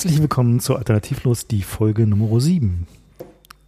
Herzlich 0.00 0.22
willkommen 0.22 0.60
zu 0.60 0.76
Alternativlos, 0.76 1.46
die 1.46 1.60
Folge 1.60 2.06
Nummer 2.06 2.40
7. 2.40 2.86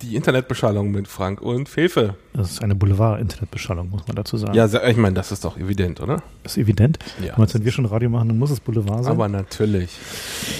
Die 0.00 0.16
Internetbeschallung 0.16 0.90
mit 0.90 1.06
Frank 1.06 1.42
und 1.42 1.68
Fefe. 1.68 2.16
Das 2.32 2.52
ist 2.52 2.62
eine 2.62 2.74
Boulevard-Internetbeschallung, 2.74 3.90
muss 3.90 4.06
man 4.06 4.16
dazu 4.16 4.38
sagen. 4.38 4.54
Ja, 4.54 4.64
ich 4.88 4.96
meine, 4.96 5.14
das 5.14 5.30
ist 5.30 5.44
doch 5.44 5.58
evident, 5.58 6.00
oder? 6.00 6.22
Das 6.42 6.52
ist 6.52 6.62
evident. 6.62 6.98
Ja. 7.22 7.34
Aber 7.34 7.52
wenn 7.52 7.66
wir 7.66 7.70
schon 7.70 7.84
Radio 7.84 8.08
machen, 8.08 8.28
dann 8.28 8.38
muss 8.38 8.50
es 8.50 8.60
Boulevard 8.60 9.04
sein. 9.04 9.12
Aber 9.12 9.28
natürlich. 9.28 9.90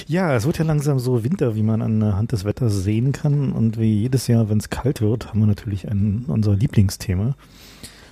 ja, 0.05 0.35
es 0.35 0.45
wird 0.45 0.59
ja 0.59 0.63
langsam 0.63 0.99
so 0.99 1.23
Winter, 1.23 1.55
wie 1.55 1.63
man 1.63 1.81
anhand 1.81 2.33
des 2.33 2.45
Wetters 2.45 2.83
sehen 2.83 3.11
kann. 3.11 3.51
Und 3.51 3.79
wie 3.79 4.01
jedes 4.01 4.27
Jahr, 4.27 4.49
wenn 4.49 4.59
es 4.59 4.69
kalt 4.69 5.01
wird, 5.01 5.29
haben 5.29 5.39
wir 5.39 5.47
natürlich 5.47 5.89
ein, 5.89 6.25
unser 6.27 6.53
Lieblingsthema. 6.53 7.33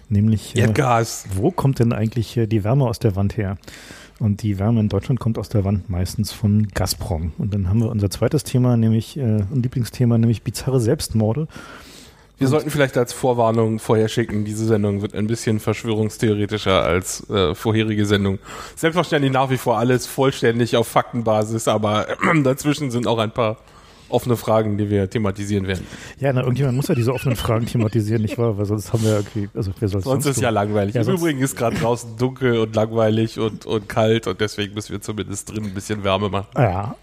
Nämlich, 0.10 0.56
äh, 0.56 0.62
Erdgas. 0.62 1.26
wo 1.36 1.52
kommt 1.52 1.78
denn 1.78 1.94
eigentlich 1.94 2.36
äh, 2.38 2.48
die 2.48 2.64
Wärme 2.64 2.86
aus 2.86 2.98
der 2.98 3.16
Wand 3.16 3.38
her? 3.38 3.58
Und 4.22 4.44
die 4.44 4.60
Wärme 4.60 4.82
in 4.82 4.88
Deutschland 4.88 5.20
kommt 5.20 5.40
aus 5.40 5.50
der 5.50 5.66
Wand 5.66 5.90
meistens 5.90 6.32
von 6.32 6.68
Gazprom. 6.68 7.34
Und 7.40 7.56
dann 7.56 7.68
haben 7.68 7.80
wir 7.80 7.90
unser 7.90 8.12
zweites 8.12 8.44
Thema, 8.44 8.78
nämlich 8.78 9.18
äh, 9.18 9.22
ein 9.22 9.64
Lieblingsthema, 9.64 10.16
nämlich 10.20 10.44
bizarre 10.44 10.80
Selbstmorde. 10.80 11.48
Wir 12.38 12.48
sollten 12.48 12.70
vielleicht 12.70 12.98
als 12.98 13.14
Vorwarnung 13.14 13.80
vorher 13.80 14.08
schicken, 14.10 14.46
diese 14.46 14.66
Sendung 14.66 15.02
wird 15.02 15.16
ein 15.16 15.26
bisschen 15.26 15.60
verschwörungstheoretischer 15.60 16.84
als 16.84 17.28
äh, 17.32 17.56
vorherige 17.56 18.06
Sendung. 18.06 18.38
Selbstverständlich 18.76 19.34
nach 19.34 19.50
wie 19.50 19.58
vor 19.58 19.80
alles 19.80 20.06
vollständig 20.06 20.78
auf 20.78 20.88
Faktenbasis, 20.88 21.68
aber 21.68 22.06
dazwischen 22.44 22.92
sind 22.92 23.08
auch 23.08 23.18
ein 23.18 23.32
paar 23.32 23.58
offene 24.12 24.38
Fragen, 24.38 24.78
die 24.78 24.90
wir 24.90 25.10
thematisieren 25.10 25.68
werden. 25.68 25.86
Ja, 26.20 26.32
na, 26.34 26.42
irgendjemand 26.42 26.76
muss 26.76 26.88
ja 26.88 26.96
diese 26.96 27.14
offenen 27.14 27.36
Fragen 27.36 27.66
thematisieren, 27.66 28.22
nicht 28.22 28.38
wahr? 28.38 28.58
Weil 28.58 28.66
sonst 28.66 28.92
haben 28.94 29.04
wir 29.04 29.12
irgendwie, 29.18 29.50
also 29.54 29.72
wer 29.80 29.88
soll 29.90 30.02
Sonst 30.02 30.26
ist 30.26 30.36
tun? 30.36 30.44
ja 30.44 30.50
langweilig. 30.50 30.96
Ja, 30.96 31.02
Im 31.02 31.10
Übrigen 31.16 31.40
ist 31.40 31.56
gerade 31.58 31.76
draußen 31.78 32.18
dunkel 32.18 32.60
und 32.60 32.76
langweilig 32.76 33.40
und, 33.40 33.66
und 33.66 33.88
kalt 33.90 34.28
und 34.28 34.40
deswegen 34.42 34.74
müssen 34.74 34.92
wir 34.92 35.02
zumindest 35.02 35.52
drin 35.52 35.66
ein 35.66 35.74
bisschen 35.74 36.04
Wärme 36.04 36.30
machen. 36.30 36.48
Ja. 36.56 36.96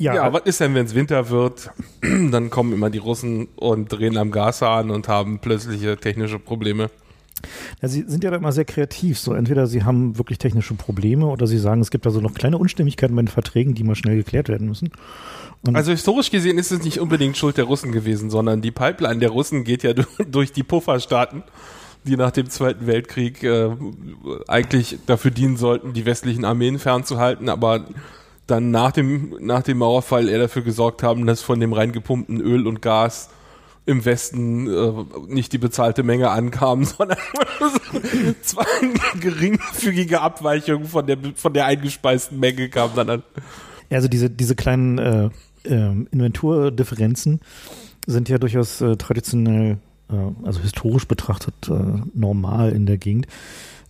Ja, 0.00 0.14
Ja, 0.14 0.32
was 0.32 0.42
ist 0.44 0.60
denn, 0.60 0.74
wenn 0.74 0.86
es 0.86 0.94
Winter 0.94 1.28
wird? 1.28 1.70
Dann 2.02 2.50
kommen 2.50 2.72
immer 2.72 2.88
die 2.88 2.98
Russen 2.98 3.48
und 3.56 3.88
drehen 3.88 4.16
am 4.16 4.30
Gashahn 4.30 4.90
und 4.90 5.08
haben 5.08 5.40
plötzliche 5.40 5.96
technische 5.96 6.38
Probleme. 6.38 6.88
ja, 7.82 7.88
sie 7.88 8.04
sind 8.06 8.22
ja 8.22 8.30
da 8.30 8.36
immer 8.36 8.52
sehr 8.52 8.64
kreativ. 8.64 9.18
So 9.18 9.32
entweder 9.34 9.66
sie 9.66 9.82
haben 9.82 10.16
wirklich 10.16 10.38
technische 10.38 10.74
Probleme 10.74 11.26
oder 11.26 11.48
sie 11.48 11.58
sagen, 11.58 11.80
es 11.80 11.90
gibt 11.90 12.06
da 12.06 12.10
so 12.10 12.20
noch 12.20 12.32
kleine 12.34 12.58
Unstimmigkeiten 12.58 13.16
bei 13.16 13.22
den 13.22 13.28
Verträgen, 13.28 13.74
die 13.74 13.82
mal 13.82 13.96
schnell 13.96 14.16
geklärt 14.16 14.48
werden 14.48 14.68
müssen. 14.68 14.90
Und 15.66 15.76
Also 15.76 15.90
historisch 15.90 16.30
gesehen 16.30 16.58
ist 16.58 16.70
es 16.70 16.82
nicht 16.84 17.00
unbedingt 17.00 17.36
Schuld 17.36 17.56
der 17.56 17.64
Russen 17.64 17.92
gewesen, 17.92 18.30
sondern 18.30 18.62
die 18.62 18.70
Pipeline 18.70 19.18
der 19.18 19.30
Russen 19.30 19.64
geht 19.64 19.82
ja 19.82 19.92
durch 20.26 20.52
die 20.52 20.62
Pufferstaaten, 20.62 21.42
die 22.04 22.16
nach 22.16 22.30
dem 22.30 22.48
Zweiten 22.48 22.86
Weltkrieg 22.86 23.42
äh, 23.42 23.70
eigentlich 24.46 24.98
dafür 25.06 25.30
dienen 25.30 25.56
sollten, 25.56 25.92
die 25.92 26.06
westlichen 26.06 26.44
Armeen 26.44 26.78
fernzuhalten, 26.78 27.48
aber 27.48 27.86
dann 28.46 28.70
nach 28.70 28.92
dem, 28.92 29.36
nach 29.40 29.62
dem 29.62 29.78
Mauerfall 29.78 30.28
eher 30.28 30.38
dafür 30.38 30.62
gesorgt 30.62 31.02
haben, 31.02 31.26
dass 31.26 31.42
von 31.42 31.60
dem 31.60 31.72
reingepumpten 31.72 32.40
Öl 32.40 32.66
und 32.66 32.80
Gas 32.80 33.28
im 33.84 34.04
Westen 34.04 34.68
äh, 34.68 34.92
nicht 35.28 35.52
die 35.52 35.58
bezahlte 35.58 36.02
Menge 36.02 36.30
ankam, 36.30 36.84
sondern 36.84 37.18
zwar 38.42 38.66
eine 38.80 39.20
geringfügige 39.20 40.20
Abweichung 40.20 40.84
von 40.84 41.06
der, 41.06 41.18
von 41.34 41.52
der 41.52 41.66
eingespeisten 41.66 42.38
Menge 42.38 42.68
kam 42.68 42.90
dann 42.94 43.10
an. 43.10 43.22
Ja, 43.90 43.96
also 43.96 44.08
diese, 44.08 44.28
diese 44.28 44.54
kleinen 44.54 44.98
äh, 44.98 45.30
ähm, 45.68 46.08
Inventurdifferenzen 46.10 47.40
sind 48.06 48.28
ja 48.28 48.38
durchaus 48.38 48.80
äh, 48.80 48.96
traditionell, 48.96 49.78
äh, 50.10 50.46
also 50.46 50.60
historisch 50.60 51.06
betrachtet, 51.06 51.54
äh, 51.68 52.02
normal 52.14 52.72
in 52.72 52.86
der 52.86 52.98
Gegend. 52.98 53.26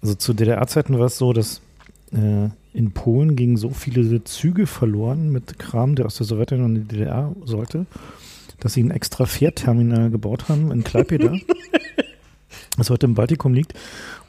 Also 0.03 0.15
zu 0.15 0.35
DDR-Zeiten 0.35 0.99
war 0.99 1.07
es 1.07 1.19
so, 1.19 1.33
dass 1.33 1.61
äh, 2.13 2.49
in 2.73 2.93
Polen 2.93 3.37
gingen 3.37 3.57
so 3.57 3.71
viele 3.71 4.25
Züge 4.25 4.67
verloren 4.67 5.31
mit 5.31 5.59
Kram, 5.59 5.95
der 5.95 6.07
aus 6.07 6.17
der 6.17 6.27
Sowjetunion 6.27 6.77
in 6.77 6.83
die 6.89 6.97
DDR 6.97 7.35
sollte, 7.45 7.87
dass 8.61 8.75
sie 8.75 8.83
ein 8.83 8.91
extra 8.91 9.27
Fährterminal 9.27 10.11
gebaut 10.11 10.49
haben 10.49 10.71
in 10.71 10.85
Klaipeda, 10.85 11.33
das 12.79 12.91
heute 12.91 13.07
im 13.07 13.15
Baltikum 13.15 13.53
liegt, 13.55 13.75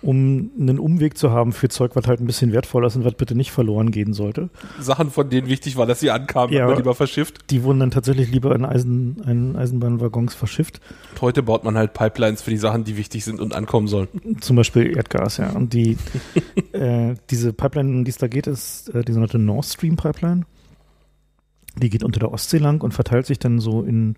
um 0.01 0.51
einen 0.59 0.79
Umweg 0.79 1.17
zu 1.17 1.31
haben 1.31 1.51
für 1.53 1.69
Zeug, 1.69 1.91
was 1.95 2.07
halt 2.07 2.19
ein 2.21 2.25
bisschen 2.25 2.51
wertvoller 2.51 2.87
ist 2.87 2.95
und 2.95 3.05
was 3.05 3.13
bitte 3.13 3.35
nicht 3.35 3.51
verloren 3.51 3.91
gehen 3.91 4.13
sollte. 4.13 4.49
Sachen, 4.79 5.09
von 5.11 5.29
denen 5.29 5.47
wichtig 5.47 5.77
war, 5.77 5.85
dass 5.85 5.99
sie 5.99 6.11
ankamen, 6.11 6.53
Ja, 6.55 6.65
aber- 6.65 6.75
lieber 6.77 6.95
verschifft. 6.95 7.49
Die 7.49 7.63
wurden 7.63 7.79
dann 7.79 7.91
tatsächlich 7.91 8.31
lieber 8.31 8.55
in, 8.55 8.65
Eisen, 8.65 9.17
in 9.27 9.55
Eisenbahnwaggons 9.55 10.33
verschifft. 10.35 10.79
Und 11.11 11.21
heute 11.21 11.43
baut 11.43 11.63
man 11.63 11.77
halt 11.77 11.93
Pipelines 11.93 12.41
für 12.41 12.51
die 12.51 12.57
Sachen, 12.57 12.83
die 12.83 12.97
wichtig 12.97 13.23
sind 13.25 13.39
und 13.39 13.53
ankommen 13.55 13.87
sollen. 13.87 14.07
Zum 14.41 14.55
Beispiel 14.55 14.95
Erdgas, 14.95 15.37
ja. 15.37 15.49
Und 15.51 15.73
die, 15.73 15.97
äh, 16.73 17.15
diese 17.29 17.53
Pipeline, 17.53 17.89
um 17.89 18.03
die 18.05 18.11
es 18.11 18.17
da 18.17 18.27
geht, 18.27 18.47
ist 18.47 18.89
äh, 18.93 19.03
die 19.03 19.11
sogenannte 19.11 19.39
Nord 19.39 19.65
Stream 19.65 19.95
Pipeline. 19.95 20.45
Die 21.77 21.89
geht 21.89 22.03
unter 22.03 22.19
der 22.19 22.31
Ostsee 22.31 22.57
lang 22.57 22.81
und 22.81 22.93
verteilt 22.93 23.25
sich 23.25 23.39
dann 23.39 23.59
so 23.59 23.83
in 23.83 24.15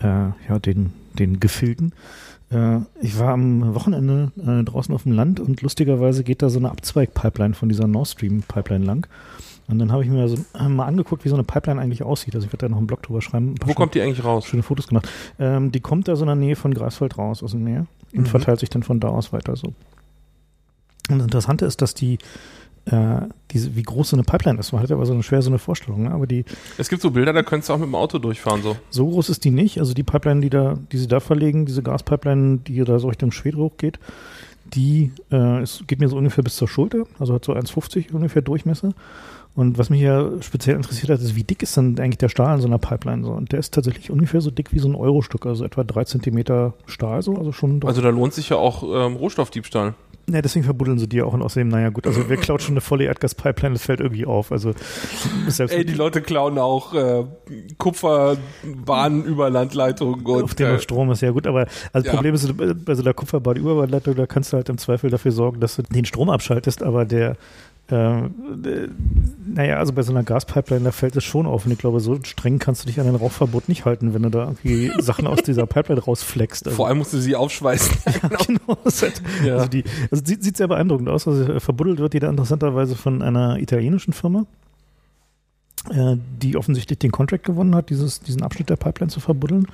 äh, 0.00 0.06
ja, 0.48 0.58
den, 0.58 0.92
den 1.18 1.38
Gefilden. 1.38 1.94
Äh, 2.52 2.80
ich 3.00 3.18
war 3.18 3.30
am 3.32 3.74
Wochenende 3.74 4.30
äh, 4.38 4.62
draußen 4.64 4.94
auf 4.94 5.04
dem 5.04 5.12
Land 5.12 5.40
und 5.40 5.62
lustigerweise 5.62 6.22
geht 6.24 6.42
da 6.42 6.50
so 6.50 6.58
eine 6.58 6.70
Abzweig-Pipeline 6.70 7.54
von 7.54 7.68
dieser 7.68 7.86
Nord 7.86 8.08
Stream 8.08 8.42
Pipeline 8.42 8.84
lang. 8.84 9.06
Und 9.68 9.78
dann 9.78 9.92
habe 9.92 10.02
ich 10.02 10.10
mir 10.10 10.28
so 10.28 10.36
äh, 10.58 10.68
mal 10.68 10.86
angeguckt, 10.86 11.24
wie 11.24 11.28
so 11.28 11.36
eine 11.36 11.44
Pipeline 11.44 11.80
eigentlich 11.80 12.02
aussieht. 12.02 12.34
Also 12.34 12.46
ich 12.46 12.52
werde 12.52 12.66
da 12.66 12.68
noch 12.68 12.78
einen 12.78 12.86
Blog 12.88 13.02
drüber 13.02 13.22
schreiben. 13.22 13.54
Wo 13.64 13.72
kommt 13.74 13.94
die 13.94 14.02
eigentlich 14.02 14.24
raus? 14.24 14.44
schöne 14.46 14.62
Fotos 14.62 14.88
gemacht. 14.88 15.08
Ähm, 15.38 15.72
die 15.72 15.80
kommt 15.80 16.08
da 16.08 16.16
so 16.16 16.24
in 16.24 16.26
der 16.26 16.36
Nähe 16.36 16.56
von 16.56 16.74
Greifswald 16.74 17.16
raus, 17.16 17.42
aus 17.42 17.52
dem 17.52 17.64
Meer, 17.64 17.86
und 18.12 18.22
Mhm. 18.22 18.26
verteilt 18.26 18.60
sich 18.60 18.70
dann 18.70 18.82
von 18.82 19.00
da 19.00 19.08
aus 19.08 19.32
weiter 19.32 19.56
so. 19.56 19.68
Und 21.10 21.18
das 21.18 21.24
Interessante 21.24 21.64
ist, 21.64 21.80
dass 21.80 21.94
die, 21.94 22.18
äh, 22.86 23.20
diese, 23.50 23.76
wie 23.76 23.82
groß 23.82 24.10
so 24.10 24.16
eine 24.16 24.24
Pipeline 24.24 24.58
ist. 24.58 24.72
Man 24.72 24.82
hat 24.82 24.90
ja 24.90 24.96
aber 24.96 25.06
so 25.06 25.12
eine 25.12 25.22
schwer 25.22 25.42
so 25.42 25.50
eine 25.50 25.58
Vorstellung, 25.58 26.04
ne? 26.04 26.10
aber 26.10 26.26
die, 26.26 26.44
Es 26.78 26.88
gibt 26.88 27.02
so 27.02 27.10
Bilder, 27.10 27.32
da 27.32 27.42
könntest 27.42 27.68
du 27.68 27.74
auch 27.74 27.78
mit 27.78 27.86
dem 27.86 27.94
Auto 27.94 28.18
durchfahren, 28.18 28.62
so. 28.62 28.76
so 28.90 29.08
groß 29.08 29.28
ist 29.28 29.44
die 29.44 29.50
nicht. 29.50 29.78
Also 29.78 29.94
die 29.94 30.02
Pipeline, 30.02 30.40
die 30.40 30.50
da, 30.50 30.78
die 30.90 30.98
sie 30.98 31.08
da 31.08 31.20
verlegen, 31.20 31.66
diese 31.66 31.82
Gaspipeline, 31.82 32.58
die 32.58 32.82
da 32.84 32.98
so 32.98 33.08
Richtung 33.08 33.30
Schwede 33.30 33.58
hochgeht, 33.58 33.98
die 34.64 35.12
äh, 35.30 35.62
ist, 35.62 35.86
geht 35.86 36.00
mir 36.00 36.08
so 36.08 36.16
ungefähr 36.16 36.42
bis 36.42 36.56
zur 36.56 36.68
Schulter, 36.68 37.04
also 37.18 37.34
hat 37.34 37.44
so 37.44 37.52
1,50 37.52 38.12
ungefähr 38.12 38.42
Durchmesser. 38.42 38.94
Und 39.54 39.76
was 39.76 39.90
mich 39.90 40.00
ja 40.00 40.30
speziell 40.40 40.76
interessiert 40.76 41.10
hat, 41.10 41.20
ist, 41.20 41.36
wie 41.36 41.44
dick 41.44 41.62
ist 41.62 41.76
denn 41.76 41.98
eigentlich 42.00 42.16
der 42.16 42.30
Stahl 42.30 42.54
in 42.54 42.62
so 42.62 42.66
einer 42.66 42.78
Pipeline 42.78 43.22
so? 43.22 43.32
Und 43.32 43.52
der 43.52 43.58
ist 43.58 43.74
tatsächlich 43.74 44.10
ungefähr 44.10 44.40
so 44.40 44.50
dick 44.50 44.72
wie 44.72 44.78
so 44.78 44.88
ein 44.88 44.94
Eurostück, 44.94 45.44
also 45.44 45.64
etwa 45.64 45.84
drei 45.84 46.04
Zentimeter 46.04 46.72
Stahl 46.86 47.22
so, 47.22 47.36
also 47.36 47.52
schon. 47.52 47.84
Also 47.84 48.00
da 48.00 48.08
lohnt 48.08 48.32
sich 48.32 48.48
ja 48.48 48.56
auch 48.56 48.82
ähm, 48.82 49.16
Rohstoffdiebstahl. 49.16 49.94
Ja, 50.34 50.42
deswegen 50.42 50.64
verbuddeln 50.64 50.98
sie 50.98 51.08
die 51.08 51.22
auch 51.22 51.32
und 51.32 51.42
außerdem, 51.42 51.68
naja 51.68 51.90
gut, 51.90 52.06
also 52.06 52.28
wer 52.28 52.36
klaut 52.36 52.62
schon 52.62 52.74
eine 52.74 52.80
volle 52.80 53.04
Erdgaspipeline, 53.04 53.74
das 53.74 53.84
fällt 53.84 54.00
irgendwie 54.00 54.26
auf. 54.26 54.52
Also 54.52 54.72
selbst 55.48 55.74
Ey, 55.74 55.84
die 55.84 55.94
Leute 55.94 56.22
klauen 56.22 56.58
auch 56.58 56.94
äh, 56.94 57.24
Kupferbahnen 57.78 59.24
und 60.36 60.44
auf 60.44 60.54
dem 60.54 60.74
äh, 60.74 60.78
Strom 60.80 61.10
ist 61.10 61.22
ja 61.22 61.30
gut, 61.30 61.46
aber 61.46 61.66
also 61.92 62.06
Ja. 62.06 62.14
Problem 62.14 62.34
ist, 62.34 62.54
bei 62.84 62.94
so 62.94 63.02
der 63.02 63.14
Kupferbahn 63.14 63.56
Überleitung, 63.56 64.14
da 64.14 64.26
kannst 64.26 64.52
du 64.52 64.56
halt 64.56 64.68
im 64.68 64.78
Zweifel 64.78 65.10
dafür 65.10 65.32
sorgen, 65.32 65.60
dass 65.60 65.76
du 65.76 65.82
den 65.82 66.04
Strom 66.04 66.30
abschaltest, 66.30 66.82
aber 66.82 67.04
der 67.04 67.36
äh, 67.92 68.24
äh, 68.24 68.88
naja, 69.54 69.76
also 69.78 69.92
bei 69.92 70.02
so 70.02 70.12
einer 70.12 70.22
Gaspipeline, 70.22 70.84
da 70.84 70.92
fällt 70.92 71.14
es 71.14 71.24
schon 71.24 71.46
auf. 71.46 71.66
Und 71.66 71.72
ich 71.72 71.78
glaube, 71.78 72.00
so 72.00 72.18
streng 72.24 72.58
kannst 72.58 72.82
du 72.82 72.86
dich 72.86 72.98
an 73.00 73.06
ein 73.06 73.14
Rauchverbot 73.14 73.68
nicht 73.68 73.84
halten, 73.84 74.14
wenn 74.14 74.22
du 74.22 74.30
da 74.30 74.44
irgendwie 74.44 74.90
Sachen 75.02 75.26
aus 75.26 75.42
dieser 75.42 75.66
Pipeline 75.66 76.00
rausfleckst. 76.00 76.66
Also, 76.66 76.76
vor 76.76 76.88
allem 76.88 76.98
musst 76.98 77.12
du 77.12 77.18
sie 77.20 77.36
aufschweißen. 77.36 77.96
genau. 78.46 78.78
halt- 78.84 79.22
Ja. 79.44 79.54
Also, 79.56 79.68
die, 79.68 79.84
also 80.10 80.24
sieht, 80.24 80.42
sieht 80.42 80.56
sehr 80.56 80.68
beeindruckend 80.68 81.08
aus. 81.08 81.28
Also 81.28 81.44
äh, 81.52 81.60
verbuddelt 81.60 81.98
wird 81.98 82.14
die 82.14 82.20
da 82.20 82.30
interessanterweise 82.30 82.96
von 82.96 83.20
einer 83.22 83.58
italienischen 83.58 84.12
Firma, 84.12 84.46
äh, 85.90 86.16
die 86.40 86.56
offensichtlich 86.56 86.98
den 86.98 87.10
Contract 87.12 87.44
gewonnen 87.44 87.74
hat, 87.74 87.90
dieses, 87.90 88.20
diesen 88.20 88.42
Abschnitt 88.42 88.70
der 88.70 88.76
Pipeline 88.76 89.10
zu 89.10 89.20
verbuddeln. 89.20 89.66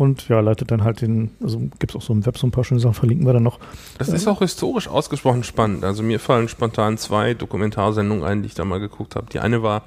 Und 0.00 0.30
ja, 0.30 0.40
leitet 0.40 0.70
dann 0.70 0.82
halt 0.82 1.02
den, 1.02 1.30
also 1.42 1.58
gibt 1.58 1.90
es 1.90 1.96
auch 1.96 2.00
so 2.00 2.14
im 2.14 2.24
Web 2.24 2.38
so 2.38 2.46
ein 2.46 2.50
paar 2.50 2.64
schöne 2.64 2.80
Sachen, 2.80 2.94
verlinken 2.94 3.26
wir 3.26 3.34
dann 3.34 3.42
noch. 3.42 3.58
Das 3.98 4.08
ist 4.08 4.26
auch 4.26 4.38
historisch 4.38 4.88
ausgesprochen 4.88 5.44
spannend. 5.44 5.84
Also 5.84 6.02
mir 6.02 6.18
fallen 6.18 6.48
spontan 6.48 6.96
zwei 6.96 7.34
Dokumentarsendungen 7.34 8.24
ein, 8.24 8.40
die 8.40 8.46
ich 8.46 8.54
da 8.54 8.64
mal 8.64 8.80
geguckt 8.80 9.14
habe. 9.14 9.26
Die 9.30 9.40
eine 9.40 9.62
war 9.62 9.82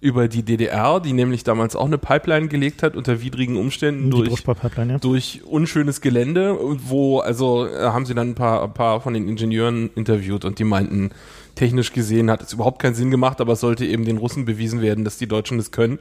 über 0.00 0.26
die 0.26 0.42
DDR, 0.42 0.98
die 0.98 1.12
nämlich 1.12 1.44
damals 1.44 1.76
auch 1.76 1.84
eine 1.84 1.96
Pipeline 1.96 2.48
gelegt 2.48 2.82
hat 2.82 2.96
unter 2.96 3.22
widrigen 3.22 3.56
Umständen 3.56 4.10
Die 4.10 4.24
durch 4.24 4.42
ja. 4.44 4.98
durch 4.98 5.42
unschönes 5.44 6.00
Gelände, 6.00 6.54
und 6.54 6.90
wo, 6.90 7.20
also 7.20 7.68
äh, 7.68 7.84
haben 7.84 8.04
sie 8.04 8.14
dann 8.14 8.30
ein 8.30 8.34
paar, 8.34 8.64
ein 8.64 8.74
paar 8.74 9.00
von 9.00 9.14
den 9.14 9.28
Ingenieuren 9.28 9.90
interviewt 9.94 10.44
und 10.44 10.58
die 10.58 10.64
meinten, 10.64 11.12
technisch 11.54 11.92
gesehen 11.92 12.32
hat 12.32 12.42
es 12.42 12.52
überhaupt 12.52 12.82
keinen 12.82 12.96
Sinn 12.96 13.12
gemacht, 13.12 13.40
aber 13.40 13.52
es 13.52 13.60
sollte 13.60 13.86
eben 13.86 14.04
den 14.04 14.16
Russen 14.16 14.44
bewiesen 14.44 14.82
werden, 14.82 15.04
dass 15.04 15.18
die 15.18 15.28
Deutschen 15.28 15.58
das 15.58 15.70
können. 15.70 16.00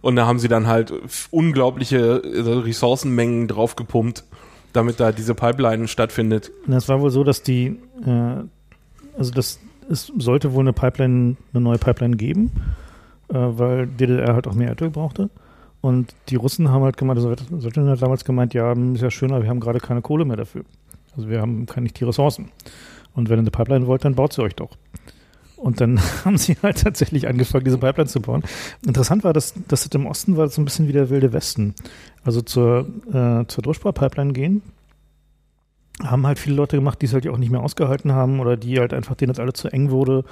Und 0.00 0.16
da 0.16 0.26
haben 0.26 0.38
sie 0.38 0.48
dann 0.48 0.66
halt 0.66 0.92
unglaubliche 1.30 2.22
äh, 2.22 2.40
Ressourcenmengen 2.40 3.48
draufgepumpt, 3.48 4.24
damit 4.72 5.00
da 5.00 5.12
diese 5.12 5.34
Pipeline 5.34 5.88
stattfindet. 5.88 6.50
Es 6.68 6.88
war 6.88 7.00
wohl 7.00 7.10
so, 7.10 7.24
dass 7.24 7.42
die, 7.42 7.78
äh, 8.04 8.44
also 9.16 9.32
das, 9.32 9.58
es 9.90 10.12
sollte 10.18 10.52
wohl 10.52 10.62
eine 10.62 10.72
Pipeline, 10.72 11.36
eine 11.52 11.62
neue 11.62 11.78
Pipeline 11.78 12.16
geben, 12.16 12.52
äh, 13.28 13.34
weil 13.34 13.86
DDR 13.86 14.34
halt 14.34 14.46
auch 14.46 14.54
mehr 14.54 14.68
Erdöl 14.68 14.90
brauchte. 14.90 15.30
Und 15.80 16.14
die 16.28 16.36
Russen 16.36 16.70
haben 16.70 16.82
halt 16.82 16.96
gemeint, 16.96 17.18
also 17.18 17.34
Sowjetunion 17.50 17.92
hat 17.92 18.02
damals 18.02 18.24
gemeint, 18.24 18.52
ja, 18.52 18.72
ist 18.72 19.02
ja 19.02 19.10
schön, 19.10 19.32
aber 19.32 19.42
wir 19.42 19.50
haben 19.50 19.60
gerade 19.60 19.78
keine 19.78 20.02
Kohle 20.02 20.24
mehr 20.24 20.36
dafür. 20.36 20.64
Also 21.16 21.28
wir 21.28 21.40
haben 21.40 21.66
nicht 21.80 21.98
die 22.00 22.04
Ressourcen. 22.04 22.50
Und 23.14 23.28
wenn 23.28 23.38
ihr 23.38 23.42
eine 23.42 23.50
Pipeline 23.50 23.86
wollt, 23.86 24.04
dann 24.04 24.14
baut 24.14 24.32
sie 24.32 24.42
euch 24.42 24.54
doch. 24.54 24.70
Und 25.58 25.80
dann 25.80 26.00
haben 26.24 26.38
sie 26.38 26.56
halt 26.62 26.82
tatsächlich 26.82 27.28
angefangen, 27.28 27.64
diese 27.64 27.78
Pipeline 27.78 28.08
zu 28.08 28.20
bauen. 28.20 28.42
Interessant 28.86 29.24
war, 29.24 29.32
dass, 29.32 29.54
dass 29.68 29.88
das 29.88 29.94
im 29.94 30.06
Osten 30.06 30.36
war 30.36 30.48
so 30.48 30.62
ein 30.62 30.64
bisschen 30.64 30.88
wie 30.88 30.92
der 30.92 31.10
wilde 31.10 31.32
Westen. 31.32 31.74
Also 32.24 32.40
zur, 32.40 32.86
äh, 33.12 33.46
zur 33.46 33.62
Druschbar-Pipeline 33.62 34.32
gehen, 34.32 34.62
haben 36.02 36.26
halt 36.26 36.38
viele 36.38 36.56
Leute 36.56 36.76
gemacht, 36.76 37.02
die 37.02 37.06
es 37.06 37.12
halt 37.12 37.26
auch 37.28 37.38
nicht 37.38 37.50
mehr 37.50 37.62
ausgehalten 37.62 38.12
haben 38.12 38.40
oder 38.40 38.56
die 38.56 38.78
halt 38.78 38.94
einfach 38.94 39.16
denen 39.16 39.32
das 39.32 39.40
alles 39.40 39.54
zu 39.54 39.68
eng 39.68 39.90
wurde 39.90 40.24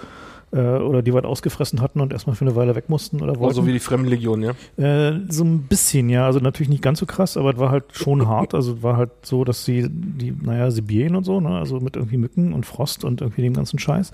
äh, 0.53 0.59
oder 0.59 1.03
die 1.03 1.13
weit 1.13 1.25
ausgefressen 1.25 1.81
hatten 1.81 2.01
und 2.01 2.13
erstmal 2.13 2.37
für 2.37 2.45
eine 2.45 2.55
Weile 2.55 2.75
weg 2.77 2.89
mussten 2.89 3.21
oder 3.21 3.39
wollten. 3.39 3.55
so 3.55 3.67
wie 3.67 3.73
die 3.73 3.81
Fremdenlegion, 3.81 4.43
ja? 4.43 4.53
Äh, 4.77 5.21
so 5.29 5.45
ein 5.45 5.63
bisschen, 5.63 6.09
ja. 6.09 6.27
Also 6.27 6.39
natürlich 6.39 6.69
nicht 6.69 6.83
ganz 6.83 7.01
so 7.01 7.07
krass, 7.07 7.37
aber 7.37 7.55
es 7.55 7.59
war 7.59 7.71
halt 7.71 7.85
schon 7.93 8.29
hart. 8.29 8.55
Also 8.55 8.75
es 8.75 8.83
war 8.83 8.97
halt 8.97 9.11
so, 9.23 9.45
dass 9.45 9.65
sie 9.65 9.89
die, 9.91 10.33
naja, 10.41 10.71
Sibirien 10.71 11.17
und 11.17 11.25
so, 11.25 11.41
ne, 11.41 11.51
also 11.51 11.81
mit 11.81 11.97
irgendwie 11.97 12.17
Mücken 12.17 12.53
und 12.53 12.65
Frost 12.65 13.05
und 13.05 13.21
irgendwie 13.21 13.43
dem 13.43 13.55
ganzen 13.55 13.79
Scheiß. 13.79 14.13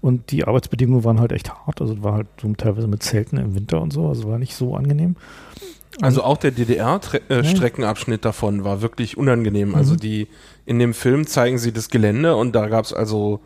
Und 0.00 0.30
die 0.30 0.44
Arbeitsbedingungen 0.44 1.02
waren 1.04 1.18
halt 1.20 1.32
echt 1.32 1.50
hart. 1.52 1.80
Also 1.80 1.94
es 1.94 2.02
war 2.02 2.14
halt 2.14 2.28
so 2.40 2.52
teilweise 2.54 2.86
mit 2.86 3.02
Zelten 3.02 3.36
im 3.36 3.54
Winter 3.54 3.80
und 3.80 3.92
so. 3.92 4.06
Also 4.08 4.28
war 4.28 4.38
nicht 4.38 4.54
so 4.54 4.74
angenehm. 4.76 5.16
Also 6.00 6.22
auch 6.22 6.36
der 6.36 6.52
DDR-Streckenabschnitt 6.52 8.24
davon 8.24 8.64
war 8.64 8.82
wirklich 8.82 9.16
unangenehm. 9.16 9.74
Also 9.74 9.94
Mhm. 9.94 9.98
die 9.98 10.28
in 10.66 10.78
dem 10.78 10.94
Film 10.94 11.26
zeigen 11.26 11.58
sie 11.58 11.72
das 11.72 11.88
Gelände 11.88 12.36
und 12.36 12.54
da 12.54 12.68
gab 12.68 12.84
es 12.84 12.92
also 12.92 13.40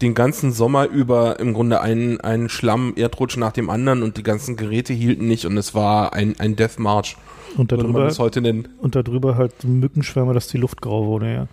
den 0.00 0.14
ganzen 0.14 0.52
Sommer 0.52 0.86
über 0.88 1.38
im 1.40 1.52
Grunde 1.52 1.82
einen, 1.82 2.20
einen 2.22 2.48
Schlamm-Erdrutsch 2.48 3.36
nach 3.36 3.52
dem 3.52 3.68
anderen 3.68 4.02
und 4.02 4.16
die 4.16 4.22
ganzen 4.22 4.56
Geräte 4.56 4.94
hielten 4.94 5.26
nicht 5.28 5.44
und 5.44 5.58
es 5.58 5.74
war 5.74 6.14
ein, 6.14 6.36
ein 6.38 6.56
Death 6.56 6.78
March, 6.78 7.16
Und 7.58 7.70
würde 7.70 7.84
man 7.84 7.92
darüber, 7.92 8.08
das 8.08 8.18
heute 8.18 8.40
nennen. 8.40 8.68
und 8.78 8.94
darüber 8.94 9.36
halt 9.36 9.52
Mückenschwärme, 9.64 10.32
dass 10.32 10.48
die 10.48 10.56
Luft 10.56 10.80
grau 10.80 11.06
wurde, 11.06 11.32
ja. 11.34 11.46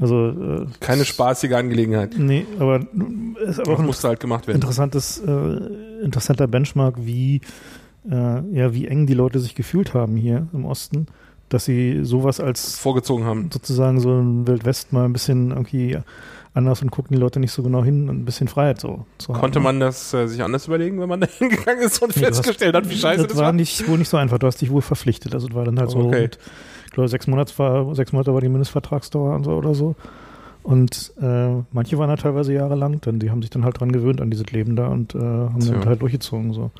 Also 0.00 0.28
äh, 0.30 0.66
Keine 0.80 1.04
spaßige 1.04 1.52
Angelegenheit. 1.52 2.14
Nee, 2.16 2.46
aber 2.58 2.80
ist 3.46 3.60
aber 3.60 3.72
auch 3.72 3.76
Das 3.76 3.86
musste 3.86 4.08
halt 4.08 4.20
gemacht 4.20 4.46
werden. 4.46 4.56
interessantes, 4.56 5.18
äh, 5.18 6.02
interessanter 6.02 6.46
Benchmark, 6.48 6.94
wie, 6.98 7.42
äh, 8.10 8.14
ja, 8.52 8.72
wie 8.72 8.86
eng 8.88 9.06
die 9.06 9.14
Leute 9.14 9.38
sich 9.40 9.54
gefühlt 9.54 9.92
haben 9.92 10.16
hier 10.16 10.48
im 10.54 10.64
Osten, 10.64 11.06
dass 11.50 11.66
sie 11.66 12.00
sowas 12.04 12.40
als 12.40 12.76
Vorgezogen 12.76 13.24
haben. 13.24 13.50
sozusagen 13.52 14.00
so 14.00 14.10
ein 14.18 14.46
Wildwest 14.46 14.92
mal 14.92 15.04
ein 15.04 15.12
bisschen 15.12 15.50
irgendwie 15.50 15.98
anders 16.54 16.82
und 16.82 16.90
gucken 16.90 17.14
die 17.14 17.20
Leute 17.20 17.38
nicht 17.38 17.52
so 17.52 17.62
genau 17.62 17.84
hin 17.84 18.08
und 18.08 18.20
ein 18.22 18.24
bisschen 18.24 18.48
Freiheit 18.48 18.80
so 18.80 19.04
zu 19.18 19.32
haben. 19.34 19.40
Konnte 19.40 19.60
man 19.60 19.78
das 19.80 20.12
äh, 20.14 20.26
sich 20.26 20.42
anders 20.42 20.66
überlegen, 20.66 20.98
wenn 21.00 21.08
man 21.08 21.20
da 21.20 21.26
hingegangen 21.28 21.82
ist 21.84 22.02
und 22.02 22.16
Nee, 22.16 22.22
du 22.22 22.28
hast- 22.28 22.36
festgestellt 22.38 22.74
hat, 22.74 22.88
wie 22.88 22.96
scheiße 22.96 23.26
das, 23.26 23.36
war 23.36 23.44
war? 23.46 23.52
nicht 23.52 23.86
wohl 23.88 23.98
nicht 23.98 24.08
so 24.08 24.16
einfach. 24.16 24.38
Du 24.38 24.46
hast 24.46 24.60
dich 24.60 24.70
wohl 24.70 24.82
verpflichtet. 24.82 25.34
Also 25.34 25.46
es 25.48 25.54
war 25.54 25.64
dann 25.64 25.78
halt 25.78 25.90
so, 25.90 25.98
Okay. 25.98 26.30
Ich 26.90 26.94
glaube, 26.94 27.08
sechs 27.08 27.28
Monate 27.28 27.56
war, 27.58 27.94
sechs 27.94 28.12
Monate 28.12 28.34
war 28.34 28.40
die 28.40 28.48
Mindestvertragsdauer 28.48 29.36
und 29.36 29.44
so 29.44 29.52
oder 29.52 29.74
so. 29.74 29.94
Und 30.64 31.12
äh, 31.22 31.54
manche 31.72 31.96
waren 31.98 32.10
halt 32.10 32.20
teilweise 32.20 32.52
jahrelang, 32.52 33.00
dann 33.00 33.18
die 33.18 33.30
haben 33.30 33.40
sich 33.40 33.50
dann 33.50 33.64
halt 33.64 33.80
dran 33.80 33.92
gewöhnt 33.92 34.20
an 34.20 34.30
dieses 34.30 34.50
Leben 34.52 34.76
da 34.76 34.88
und 34.88 35.14
äh, 35.14 35.18
haben 35.18 35.60
Tja. 35.60 35.72
dann 35.72 35.86
halt 35.86 36.02
durchgezogen. 36.02 36.52
So. 36.52 36.70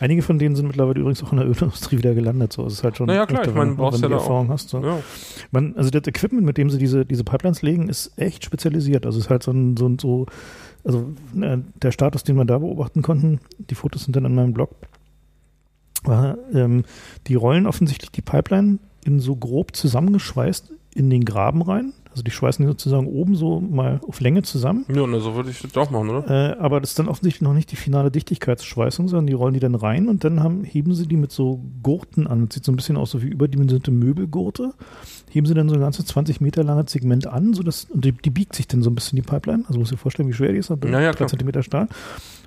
Einige 0.00 0.22
von 0.22 0.38
denen 0.38 0.56
sind 0.56 0.68
mittlerweile 0.68 1.00
übrigens 1.00 1.22
auch 1.22 1.32
in 1.32 1.38
der 1.38 1.46
Ölindustrie 1.50 1.98
wieder 1.98 2.14
gelandet. 2.14 2.52
So, 2.54 2.64
es 2.64 2.74
ist 2.74 2.84
halt 2.84 2.96
schon. 2.96 3.08
Naja, 3.08 3.26
klar, 3.26 3.46
ich 3.46 3.52
meine, 3.52 3.70
wenn- 3.72 3.76
brauchst 3.76 4.00
wenn 4.02 4.10
ja 4.10 4.16
da 4.16 4.22
auch- 4.22 4.26
Erfahrung 4.26 4.48
hast. 4.48 4.68
So. 4.70 4.80
Ja. 4.82 5.00
Man, 5.50 5.74
also 5.76 5.90
das 5.90 6.06
Equipment, 6.06 6.46
mit 6.46 6.56
dem 6.56 6.70
sie 6.70 6.78
diese, 6.78 7.04
diese 7.04 7.24
Pipelines 7.24 7.60
legen, 7.60 7.88
ist 7.90 8.12
echt 8.16 8.42
spezialisiert. 8.44 9.04
Also 9.04 9.18
es 9.18 9.26
ist 9.26 9.30
halt 9.30 9.42
so 9.42 9.50
ein, 9.50 9.76
so, 9.76 9.86
ein, 9.88 9.98
so 9.98 10.26
also 10.84 11.10
äh, 11.38 11.58
der 11.82 11.90
Status, 11.90 12.22
den 12.24 12.36
wir 12.36 12.44
da 12.46 12.58
beobachten 12.58 13.02
konnten, 13.02 13.40
die 13.58 13.74
Fotos 13.74 14.04
sind 14.04 14.16
dann 14.16 14.24
an 14.24 14.34
meinem 14.34 14.54
Blog, 14.54 14.70
war, 16.04 16.38
ähm, 16.54 16.84
die 17.26 17.34
rollen 17.34 17.66
offensichtlich 17.66 18.10
die 18.12 18.22
Pipeline 18.22 18.78
in 19.06 19.20
so 19.20 19.36
grob 19.36 19.76
zusammengeschweißt 19.76 20.72
in 20.94 21.10
den 21.10 21.24
Graben 21.24 21.62
rein. 21.62 21.92
Also 22.10 22.22
die 22.22 22.30
schweißen 22.30 22.64
die 22.64 22.68
sozusagen 22.70 23.06
oben 23.06 23.34
so 23.36 23.60
mal 23.60 24.00
auf 24.08 24.20
Länge 24.20 24.42
zusammen. 24.42 24.86
Ja, 24.88 25.06
na, 25.06 25.20
so 25.20 25.34
würde 25.34 25.50
ich 25.50 25.60
das 25.60 25.70
doch 25.72 25.90
machen, 25.90 26.08
oder? 26.08 26.54
Äh, 26.54 26.58
aber 26.58 26.80
das 26.80 26.90
ist 26.90 26.98
dann 26.98 27.08
offensichtlich 27.08 27.42
noch 27.42 27.52
nicht 27.52 27.70
die 27.70 27.76
finale 27.76 28.10
Dichtigkeitsschweißung, 28.10 29.06
sondern 29.08 29.26
die 29.26 29.34
rollen 29.34 29.52
die 29.52 29.60
dann 29.60 29.74
rein 29.74 30.08
und 30.08 30.24
dann 30.24 30.42
haben, 30.42 30.64
heben 30.64 30.94
sie 30.94 31.06
die 31.06 31.18
mit 31.18 31.30
so 31.30 31.60
Gurten 31.82 32.26
an. 32.26 32.46
Das 32.46 32.54
sieht 32.54 32.64
so 32.64 32.72
ein 32.72 32.76
bisschen 32.76 32.96
aus 32.96 33.10
so 33.10 33.22
wie 33.22 33.26
überdimensionierte 33.26 33.90
Möbelgurte. 33.90 34.72
Heben 35.28 35.46
sie 35.46 35.52
dann 35.52 35.68
so 35.68 35.74
ein 35.74 35.80
ganzes 35.82 36.06
20 36.06 36.40
Meter 36.40 36.64
langes 36.64 36.92
Segment 36.92 37.26
an, 37.26 37.52
sodass, 37.52 37.84
und 37.84 38.02
die, 38.02 38.12
die 38.12 38.30
biegt 38.30 38.54
sich 38.56 38.66
dann 38.66 38.82
so 38.82 38.88
ein 38.88 38.94
bisschen 38.94 39.16
die 39.16 39.22
Pipeline. 39.22 39.64
Also 39.68 39.78
musst 39.78 39.90
du 39.90 39.96
dir 39.96 40.00
vorstellen, 40.00 40.30
wie 40.30 40.32
schwer 40.32 40.52
die 40.52 40.58
ist. 40.58 40.70
Also 40.70 40.88
Ja, 40.88 41.00
ja, 41.00 41.10
drei 41.10 41.16
klar. 41.18 41.28
Zentimeter 41.28 41.62
Stahl. 41.62 41.86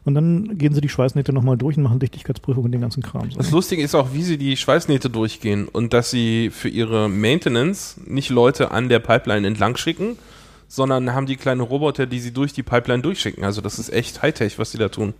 Und 0.05 0.15
dann 0.15 0.57
gehen 0.57 0.73
sie 0.73 0.81
die 0.81 0.89
Schweißnähte 0.89 1.33
nochmal 1.33 1.57
durch 1.57 1.77
und 1.77 1.83
machen 1.83 1.99
Dichtigkeitsprüfung 1.99 2.63
und 2.63 2.71
den 2.71 2.81
ganzen 2.81 3.03
Kram. 3.03 3.29
So. 3.29 3.37
Das 3.37 3.51
Lustige 3.51 3.81
ist 3.81 3.95
auch, 3.95 4.13
wie 4.13 4.23
sie 4.23 4.37
die 4.37 4.57
Schweißnähte 4.57 5.09
durchgehen 5.09 5.67
und 5.67 5.93
dass 5.93 6.11
sie 6.11 6.49
für 6.51 6.69
ihre 6.69 7.09
Maintenance 7.09 7.99
nicht 8.05 8.29
Leute 8.29 8.71
an 8.71 8.89
der 8.89 8.99
Pipeline 8.99 9.47
entlang 9.47 9.77
schicken, 9.77 10.17
sondern 10.69 11.13
haben 11.13 11.25
die 11.25 11.35
kleine 11.35 11.63
Roboter, 11.63 12.05
die 12.05 12.19
sie 12.19 12.31
durch 12.31 12.53
die 12.53 12.63
Pipeline 12.63 13.01
durchschicken. 13.01 13.43
Also 13.43 13.59
das 13.59 13.79
ist 13.79 13.91
echt 13.91 14.21
Hightech, 14.21 14.59
was 14.59 14.71
die 14.71 14.77
da 14.77 14.87
tun. 14.87 15.13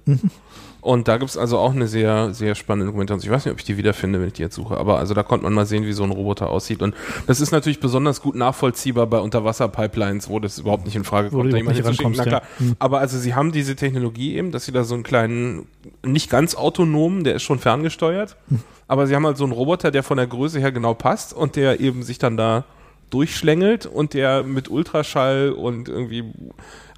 Und 0.82 1.10
da 1.10 1.18
gibt 1.18 1.30
es 1.32 1.38
also 1.38 1.58
auch 1.58 1.74
eine 1.74 1.88
sehr, 1.88 2.34
sehr 2.34 2.56
spannende 2.56 2.86
Dokumentation. 2.86 3.30
Ich 3.30 3.36
weiß 3.36 3.44
nicht, 3.46 3.52
ob 3.52 3.60
ich 3.60 3.66
die 3.66 3.76
wiederfinde, 3.76 4.22
wenn 4.22 4.28
ich 4.28 4.34
die 4.34 4.44
jetzt 4.44 4.56
suche, 4.56 4.78
aber 4.78 4.98
also 4.98 5.14
da 5.14 5.24
konnte 5.24 5.44
man 5.44 5.54
mal 5.54 5.66
sehen, 5.66 5.86
wie 5.86 5.92
so 5.92 6.04
ein 6.04 6.12
Roboter 6.12 6.50
aussieht. 6.50 6.82
Und 6.82 6.96
das 7.28 7.42
ist 7.42 7.52
natürlich 7.52 7.80
besonders 7.82 8.22
gut 8.22 8.36
nachvollziehbar 8.36 9.08
bei 9.08 9.20
Unterwasser-Pipelines, 9.20 10.30
wo 10.30 10.40
das 10.40 10.60
überhaupt 10.60 10.86
nicht 10.86 10.96
in 10.96 11.04
Frage 11.04 11.32
kommt, 11.32 11.52
da. 11.52 11.58
Na 11.64 11.72
rankommst, 11.88 12.22
klar. 12.22 12.42
ja. 12.60 12.66
Hm. 12.66 12.76
Aber 12.80 13.00
also 13.00 13.18
sie 13.18 13.34
haben 13.34 13.52
diese 13.52 13.76
Technologie 13.76 14.36
eben, 14.38 14.52
dass 14.52 14.66
sie 14.66 14.72
da 14.72 14.84
so 14.86 14.94
einen 14.94 15.04
kleinen, 15.04 15.66
nicht 16.06 16.30
ganz 16.30 16.56
autonomen, 16.56 17.24
der 17.26 17.36
ist 17.36 17.44
schon 17.44 17.60
ferngesteuert, 17.60 18.38
Hm. 18.48 18.60
aber 18.88 19.06
sie 19.08 19.16
haben 19.16 19.26
halt 19.26 19.36
so 19.36 19.44
einen 19.44 19.54
Roboter, 19.54 19.92
der 19.92 20.04
von 20.04 20.16
der 20.16 20.28
Größe 20.28 20.60
her 20.60 20.72
genau 20.72 20.94
passt 20.94 21.34
und 21.34 21.56
der 21.58 21.80
eben 21.82 22.04
sich 22.04 22.20
dann 22.20 22.38
da 22.38 22.64
durchschlängelt 23.10 23.86
und 23.86 24.14
der 24.14 24.44
mit 24.44 24.70
Ultraschall 24.70 25.52
und 25.52 25.90
irgendwie 25.90 26.24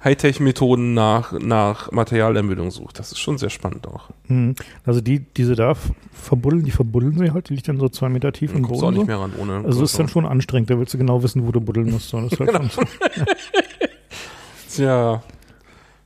Hightech-Methoden 0.04 0.94
nach, 0.94 1.32
nach 1.38 1.92
Materialermüdung 1.92 2.70
sucht. 2.70 2.98
Das 2.98 3.12
ist 3.12 3.18
schon 3.20 3.38
sehr 3.38 3.50
spannend 3.50 3.86
auch. 3.86 4.10
Mhm. 4.28 4.54
Also 4.84 5.00
die, 5.00 5.20
diese 5.20 5.54
da 5.54 5.74
verbuddeln, 6.12 6.64
die 6.64 6.70
verbuddeln 6.72 7.16
sie 7.18 7.30
halt, 7.32 7.48
die 7.48 7.54
liegt 7.54 7.68
dann 7.68 7.78
so 7.78 7.88
zwei 7.88 8.08
Meter 8.08 8.32
tief 8.32 8.52
im 8.54 8.62
kommst 8.62 8.80
Boden. 8.80 8.94
auch 8.94 8.98
nicht 8.98 9.06
mehr 9.06 9.18
ran 9.20 9.32
ohne. 9.40 9.64
Also 9.64 9.84
ist 9.84 9.98
dann 9.98 10.08
schon 10.08 10.26
anstrengend, 10.26 10.70
da 10.70 10.78
willst 10.78 10.92
du 10.94 10.98
genau 10.98 11.22
wissen, 11.22 11.46
wo 11.46 11.52
du 11.52 11.60
buddeln 11.60 11.90
musst. 11.90 12.08
So. 12.08 12.20
Halt 12.20 12.36
Genau. 12.36 12.68
schon, 12.68 12.84
Tja. 14.74 15.22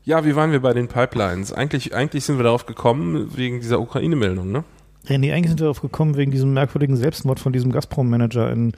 Ja, 0.04 0.24
wie 0.24 0.36
waren 0.36 0.52
wir 0.52 0.60
bei 0.60 0.72
den 0.72 0.88
Pipelines? 0.88 1.52
Eigentlich, 1.52 1.94
eigentlich 1.94 2.24
sind 2.24 2.36
wir 2.38 2.44
darauf 2.44 2.66
gekommen 2.66 3.36
wegen 3.36 3.60
dieser 3.60 3.80
Ukraine-Meldung, 3.80 4.52
ne? 4.52 4.62
Ja, 5.08 5.18
nee, 5.18 5.32
eigentlich 5.32 5.48
sind 5.48 5.58
wir 5.60 5.64
darauf 5.64 5.80
gekommen 5.80 6.16
wegen 6.16 6.30
diesem 6.30 6.52
merkwürdigen 6.52 6.96
Selbstmord 6.96 7.40
von 7.40 7.52
diesem 7.52 7.72
Gazprom-Manager 7.72 8.52
in, 8.52 8.72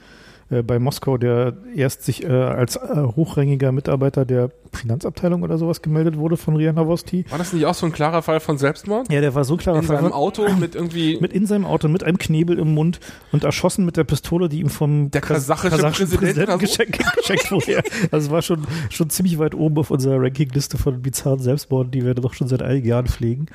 äh, 0.49 0.61
bei 0.63 0.79
Moskau, 0.79 1.17
der 1.17 1.53
erst 1.75 2.03
sich 2.03 2.23
äh, 2.23 2.27
als 2.27 2.75
äh, 2.75 2.79
hochrangiger 3.15 3.71
Mitarbeiter 3.71 4.25
der 4.25 4.49
Finanzabteilung 4.71 5.41
oder 5.41 5.57
sowas 5.57 5.81
gemeldet 5.81 6.17
wurde 6.17 6.37
von 6.37 6.55
Ria 6.55 6.71
Novosti. 6.71 7.25
War 7.29 7.39
das 7.39 7.53
nicht 7.53 7.65
auch 7.65 7.73
so 7.73 7.85
ein 7.87 7.91
klarer 7.91 8.21
Fall 8.21 8.39
von 8.39 8.57
Selbstmord? 8.59 9.11
Ja, 9.11 9.19
der 9.19 9.33
war 9.33 9.43
so 9.43 9.57
klarer 9.57 9.79
In 9.79 9.85
seinem 9.85 10.01
Fall. 10.01 10.11
Auto 10.11 10.47
mit 10.59 10.75
irgendwie 10.75 11.17
Mit 11.19 11.33
in 11.33 11.45
seinem 11.47 11.65
Auto, 11.65 11.87
mit 11.87 12.03
einem 12.03 12.17
Knebel 12.19 12.59
im 12.59 12.73
Mund 12.75 12.99
und 13.31 13.43
erschossen 13.43 13.83
mit 13.85 13.97
der 13.97 14.03
Pistole, 14.03 14.47
die 14.49 14.59
ihm 14.59 14.69
vom 14.69 15.09
Der 15.11 15.21
kasachische 15.21 15.77
Präsident 15.77 16.37
oder 16.37 16.51
so? 16.53 16.57
geschenkt, 16.59 16.99
geschenkt 17.17 17.51
wurde. 17.51 17.81
Also 18.11 18.29
war 18.31 18.41
schon, 18.41 18.65
schon 18.89 19.09
ziemlich 19.09 19.39
weit 19.39 19.55
oben 19.55 19.77
auf 19.77 19.89
unserer 19.91 20.21
Rankingliste 20.21 20.77
von 20.77 21.01
bizarren 21.01 21.39
Selbstmorden, 21.39 21.91
die 21.91 22.05
wir 22.05 22.13
doch 22.13 22.33
schon 22.33 22.47
seit 22.47 22.61
einigen 22.61 22.87
Jahren 22.87 23.07
pflegen. 23.07 23.47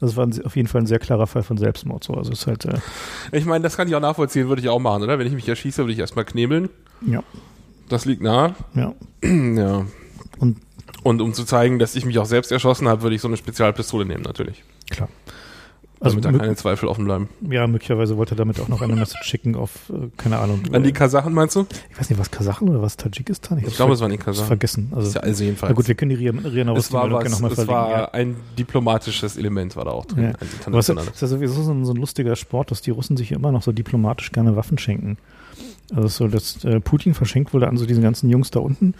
Das 0.00 0.16
war 0.16 0.26
ein, 0.26 0.44
auf 0.44 0.56
jeden 0.56 0.68
Fall 0.68 0.80
ein 0.82 0.86
sehr 0.86 0.98
klarer 0.98 1.26
Fall 1.26 1.42
von 1.42 1.58
Selbstmord. 1.58 2.02
So. 2.02 2.14
Also 2.14 2.32
ist 2.32 2.46
halt, 2.46 2.64
äh, 2.64 2.78
Ich 3.30 3.44
meine, 3.44 3.62
das 3.62 3.76
kann 3.76 3.88
ich 3.88 3.94
auch 3.94 4.00
nachvollziehen, 4.00 4.48
würde 4.48 4.62
ich 4.62 4.68
auch 4.68 4.80
machen, 4.80 5.02
oder? 5.02 5.18
Wenn 5.18 5.26
ich 5.26 5.34
mich 5.34 5.48
erschieße, 5.48 5.82
würde 5.82 5.92
ich 5.92 5.98
erstmal 5.98 6.24
knebeln. 6.24 6.41
Ja, 7.06 7.22
Das 7.88 8.04
liegt 8.04 8.22
nahe. 8.22 8.54
ja. 8.74 8.94
ja. 9.22 9.86
Und 10.38 10.56
Und 11.04 11.20
um 11.20 11.32
zu 11.34 11.44
zeigen, 11.44 11.78
dass 11.78 11.94
ich 11.94 12.04
mich 12.04 12.18
auch 12.18 12.26
selbst 12.26 12.50
erschossen 12.52 12.88
habe, 12.88 13.02
würde 13.02 13.14
ich 13.16 13.22
so 13.22 13.28
eine 13.28 13.36
Spezialpistole 13.36 14.04
nehmen, 14.04 14.22
natürlich. 14.22 14.62
klar. 14.90 15.08
Also 16.00 16.18
Damit 16.18 16.40
da 16.40 16.44
keine 16.44 16.56
Zweifel 16.56 16.88
offen 16.88 17.04
bleiben. 17.04 17.28
ja, 17.48 17.64
möglicherweise 17.68 18.16
wollte 18.16 18.34
er 18.34 18.38
damit 18.38 18.58
auch 18.58 18.66
noch 18.66 18.82
eine 18.82 18.96
Message 18.96 19.22
schicken 19.24 19.54
auf, 19.62 19.88
äh, 19.88 20.08
keine 20.16 20.38
Ahnung. 20.38 20.62
An 20.72 20.82
die 20.82 20.88
äh, 20.88 20.92
Kasachen 20.92 21.32
meinst 21.32 21.54
du? 21.54 21.64
ich 21.92 21.96
weiß 22.00 22.10
nicht, 22.10 22.18
was 22.18 22.32
Kasachen 22.32 22.68
oder 22.68 22.82
was 22.82 22.96
Tadschikistan? 22.96 23.58
Ich 23.58 23.66
hab's 23.66 23.76
glaube, 23.76 23.92
es 23.92 24.00
waren 24.00 24.10
die 24.10 24.16
Kasachen. 24.16 24.48
vergessen. 24.48 24.90
Also, 24.96 25.06
ist 25.06 25.14
ja 25.14 25.20
also 25.20 25.44
jedenfalls. 25.44 25.70
na 25.70 25.76
gut, 25.76 25.86
wir 25.86 25.94
können 25.94 26.08
die 26.08 26.16
Ria, 26.16 26.32
Ria 26.32 26.72
es 26.72 26.92
war, 26.92 27.08
was, 27.08 27.22
gerne 27.22 27.30
nochmal 27.36 27.52
es 27.52 27.54
verlinken. 27.54 27.90
ja. 27.90 27.98
war 28.00 28.14
ein 28.14 28.34
diplomatisches 28.58 29.36
Element 29.36 29.76
war 29.76 29.84
da 29.84 29.92
auch 29.92 30.06
drin. 30.06 30.24
Ja. 30.24 30.76
Es 30.76 30.88
ist 30.88 31.20
ja 31.20 31.28
sowieso 31.28 31.62
so 31.62 31.70
ein, 31.72 31.84
so 31.84 31.92
ein 31.92 31.98
lustiger 31.98 32.34
Sport, 32.34 32.72
dass 32.72 32.82
die 32.82 32.90
Russen 32.90 33.16
sich 33.16 33.30
immer 33.30 33.52
noch 33.52 33.62
so 33.62 33.70
diplomatisch 33.70 34.32
gerne 34.32 34.56
Waffen 34.56 34.78
schenken. 34.78 35.18
Also 35.94 36.08
so, 36.08 36.28
dass 36.28 36.64
äh, 36.64 36.80
Putin 36.80 37.14
verschenkt 37.14 37.52
wohl 37.54 37.64
an 37.64 37.76
so 37.76 37.86
diesen 37.86 38.02
ganzen 38.02 38.30
Jungs 38.30 38.50
da 38.50 38.60
unten, 38.60 38.94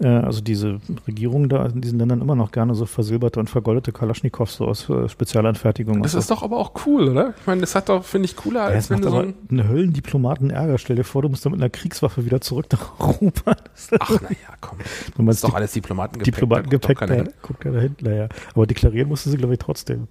äh, 0.00 0.08
also 0.08 0.40
diese 0.40 0.80
Regierung 1.06 1.48
da 1.48 1.66
in 1.66 1.80
diesen 1.80 1.98
Ländern 1.98 2.20
immer 2.20 2.34
noch 2.34 2.52
gerne 2.52 2.74
so 2.74 2.84
versilberte 2.84 3.40
und 3.40 3.48
vergoldete 3.48 3.92
Kalaschnikows 3.92 4.56
so 4.56 4.66
aus 4.66 4.88
äh, 4.90 5.08
Spezialanfertigung. 5.08 6.02
Das 6.02 6.14
ist 6.14 6.30
doch 6.30 6.42
aber 6.42 6.58
auch 6.58 6.72
cool, 6.86 7.08
oder? 7.08 7.34
Ich 7.40 7.46
meine, 7.46 7.60
das 7.60 7.74
hat 7.74 7.88
doch, 7.88 8.04
finde 8.04 8.26
ich, 8.26 8.36
cooler, 8.36 8.60
ja, 8.60 8.66
als 8.74 8.90
wenn 8.90 9.00
du 9.00 9.10
so 9.10 9.18
ein. 9.18 9.34
einen 9.50 9.68
Höllendiplomaten 9.68 10.50
Ärger. 10.50 10.78
Stell 10.78 10.96
dir 10.96 11.04
vor, 11.04 11.22
du 11.22 11.28
musst 11.28 11.46
da 11.46 11.50
mit 11.50 11.60
einer 11.60 11.70
Kriegswaffe 11.70 12.24
wieder 12.24 12.40
zurück 12.40 12.66
nach 12.72 12.98
Europa. 12.98 13.56
Ach, 14.00 14.20
naja, 14.20 14.36
komm. 14.60 14.78
Du 14.78 14.84
Das 14.84 15.18
meinst 15.18 15.44
ist 15.44 15.44
doch 15.44 15.54
alles 15.54 15.72
Diplomatengepäck. 15.72 16.34
Diplomatengepäck, 16.34 16.98
da 16.98 17.06
guckt 17.06 17.42
guckt 17.42 17.60
keiner 17.60 17.80
hin. 17.80 17.96
Naja, 18.00 18.28
aber 18.54 18.66
deklarieren 18.66 19.08
musste 19.08 19.30
sie, 19.30 19.36
glaube 19.36 19.54
ich, 19.54 19.60
trotzdem. 19.60 20.08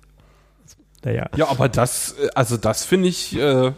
Naja. 1.04 1.30
Ja, 1.36 1.50
aber 1.50 1.68
das, 1.70 2.14
äh, 2.14 2.30
also 2.34 2.58
das 2.58 2.86
finde 2.86 3.10
ich 3.10 3.38
äh, 3.38 3.74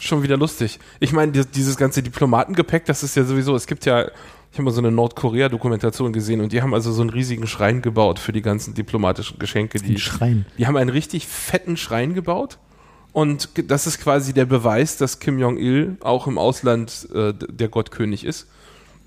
schon 0.00 0.22
wieder 0.22 0.36
lustig. 0.36 0.78
Ich 1.00 1.12
meine, 1.12 1.32
die- 1.32 1.44
dieses 1.46 1.76
ganze 1.76 2.02
Diplomatengepäck, 2.02 2.84
das 2.86 3.02
ist 3.02 3.16
ja 3.16 3.24
sowieso, 3.24 3.54
es 3.54 3.66
gibt 3.66 3.84
ja 3.84 4.06
ich 4.50 4.56
habe 4.56 4.62
mal 4.64 4.70
so 4.70 4.80
eine 4.80 4.90
Nordkorea-Dokumentation 4.90 6.12
gesehen 6.14 6.40
und 6.40 6.52
die 6.52 6.62
haben 6.62 6.72
also 6.72 6.90
so 6.90 7.02
einen 7.02 7.10
riesigen 7.10 7.46
Schrein 7.46 7.82
gebaut 7.82 8.18
für 8.18 8.32
die 8.32 8.40
ganzen 8.40 8.72
diplomatischen 8.72 9.38
Geschenke. 9.38 9.78
Die, 9.78 9.92
Ein 9.94 9.98
Schrein. 9.98 10.46
die 10.56 10.66
haben 10.66 10.76
einen 10.78 10.88
richtig 10.88 11.26
fetten 11.26 11.76
Schrein 11.76 12.14
gebaut 12.14 12.56
und 13.12 13.50
das 13.70 13.86
ist 13.86 14.00
quasi 14.00 14.32
der 14.32 14.46
Beweis, 14.46 14.96
dass 14.96 15.20
Kim 15.20 15.38
Jong-il 15.38 15.98
auch 16.00 16.26
im 16.26 16.38
Ausland 16.38 17.08
äh, 17.14 17.34
der 17.36 17.68
Gottkönig 17.68 18.24
ist 18.24 18.46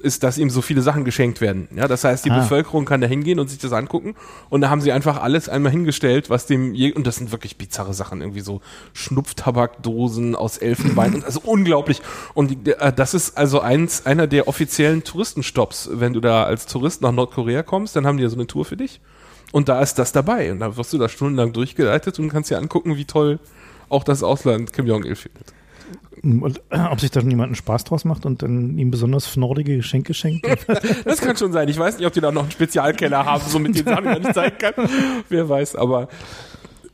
ist, 0.02 0.24
dass 0.24 0.38
ihm 0.38 0.50
so 0.50 0.62
viele 0.62 0.82
Sachen 0.82 1.06
geschenkt 1.06 1.40
werden. 1.42 1.68
Ja, 1.76 1.88
das 1.88 2.04
heißt, 2.04 2.26
die 2.26 2.32
Ah. 2.32 2.40
Bevölkerung 2.40 2.86
kann 2.86 3.00
da 3.02 3.08
hingehen 3.08 3.40
und 3.40 3.50
sich 3.50 3.60
das 3.60 3.72
angucken 3.72 4.16
und 4.50 4.62
da 4.62 4.70
haben 4.70 4.82
sie 4.82 4.92
einfach 4.92 5.22
alles 5.22 5.48
einmal 5.48 5.72
hingestellt, 5.72 6.30
was 6.30 6.46
dem 6.48 6.74
je 6.74 6.92
und 6.94 7.08
das 7.08 7.16
sind 7.18 7.32
wirklich 7.32 7.58
bizarre 7.58 7.94
Sachen, 7.94 8.22
irgendwie 8.22 8.42
so 8.42 8.62
Schnupftabakdosen 8.94 10.36
aus 10.36 10.58
Elfenbein 10.58 11.16
und 11.16 11.24
also 11.26 11.42
unglaublich 11.44 12.02
und 12.34 12.68
äh, 12.68 12.94
das 12.94 13.14
ist 13.14 13.38
also 13.38 13.62
eins 13.62 14.06
einer 14.06 14.28
der 14.28 14.48
offiziellen 14.48 15.04
Touristenstopps, 15.04 15.90
wenn 15.94 16.14
du 16.14 16.20
da 16.20 16.44
als 16.44 16.66
Tourist 16.66 17.02
nach 17.02 17.12
Nordkorea 17.12 17.64
kommst, 17.64 17.96
dann 17.96 18.06
haben 18.06 18.18
die 18.18 18.24
ja 18.24 18.30
so 18.30 18.36
eine 18.36 18.48
Tour 18.48 18.66
für 18.66 18.78
dich 18.78 19.00
und 19.52 19.70
da 19.70 19.82
ist 19.82 19.96
das 19.96 20.12
dabei 20.12 20.52
und 20.52 20.60
da 20.60 20.76
wirst 20.78 20.94
du 20.94 20.98
da 20.98 21.10
stundenlang 21.10 21.54
durchgeleitet 21.54 22.20
und 22.20 22.30
kannst 22.30 22.50
dir 22.50 22.58
angucken, 22.58 22.96
wie 22.98 23.06
toll 23.06 23.40
auch 23.90 24.04
das 24.04 24.24
Ausland 24.24 24.74
Kim 24.74 24.88
Jong-il 24.88 25.16
findet. 25.16 25.54
Und 26.24 26.62
äh, 26.70 26.80
ob 26.80 27.00
sich 27.00 27.10
da 27.10 27.20
jemand 27.22 27.48
einen 27.48 27.56
Spaß 27.56 27.84
draus 27.86 28.06
macht 28.06 28.26
und 28.26 28.44
dann 28.44 28.78
ihm 28.78 28.92
besonders 28.92 29.26
fnordige 29.26 29.78
Geschenke 29.78 30.14
schenkt. 30.14 30.46
Das 31.06 31.20
kann 31.20 31.36
schon 31.36 31.52
sein. 31.52 31.68
Ich 31.68 31.80
weiß 31.80 31.98
nicht, 31.98 32.06
ob 32.06 32.14
die 32.14 32.22
da 32.22 32.32
noch 32.32 32.44
einen 32.44 32.52
Spezialkeller 32.52 33.26
haben, 33.26 33.44
so 33.48 33.58
mit 33.60 33.76
den 33.76 33.86
Sachen, 33.86 34.04
die 34.04 34.10
man 34.10 34.22
nicht 34.22 34.34
zeigen 34.36 34.58
kann. 34.58 34.74
Wer 35.30 35.50
weiß, 35.50 35.76
aber 35.76 36.10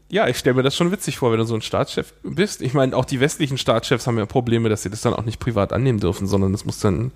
ja, 0.09 0.27
ich 0.29 0.37
stelle 0.37 0.55
mir 0.55 0.63
das 0.63 0.75
schon 0.75 0.91
witzig 0.91 1.17
vor, 1.17 1.31
wenn 1.31 1.39
du 1.39 1.43
so 1.45 1.55
ein 1.55 1.61
Staatschef 1.61 2.13
bist. 2.23 2.61
Ich 2.61 2.73
meine, 2.73 2.95
auch 2.95 3.03
die 3.03 3.19
westlichen 3.19 3.57
Staatschefs 3.57 4.07
haben 4.07 4.17
ja 4.17 4.25
Probleme, 4.25 4.69
dass 4.69 4.83
sie 4.83 4.89
das 4.89 5.01
dann 5.01 5.13
auch 5.13 5.25
nicht 5.25 5.39
privat 5.39 5.73
annehmen 5.73 5.99
dürfen, 5.99 6.27
sondern 6.27 6.53
das 6.53 6.63
muss 6.63 6.79
dann 6.79 7.11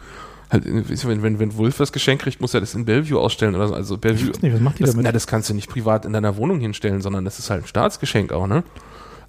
halt, 0.51 0.65
wenn, 0.65 1.23
wenn, 1.23 1.39
wenn 1.39 1.55
Wolf 1.57 1.77
das 1.77 1.93
Geschenk 1.93 2.21
kriegt, 2.23 2.41
muss 2.41 2.53
er 2.53 2.59
das 2.59 2.75
in 2.75 2.83
Bellevue 2.83 3.17
ausstellen 3.17 3.55
oder 3.55 3.69
so. 3.69 3.73
Also 3.75 3.97
Bellevue, 3.97 4.31
Ich 4.31 4.35
weiß 4.35 4.41
nicht, 4.41 4.53
was 4.53 4.59
macht 4.59 4.79
die 4.79 4.83
das, 4.83 4.91
damit? 4.91 5.05
na, 5.05 5.11
das 5.13 5.25
kannst 5.27 5.49
du 5.49 5.53
nicht 5.53 5.69
privat 5.69 6.03
in 6.05 6.11
deiner 6.11 6.35
Wohnung 6.35 6.59
hinstellen, 6.59 6.99
sondern 6.99 7.23
das 7.23 7.39
ist 7.39 7.49
halt 7.49 7.63
ein 7.63 7.67
Staatsgeschenk 7.67 8.33
auch, 8.33 8.47
ne? 8.47 8.63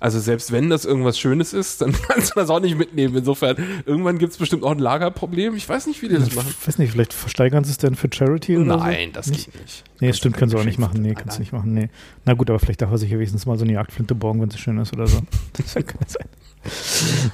Also 0.03 0.19
selbst 0.19 0.51
wenn 0.51 0.69
das 0.69 0.85
irgendwas 0.85 1.17
Schönes 1.17 1.53
ist, 1.53 1.81
dann 1.81 1.93
kannst 2.09 2.33
du 2.33 2.41
das 2.41 2.51
auch 2.51 2.59
nicht 2.59 2.77
mitnehmen. 2.77 3.15
Insofern, 3.17 3.57
irgendwann 3.87 4.19
gibt 4.19 4.33
es 4.33 4.39
bestimmt 4.39 4.65
auch 4.65 4.73
ein 4.73 4.81
Lagerproblem. 4.81 5.55
Ich 5.55 5.69
weiß 5.69 5.87
nicht, 5.87 6.03
wie 6.03 6.09
die 6.09 6.17
das 6.17 6.35
machen. 6.35 6.53
Ich 6.59 6.67
weiß 6.67 6.79
nicht, 6.79 6.91
vielleicht 6.91 7.13
versteigern 7.13 7.63
sie 7.63 7.71
es 7.71 7.79
denn 7.79 7.95
für 7.95 8.09
Charity 8.13 8.59
oder 8.59 8.79
so? 8.79 8.85
Nein, 8.85 9.11
das 9.13 9.29
Nicht? 9.29 9.53
geht 9.53 9.63
nicht. 9.63 9.85
Nee, 10.01 10.09
Kannst 10.09 10.19
stimmt, 10.19 10.37
kannst 10.37 10.55
du 10.55 10.59
auch 10.59 10.65
nicht 10.65 10.81
machen. 10.81 11.03
Nee, 11.03 11.15
kannst 11.15 11.37
du 11.37 11.41
nicht 11.41 11.53
machen. 11.53 11.73
Nee. 11.73 11.89
Na 12.25 12.35
gut, 12.35 12.51
aber 12.51 12.59
vielleicht 12.59 12.83
darf 12.83 12.91
er 12.91 12.99
sich 12.99 13.13
ja 13.13 13.17
wenigstens 13.17 13.47
mal 13.47 13.57
so 13.57 13.65
eine 13.65 13.75
Jagdflinte 13.75 14.17
borgen, 14.17 14.43
wenn 14.43 14.51
sie 14.51 14.59
schön 14.59 14.77
ist 14.79 14.93
oder 14.93 15.07
so. 15.07 15.21
Das 15.53 15.73
kann 15.73 16.09
sein. 16.09 16.27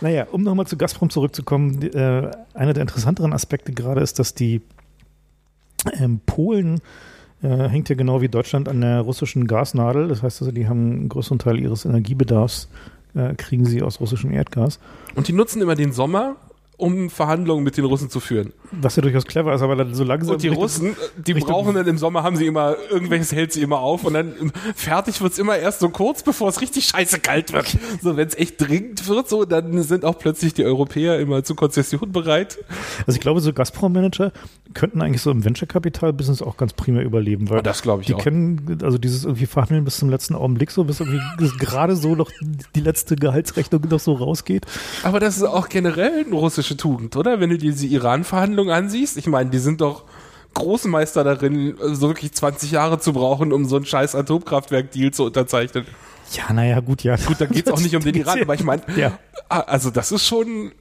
Naja, 0.03 0.27
um 0.31 0.43
nochmal 0.43 0.67
zu 0.67 0.77
Gazprom 0.77 1.09
zurückzukommen, 1.09 1.81
äh, 1.83 2.31
einer 2.53 2.75
der 2.75 2.83
interessanteren 2.83 3.33
Aspekte 3.33 3.73
gerade 3.73 4.03
ist, 4.03 4.19
dass 4.19 4.35
die 4.35 4.61
ähm, 5.99 6.21
Polen 6.27 6.83
äh, 7.43 7.69
hängt 7.69 7.89
ja 7.89 7.95
genau 7.95 8.21
wie 8.21 8.29
Deutschland 8.29 8.69
an 8.69 8.81
der 8.81 9.01
russischen 9.01 9.47
Gasnadel. 9.47 10.09
Das 10.09 10.23
heißt 10.23 10.43
also, 10.43 10.53
die 10.53 10.69
haben 10.69 10.93
einen 10.93 11.09
größeren 11.09 11.39
Teil 11.39 11.59
ihres 11.59 11.85
Energiebedarfs, 11.85 12.69
äh, 13.15 13.35
kriegen 13.35 13.65
sie 13.65 13.83
aus 13.83 14.01
russischem 14.01 14.33
Erdgas. 14.33 14.79
Und 15.15 15.29
die 15.29 15.33
nutzen 15.33 15.63
immer 15.63 15.75
den 15.75 15.93
Sommer, 15.93 16.37
um 16.79 17.11
Verhandlungen 17.11 17.65
mit 17.65 17.77
den 17.77 17.85
Russen 17.85 18.09
zu 18.09 18.21
führen. 18.21 18.53
Was 18.71 18.97
ja 18.97 19.03
durchaus 19.03 19.25
clever 19.27 19.53
ist, 19.53 19.63
aber 19.63 19.75
dann 19.77 19.95
so 19.95 20.05
langsam. 20.05 20.35
Und 20.35 20.43
die 20.43 20.49
Richtung- 20.49 20.63
Russen, 20.63 20.97
die 21.17 21.33
Richtung- 21.33 21.53
brauchen 21.53 21.75
dann 21.75 21.87
im 21.89 21.99
Sommer, 21.99 22.23
haben 22.23 22.37
sie 22.37 22.47
immer, 22.47 22.77
irgendwelches 22.89 23.33
hält 23.33 23.53
sie 23.53 23.63
immer 23.63 23.81
auf 23.81 24.05
und 24.05 24.15
dann 24.15 24.33
fertig 24.77 25.21
wird's 25.21 25.39
immer 25.39 25.57
erst 25.59 25.81
so 25.81 25.89
kurz, 25.91 26.23
bevor 26.23 26.49
es 26.49 26.61
richtig 26.61 26.87
scheiße 26.87 27.19
kalt 27.19 27.53
wird. 27.53 27.77
So, 28.01 28.17
wenn 28.17 28.29
es 28.29 28.37
echt 28.37 28.61
dringend 28.61 29.07
wird, 29.09 29.29
so, 29.29 29.45
dann 29.45 29.83
sind 29.83 30.05
auch 30.05 30.19
plötzlich 30.19 30.55
die 30.55 30.65
Europäer 30.65 31.19
immer 31.19 31.43
zur 31.43 31.57
Konzession 31.57 32.13
bereit. 32.13 32.59
Also 33.07 33.17
ich 33.17 33.21
glaube, 33.21 33.41
so 33.41 33.53
Gazprom-Manager 33.53 34.33
könnten 34.73 35.03
eigentlich 35.03 35.23
so 35.23 35.31
im 35.33 35.45
Venture-Capital-Business 35.45 36.43
auch 36.43 36.57
ganz 36.57 36.75
prima 36.75 37.01
überleben, 37.01 37.51
weil 37.51 37.59
Oh, 37.59 37.63
das 37.63 37.83
glaube 37.83 38.03
ich 38.03 38.07
die 38.07 38.15
auch. 38.15 38.23
können, 38.23 38.79
also 38.85 38.99
dieses 38.99 39.25
irgendwie 39.25 39.47
Verhandeln 39.47 39.85
bis 39.85 39.97
zum 39.99 40.11
letzten 40.11 40.37
Augenblick 40.37 40.71
so, 40.71 40.85
bis 40.85 41.01
irgendwie 41.01 41.21
gerade 41.59 41.97
so 41.97 42.15
noch 42.15 42.31
die 42.77 42.81
letzte 42.81 43.17
Gehaltsrechnung 43.17 43.83
noch 43.91 43.99
so 43.99 44.13
rausgeht. 44.13 44.65
Aber 45.03 45.19
das 45.19 45.37
ist 45.37 45.43
auch 45.43 45.69
generell 45.69 46.25
eine 46.25 46.35
russische 46.69 46.77
Tugend, 46.77 47.17
oder? 47.17 47.41
Wenn 47.41 47.51
du 47.51 47.59
dir 47.59 47.71
diese 47.73 47.87
Iran-Verhandlungen 47.87 48.71
ansiehst, 48.71 49.17
ich 49.17 49.27
meine, 49.27 49.51
die 49.51 49.59
sind 49.59 49.81
doch 49.81 50.05
Großmeister 50.55 51.25
darin, 51.25 51.75
so 51.81 52.09
wirklich 52.09 52.33
20 52.33 52.71
Jahre 52.73 52.99
zu 52.99 53.13
brauchen, 53.13 53.53
um 53.53 53.65
so 53.67 53.77
einen 53.77 53.87
scheiß 53.87 54.15
Atomkraftwerk-Deal 54.15 55.13
zu 55.13 55.25
unterzeichnen. 55.25 55.85
Ja, 56.33 56.53
naja, 56.53 56.81
gut, 56.81 57.05
ja. 57.05 57.17
Gut, 57.17 57.41
da 57.41 57.47
geht's 57.47 57.71
auch 57.71 57.81
nicht 57.81 57.95
um 57.97 58.03
den 58.03 58.15
Iran, 58.17 58.41
aber 58.43 58.55
ich 58.55 58.65
meine, 58.65 58.83
Ja. 58.97 59.19
ah, 59.49 59.61
also 59.61 59.91
das 59.91 60.13
ist 60.13 60.27
schon, 60.27 60.73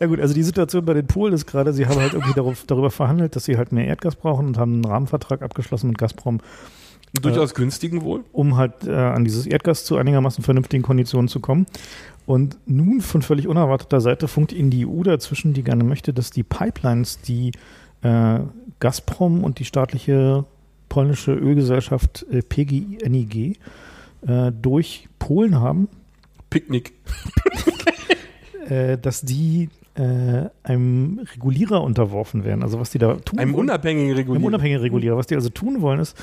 Ja 0.00 0.06
gut, 0.06 0.20
also 0.20 0.34
die 0.34 0.42
Situation 0.42 0.84
bei 0.84 0.94
den 0.94 1.06
Polen 1.06 1.32
ist 1.32 1.46
gerade, 1.46 1.72
sie 1.72 1.86
haben 1.86 2.00
halt 2.00 2.14
irgendwie 2.14 2.32
darauf, 2.34 2.64
darüber 2.66 2.90
verhandelt, 2.90 3.36
dass 3.36 3.44
sie 3.44 3.56
halt 3.56 3.72
mehr 3.72 3.86
Erdgas 3.86 4.16
brauchen 4.16 4.46
und 4.46 4.58
haben 4.58 4.74
einen 4.74 4.84
Rahmenvertrag 4.84 5.42
abgeschlossen 5.42 5.88
mit 5.88 5.98
Gazprom, 5.98 6.40
durchaus 7.22 7.54
günstigen 7.54 8.02
wohl. 8.02 8.24
um 8.32 8.56
halt 8.56 8.86
äh, 8.86 8.92
an 8.92 9.24
dieses 9.24 9.46
Erdgas 9.46 9.84
zu 9.84 9.96
einigermaßen 9.96 10.42
vernünftigen 10.44 10.82
Konditionen 10.82 11.28
zu 11.28 11.40
kommen. 11.40 11.66
Und 12.26 12.56
nun 12.66 13.00
von 13.02 13.22
völlig 13.22 13.48
unerwarteter 13.48 14.00
Seite 14.00 14.28
funkt 14.28 14.52
ihnen 14.52 14.70
die 14.70 14.86
EU 14.86 15.02
dazwischen, 15.02 15.52
die 15.52 15.62
gerne 15.62 15.84
möchte, 15.84 16.12
dass 16.12 16.30
die 16.30 16.42
Pipelines, 16.42 17.20
die 17.20 17.52
äh, 18.02 18.40
Gazprom 18.80 19.44
und 19.44 19.58
die 19.58 19.64
staatliche 19.64 20.44
polnische 20.88 21.32
Ölgesellschaft 21.32 22.24
äh, 22.30 22.40
PGNiG 22.42 23.58
äh, 24.26 24.52
durch 24.52 25.08
Polen 25.18 25.60
haben, 25.60 25.88
Picknick. 26.50 26.94
äh, 28.68 28.96
dass 28.98 29.22
die 29.22 29.68
äh, 29.96 30.48
einem 30.62 31.20
Regulierer 31.34 31.82
unterworfen 31.82 32.44
werden. 32.44 32.62
Also 32.62 32.80
was 32.80 32.90
die 32.90 32.98
da 32.98 33.14
tun 33.16 33.38
Einem 33.38 33.52
wollen- 33.52 33.64
unabhängigen 33.68 34.10
einem 34.10 34.16
Regulierer. 34.18 34.46
unabhängigen 34.46 34.80
Regulierer. 34.82 35.16
Was 35.16 35.26
die 35.26 35.34
also 35.36 35.50
tun 35.50 35.80
wollen, 35.82 36.00
ist 36.00 36.16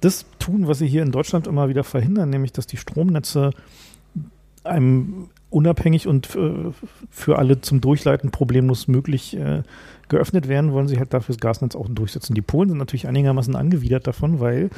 das 0.00 0.26
tun, 0.38 0.68
was 0.68 0.78
sie 0.78 0.86
hier 0.86 1.02
in 1.02 1.12
Deutschland 1.12 1.46
immer 1.46 1.68
wieder 1.68 1.84
verhindern, 1.84 2.30
nämlich 2.30 2.52
dass 2.52 2.66
die 2.66 2.76
Stromnetze 2.76 3.50
einem 4.64 5.28
unabhängig 5.48 6.06
und 6.06 6.34
äh, 6.36 6.70
für 7.10 7.38
alle 7.38 7.60
zum 7.60 7.80
Durchleiten 7.80 8.30
problemlos 8.30 8.88
möglich 8.88 9.36
äh, 9.36 9.62
geöffnet 10.08 10.48
werden, 10.48 10.72
wollen 10.72 10.88
sie 10.88 10.98
halt 10.98 11.12
dafür 11.12 11.34
das 11.34 11.40
Gasnetz 11.40 11.74
auch 11.74 11.88
durchsetzen. 11.88 12.34
Die 12.34 12.42
Polen 12.42 12.68
sind 12.68 12.78
natürlich 12.78 13.08
einigermaßen 13.08 13.56
angewidert 13.56 14.06
davon, 14.06 14.40
weil 14.40 14.70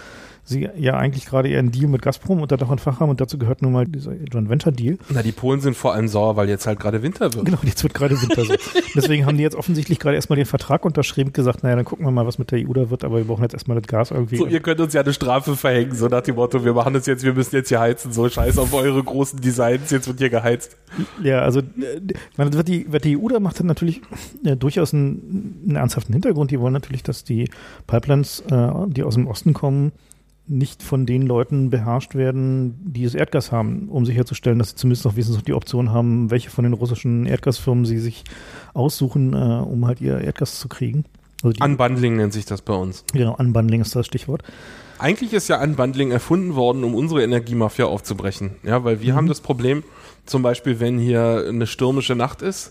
sie 0.45 0.69
ja 0.77 0.97
eigentlich 0.97 1.27
gerade 1.27 1.57
einen 1.57 1.71
Deal 1.71 1.89
mit 1.89 2.03
Gazprom 2.03 2.41
unter 2.41 2.57
Dach 2.57 2.69
und 2.69 2.81
Fach 2.81 3.01
haben 3.01 3.11
und 3.11 3.21
dazu 3.21 3.39
gehört 3.39 3.63
nun 3.63 3.73
mal 3.73 3.87
dieser 3.87 4.15
Joint 4.15 4.49
Venture 4.49 4.73
Deal. 4.73 4.99
Na, 5.09 5.23
die 5.23 5.33
Polen 5.33 5.61
sind 5.61 5.77
vor 5.77 5.95
allem 5.95 6.09
sauer, 6.09 6.37
weil 6.37 6.49
jetzt 6.49 6.67
halt 6.67 6.81
gerade 6.81 7.03
Winter 7.03 7.33
wird. 7.33 7.45
Genau, 7.45 7.59
jetzt 7.63 7.83
wird 7.83 7.95
gerade 7.95 8.21
Winter 8.21 8.45
so. 8.45 8.55
Deswegen 8.95 9.25
haben 9.27 9.37
die 9.37 9.45
jetzt 9.45 9.55
offensichtlich 9.55 10.01
gerade 10.01 10.17
erstmal 10.17 10.37
den 10.37 10.47
Vertrag 10.47 10.85
unterschrieben 10.85 11.29
und 11.29 11.35
gesagt, 11.35 11.63
naja, 11.63 11.77
dann 11.77 11.85
gucken 11.85 12.05
wir 12.05 12.11
mal, 12.11 12.27
was 12.27 12.39
mit 12.39 12.51
der 12.51 12.59
EU 12.59 12.73
da 12.73 12.91
wird, 12.91 13.05
aber 13.05 13.19
wir 13.19 13.25
brauchen 13.25 13.43
jetzt 13.43 13.55
erstmal 13.55 13.81
das 13.81 13.87
Gas 13.87 14.11
irgendwie. 14.11 14.37
So, 14.37 14.47
ihr 14.47 14.61
könnt 14.61 14.81
uns 14.81 14.93
ja 14.95 15.03
eine 15.03 15.13
Strafe 15.13 15.55
verhängen, 15.55 15.95
so 15.95 16.09
nach 16.09 16.23
dem 16.23 16.35
Motto, 16.35 16.65
wir 16.65 16.75
machen 16.75 16.95
das 16.95 17.07
jetzt, 17.07 17.23
wir 17.23 17.35
müssen 17.35 17.55
jetzt 17.55 17.69
hier 17.69 17.81
heizen, 17.81 18.13
so 18.13 18.29
scheiß 18.29 18.59
auf 18.59 18.75
eure 18.75 19.03
großen 19.03 19.41
Designs, 19.41 19.91
jetzt 19.91 20.09
wird 20.09 20.19
hier 20.19 20.31
geheizt. 20.31 20.77
Ja, 21.23 21.41
also 21.41 21.61
äh, 21.61 22.01
man, 22.37 22.53
was, 22.53 22.65
die, 22.65 22.87
was 22.91 23.03
die 23.03 23.17
EU 23.17 23.29
da 23.29 23.39
macht, 23.39 23.61
hat 23.61 23.67
natürlich 23.67 24.03
äh, 24.45 24.57
durchaus 24.57 24.93
einen, 24.93 25.63
einen 25.67 25.77
ernsthaften 25.77 26.13
Hintergrund. 26.13 26.51
Die 26.51 26.61
wollen 26.61 26.73
natürlich, 26.73 27.03
dass 27.03 27.25
die 27.25 27.49
Pipelines, 27.87 28.41
äh, 28.51 28.71
die 28.89 29.03
aus 29.05 29.15
dem 29.15 29.27
Osten 29.27 29.55
kommen, 29.55 29.93
nicht 30.53 30.83
von 30.83 31.07
den 31.07 31.23
Leuten 31.23 31.71
beherrscht 31.71 32.15
werden, 32.15 32.75
die 32.85 33.05
das 33.05 33.15
Erdgas 33.15 33.51
haben, 33.53 33.89
um 33.89 34.05
sicherzustellen, 34.05 34.59
dass 34.59 34.71
sie 34.71 34.77
zumindest 34.77 35.05
noch 35.05 35.15
wenigstens 35.15 35.37
noch 35.37 35.43
die 35.45 35.55
Option 35.55 35.91
haben, 35.91 36.31
welche 36.31 36.51
von 36.51 36.65
den 36.65 36.73
russischen 36.75 37.27
Erdgasfirmen 37.27 37.85
sie 37.87 37.99
sich 37.99 38.25
aussuchen, 38.75 39.33
äh, 39.33 39.37
um 39.37 39.87
halt 39.87 40.01
ihr 40.01 40.21
Erdgas 40.21 40.59
zu 40.61 40.69
kriegen. 40.69 41.05
Also 41.43 41.57
Unbundling 41.65 42.17
nennt 42.17 42.33
sich 42.33 42.45
das 42.45 42.63
bei 42.63 42.75
uns. 42.75 43.05
genau, 43.13 43.35
Unbundling 43.37 43.81
ist 43.81 43.97
das 43.97 44.07
Stichwort. 44.07 44.43
Eigentlich 44.99 45.33
ist 45.33 45.49
ja 45.49 45.61
Unbundling 45.61 46.13
erfunden 46.13 46.55
worden, 46.55 46.85
um 46.85 46.95
unsere 46.95 47.25
Energiemafia 47.25 47.87
aufzubrechen. 47.87 48.53
Ja, 48.63 48.85
weil 48.85 49.01
wir 49.03 49.13
Mhm. 49.15 49.17
haben 49.17 49.27
das 49.27 49.41
Problem, 49.41 49.83
zum 50.27 50.43
Beispiel, 50.43 50.79
wenn 50.79 50.99
hier 50.99 51.47
eine 51.49 51.67
stürmische 51.67 52.15
Nacht 52.15 52.43
ist, 52.43 52.71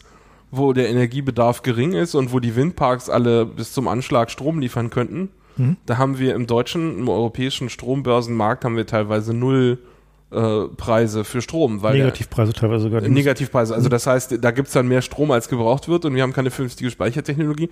wo 0.51 0.71
der 0.71 0.89
Energiebedarf 0.89 1.63
gering 1.63 1.93
ist 1.93 2.15
und 2.15 2.31
wo 2.31 2.39
die 2.39 2.55
Windparks 2.55 3.09
alle 3.09 3.45
bis 3.45 3.73
zum 3.73 3.87
Anschlag 3.89 4.31
Strom 4.31 4.59
liefern 4.59 4.89
könnten, 4.89 5.29
Mhm. 5.57 5.77
da 5.85 5.97
haben 5.97 6.17
wir 6.19 6.35
im 6.35 6.47
deutschen, 6.47 6.99
im 6.99 7.09
europäischen 7.09 7.69
Strombörsenmarkt 7.69 8.63
haben 8.65 8.77
wir 8.77 8.85
teilweise 8.85 9.33
null 9.33 9.79
äh, 10.31 10.67
Preise 10.77 11.25
für 11.25 11.41
Strom, 11.41 11.81
weil 11.81 11.95
der- 11.97 12.05
Negativpreise 12.05 12.53
teilweise 12.53 12.83
sogar. 12.83 13.01
Negativpreise. 13.01 13.75
Also 13.75 13.89
das 13.89 14.07
heißt, 14.07 14.37
da 14.41 14.51
gibt's 14.51 14.71
dann 14.71 14.87
mehr 14.87 15.01
Strom, 15.01 15.29
als 15.29 15.49
gebraucht 15.49 15.89
wird 15.89 16.05
und 16.05 16.15
wir 16.15 16.23
haben 16.23 16.31
keine 16.31 16.51
vernünftige 16.51 16.89
Speichertechnologie. 16.89 17.69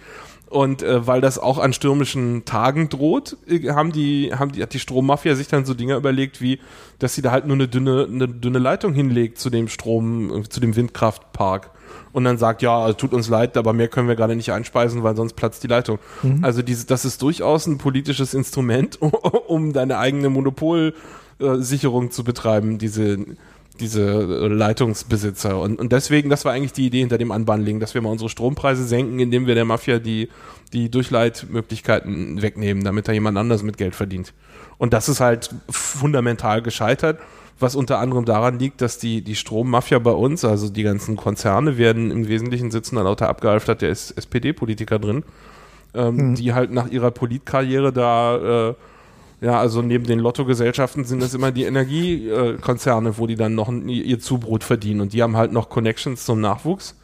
Und 0.50 0.84
äh, 0.84 1.08
weil 1.08 1.22
das 1.22 1.40
auch 1.40 1.58
an 1.58 1.72
stürmischen 1.72 2.44
Tagen 2.44 2.90
droht, 2.90 3.38
äh, 3.48 3.70
haben 3.70 3.94
die, 3.94 4.34
haben 4.34 4.52
die, 4.52 4.62
hat 4.62 4.74
die 4.74 4.80
Strommafia 4.80 5.36
sich 5.36 5.48
dann 5.48 5.64
so 5.64 5.74
Dinge 5.74 5.96
überlegt, 5.96 6.42
wie, 6.42 6.60
dass 6.98 7.16
sie 7.16 7.22
da 7.22 7.32
halt 7.32 7.46
nur 7.48 7.56
eine 7.56 7.70
dünne, 7.70 8.08
eine 8.12 8.28
dünne 8.28 8.60
Leitung 8.60 8.94
hinlegt 8.94 9.38
zu 9.40 9.50
dem 9.50 9.70
Strom, 9.70 10.42
äh, 10.42 10.50
zu 10.50 10.60
dem 10.60 10.76
Windkraftpark. 10.76 11.72
Und 12.12 12.24
dann 12.24 12.38
sagt, 12.38 12.62
ja, 12.62 12.94
tut 12.94 13.14
uns 13.14 13.30
leid, 13.30 13.58
aber 13.58 13.74
mehr 13.74 13.88
können 13.88 14.08
wir 14.08 14.16
gerade 14.16 14.36
nicht 14.36 14.52
einspeisen, 14.52 15.04
weil 15.04 15.16
sonst 15.16 15.34
platzt 15.34 15.64
die 15.64 15.68
Leitung. 15.68 16.00
Also 16.42 16.62
diese, 16.62 16.86
das 16.88 17.06
ist 17.06 17.22
durchaus 17.22 17.68
ein 17.68 17.78
politisches 17.78 18.34
Instrument, 18.34 19.00
um 19.48 19.74
deine 19.74 19.98
eigene 19.98 20.30
Monopolsicherung 20.30 22.12
zu 22.12 22.24
betreiben, 22.24 22.78
diese, 22.78 23.18
diese 23.80 24.48
Leitungsbesitzer. 24.48 25.60
Und, 25.60 25.80
und 25.80 25.92
deswegen, 25.92 26.30
das 26.30 26.46
war 26.46 26.54
eigentlich 26.54 26.74
die 26.74 26.88
Idee 26.88 27.00
hinter 27.00 27.18
dem 27.18 27.32
Unbundling, 27.32 27.80
dass 27.80 27.94
wir 27.94 28.02
mal 28.02 28.10
unsere 28.10 28.30
Strompreise 28.30 28.86
senken, 28.86 29.20
indem 29.20 29.48
wir 29.48 29.56
der 29.56 29.66
Mafia 29.66 30.00
die, 30.00 30.30
die 30.74 30.90
Durchleitmöglichkeiten 30.90 32.42
wegnehmen, 32.42 32.84
damit 32.84 33.08
da 33.08 33.12
jemand 33.12 33.38
anders 33.38 33.64
mit 33.64 33.78
Geld 33.78 33.96
verdient. 33.96 34.34
Und 34.78 34.94
das 34.94 35.10
ist 35.10 35.20
halt 35.20 35.50
fundamental 35.70 36.62
gescheitert, 36.62 37.20
was 37.60 37.76
unter 37.76 38.00
anderem 38.00 38.26
daran 38.26 38.60
liegt, 38.60 38.82
dass 38.82 38.98
die, 38.98 39.22
die 39.22 39.36
Strommafia 39.36 40.00
bei 40.00 40.12
uns, 40.12 40.46
also 40.46 40.70
die 40.70 40.84
ganzen 40.84 41.16
Konzerne, 41.16 41.78
werden 41.78 42.12
im 42.12 42.28
Wesentlichen 42.28 42.72
sitzen 42.72 42.96
dann 42.96 43.06
lauter 43.06 43.30
abgehalftert 43.30 43.82
der 43.82 43.90
SPD-Politiker 43.90 45.00
drin, 45.00 45.24
ähm, 45.94 46.16
mhm. 46.16 46.36
die 46.36 46.54
halt 46.54 46.72
nach 46.72 46.90
ihrer 46.90 47.12
Politkarriere 47.12 47.92
da 47.92 48.70
äh, 48.70 48.74
ja, 49.42 49.58
also 49.58 49.82
neben 49.82 50.04
den 50.04 50.20
Lottogesellschaften 50.20 51.06
sind 51.06 51.24
es 51.24 51.34
immer 51.34 51.52
die 51.52 51.64
Energiekonzerne, 51.64 53.18
wo 53.18 53.26
die 53.26 53.36
dann 53.36 53.56
noch 53.56 53.72
ihr 53.72 54.20
Zubrot 54.20 54.66
verdienen 54.66 55.00
und 55.00 55.14
die 55.14 55.24
haben 55.24 55.38
halt 55.38 55.54
noch 55.54 55.70
Connections 55.70 56.26
zum 56.26 56.42
Nachwuchs 56.42 56.96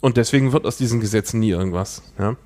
und 0.00 0.16
deswegen 0.16 0.52
wird 0.52 0.66
aus 0.66 0.76
diesen 0.76 1.00
Gesetzen 1.00 1.38
nie 1.38 1.50
irgendwas. 1.50 2.02
Ja. 2.18 2.36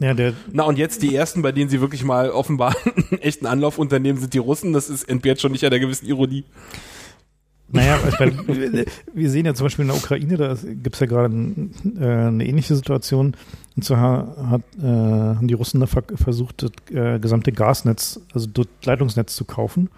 Ja, 0.00 0.14
der 0.14 0.34
Na 0.52 0.64
und 0.64 0.78
jetzt 0.78 1.02
die 1.02 1.14
ersten, 1.14 1.42
bei 1.42 1.52
denen 1.52 1.70
sie 1.70 1.80
wirklich 1.80 2.04
mal 2.04 2.30
offenbar 2.30 2.74
einen 2.84 3.18
echten 3.20 3.46
Anlauf 3.46 3.78
unternehmen, 3.78 4.18
sind 4.18 4.34
die 4.34 4.38
Russen. 4.38 4.72
Das 4.72 4.88
ist 4.88 5.08
entbehrt 5.08 5.40
schon 5.40 5.52
nicht 5.52 5.64
einer 5.64 5.78
gewissen 5.78 6.06
Ironie. 6.06 6.44
Naja, 7.70 7.98
ich 8.08 8.18
meine, 8.18 8.86
wir 9.14 9.30
sehen 9.30 9.44
ja 9.44 9.54
zum 9.54 9.66
Beispiel 9.66 9.84
in 9.84 9.88
der 9.88 9.96
Ukraine, 9.96 10.36
da 10.36 10.54
gibt 10.54 10.94
es 10.94 11.00
ja 11.00 11.06
gerade 11.06 11.34
äh, 11.34 12.04
eine 12.04 12.46
ähnliche 12.46 12.74
Situation. 12.74 13.36
Und 13.76 13.84
zwar 13.84 14.50
hat, 14.50 14.62
äh, 14.80 14.86
haben 14.86 15.48
die 15.48 15.54
Russen 15.54 15.80
da 15.80 15.86
versucht, 15.86 16.62
das 16.62 16.70
äh, 16.94 17.18
gesamte 17.18 17.52
Gasnetz, 17.52 18.20
also 18.32 18.46
das 18.46 18.66
Leitungsnetz 18.84 19.34
zu 19.36 19.44
kaufen. 19.44 19.90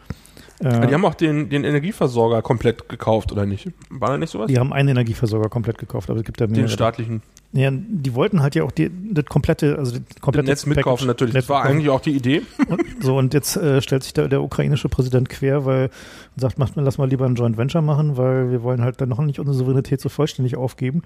Äh, 0.60 0.86
die 0.86 0.94
haben 0.94 1.04
auch 1.06 1.14
den, 1.14 1.48
den 1.48 1.64
Energieversorger 1.64 2.42
komplett 2.42 2.88
gekauft, 2.88 3.32
oder 3.32 3.46
nicht? 3.46 3.68
War 3.88 4.10
da 4.10 4.18
nicht 4.18 4.30
sowas? 4.30 4.48
Die 4.48 4.58
haben 4.58 4.72
einen 4.72 4.90
Energieversorger 4.90 5.48
komplett 5.48 5.78
gekauft, 5.78 6.10
aber 6.10 6.18
es 6.18 6.24
gibt 6.24 6.38
ja 6.40 6.46
mehrere. 6.46 6.66
Den 6.66 6.68
staatlichen. 6.68 7.22
Ja, 7.52 7.70
die 7.72 8.14
wollten 8.14 8.42
halt 8.42 8.54
ja 8.54 8.62
auch 8.62 8.70
die, 8.70 8.90
das 9.12 9.24
komplette, 9.24 9.76
also 9.76 9.92
das 9.92 10.20
komplette 10.20 10.48
das 10.48 10.66
Netz 10.66 10.76
mitkaufen 10.76 11.06
natürlich. 11.06 11.34
Netz 11.34 11.46
das 11.46 11.48
war 11.48 11.64
eigentlich 11.64 11.88
auch 11.88 12.00
die 12.00 12.14
Idee. 12.14 12.42
Und, 12.68 12.84
so 13.00 13.16
und 13.16 13.34
jetzt 13.34 13.56
äh, 13.56 13.80
stellt 13.80 14.04
sich 14.04 14.12
da 14.12 14.28
der 14.28 14.42
ukrainische 14.42 14.88
Präsident 14.88 15.28
quer, 15.30 15.64
weil 15.64 15.90
sagt, 16.36 16.58
macht, 16.58 16.74
lass 16.76 16.98
mal 16.98 17.08
lieber 17.08 17.24
ein 17.24 17.34
Joint 17.34 17.56
Venture 17.56 17.82
machen, 17.82 18.16
weil 18.18 18.50
wir 18.50 18.62
wollen 18.62 18.82
halt 18.82 19.00
dann 19.00 19.08
noch 19.08 19.20
nicht 19.20 19.40
unsere 19.40 19.56
Souveränität 19.56 20.00
so 20.00 20.10
vollständig 20.10 20.56
aufgeben. 20.56 21.02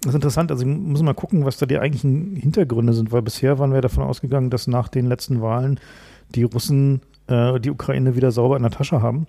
Das 0.00 0.10
ist 0.10 0.16
interessant. 0.16 0.50
Also 0.50 0.66
wir 0.66 0.74
müssen 0.74 1.04
mal 1.04 1.14
gucken, 1.14 1.44
was 1.44 1.58
da 1.58 1.66
die 1.66 1.78
eigentlichen 1.78 2.36
Hintergründe 2.36 2.94
sind, 2.94 3.12
weil 3.12 3.22
bisher 3.22 3.58
waren 3.58 3.72
wir 3.72 3.82
davon 3.82 4.02
ausgegangen, 4.02 4.50
dass 4.50 4.66
nach 4.66 4.88
den 4.88 5.06
letzten 5.06 5.42
Wahlen 5.42 5.78
die 6.34 6.42
Russen 6.42 7.02
äh, 7.26 7.58
die 7.60 7.70
Ukraine 7.70 8.16
wieder 8.16 8.30
sauber 8.30 8.56
in 8.56 8.62
der 8.62 8.72
Tasche 8.72 9.02
haben. 9.02 9.26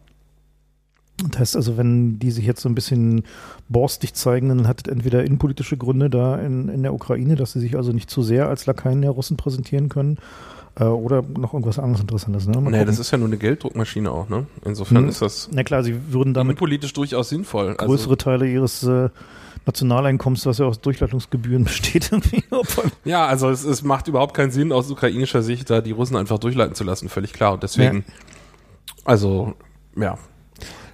Das 1.30 1.40
heißt 1.40 1.56
also, 1.56 1.78
wenn 1.78 2.20
die 2.20 2.32
sich 2.32 2.46
jetzt 2.46 2.62
so 2.62 2.68
ein 2.68 2.76
bisschen 2.76 3.24
borstig 3.70 4.14
zeigen, 4.16 4.50
dann 4.50 4.68
hat 4.68 4.86
es 4.86 4.92
entweder 4.92 5.24
innenpolitische 5.24 5.78
Gründe 5.78 6.10
da 6.10 6.38
in, 6.38 6.68
in 6.68 6.84
der 6.84 6.94
Ukraine, 6.94 7.36
dass 7.36 7.54
sie 7.54 7.62
sich 7.62 7.78
also 7.78 7.94
nicht 7.94 8.10
zu 8.10 8.22
sehr 8.22 8.50
als 8.50 8.66
Lakaien 8.66 9.02
der 9.02 9.12
Russen 9.12 9.38
präsentieren 9.38 9.88
können. 9.88 10.18
Äh, 10.78 10.84
oder 10.84 11.22
noch 11.22 11.54
irgendwas 11.54 11.80
anderes 11.80 12.02
Interessantes. 12.02 12.48
Ne? 12.48 12.62
Nee, 12.62 12.84
das 12.84 13.00
ist 13.00 13.12
ja 13.12 13.18
nur 13.18 13.28
eine 13.28 13.38
Gelddruckmaschine 13.38 14.12
auch, 14.12 14.28
ne? 14.28 14.46
Insofern 14.66 15.04
hm. 15.04 15.10
ist 15.10 15.22
das. 15.22 15.50
Na 15.54 15.64
klar, 15.64 15.84
sie 15.84 16.12
würden 16.12 16.34
damit 16.34 16.58
politisch 16.58 16.92
durchaus 16.92 17.30
sinnvoll. 17.30 17.76
Also 17.78 17.86
größere 17.86 18.10
also, 18.10 18.16
Teile 18.16 18.48
ihres 18.48 18.84
äh, 18.84 19.10
Nationaleinkommens, 19.66 20.46
was 20.46 20.60
ja 20.60 20.66
aus 20.66 20.82
Durchleitungsgebühren 20.82 21.64
besteht. 21.66 22.12
ja, 23.04 23.26
also 23.26 23.50
es, 23.50 23.64
es 23.64 23.84
macht 23.84 24.08
überhaupt 24.08 24.36
keinen 24.36 24.52
Sinn 24.52 24.72
aus 24.72 24.90
ukrainischer 24.90 25.42
Sicht, 25.42 25.70
da 25.70 25.82
die 25.82 25.92
Russen 25.92 26.16
einfach 26.16 26.40
durchleiten 26.40 26.76
zu 26.76 26.84
lassen, 26.84 27.10
völlig 27.10 27.34
klar. 27.34 27.54
Und 27.54 27.64
deswegen, 27.64 28.06
ja. 28.08 28.14
also, 29.06 29.54
ja, 29.96 30.18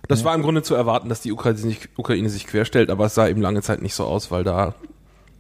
das 0.08 0.19
ja. 0.19 0.26
war 0.26 0.36
im 0.36 0.41
Grunde 0.41 0.63
zu 0.63 0.76
erwarten, 0.76 1.10
dass 1.10 1.22
die 1.22 1.32
Ukraine 1.32 1.58
sich, 1.58 1.89
Ukraine 1.98 2.30
sich 2.30 2.48
querstellt, 2.48 2.89
aber 2.89 3.06
es 3.06 3.15
sah 3.15 3.28
eben 3.28 3.41
lange 3.41 3.62
Zeit 3.62 3.82
nicht 3.82 3.93
so 3.93 4.06
aus, 4.06 4.32
weil 4.32 4.43
da 4.43 4.76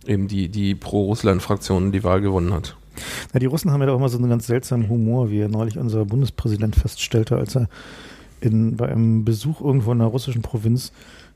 eben 0.05 0.27
die, 0.27 0.49
die 0.49 0.75
Pro-Russland-Fraktion 0.75 1.91
die 1.91 2.03
Wahl 2.03 2.21
gewonnen 2.21 2.53
hat. 2.53 2.75
Ja, 3.33 3.39
die 3.39 3.45
Russen 3.45 3.71
haben 3.71 3.81
ja 3.81 3.89
auch 3.89 3.97
immer 3.97 4.09
so 4.09 4.17
einen 4.17 4.29
ganz 4.29 4.47
seltsamen 4.47 4.89
Humor, 4.89 5.29
wie 5.29 5.47
neulich 5.47 5.77
unser 5.77 6.05
Bundespräsident 6.05 6.75
feststellte, 6.75 7.37
als 7.37 7.55
er 7.55 7.69
in, 8.41 8.75
bei 8.75 8.89
einem 8.89 9.23
Besuch 9.23 9.61
irgendwo 9.61 9.91
in 9.91 10.01
einer 10.01 10.09
russischen 10.09 10.41
Provinz 10.41 10.91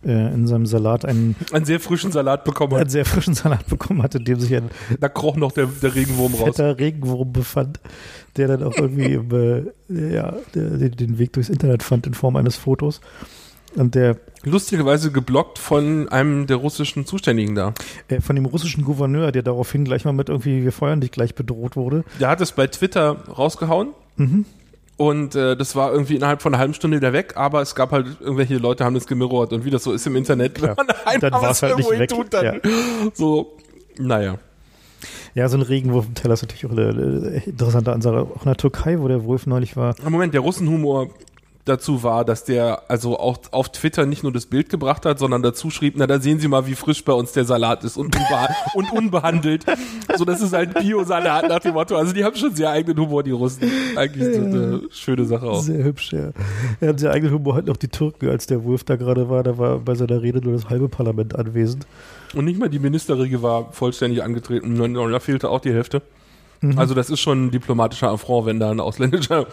äh, 0.05 0.33
in 0.33 0.47
seinem 0.47 0.65
Salat 0.65 1.05
einen, 1.05 1.35
einen 1.51 1.65
sehr 1.65 1.79
frischen 1.79 2.11
Salat 2.11 2.43
bekommen 2.43 2.73
hat. 2.73 2.81
Einen 2.81 2.89
sehr 2.89 3.05
frischen 3.05 3.33
Salat 3.33 3.67
bekommen 3.67 4.03
hatte, 4.03 4.19
in 4.19 4.25
dem 4.25 4.39
sich 4.39 4.55
ein 4.55 4.69
da 4.99 5.09
kroch 5.09 5.35
noch 5.35 5.51
der, 5.51 5.67
der 5.67 5.95
Regenwurm 5.95 6.33
raus. 6.35 6.55
Der 6.55 6.77
Regenwurm 6.77 7.33
befand, 7.33 7.79
der 8.37 8.47
dann 8.47 8.63
auch 8.63 8.75
irgendwie 8.77 9.13
im, 9.13 9.31
äh, 9.89 10.13
ja, 10.13 10.33
der, 10.53 10.89
den 10.89 11.17
Weg 11.17 11.33
durchs 11.33 11.49
Internet 11.49 11.83
fand 11.83 12.07
in 12.07 12.13
Form 12.13 12.35
eines 12.35 12.55
Fotos. 12.55 13.01
Und 13.75 13.95
der 13.95 14.17
lustigerweise 14.43 15.11
geblockt 15.11 15.59
von 15.59 16.07
einem 16.09 16.47
der 16.47 16.57
russischen 16.57 17.05
Zuständigen 17.05 17.55
da. 17.55 17.73
Äh, 18.07 18.21
von 18.21 18.35
dem 18.35 18.45
russischen 18.45 18.85
Gouverneur, 18.85 19.31
der 19.31 19.43
daraufhin 19.43 19.85
gleich 19.85 20.05
mal 20.05 20.13
mit 20.13 20.29
irgendwie 20.29 20.63
wir 20.63 20.71
feuern 20.71 21.01
dich 21.01 21.11
gleich 21.11 21.35
bedroht 21.35 21.75
wurde. 21.75 22.03
Der 22.19 22.29
hat 22.29 22.41
es 22.41 22.51
bei 22.51 22.67
Twitter 22.67 23.23
rausgehauen. 23.27 23.89
Mhm. 24.17 24.45
Und 24.97 25.35
äh, 25.35 25.57
das 25.57 25.75
war 25.75 25.91
irgendwie 25.91 26.15
innerhalb 26.15 26.41
von 26.41 26.53
einer 26.53 26.59
halben 26.59 26.73
Stunde 26.73 26.97
wieder 26.97 27.11
weg, 27.11 27.33
aber 27.35 27.61
es 27.61 27.75
gab 27.75 27.91
halt 27.91 28.07
irgendwelche 28.21 28.57
Leute 28.57 28.85
haben 28.85 28.93
das 28.93 29.07
gemirrort 29.07 29.51
und 29.51 29.65
wie 29.65 29.69
das 29.69 29.83
so 29.83 29.91
ist 29.91 30.07
im 30.07 30.15
Internet, 30.15 30.61
wenn 30.61 30.73
man 30.75 30.87
dann 31.19 31.33
war 31.33 31.51
es 31.51 31.61
halt 31.61 31.75
nicht 31.75 31.89
weg. 31.89 32.09
Tut, 32.09 32.33
dann 32.33 32.45
ja. 32.45 32.53
so, 33.13 33.57
naja. 33.97 34.37
Ja, 35.33 35.49
so 35.49 35.57
ein 35.57 35.63
Regenwurf-Teller 35.63 36.33
ist 36.33 36.43
natürlich 36.43 36.65
auch 36.65 36.71
eine, 36.71 36.89
eine 36.89 37.43
interessante 37.45 37.91
Ansage. 37.91 38.21
Auch 38.21 38.43
in 38.43 38.45
der 38.45 38.55
Türkei, 38.55 38.99
wo 38.99 39.09
der 39.09 39.25
Wolf 39.25 39.47
neulich 39.47 39.75
war. 39.75 39.95
Moment, 40.09 40.33
der 40.33 40.39
Russenhumor 40.39 41.09
dazu 41.65 42.03
war, 42.03 42.23
dass 42.23 42.43
der 42.43 42.83
also 42.89 43.19
auch 43.19 43.39
auf 43.51 43.69
Twitter 43.69 44.05
nicht 44.05 44.23
nur 44.23 44.31
das 44.31 44.45
Bild 44.45 44.69
gebracht 44.69 45.05
hat, 45.05 45.17
sondern 45.17 45.41
dazu 45.41 45.71
schrieb, 45.71 45.95
na 45.97 46.05
da 46.05 46.19
sehen 46.19 46.39
Sie 46.39 46.47
mal, 46.47 46.67
wie 46.67 46.75
frisch 46.75 47.03
bei 47.03 47.13
uns 47.13 47.31
der 47.31 47.43
Salat 47.43 47.83
ist 47.83 47.97
und, 47.97 48.15
unbeha 48.15 48.49
und 48.75 48.91
unbehandelt. 48.91 49.65
So, 50.15 50.25
das 50.25 50.41
ist 50.41 50.53
halt 50.53 50.75
Bio-Salat 50.75 51.49
nach 51.49 51.59
dem 51.59 51.73
Motto. 51.73 51.95
Also 51.95 52.13
die 52.13 52.23
haben 52.23 52.35
schon 52.35 52.55
sehr 52.55 52.69
eigenen 52.69 52.99
Humor, 52.99 53.23
die 53.23 53.31
Russen. 53.31 53.69
Eigentlich 53.95 54.35
ja, 54.35 54.41
eine 54.41 54.81
schöne 54.91 55.25
Sache 55.25 55.47
auch. 55.47 55.61
Sehr 55.61 55.83
hübsch, 55.83 56.13
ja. 56.13 56.31
Er 56.79 56.89
hat 56.89 56.99
sehr 56.99 57.11
eigenen 57.11 57.33
Humor, 57.33 57.55
halt 57.55 57.65
noch 57.65 57.77
die 57.77 57.87
Türken, 57.87 58.29
als 58.29 58.45
der 58.45 58.63
Wolf 58.63 58.83
da 58.83 58.95
gerade 58.95 59.29
war, 59.29 59.41
da 59.41 59.57
war 59.57 59.79
bei 59.79 59.95
seiner 59.95 60.21
Rede 60.21 60.41
nur 60.41 60.53
das 60.53 60.69
halbe 60.69 60.87
Parlament 60.87 61.35
anwesend. 61.35 61.87
Und 62.35 62.45
nicht 62.45 62.59
mal 62.59 62.69
die 62.69 62.79
Ministerriege 62.79 63.41
war 63.41 63.71
vollständig 63.71 64.21
angetreten, 64.21 64.75
da 64.75 65.19
fehlte 65.19 65.49
auch 65.49 65.61
die 65.61 65.73
Hälfte. 65.73 66.01
Mhm. 66.61 66.77
Also 66.77 66.93
das 66.93 67.09
ist 67.09 67.19
schon 67.19 67.45
ein 67.45 67.51
diplomatischer 67.51 68.09
Affront, 68.09 68.47
wenn 68.47 68.59
da 68.59 68.71
ein 68.71 68.79
ausländischer 68.79 69.47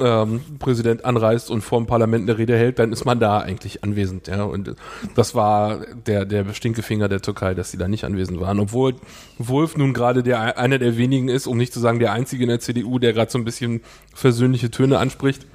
ähm, 0.00 0.40
Präsident 0.58 1.04
anreist 1.04 1.50
und 1.50 1.62
vor 1.62 1.78
dem 1.78 1.86
Parlament 1.86 2.28
eine 2.28 2.38
Rede 2.38 2.56
hält, 2.56 2.78
dann 2.78 2.92
ist 2.92 3.04
man 3.04 3.20
da 3.20 3.38
eigentlich 3.38 3.82
anwesend. 3.84 4.28
Ja? 4.28 4.44
Und 4.44 4.74
das 5.14 5.34
war 5.34 5.80
der, 6.06 6.24
der 6.24 6.52
Stinkefinger 6.52 7.08
der 7.08 7.22
Türkei, 7.22 7.54
dass 7.54 7.70
sie 7.70 7.78
da 7.78 7.88
nicht 7.88 8.04
anwesend 8.04 8.40
waren. 8.40 8.58
Obwohl 8.60 8.94
Wolf 9.38 9.76
nun 9.76 9.94
gerade 9.94 10.22
der 10.22 10.58
einer 10.58 10.78
der 10.78 10.96
wenigen 10.96 11.28
ist, 11.28 11.46
um 11.46 11.56
nicht 11.56 11.72
zu 11.72 11.80
sagen 11.80 11.98
der 11.98 12.12
einzige 12.12 12.44
in 12.44 12.48
der 12.48 12.60
CDU, 12.60 12.98
der 12.98 13.12
gerade 13.12 13.30
so 13.30 13.38
ein 13.38 13.44
bisschen 13.44 13.82
versöhnliche 14.14 14.70
Töne 14.70 14.98
anspricht. 14.98 15.46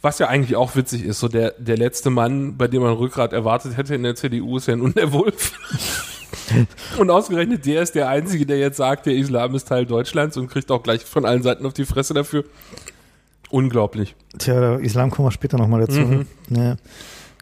Was 0.00 0.20
ja 0.20 0.28
eigentlich 0.28 0.54
auch 0.54 0.76
witzig 0.76 1.04
ist, 1.04 1.18
so 1.18 1.26
der, 1.26 1.54
der 1.58 1.76
letzte 1.76 2.10
Mann, 2.10 2.56
bei 2.56 2.68
dem 2.68 2.82
man 2.82 2.92
Rückgrat 2.92 3.32
erwartet 3.32 3.76
hätte 3.76 3.96
in 3.96 4.04
der 4.04 4.14
CDU, 4.14 4.56
ist 4.56 4.68
ja 4.68 4.76
nun 4.76 4.94
der 4.94 5.12
Wolf. 5.12 5.52
und 6.98 7.10
ausgerechnet 7.10 7.66
der 7.66 7.82
ist 7.82 7.94
der 7.94 8.08
Einzige, 8.08 8.46
der 8.46 8.58
jetzt 8.58 8.76
sagt, 8.76 9.06
der 9.06 9.14
Islam 9.14 9.54
ist 9.54 9.68
Teil 9.68 9.86
Deutschlands 9.86 10.36
und 10.36 10.48
kriegt 10.48 10.70
auch 10.70 10.82
gleich 10.82 11.04
von 11.04 11.24
allen 11.24 11.42
Seiten 11.42 11.66
auf 11.66 11.72
die 11.72 11.84
Fresse 11.84 12.14
dafür. 12.14 12.44
Unglaublich. 13.50 14.14
Tja, 14.38 14.60
der 14.60 14.80
Islam 14.80 15.10
kommen 15.10 15.28
wir 15.28 15.32
später 15.32 15.58
nochmal 15.58 15.80
dazu. 15.80 16.00
Mhm. 16.00 16.26
Ja. 16.50 16.76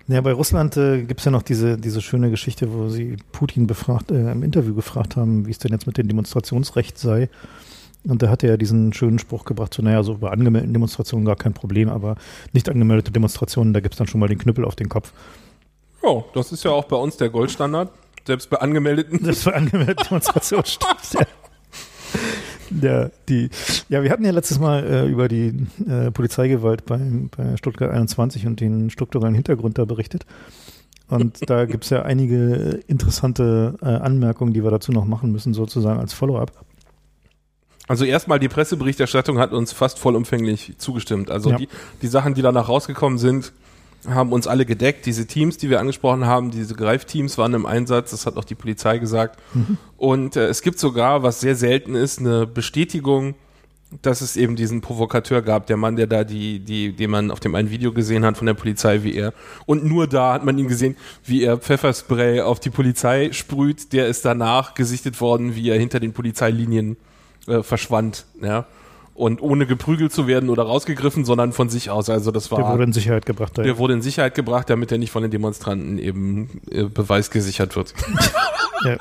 ja, 0.08 0.20
bei 0.20 0.32
Russland 0.32 0.76
äh, 0.76 1.02
gibt 1.02 1.20
es 1.20 1.24
ja 1.24 1.32
noch 1.32 1.42
diese, 1.42 1.76
diese 1.76 2.00
schöne 2.00 2.30
Geschichte, 2.30 2.72
wo 2.72 2.88
sie 2.88 3.16
Putin 3.32 3.66
befragt, 3.66 4.10
äh, 4.10 4.32
im 4.32 4.42
Interview 4.42 4.74
gefragt 4.74 5.16
haben, 5.16 5.46
wie 5.46 5.50
es 5.50 5.58
denn 5.58 5.72
jetzt 5.72 5.86
mit 5.86 5.98
dem 5.98 6.08
Demonstrationsrecht 6.08 6.98
sei. 6.98 7.28
Und 8.04 8.22
da 8.22 8.28
hat 8.30 8.44
er 8.44 8.50
ja 8.50 8.56
diesen 8.56 8.92
schönen 8.92 9.18
Spruch 9.18 9.44
gebracht, 9.44 9.74
so, 9.74 9.82
naja, 9.82 10.02
so 10.04 10.18
bei 10.18 10.30
angemeldeten 10.30 10.72
Demonstrationen 10.72 11.26
gar 11.26 11.34
kein 11.34 11.54
Problem, 11.54 11.88
aber 11.88 12.16
nicht 12.52 12.68
angemeldete 12.68 13.10
Demonstrationen, 13.10 13.72
da 13.72 13.80
gibt 13.80 13.94
es 13.94 13.98
dann 13.98 14.06
schon 14.06 14.20
mal 14.20 14.28
den 14.28 14.38
Knüppel 14.38 14.64
auf 14.64 14.76
den 14.76 14.88
Kopf. 14.88 15.12
Ja, 16.04 16.24
das 16.34 16.52
ist 16.52 16.62
ja 16.62 16.70
auch 16.70 16.84
bei 16.84 16.96
uns 16.96 17.16
der 17.16 17.30
Goldstandard. 17.30 17.90
Selbst 18.24 18.48
bei 18.50 18.58
angemeldeten. 18.58 19.24
Selbst 19.24 19.44
bei 19.44 19.54
angemeldeten 19.54 20.04
Demonstrationen 20.04 20.66
stimmt. 20.66 21.26
Ja, 22.80 23.10
die, 23.28 23.50
ja, 23.88 24.02
wir 24.02 24.10
hatten 24.10 24.24
ja 24.24 24.30
letztes 24.30 24.58
Mal 24.58 24.84
äh, 24.84 25.06
über 25.06 25.28
die 25.28 25.66
äh, 25.88 26.10
Polizeigewalt 26.10 26.84
bei, 26.86 26.98
bei 27.36 27.56
Stuttgart 27.56 27.90
21 27.90 28.46
und 28.46 28.60
den 28.60 28.90
strukturellen 28.90 29.34
Hintergrund 29.34 29.78
da 29.78 29.84
berichtet. 29.84 30.26
Und 31.08 31.38
da 31.50 31.64
gibt 31.64 31.84
es 31.84 31.90
ja 31.90 32.02
einige 32.02 32.80
interessante 32.86 33.74
äh, 33.82 33.86
Anmerkungen, 33.86 34.52
die 34.52 34.62
wir 34.62 34.70
dazu 34.70 34.92
noch 34.92 35.04
machen 35.04 35.32
müssen, 35.32 35.54
sozusagen 35.54 36.00
als 36.00 36.12
Follow-up. 36.12 36.52
Also 37.88 38.04
erstmal 38.04 38.40
die 38.40 38.48
Presseberichterstattung 38.48 39.38
hat 39.38 39.52
uns 39.52 39.72
fast 39.72 39.98
vollumfänglich 39.98 40.74
zugestimmt. 40.78 41.30
Also 41.30 41.50
ja. 41.50 41.56
die, 41.56 41.68
die 42.02 42.08
Sachen, 42.08 42.34
die 42.34 42.42
danach 42.42 42.68
rausgekommen 42.68 43.18
sind, 43.18 43.52
haben 44.08 44.32
uns 44.32 44.46
alle 44.46 44.66
gedeckt. 44.66 45.06
Diese 45.06 45.26
Teams, 45.26 45.56
die 45.58 45.70
wir 45.70 45.80
angesprochen 45.80 46.26
haben, 46.26 46.50
diese 46.50 46.74
Greifteams 46.74 47.38
waren 47.38 47.54
im 47.54 47.66
Einsatz, 47.66 48.10
das 48.10 48.26
hat 48.26 48.36
auch 48.36 48.44
die 48.44 48.54
Polizei 48.54 48.98
gesagt. 48.98 49.38
Mhm. 49.54 49.78
Und 49.96 50.36
äh, 50.36 50.46
es 50.46 50.62
gibt 50.62 50.78
sogar, 50.78 51.22
was 51.22 51.40
sehr 51.40 51.56
selten 51.56 51.94
ist, 51.94 52.18
eine 52.18 52.46
Bestätigung 52.46 53.34
dass 54.02 54.20
es 54.20 54.36
eben 54.36 54.56
diesen 54.56 54.80
Provokateur 54.80 55.42
gab, 55.42 55.68
der 55.68 55.76
Mann, 55.76 55.94
der 55.94 56.08
da 56.08 56.24
die, 56.24 56.58
die, 56.58 56.92
den 56.92 57.08
man 57.08 57.30
auf 57.30 57.38
dem 57.38 57.54
einen 57.54 57.70
Video 57.70 57.92
gesehen 57.92 58.24
hat 58.24 58.36
von 58.36 58.46
der 58.46 58.54
Polizei, 58.54 59.04
wie 59.04 59.14
er. 59.14 59.32
Und 59.64 59.84
nur 59.84 60.08
da 60.08 60.32
hat 60.34 60.44
man 60.44 60.58
ihn 60.58 60.66
gesehen, 60.66 60.96
wie 61.24 61.44
er 61.44 61.56
Pfefferspray 61.56 62.40
auf 62.40 62.58
die 62.58 62.70
Polizei 62.70 63.30
sprüht. 63.32 63.92
Der 63.92 64.08
ist 64.08 64.24
danach 64.24 64.74
gesichtet 64.74 65.20
worden, 65.20 65.54
wie 65.54 65.70
er 65.70 65.78
hinter 65.78 66.00
den 66.00 66.12
Polizeilinien 66.12 66.96
äh, 67.46 67.62
verschwand. 67.62 68.26
Ja 68.42 68.66
und 69.16 69.40
ohne 69.40 69.66
geprügelt 69.66 70.12
zu 70.12 70.26
werden 70.26 70.50
oder 70.50 70.64
rausgegriffen, 70.64 71.24
sondern 71.24 71.52
von 71.52 71.68
sich 71.68 71.90
aus. 71.90 72.10
Also 72.10 72.30
das 72.30 72.50
war. 72.50 72.58
Der 72.58 72.68
wurde 72.68 72.84
in 72.84 72.92
Sicherheit 72.92 73.26
gebracht. 73.26 73.56
Der 73.56 73.78
wurde 73.78 73.94
in 73.94 74.02
Sicherheit 74.02 74.34
gebracht, 74.34 74.68
damit 74.68 74.92
er 74.92 74.98
nicht 74.98 75.10
von 75.10 75.22
den 75.22 75.30
Demonstranten 75.30 75.98
eben 75.98 76.60
äh, 76.70 76.84
beweisgesichert 76.84 77.76
wird. 77.76 77.94
ja. 78.84 78.96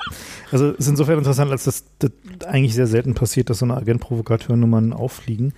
Also 0.50 0.70
ist 0.70 0.88
insofern 0.88 1.18
interessant, 1.18 1.50
als 1.50 1.64
das, 1.64 1.84
das, 1.98 2.10
eigentlich 2.46 2.74
sehr 2.74 2.86
selten 2.86 3.14
passiert, 3.14 3.50
dass 3.50 3.58
so 3.58 3.66
eine 3.66 3.76
Agent-Provokateur-Nummern 3.76 4.92
auffliegen. 4.92 5.52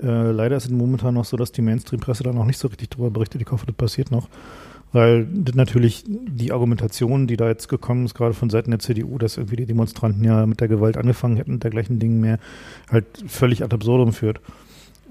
Äh, 0.00 0.30
leider 0.30 0.56
ist 0.56 0.66
es 0.66 0.70
momentan 0.70 1.14
noch 1.14 1.24
so, 1.24 1.36
dass 1.36 1.50
die 1.50 1.62
Mainstream-Presse 1.62 2.22
da 2.22 2.32
noch 2.32 2.44
nicht 2.44 2.58
so 2.58 2.68
richtig 2.68 2.90
drüber 2.90 3.10
berichtet. 3.10 3.42
Ich 3.42 3.50
hoffe, 3.50 3.66
das 3.66 3.74
passiert 3.74 4.10
noch 4.10 4.28
weil 4.94 5.26
natürlich 5.54 6.04
die 6.06 6.52
Argumentation, 6.52 7.26
die 7.26 7.36
da 7.36 7.48
jetzt 7.48 7.68
gekommen 7.68 8.04
ist, 8.04 8.14
gerade 8.14 8.32
von 8.32 8.48
Seiten 8.48 8.70
der 8.70 8.78
CDU, 8.78 9.18
dass 9.18 9.36
irgendwie 9.36 9.56
die 9.56 9.66
Demonstranten 9.66 10.22
ja 10.22 10.46
mit 10.46 10.60
der 10.60 10.68
Gewalt 10.68 10.96
angefangen 10.96 11.36
hätten 11.36 11.54
und 11.54 11.64
dergleichen 11.64 11.98
Dingen 11.98 12.20
mehr, 12.20 12.38
halt 12.90 13.04
völlig 13.26 13.64
ad 13.64 13.74
absurdum 13.74 14.12
führt. 14.12 14.40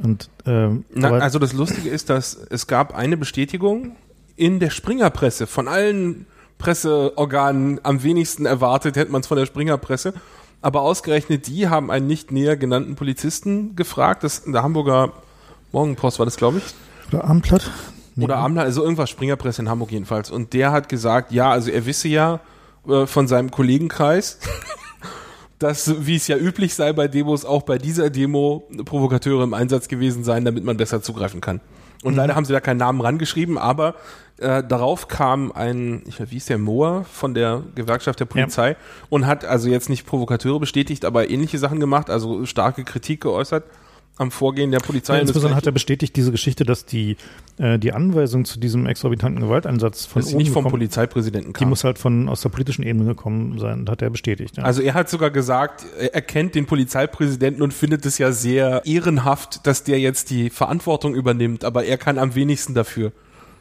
Und, 0.02 0.30
ähm, 0.46 0.86
Na, 0.94 1.12
also 1.12 1.38
das 1.38 1.52
Lustige 1.52 1.90
ist, 1.90 2.10
dass 2.10 2.34
es 2.50 2.68
gab 2.68 2.96
eine 2.96 3.18
Bestätigung 3.18 3.98
in 4.38 4.62
der 4.62 4.70
Springerpresse 4.70 5.48
von 5.48 5.68
allen 5.68 6.28
Presseorganen 6.60 7.82
am 7.84 8.04
wenigsten 8.04 8.46
erwartet, 8.46 8.96
hätte 8.96 9.12
man 9.12 9.20
es 9.20 9.28
von 9.28 9.38
der 9.38 9.46
Springerpresse. 9.46 10.14
Aber 10.62 10.82
ausgerechnet 10.84 11.48
die 11.48 11.68
haben 11.68 11.92
einen 11.92 12.08
nicht 12.08 12.32
näher 12.32 12.56
genannten 12.56 12.96
Polizisten 12.96 13.76
gefragt. 13.76 14.24
Das 14.24 14.40
in 14.40 14.54
der 14.54 14.64
Hamburger 14.64 15.12
Morgenpost 15.74 16.20
war 16.20 16.26
das, 16.26 16.38
glaube 16.38 16.60
ich. 16.60 16.64
Oder 17.12 17.26
Abendblatt? 17.26 17.70
Oder 18.18 18.38
Amler, 18.38 18.62
also 18.62 18.84
irgendwas 18.84 19.10
Springerpresse 19.10 19.64
in 19.64 19.70
Hamburg 19.70 19.92
jedenfalls. 19.92 20.30
Und 20.30 20.54
der 20.54 20.72
hat 20.72 20.90
gesagt, 20.90 21.32
ja, 21.32 21.50
also 21.50 21.72
er 21.72 21.86
wisse 21.86 22.08
ja 22.08 22.40
äh, 22.88 23.06
von 23.08 23.28
seinem 23.28 23.50
Kollegenkreis, 23.50 24.40
dass, 25.60 26.06
wie 26.06 26.16
es 26.16 26.28
ja 26.28 26.38
üblich 26.38 26.76
sei 26.76 26.94
bei 26.94 27.08
Demos, 27.08 27.46
auch 27.46 27.64
bei 27.64 27.78
dieser 27.78 28.10
Demo 28.10 28.68
Provokateure 28.86 29.44
im 29.44 29.54
Einsatz 29.54 29.88
gewesen 29.88 30.24
seien, 30.24 30.46
damit 30.46 30.64
man 30.64 30.78
besser 30.78 31.02
zugreifen 31.02 31.42
kann. 31.42 31.62
Und 32.04 32.14
mhm. 32.14 32.18
leider 32.18 32.36
haben 32.36 32.46
sie 32.46 32.54
da 32.54 32.60
keinen 32.60 32.78
Namen 32.78 33.02
rangeschrieben, 33.02 33.58
aber 33.58 33.96
äh, 34.38 34.64
darauf 34.64 35.08
kam 35.08 35.52
ein, 35.52 36.04
ich 36.06 36.20
weiß, 36.20 36.32
wie 36.32 36.38
ist 36.38 36.50
der 36.50 36.58
Mohr 36.58 37.06
von 37.06 37.34
der 37.34 37.64
Gewerkschaft 37.76 38.20
der 38.20 38.26
Polizei 38.26 38.72
ja. 38.72 38.76
und 39.10 39.26
hat 39.26 39.46
also 39.46 39.70
jetzt 39.70 39.90
nicht 39.90 40.06
Provokateure 40.06 40.60
bestätigt, 40.60 41.06
aber 41.06 41.30
ähnliche 41.30 41.58
Sachen 41.58 41.80
gemacht, 41.80 42.10
also 42.10 42.46
starke 42.46 42.84
Kritik 42.84 43.22
geäußert 43.22 43.64
am 44.18 44.30
Vorgehen 44.30 44.72
der 44.72 44.80
Polizei. 44.80 45.16
Ja, 45.16 45.22
insbesondere 45.22 45.56
hat 45.56 45.66
er 45.66 45.72
bestätigt 45.72 46.16
diese 46.16 46.32
Geschichte, 46.32 46.66
dass 46.66 46.86
die, 46.86 47.18
äh, 47.58 47.80
die 47.80 47.94
Anweisung 47.94 48.46
zu 48.46 48.60
diesem 48.60 48.86
exorbitanten 48.86 49.42
Gewalteinsatz 49.42 50.06
von 50.06 50.24
oben 50.24 50.38
nicht 50.38 50.52
vom 50.52 50.64
gekommen, 50.64 50.72
Polizeipräsidenten 50.72 51.54
kam. 51.54 51.66
Die 51.66 51.70
muss 51.70 51.84
halt 51.84 51.98
von 51.98 52.30
aus 52.30 52.42
der 52.42 52.50
politischen 52.50 52.84
Ebene 52.84 53.06
gekommen 53.06 53.58
sein, 53.58 53.90
hat 53.90 54.02
er 54.04 54.12
bestätigt. 54.12 54.58
Ja. 54.58 54.64
Also 54.64 54.84
er 54.84 54.94
hat 54.94 55.10
sogar 55.10 55.32
gesagt, 55.32 55.86
er 55.98 56.22
kennt 56.22 56.54
den 56.54 56.68
Polizeipräsidenten 56.68 57.64
und 57.64 57.74
findet 57.74 58.06
es 58.06 58.20
ja 58.20 58.32
sehr 58.32 58.86
ehrenhaft, 58.86 59.66
dass 59.66 59.84
der 59.84 60.00
jetzt 60.00 60.30
die 60.30 60.52
Verantwortung 60.52 61.16
übernimmt, 61.16 61.66
aber 61.66 61.86
er 61.86 61.98
kann 61.98 62.20
am 62.20 62.36
wenigsten 62.36 62.76
dafür. 62.76 63.12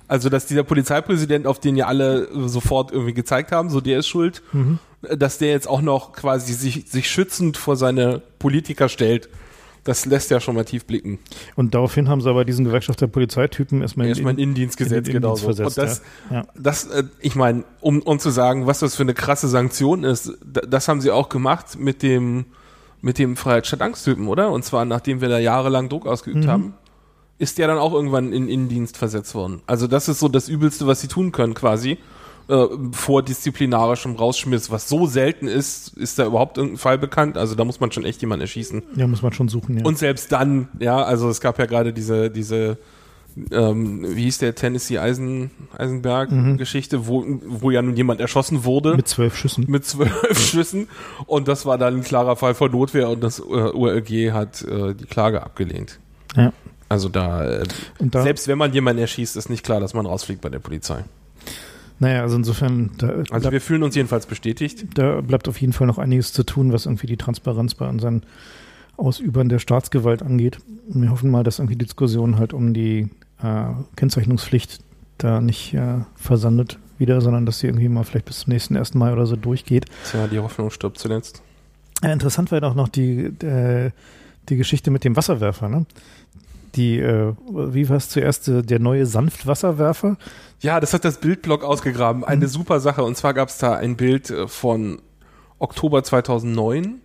Also, 0.09 0.29
dass 0.29 0.45
dieser 0.45 0.65
Polizeipräsident, 0.65 1.47
auf 1.47 1.59
den 1.59 1.75
ja 1.75 1.87
alle 1.87 2.29
sofort 2.47 2.93
irgendwie 2.93 3.15
gezeigt 3.15 3.51
haben, 3.51 3.71
so 3.71 3.81
der 3.81 4.01
ist 4.01 4.09
schuld, 4.09 4.43
mhm. 4.53 4.79
dass 5.01 5.39
der 5.39 5.49
jetzt 5.49 5.67
auch 5.67 5.81
noch 5.81 6.13
quasi 6.13 6.53
sich, 6.53 6.91
sich 6.91 7.11
schützend 7.11 7.57
vor 7.57 7.77
seine 7.77 8.21
Politiker 8.39 8.91
stellt 8.91 9.31
das 9.85 10.07
lässt 10.07 10.31
ja 10.31 10.41
schon 10.41 10.55
mal 10.55 10.65
tief 10.65 10.85
blicken. 10.85 11.19
Und 11.57 11.75
daraufhin 11.75 12.09
haben 12.09 12.21
sie 12.21 12.31
aber 12.31 12.45
diesen 12.45 12.65
Gewerkschaft 12.65 13.01
der 13.01 13.09
Polizeitypen 13.09 13.83
erstmal, 13.83 14.07
erstmal 14.07 14.35
in, 14.35 14.39
in 14.39 14.49
Indienstgesetz 14.51 15.09
in 15.09 15.15
genau 15.15 15.35
so. 15.35 15.49
Und 15.49 15.77
das, 15.77 16.03
ja. 16.31 16.47
das 16.55 16.85
äh, 16.87 17.05
ich 17.21 17.35
meine, 17.35 17.65
um, 17.81 18.01
um 18.03 18.19
zu 18.19 18.31
sagen, 18.31 18.67
was 18.67 18.79
das 18.79 18.95
für 18.95 19.03
eine 19.03 19.15
krasse 19.15 19.49
Sanktion 19.49 20.05
ist, 20.05 20.33
das 20.45 20.89
haben 20.89 21.01
sie 21.01 21.11
auch 21.11 21.29
gemacht 21.29 21.79
mit 21.79 22.03
dem, 22.03 22.47
mit 23.01 23.19
dem 23.19 23.37
Freiheit 23.37 23.67
statt 23.67 23.83
Angst-Typen, 23.83 24.29
oder? 24.29 24.51
Und 24.51 24.65
zwar, 24.65 24.85
nachdem 24.85 25.21
wir 25.21 25.29
da 25.29 25.39
jahrelang 25.39 25.89
Druck 25.89 26.07
ausgeübt 26.07 26.45
mhm. 26.45 26.49
haben, 26.49 26.75
ist 27.39 27.59
der 27.59 27.67
dann 27.67 27.79
auch 27.79 27.93
irgendwann 27.93 28.33
in 28.33 28.49
Innendienst 28.49 28.97
versetzt 28.97 29.35
worden. 29.35 29.63
Also 29.67 29.89
das 29.89 30.09
ist 30.09 30.21
so 30.21 30.29
das 30.29 30.49
Übelste, 30.49 30.87
was 30.87 31.01
sie 31.01 31.09
tun 31.09 31.33
können, 31.33 31.55
quasi 31.55 31.99
äh, 32.53 32.69
vor 32.93 33.23
disziplinarischem 33.23 34.15
Rausschmiss, 34.15 34.71
was 34.71 34.89
so 34.89 35.07
selten 35.07 35.49
ist, 35.49 35.97
ist 35.97 36.19
da 36.19 36.27
überhaupt 36.27 36.59
irgendein 36.59 36.79
Fall 36.79 36.99
bekannt? 36.99 37.39
Also 37.39 37.55
da 37.55 37.65
muss 37.65 37.81
man 37.81 37.91
schon 37.93 38.05
echt 38.05 38.21
jemanden 38.21 38.43
erschießen. 38.43 38.83
Ja, 38.97 39.07
muss 39.07 39.23
man 39.23 39.33
schon 39.33 39.49
suchen, 39.49 39.79
ja. 39.79 39.85
Und 39.85 39.97
selbst 39.99 40.31
dann, 40.33 40.69
ja, 40.79 41.03
also 41.03 41.31
es 41.31 41.41
gab 41.41 41.59
ja 41.59 41.67
gerade 41.67 41.93
diese, 41.93 42.31
diese 42.31 42.79
ähm, 43.51 44.05
wie 44.07 44.25
hieß 44.25 44.39
der 44.39 44.55
Tennessee 44.55 44.99
Eisen, 44.99 45.51
Eisenberg-Geschichte, 45.79 46.99
mhm. 46.99 47.07
wo, 47.07 47.25
wo 47.47 47.71
ja 47.71 47.81
nun 47.81 47.97
jemand 47.97 48.21
erschossen 48.21 48.65
wurde. 48.65 48.97
Mit 48.97 49.09
zwölf 49.09 49.37
Schüssen. 49.37 49.65
Mit 49.69 49.87
zwölf 49.87 50.39
Schüssen. 50.51 50.89
Und 51.27 51.49
das 51.49 51.65
war 51.65 51.79
dann 51.79 51.97
ein 51.97 52.03
klarer 52.03 52.37
Fall 52.37 52.55
von 52.55 52.71
Notwehr 52.71 53.09
und 53.09 53.23
das 53.23 53.39
äh, 53.39 53.43
ULG 53.43 54.33
hat 54.33 54.63
äh, 54.63 54.95
die 54.95 55.07
Klage 55.07 55.43
abgelehnt. 55.43 55.99
Ja. 56.37 56.53
Also 56.91 57.09
da, 57.09 57.45
äh, 57.45 57.65
da, 58.01 58.23
selbst 58.23 58.49
wenn 58.49 58.59
man 58.59 58.75
jemanden 58.75 59.01
erschießt, 59.01 59.37
ist 59.37 59.49
nicht 59.49 59.65
klar, 59.65 59.81
dass 59.81 59.95
man 59.95 60.05
rausfliegt 60.05 60.43
bei 60.43 60.51
der 60.51 60.59
Polizei. 60.59 61.05
Naja, 62.03 62.23
also 62.23 62.35
insofern. 62.35 62.91
Da, 62.99 63.23
also 63.31 63.53
wir 63.53 63.61
fühlen 63.61 63.85
uns 63.85 63.95
jedenfalls 63.95 64.27
bestätigt. 64.27 64.87
Da 64.95 65.21
bleibt 65.21 65.47
auf 65.47 65.61
jeden 65.61 65.73
Fall 65.73 65.87
noch 65.87 65.99
einiges 65.99 66.33
zu 66.33 66.43
tun, 66.43 66.73
was 66.73 66.87
irgendwie 66.87 67.07
die 67.07 67.17
Transparenz 67.17 67.77
bei 67.77 67.89
unseren 67.89 68.25
Ausübern 68.97 69.49
der 69.49 69.61
Staatsgewalt 69.61 70.21
angeht. 70.21 70.59
Wir 70.89 71.11
hoffen 71.13 71.31
mal, 71.31 71.45
dass 71.45 71.61
irgendwie 71.61 71.77
die 71.77 71.85
Diskussion 71.85 72.39
halt 72.39 72.55
um 72.55 72.75
die 72.75 73.09
äh, 73.41 73.65
Kennzeichnungspflicht 73.95 74.81
da 75.19 75.41
nicht 75.41 75.75
äh, 75.75 75.99
versandet 76.17 76.81
wieder, 76.99 77.21
sondern 77.21 77.47
dass 77.47 77.61
sie 77.61 77.69
irgendwie 77.69 77.89
mal 77.89 78.03
vielleicht 78.03 78.27
bis 78.27 78.41
zum 78.41 78.53
nächsten 78.53 78.77
1. 78.77 78.95
Mai 78.95 79.13
oder 79.13 79.27
so 79.27 79.37
durchgeht. 79.37 79.85
Tja, 80.11 80.27
die 80.27 80.41
Hoffnung 80.41 80.71
stirbt 80.71 80.99
zuletzt. 80.99 81.41
Ja, 82.03 82.13
interessant 82.13 82.51
war 82.51 82.61
ja 82.61 82.69
auch 82.69 82.75
noch 82.75 82.89
die, 82.89 83.27
äh, 83.45 83.93
die 84.49 84.57
Geschichte 84.57 84.91
mit 84.91 85.05
dem 85.05 85.15
Wasserwerfer, 85.15 85.69
ne? 85.69 85.87
Die, 86.75 86.99
äh, 86.99 87.35
wie 87.49 87.89
war 87.89 87.97
es 87.97 88.09
zuerst, 88.09 88.49
äh, 88.49 88.63
der 88.63 88.79
neue 88.79 89.07
Sanftwasserwerfer? 89.07 90.17
Ja, 90.61 90.81
das 90.81 90.95
hat 90.95 91.05
das 91.05 91.19
Bildblog 91.19 91.65
ausgegraben. 91.65 92.25
Eine 92.25 92.47
mhm. 92.47 92.51
super 92.51 92.81
Sache. 92.81 93.03
Und 93.03 93.17
zwar 93.17 93.35
gab 93.35 93.49
es 93.49 93.59
da 93.59 93.75
ein 93.75 93.97
Bild 93.97 94.31
äh, 94.31 94.49
von 94.49 95.01
Oktober 95.59 96.03
2009 96.03 97.01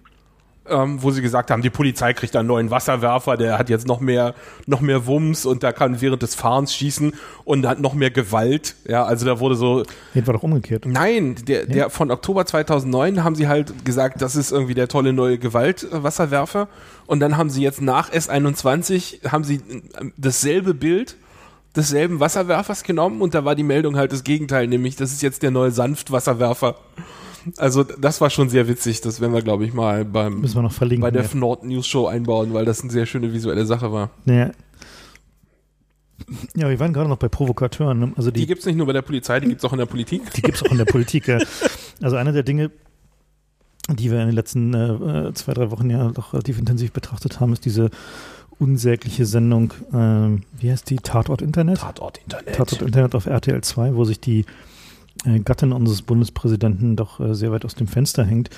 ähm, 0.70 1.02
wo 1.02 1.12
sie 1.12 1.22
gesagt 1.22 1.52
haben, 1.52 1.62
die 1.62 1.70
Polizei 1.70 2.14
kriegt 2.14 2.36
einen 2.36 2.48
neuen 2.48 2.72
Wasserwerfer, 2.72 3.38
der 3.38 3.58
hat 3.58 3.70
jetzt 3.70 3.88
noch 3.88 4.00
mehr, 4.00 4.36
noch 4.66 4.82
mehr 4.82 5.06
Wumms 5.06 5.46
und 5.46 5.64
da 5.64 5.72
kann 5.72 6.02
während 6.02 6.22
des 6.22 6.36
Fahrens 6.36 6.74
schießen 6.74 7.14
und 7.44 7.68
hat 7.68 7.80
noch 7.80 7.94
mehr 7.94 8.12
Gewalt. 8.12 8.76
Ja, 8.86 9.04
also 9.06 9.26
da 9.26 9.40
wurde 9.40 9.56
so. 9.56 9.84
Jetzt 10.14 10.28
war 10.28 10.34
doch 10.34 10.44
umgekehrt. 10.44 10.86
Nein, 10.86 11.36
der, 11.48 11.66
der 11.66 11.90
von 11.90 12.12
Oktober 12.12 12.46
2009 12.46 13.24
haben 13.24 13.36
sie 13.36 13.48
halt 13.48 13.86
gesagt, 13.86 14.22
das 14.22 14.36
ist 14.36 14.52
irgendwie 14.52 14.74
der 14.74 14.88
tolle 14.88 15.14
neue 15.14 15.38
Gewaltwasserwerfer. 15.38 16.68
Und 17.06 17.20
dann 17.20 17.38
haben 17.38 17.50
sie 17.50 17.62
jetzt 17.62 17.82
nach 17.82 18.12
S21 18.12 19.32
haben 19.32 19.44
sie 19.44 19.56
äh, 19.56 20.12
dasselbe 20.18 20.74
Bild 20.74 21.18
desselben 21.78 22.20
Wasserwerfers 22.20 22.84
genommen 22.84 23.22
und 23.22 23.34
da 23.34 23.46
war 23.46 23.56
die 23.56 23.64
Meldung 23.64 23.96
halt 23.98 24.12
das 24.12 24.24
Gegenteil, 24.24 24.68
nämlich 24.68 24.96
das 24.96 25.12
ist 25.12 25.22
jetzt 25.22 25.44
der 25.44 25.52
neue 25.52 25.72
Sanftwasserwerfer. 25.72 26.76
Also 27.58 27.84
das 27.84 28.22
war 28.22 28.30
schon 28.30 28.50
sehr 28.50 28.68
witzig. 28.68 29.02
Das 29.02 29.22
werden 29.22 29.34
wir, 29.34 29.42
glaube 29.42 29.66
ich, 29.66 29.74
mal 29.74 30.06
beim 30.06 30.42
Müssen 30.42 30.56
wir 30.56 30.62
noch 30.64 30.72
verlinken, 30.72 31.02
bei 31.02 31.12
der 31.12 31.24
ja. 31.24 31.30
Nord 31.34 31.64
News 31.64 31.88
Show 31.88 32.08
einbauen, 32.08 32.54
weil 32.54 32.66
das 32.66 32.82
eine 32.82 32.92
sehr 32.92 33.06
schöne 33.06 33.32
visuelle 33.34 33.66
Sache 33.66 33.92
war. 33.92 34.12
Ja. 34.26 34.52
Ja, 36.56 36.70
wir 36.70 36.80
waren 36.80 36.94
gerade 36.94 37.10
noch 37.10 37.18
bei 37.18 37.30
Provokateuren. 37.30 38.00
Ne? 38.00 38.14
Also 38.18 38.32
die, 38.32 38.42
die 38.42 38.48
gibt 38.48 38.60
es 38.60 38.66
nicht 38.66 38.76
nur 38.76 38.88
bei 38.88 38.94
der 38.94 39.02
Polizei, 39.02 39.40
die 39.40 39.48
gibt 39.48 39.62
es 39.62 39.66
auch 39.66 39.72
in 39.72 39.80
der 39.80 39.86
Politik. 39.86 40.34
Die 40.34 40.42
gibt 40.42 40.58
es 40.58 40.64
auch 40.64 40.72
in 40.72 40.78
der 40.78 40.86
Politik, 40.86 41.28
ja. 41.28 41.40
Also 42.02 42.16
eine 42.16 42.34
der 42.34 42.44
Dinge, 42.44 42.70
die 43.90 44.12
wir 44.12 44.20
in 44.20 44.28
den 44.28 44.36
letzten 44.36 44.74
äh, 44.74 45.34
zwei, 45.34 45.54
drei 45.54 45.72
Wochen 45.72 45.90
ja 45.90 46.10
doch 46.10 46.34
relativ 46.34 46.60
intensiv 46.60 46.92
betrachtet 46.92 47.40
haben, 47.40 47.54
ist 47.54 47.66
diese 47.66 47.90
unsägliche 48.60 49.26
Sendung, 49.26 49.74
äh, 49.94 50.42
wie 50.60 50.72
heißt 50.72 50.90
die? 50.90 50.98
Tatort 50.98 51.42
Internet? 51.42 51.80
Tatort 51.80 52.20
Internet. 52.20 52.56
Tatort 52.56 52.82
Internet 52.82 53.16
auf 53.16 53.26
RTL 53.26 53.62
2, 53.62 53.96
wo 53.96 54.04
sich 54.04 54.20
die 54.20 54.42
äh, 54.42 54.46
Gattin 55.44 55.74
unseres 55.74 56.02
Bundespräsidenten 56.02 56.96
doch 56.96 57.20
äh, 57.20 57.36
sehr 57.36 57.52
weit 57.52 57.66
aus 57.66 57.76
dem 57.76 57.88
Fenster 57.88 58.24
hängt. 58.24 58.50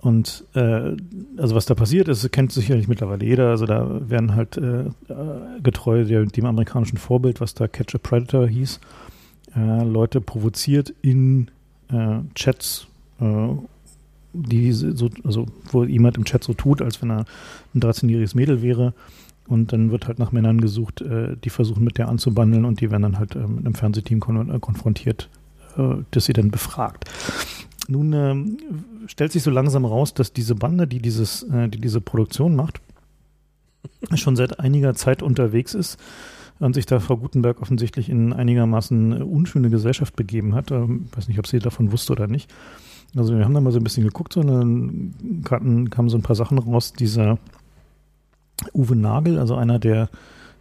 Und 0.00 0.44
äh, 0.54 0.96
also 1.36 1.54
was 1.54 1.66
da 1.66 1.74
passiert 1.74 2.08
ist, 2.08 2.30
kennt 2.30 2.52
sicherlich 2.52 2.88
mittlerweile 2.88 3.24
jeder. 3.24 3.50
Also 3.50 3.66
da 3.66 4.08
werden 4.08 4.34
halt 4.34 4.56
äh, 4.56 4.82
äh 4.82 5.60
getreu 5.62 6.04
dem, 6.04 6.44
amerikanischen 6.44 6.98
Vorbild, 6.98 7.40
was 7.40 7.54
da 7.54 7.66
Catch 7.66 7.96
a 7.96 7.98
Predator 7.98 8.46
hieß, 8.46 8.80
äh, 9.56 9.84
Leute 9.84 10.20
provoziert 10.20 10.94
in 11.02 11.50
äh, 11.90 12.20
Chats, 12.34 12.86
äh, 13.20 13.48
die 14.32 14.72
so, 14.72 15.08
also 15.24 15.46
wo 15.72 15.84
jemand 15.84 16.16
im 16.16 16.24
Chat 16.24 16.44
so 16.44 16.54
tut, 16.54 16.80
als 16.80 17.02
wenn 17.02 17.10
er 17.10 17.24
ein 17.74 17.80
13-jähriges 17.80 18.36
Mädel 18.36 18.62
wäre. 18.62 18.94
Und 19.48 19.72
dann 19.72 19.90
wird 19.90 20.06
halt 20.06 20.18
nach 20.18 20.30
Männern 20.30 20.60
gesucht, 20.60 21.00
äh, 21.00 21.34
die 21.42 21.50
versuchen 21.50 21.82
mit 21.82 21.96
der 21.98 22.08
anzubandeln 22.08 22.66
und 22.66 22.80
die 22.80 22.90
werden 22.90 23.02
dann 23.02 23.18
halt 23.18 23.34
äh, 23.34 23.40
mit 23.40 23.64
einem 23.64 23.74
Fernsehteam 23.74 24.20
kon 24.20 24.54
äh, 24.54 24.58
konfrontiert, 24.60 25.28
äh, 25.32 25.37
das 26.10 26.24
sie 26.24 26.32
dann 26.32 26.50
befragt. 26.50 27.04
Nun 27.88 28.12
äh, 28.12 29.08
stellt 29.08 29.32
sich 29.32 29.42
so 29.42 29.50
langsam 29.50 29.84
raus, 29.84 30.12
dass 30.12 30.32
diese 30.32 30.54
Bande, 30.54 30.86
die 30.86 31.00
dieses, 31.00 31.42
äh, 31.44 31.68
die 31.68 31.80
diese 31.80 32.00
Produktion 32.00 32.54
macht, 32.54 32.80
schon 34.14 34.36
seit 34.36 34.60
einiger 34.60 34.94
Zeit 34.94 35.22
unterwegs 35.22 35.74
ist 35.74 35.98
und 36.58 36.74
sich 36.74 36.86
da 36.86 37.00
Frau 37.00 37.16
Gutenberg 37.16 37.62
offensichtlich 37.62 38.08
in 38.08 38.32
einigermaßen 38.32 39.22
unschöne 39.22 39.70
Gesellschaft 39.70 40.16
begeben 40.16 40.54
hat. 40.54 40.70
Ich 40.70 40.76
ähm, 40.76 41.06
weiß 41.14 41.28
nicht, 41.28 41.38
ob 41.38 41.46
sie 41.46 41.60
davon 41.60 41.92
wusste 41.92 42.12
oder 42.12 42.26
nicht. 42.26 42.50
Also 43.16 43.34
wir 43.36 43.44
haben 43.44 43.54
da 43.54 43.60
mal 43.60 43.72
so 43.72 43.78
ein 43.78 43.84
bisschen 43.84 44.04
geguckt, 44.04 44.36
und 44.36 44.46
dann 44.48 45.90
kamen 45.90 46.08
so 46.10 46.18
ein 46.18 46.22
paar 46.22 46.36
Sachen 46.36 46.58
raus. 46.58 46.92
Dieser 46.92 47.38
Uwe 48.74 48.96
Nagel, 48.96 49.38
also 49.38 49.54
einer 49.54 49.78
der 49.78 50.10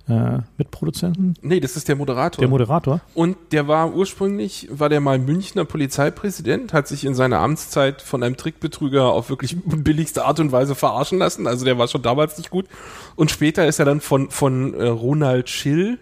äh, 0.08 0.39
Mitproduzenten? 0.58 1.36
Nee, 1.41 1.60
das 1.60 1.76
ist 1.76 1.88
der 1.88 1.96
Moderator. 1.96 2.41
Der 2.41 2.50
Moderator. 2.50 3.02
Und 3.13 3.38
der 3.52 3.67
war 3.67 3.93
ursprünglich, 3.93 4.67
war 4.72 4.89
der 4.89 5.02
mal 5.02 5.20
Münchner 5.20 5.65
Polizeipräsident, 5.65 6.74
hat 6.74 6.88
sich 6.88 7.06
in 7.06 7.13
seiner 7.13 7.39
Amtszeit 7.39 8.02
von 8.02 8.24
einem 8.24 8.38
Trickbetrüger 8.38 9.06
auf 9.06 9.30
wirklich 9.30 9.58
billigste 9.65 10.26
Art 10.26 10.39
und 10.39 10.52
Weise 10.52 10.76
verarschen 10.76 11.17
lassen. 11.17 11.48
Also 11.48 11.65
der 11.65 11.78
war 11.78 11.88
schon 11.88 12.02
damals 12.02 12.38
nicht 12.38 12.50
gut. 12.50 12.67
Und 13.15 13.32
später 13.32 13.67
ist 13.67 13.80
er 13.80 13.86
dann 13.86 14.02
von, 14.02 14.30
von 14.30 14.74
äh, 14.74 14.88
Ronald 14.88 15.50
Schill, 15.50 16.00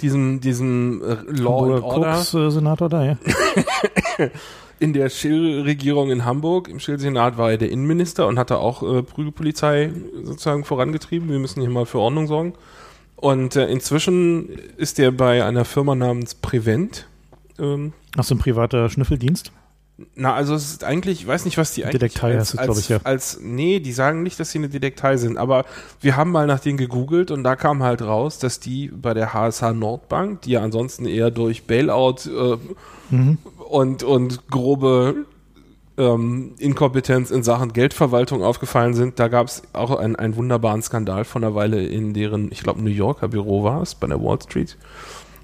diesem, 0.00 0.40
diesem 0.40 1.02
äh, 1.02 1.14
Law 1.40 1.76
and 1.76 1.84
Order. 1.84 2.12
Koks, 2.14 2.34
äh, 2.34 2.50
Senator 2.50 2.88
da, 2.88 3.04
ja. 3.04 3.16
in 4.82 4.92
der 4.92 5.08
Schill-Regierung 5.08 6.10
in 6.10 6.24
Hamburg, 6.24 6.68
im 6.68 6.80
Schill-Senat 6.80 7.38
war 7.38 7.52
er 7.52 7.56
der 7.56 7.70
Innenminister 7.70 8.26
und 8.26 8.38
hat 8.38 8.50
da 8.50 8.56
auch 8.56 8.82
äh, 8.82 9.02
Prügelpolizei 9.02 9.92
sozusagen 10.24 10.64
vorangetrieben. 10.64 11.30
Wir 11.30 11.38
müssen 11.38 11.60
hier 11.60 11.70
mal 11.70 11.86
für 11.86 11.98
Ordnung 11.98 12.26
sorgen. 12.26 12.54
Und 13.22 13.54
äh, 13.54 13.68
inzwischen 13.68 14.48
ist 14.76 14.98
er 14.98 15.12
bei 15.12 15.44
einer 15.44 15.64
Firma 15.64 15.94
namens 15.94 16.34
Prevent. 16.34 17.06
Ähm, 17.56 17.92
Ach 18.16 18.24
so, 18.24 18.34
ein 18.34 18.38
privater 18.38 18.90
Schnüffeldienst? 18.90 19.52
Na, 20.16 20.34
also 20.34 20.56
es 20.56 20.72
ist 20.72 20.82
eigentlich, 20.82 21.20
ich 21.20 21.26
weiß 21.28 21.44
nicht, 21.44 21.56
was 21.56 21.72
die 21.72 21.84
eigentlich 21.84 22.00
Detektei 22.00 22.36
als, 22.36 22.56
glaube 22.56 22.80
ich, 22.80 22.88
ja. 22.88 22.98
Als, 23.04 23.38
nee, 23.40 23.78
die 23.78 23.92
sagen 23.92 24.24
nicht, 24.24 24.40
dass 24.40 24.50
sie 24.50 24.58
eine 24.58 24.68
Detektei 24.68 25.18
sind, 25.18 25.38
aber 25.38 25.66
wir 26.00 26.16
haben 26.16 26.32
mal 26.32 26.48
nach 26.48 26.58
denen 26.58 26.76
gegoogelt 26.76 27.30
und 27.30 27.44
da 27.44 27.54
kam 27.54 27.84
halt 27.84 28.02
raus, 28.02 28.40
dass 28.40 28.58
die 28.58 28.88
bei 28.88 29.14
der 29.14 29.32
HSH 29.32 29.72
Nordbank, 29.72 30.42
die 30.42 30.52
ja 30.52 30.62
ansonsten 30.62 31.06
eher 31.06 31.30
durch 31.30 31.62
Bailout 31.62 32.26
äh, 32.26 32.56
mhm. 33.14 33.38
und, 33.68 34.02
und 34.02 34.50
grobe 34.50 35.26
ähm, 36.02 36.54
Inkompetenz 36.58 37.30
in 37.30 37.42
Sachen 37.42 37.72
Geldverwaltung 37.72 38.42
aufgefallen 38.42 38.94
sind. 38.94 39.18
Da 39.18 39.28
gab 39.28 39.46
es 39.46 39.62
auch 39.72 39.96
einen, 39.96 40.16
einen 40.16 40.36
wunderbaren 40.36 40.82
Skandal 40.82 41.24
von 41.24 41.44
einer 41.44 41.54
Weile 41.54 41.86
in 41.86 42.12
deren, 42.12 42.50
ich 42.50 42.62
glaube, 42.62 42.82
New 42.82 42.90
Yorker 42.90 43.28
Büro 43.28 43.62
war 43.62 43.82
es, 43.82 43.94
bei 43.94 44.06
der 44.06 44.22
Wall 44.22 44.40
Street. 44.42 44.76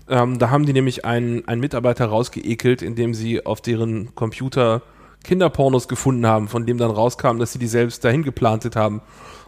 Ähm, 0.08 0.38
da 0.38 0.50
haben 0.50 0.66
die 0.66 0.72
nämlich 0.72 1.04
einen, 1.04 1.46
einen 1.46 1.60
Mitarbeiter 1.60 2.06
rausgeekelt, 2.06 2.82
indem 2.82 3.14
sie 3.14 3.44
auf 3.44 3.60
deren 3.60 4.14
Computer 4.14 4.82
Kinderpornos 5.24 5.88
gefunden 5.88 6.26
haben, 6.26 6.48
von 6.48 6.66
dem 6.66 6.78
dann 6.78 6.90
rauskam, 6.90 7.38
dass 7.38 7.52
sie 7.52 7.58
die 7.58 7.66
selbst 7.66 8.04
dahin 8.04 8.22
geplantet 8.22 8.76
haben. 8.76 9.02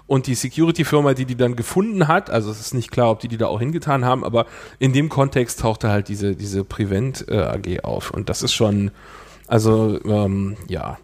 Und 0.06 0.26
die 0.26 0.34
Security-Firma, 0.34 1.14
die 1.14 1.24
die 1.24 1.36
dann 1.36 1.54
gefunden 1.54 2.08
hat, 2.08 2.30
also 2.30 2.50
es 2.50 2.60
ist 2.60 2.74
nicht 2.74 2.90
klar, 2.90 3.12
ob 3.12 3.20
die 3.20 3.28
die 3.28 3.36
da 3.36 3.46
auch 3.46 3.60
hingetan 3.60 4.04
haben, 4.04 4.24
aber 4.24 4.46
in 4.80 4.92
dem 4.92 5.08
Kontext 5.08 5.60
tauchte 5.60 5.88
halt 5.88 6.08
diese, 6.08 6.34
diese 6.34 6.64
Prevent 6.64 7.26
äh, 7.28 7.78
auf. 7.84 8.10
Und 8.10 8.28
das 8.28 8.42
ist 8.42 8.52
schon, 8.52 8.90
also 9.50 9.98
ähm, 10.04 10.56
ja, 10.68 10.98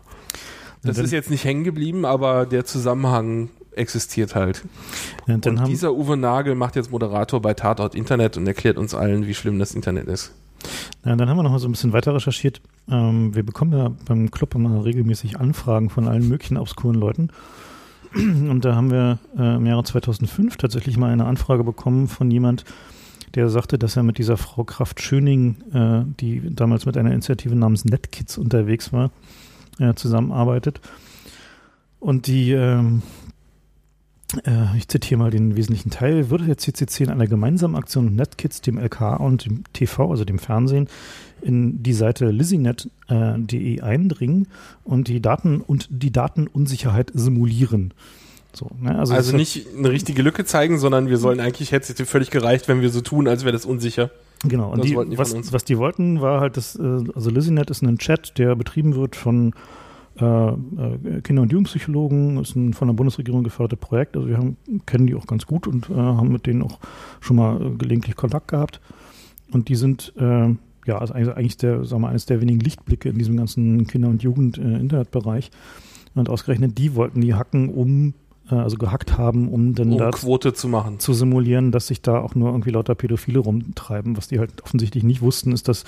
das 0.82 0.98
ist 0.98 1.12
jetzt 1.12 1.30
nicht 1.30 1.44
hängen 1.44 1.64
geblieben, 1.64 2.04
aber 2.04 2.46
der 2.46 2.64
Zusammenhang 2.64 3.50
existiert 3.72 4.34
halt. 4.34 4.64
Ja, 5.26 5.34
und, 5.34 5.46
und 5.46 5.68
dieser 5.68 5.92
Uwe 5.92 6.16
Nagel 6.16 6.54
macht 6.54 6.76
jetzt 6.76 6.90
Moderator 6.90 7.42
bei 7.42 7.54
Tatort 7.54 7.94
Internet 7.94 8.36
und 8.36 8.46
erklärt 8.46 8.78
uns 8.78 8.94
allen, 8.94 9.26
wie 9.26 9.34
schlimm 9.34 9.58
das 9.58 9.74
Internet 9.74 10.06
ist. 10.06 10.32
Ja, 11.04 11.14
dann 11.14 11.28
haben 11.28 11.36
wir 11.36 11.42
noch 11.42 11.50
mal 11.50 11.58
so 11.58 11.68
ein 11.68 11.72
bisschen 11.72 11.92
weiter 11.92 12.14
recherchiert. 12.14 12.60
Ähm, 12.88 13.34
wir 13.34 13.44
bekommen 13.44 13.72
ja 13.72 13.90
beim 14.06 14.30
Club 14.30 14.54
immer 14.54 14.84
regelmäßig 14.84 15.38
Anfragen 15.38 15.90
von 15.90 16.08
allen 16.08 16.28
möglichen 16.28 16.56
obskuren 16.56 16.96
Leuten. 16.96 17.30
Und 18.14 18.64
da 18.64 18.74
haben 18.74 18.90
wir 18.90 19.18
äh, 19.36 19.56
im 19.56 19.66
Jahre 19.66 19.84
2005 19.84 20.56
tatsächlich 20.56 20.96
mal 20.96 21.12
eine 21.12 21.26
Anfrage 21.26 21.64
bekommen 21.64 22.08
von 22.08 22.30
jemand, 22.30 22.64
der 23.36 23.50
sagte, 23.50 23.78
dass 23.78 23.96
er 23.96 24.02
mit 24.02 24.18
dieser 24.18 24.36
Frau 24.36 24.64
Kraft 24.64 25.00
Schöning, 25.00 25.56
äh, 25.72 26.02
die 26.20 26.54
damals 26.54 26.86
mit 26.86 26.96
einer 26.96 27.12
Initiative 27.12 27.54
namens 27.54 27.84
NetKids 27.84 28.38
unterwegs 28.38 28.92
war, 28.92 29.10
äh, 29.78 29.94
zusammenarbeitet. 29.94 30.80
Und 32.00 32.26
die, 32.26 32.52
ähm, 32.52 33.02
äh, 34.44 34.76
ich 34.76 34.88
zitiere 34.88 35.18
mal 35.18 35.30
den 35.30 35.54
wesentlichen 35.56 35.90
Teil, 35.90 36.30
würde 36.30 36.46
der 36.46 36.56
CCC 36.56 37.04
in 37.04 37.10
einer 37.10 37.26
gemeinsamen 37.26 37.76
Aktion 37.76 38.06
mit 38.06 38.14
NetKids, 38.14 38.62
dem 38.62 38.78
LK 38.78 39.20
und 39.20 39.44
dem 39.44 39.64
TV, 39.72 40.10
also 40.10 40.24
dem 40.24 40.38
Fernsehen, 40.38 40.88
in 41.42 41.82
die 41.82 41.92
Seite 41.92 42.30
lizzienet.de 42.30 43.80
eindringen 43.82 44.48
und 44.82 45.08
die 45.08 45.20
Daten 45.20 45.60
und 45.60 45.88
die 45.90 46.10
Datenunsicherheit 46.10 47.10
simulieren. 47.14 47.92
So, 48.52 48.70
ne? 48.80 48.98
Also, 48.98 49.14
also 49.14 49.36
nicht 49.36 49.66
eine 49.76 49.90
richtige 49.90 50.22
Lücke 50.22 50.44
zeigen, 50.44 50.78
sondern 50.78 51.08
wir 51.08 51.18
sollen 51.18 51.40
eigentlich, 51.40 51.72
hätte 51.72 51.92
es 51.92 52.08
völlig 52.08 52.30
gereicht, 52.30 52.68
wenn 52.68 52.80
wir 52.80 52.90
so 52.90 53.00
tun, 53.00 53.28
als 53.28 53.44
wäre 53.44 53.52
das 53.52 53.66
unsicher. 53.66 54.10
Genau, 54.44 54.72
und 54.72 54.84
die, 54.84 54.90
die 54.90 55.18
was, 55.18 55.34
was, 55.52 55.64
die 55.64 55.78
wollten, 55.78 56.20
war 56.20 56.40
halt, 56.40 56.56
dass, 56.56 56.76
äh, 56.76 56.82
also 57.14 57.30
LizzieNet 57.30 57.70
ist 57.70 57.82
ein 57.82 57.98
Chat, 57.98 58.38
der 58.38 58.54
betrieben 58.54 58.94
wird 58.94 59.16
von 59.16 59.52
äh, 60.20 60.48
äh, 60.48 61.20
Kinder- 61.22 61.42
und 61.42 61.52
Jugendpsychologen, 61.52 62.38
ist 62.38 62.56
ein 62.56 62.72
von 62.72 62.88
der 62.88 62.94
Bundesregierung 62.94 63.44
gefördertes 63.44 63.78
Projekt. 63.78 64.16
Also 64.16 64.28
wir 64.28 64.38
haben, 64.38 64.56
kennen 64.86 65.06
die 65.06 65.14
auch 65.14 65.26
ganz 65.26 65.46
gut 65.46 65.66
und 65.66 65.90
äh, 65.90 65.94
haben 65.94 66.32
mit 66.32 66.46
denen 66.46 66.62
auch 66.62 66.78
schon 67.20 67.36
mal 67.36 67.60
äh, 67.60 67.70
gelegentlich 67.76 68.16
Kontakt 68.16 68.48
gehabt. 68.48 68.80
Und 69.52 69.68
die 69.68 69.76
sind 69.76 70.12
äh, 70.16 70.54
ja 70.86 70.98
also 70.98 71.12
eigentlich 71.14 71.56
der, 71.58 71.84
sagen 71.84 72.02
wir, 72.02 72.08
eines 72.08 72.26
der 72.26 72.40
wenigen 72.40 72.60
Lichtblicke 72.60 73.08
in 73.10 73.18
diesem 73.18 73.36
ganzen 73.36 73.86
Kinder- 73.86 74.08
und 74.08 74.22
Jugend-Internetbereich. 74.22 75.50
Und 76.14 76.30
ausgerechnet 76.30 76.78
die 76.78 76.94
wollten 76.94 77.20
die 77.20 77.34
hacken, 77.34 77.68
um 77.68 78.08
äh, 78.08 78.12
also 78.54 78.76
gehackt 78.76 79.18
haben, 79.18 79.48
um 79.48 79.74
dann 79.74 79.92
um 79.92 79.98
da 79.98 80.10
Quote 80.10 80.52
zu 80.52 80.68
machen. 80.68 80.98
Zu 81.00 81.14
simulieren, 81.14 81.72
dass 81.72 81.88
sich 81.88 82.02
da 82.02 82.20
auch 82.20 82.34
nur 82.34 82.50
irgendwie 82.50 82.70
lauter 82.70 82.94
Pädophile 82.94 83.40
rumtreiben. 83.40 84.16
Was 84.16 84.28
die 84.28 84.38
halt 84.38 84.62
offensichtlich 84.62 85.02
nicht 85.02 85.20
wussten, 85.20 85.52
ist, 85.52 85.68
dass 85.68 85.84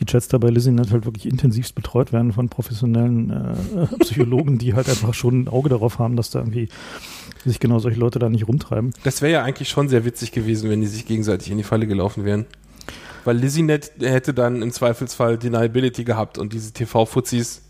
die 0.00 0.04
Chats 0.04 0.28
da 0.28 0.38
bei 0.38 0.50
Lizzienet 0.50 0.90
halt 0.90 1.04
wirklich 1.04 1.26
intensivst 1.26 1.74
betreut 1.74 2.12
werden 2.12 2.32
von 2.32 2.48
professionellen 2.48 3.30
äh, 3.30 3.86
Psychologen, 4.00 4.58
die 4.58 4.74
halt 4.74 4.88
einfach 4.88 5.14
schon 5.14 5.42
ein 5.42 5.48
Auge 5.48 5.68
darauf 5.68 5.98
haben, 5.98 6.16
dass 6.16 6.30
da 6.30 6.40
irgendwie 6.40 6.68
sich 7.44 7.60
genau 7.60 7.78
solche 7.78 7.98
Leute 7.98 8.18
da 8.18 8.28
nicht 8.28 8.48
rumtreiben. 8.48 8.92
Das 9.04 9.22
wäre 9.22 9.32
ja 9.32 9.42
eigentlich 9.42 9.68
schon 9.68 9.88
sehr 9.88 10.04
witzig 10.04 10.32
gewesen, 10.32 10.68
wenn 10.68 10.80
die 10.80 10.86
sich 10.86 11.06
gegenseitig 11.06 11.50
in 11.50 11.58
die 11.58 11.64
Falle 11.64 11.86
gelaufen 11.86 12.24
wären. 12.24 12.46
Weil 13.24 13.36
Lizzienet 13.36 13.92
hätte 14.00 14.34
dann 14.34 14.62
im 14.62 14.72
Zweifelsfall 14.72 15.38
Deniability 15.38 16.04
gehabt 16.04 16.38
und 16.38 16.52
diese 16.52 16.72
TV-Fuzis 16.72 17.62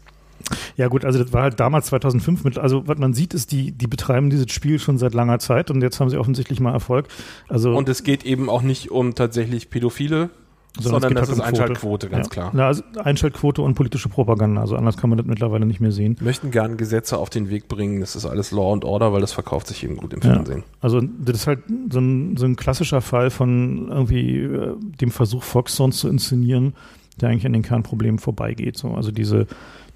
ja 0.76 0.88
gut, 0.88 1.04
also 1.04 1.22
das 1.22 1.32
war 1.32 1.42
halt 1.42 1.60
damals 1.60 1.86
2005 1.86 2.44
mit, 2.44 2.58
also 2.58 2.86
was 2.86 2.98
man 2.98 3.14
sieht 3.14 3.34
ist, 3.34 3.52
die, 3.52 3.72
die 3.72 3.86
betreiben 3.86 4.30
dieses 4.30 4.50
Spiel 4.52 4.78
schon 4.78 4.98
seit 4.98 5.14
langer 5.14 5.38
Zeit 5.38 5.70
und 5.70 5.82
jetzt 5.82 6.00
haben 6.00 6.10
sie 6.10 6.18
offensichtlich 6.18 6.60
mal 6.60 6.72
Erfolg. 6.72 7.08
Also 7.48 7.74
und 7.76 7.88
es 7.88 8.02
geht 8.02 8.24
eben 8.24 8.48
auch 8.48 8.62
nicht 8.62 8.90
um 8.90 9.14
tatsächlich 9.14 9.70
Pädophile, 9.70 10.30
sondern, 10.78 11.02
sondern 11.02 11.14
das 11.14 11.28
halt 11.28 11.38
ist 11.38 11.40
um 11.40 11.46
Einschaltquote, 11.46 12.08
ganz 12.08 12.26
ja. 12.26 12.30
klar. 12.30 12.50
Na, 12.54 12.66
also 12.66 12.82
Einschaltquote 13.02 13.62
und 13.62 13.74
politische 13.74 14.08
Propaganda, 14.08 14.60
also 14.60 14.76
anders 14.76 14.96
kann 14.96 15.10
man 15.10 15.18
das 15.18 15.26
mittlerweile 15.26 15.66
nicht 15.66 15.80
mehr 15.80 15.92
sehen. 15.92 16.16
Möchten 16.20 16.50
gerne 16.50 16.76
Gesetze 16.76 17.18
auf 17.18 17.28
den 17.28 17.50
Weg 17.50 17.68
bringen, 17.68 18.00
das 18.00 18.14
ist 18.14 18.24
alles 18.24 18.52
Law 18.52 18.72
and 18.72 18.84
Order, 18.84 19.12
weil 19.12 19.20
das 19.20 19.32
verkauft 19.32 19.66
sich 19.66 19.82
eben 19.82 19.96
gut 19.96 20.12
im 20.12 20.22
Fernsehen. 20.22 20.60
Ja. 20.60 20.64
Also 20.80 21.00
das 21.00 21.36
ist 21.36 21.46
halt 21.46 21.60
so 21.90 21.98
ein, 21.98 22.36
so 22.36 22.46
ein 22.46 22.56
klassischer 22.56 23.00
Fall 23.00 23.30
von 23.30 23.88
irgendwie 23.88 24.42
äh, 24.42 24.74
dem 25.00 25.10
Versuch, 25.10 25.42
Fox 25.42 25.74
Songs 25.74 25.98
zu 25.98 26.08
inszenieren, 26.08 26.74
der 27.20 27.30
eigentlich 27.30 27.46
an 27.46 27.52
den 27.52 27.62
Kernproblemen 27.62 28.18
vorbeigeht. 28.18 28.78
So. 28.78 28.92
Also 28.94 29.10
diese 29.10 29.46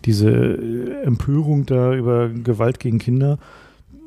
diese 0.05 0.31
äh, 0.31 1.03
Empörung 1.05 1.67
da 1.67 1.95
über 1.95 2.29
Gewalt 2.29 2.81
gegen 2.81 2.99
Kinder, 2.99 3.39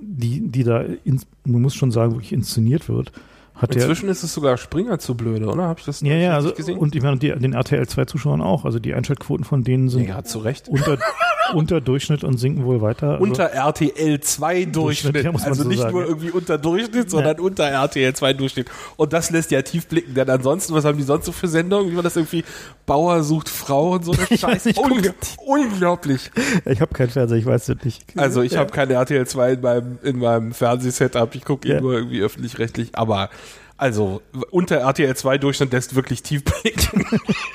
die, 0.02 0.48
die 0.48 0.64
da, 0.64 0.84
in, 1.04 1.22
man 1.46 1.62
muss 1.62 1.76
schon 1.76 1.92
sagen, 1.92 2.14
wirklich 2.14 2.34
inszeniert 2.34 2.88
wird. 2.90 3.12
Hat 3.58 3.74
Inzwischen 3.74 4.06
der, 4.06 4.12
ist 4.12 4.24
es 4.24 4.34
sogar 4.34 4.58
Springer 4.58 5.00
zu 5.00 5.16
blöde, 5.16 5.48
oder? 5.48 5.64
Habe 5.64 5.80
ich 5.80 5.86
das 5.86 6.02
ja, 6.02 6.14
ja, 6.14 6.36
also, 6.36 6.54
gesehen? 6.54 6.78
Und 6.78 6.96
ich 6.96 7.02
meine, 7.02 7.18
die, 7.18 7.32
den 7.32 7.54
RTL 7.54 7.84
2-Zuschauern 7.84 8.42
auch. 8.42 8.66
Also 8.66 8.78
die 8.78 8.94
Einschaltquoten 8.94 9.46
von 9.46 9.64
denen 9.64 9.90
sind 9.90 10.08
ja, 10.08 10.24
zu 10.24 10.40
Recht. 10.40 10.70
unter, 10.70 11.00
unter 11.54 11.82
Durchschnitt 11.82 12.24
und 12.24 12.38
sinken 12.38 12.66
wohl 12.66 12.82
weiter. 12.82 13.14
Also 13.14 13.24
unter 13.24 13.46
RTL 13.46 14.20
2 14.20 14.66
Durchschnitt. 14.66 15.16
Durchschnitt 15.16 15.46
also 15.48 15.64
so 15.64 15.70
nicht 15.70 15.80
sagen, 15.80 15.94
nur 15.94 16.06
irgendwie 16.06 16.30
unter 16.30 16.58
Durchschnitt, 16.60 17.10
sondern 17.10 17.38
ja. 17.38 17.44
unter 17.44 17.68
RTL 17.68 18.14
2 18.14 18.34
Durchschnitt. 18.34 18.68
Und 18.96 19.12
das 19.12 19.32
lässt 19.32 19.50
ja 19.50 19.62
tief 19.64 19.88
blicken, 19.88 20.14
denn 20.14 20.30
ansonsten, 20.30 20.74
was 20.74 20.86
haben 20.86 20.98
die 20.98 21.04
sonst 21.04 21.26
so 21.26 21.32
für 21.32 21.48
Sendungen? 21.48 21.92
Wie 21.92 21.96
war 21.96 22.04
das 22.04 22.16
irgendwie? 22.16 22.44
Bauer 22.86 23.24
sucht 23.24 23.50
Frau 23.50 23.92
und 23.94 24.06
so 24.06 24.14
eine 24.14 24.26
Scheiße. 24.38 24.74
Ungl 24.78 25.14
unglaublich. 25.46 26.32
Ich 26.66 26.80
habe 26.80 26.94
keinen 26.94 27.10
Fernseher, 27.10 27.38
ich 27.38 27.46
weiß 27.46 27.70
es 27.70 27.84
nicht. 27.84 28.04
Also 28.16 28.42
ich 28.42 28.54
ja. 28.54 28.60
habe 28.60 28.72
keine 28.72 28.94
RTL 28.94 29.28
2 29.28 29.54
in 29.54 29.62
meinem, 29.62 30.00
in 30.04 30.20
meinem 30.20 30.54
Fernsehsetup. 30.54 31.36
Ich 31.36 31.44
gucke 31.44 31.68
ja. 31.68 31.82
nur 31.82 31.94
irgendwie 31.94 32.22
öffentlich-rechtlich, 32.22 32.92
aber 32.94 33.30
also 33.78 34.22
unter 34.50 34.78
RTL 34.78 35.16
2 35.16 35.38
Durchschnitt 35.38 35.72
lässt 35.72 35.96
wirklich 35.96 36.24
tief 36.24 36.44
blicken. 36.44 37.06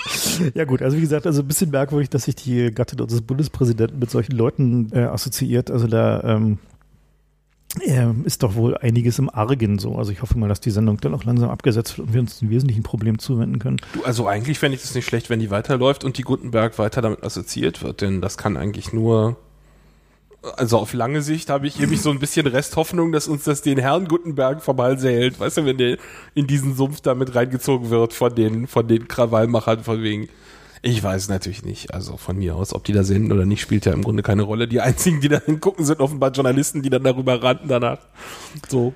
ja 0.54 0.64
gut, 0.64 0.80
also 0.80 0.96
wie 0.96 1.00
gesagt, 1.00 1.26
also 1.26 1.42
ein 1.42 1.48
bisschen 1.48 1.70
merkwürdig, 1.70 2.10
dass 2.10 2.24
sich 2.24 2.36
die 2.36 2.70
Gattin 2.70 3.00
unseres 3.00 3.22
Bundespräsidenten 3.22 3.98
mit 3.98 4.10
solchen 4.10 4.36
Leuten 4.36 4.90
äh, 4.92 5.00
assoziiert. 5.00 5.70
Also 5.70 5.88
da 5.88 6.22
ähm, 6.22 6.58
äh, 7.80 8.06
ist 8.24 8.42
doch 8.42 8.54
wohl 8.54 8.76
einiges 8.76 9.18
im 9.18 9.30
Argen 9.30 9.78
so. 9.78 9.96
Also 9.96 10.12
ich 10.12 10.22
hoffe 10.22 10.38
mal, 10.38 10.48
dass 10.48 10.60
die 10.60 10.70
Sendung 10.70 10.98
dann 11.00 11.14
auch 11.14 11.24
langsam 11.24 11.50
abgesetzt 11.50 11.98
wird 11.98 12.08
und 12.08 12.14
wir 12.14 12.20
uns 12.20 12.40
ein 12.40 12.50
wesentlichen 12.50 12.82
Problem 12.82 13.18
zuwenden 13.18 13.58
können. 13.58 13.78
Du, 13.92 14.04
also 14.04 14.28
eigentlich 14.28 14.58
fände 14.58 14.76
ich 14.76 14.82
das 14.82 14.94
nicht 14.94 15.06
schlecht, 15.06 15.28
wenn 15.28 15.40
die 15.40 15.50
weiterläuft 15.50 16.04
und 16.04 16.18
die 16.18 16.22
Gutenberg 16.22 16.78
weiter 16.78 17.02
damit 17.02 17.24
assoziiert 17.24 17.82
wird, 17.82 18.00
denn 18.00 18.20
das 18.20 18.36
kann 18.38 18.56
eigentlich 18.56 18.92
nur 18.92 19.36
also 20.56 20.78
auf 20.78 20.92
lange 20.92 21.22
Sicht 21.22 21.50
habe 21.50 21.66
ich 21.66 21.78
nämlich 21.78 22.00
so 22.00 22.10
ein 22.10 22.18
bisschen 22.18 22.46
Resthoffnung, 22.46 23.12
dass 23.12 23.28
uns 23.28 23.44
das 23.44 23.62
den 23.62 23.78
Herrn 23.78 24.06
Gutenberg 24.06 24.62
vom 24.62 24.80
Halse 24.80 25.10
hält. 25.10 25.38
Weißt 25.38 25.58
du, 25.58 25.64
wenn 25.64 25.78
der 25.78 25.98
in 26.34 26.46
diesen 26.46 26.74
Sumpf 26.74 27.00
damit 27.00 27.34
reingezogen 27.34 27.90
wird 27.90 28.12
von 28.12 28.34
den, 28.34 28.66
von 28.66 28.86
den 28.86 29.08
Krawallmachern 29.08 29.84
von 29.84 30.02
wegen. 30.02 30.28
Ich 30.84 31.02
weiß 31.02 31.28
natürlich 31.28 31.64
nicht, 31.64 31.94
also 31.94 32.16
von 32.16 32.36
mir 32.36 32.56
aus, 32.56 32.74
ob 32.74 32.82
die 32.82 32.92
da 32.92 33.04
senden 33.04 33.30
oder 33.30 33.46
nicht, 33.46 33.60
spielt 33.60 33.86
ja 33.86 33.92
im 33.92 34.02
Grunde 34.02 34.24
keine 34.24 34.42
Rolle. 34.42 34.66
Die 34.66 34.80
einzigen, 34.80 35.20
die 35.20 35.28
da 35.28 35.40
hingucken, 35.40 35.84
sind 35.84 36.00
offenbar 36.00 36.32
Journalisten, 36.32 36.82
die 36.82 36.90
dann 36.90 37.04
darüber 37.04 37.40
rannten 37.40 37.68
danach. 37.68 37.98
So. 38.68 38.92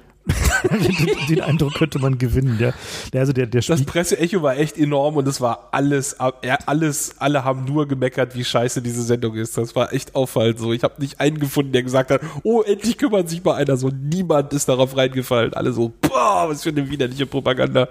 Den 1.29 1.40
Eindruck 1.40 1.75
könnte 1.75 1.99
man 1.99 2.19
gewinnen, 2.19 2.59
ja. 2.61 2.73
Also 3.19 3.33
der, 3.33 3.47
der 3.47 3.62
das 3.62 3.85
Presseecho 3.85 4.42
war 4.42 4.57
echt 4.57 4.79
enorm 4.79 5.16
und 5.16 5.27
es 5.29 5.40
war 5.40 5.69
alles, 5.73 6.16
alles, 6.19 7.14
alle 7.19 7.45
haben 7.45 7.64
nur 7.64 7.88
gemeckert, 7.88 8.37
wie 8.37 8.45
scheiße 8.45 8.83
diese 8.83 9.03
Sendung 9.03 9.35
ist. 9.35 9.57
Das 9.57 9.75
war 9.75 9.92
echt 9.92 10.14
auffallend 10.14 10.59
so. 10.59 10.73
Ich 10.73 10.83
habe 10.83 11.01
nicht 11.01 11.21
einen 11.21 11.38
gefunden, 11.38 11.73
der 11.73 11.83
gesagt 11.83 12.11
hat, 12.11 12.21
oh, 12.42 12.62
endlich 12.62 12.99
kümmert 12.99 13.29
sich 13.29 13.42
mal 13.45 13.55
einer. 13.55 13.77
So 13.77 13.90
niemand 13.90 14.53
ist 14.53 14.69
darauf 14.69 14.97
reingefallen. 14.97 15.55
Alle 15.55 15.73
so, 15.73 15.92
boah, 16.01 16.47
was 16.49 16.62
für 16.62 16.71
eine 16.71 16.88
widerliche 16.90 17.27
Propaganda. 17.27 17.88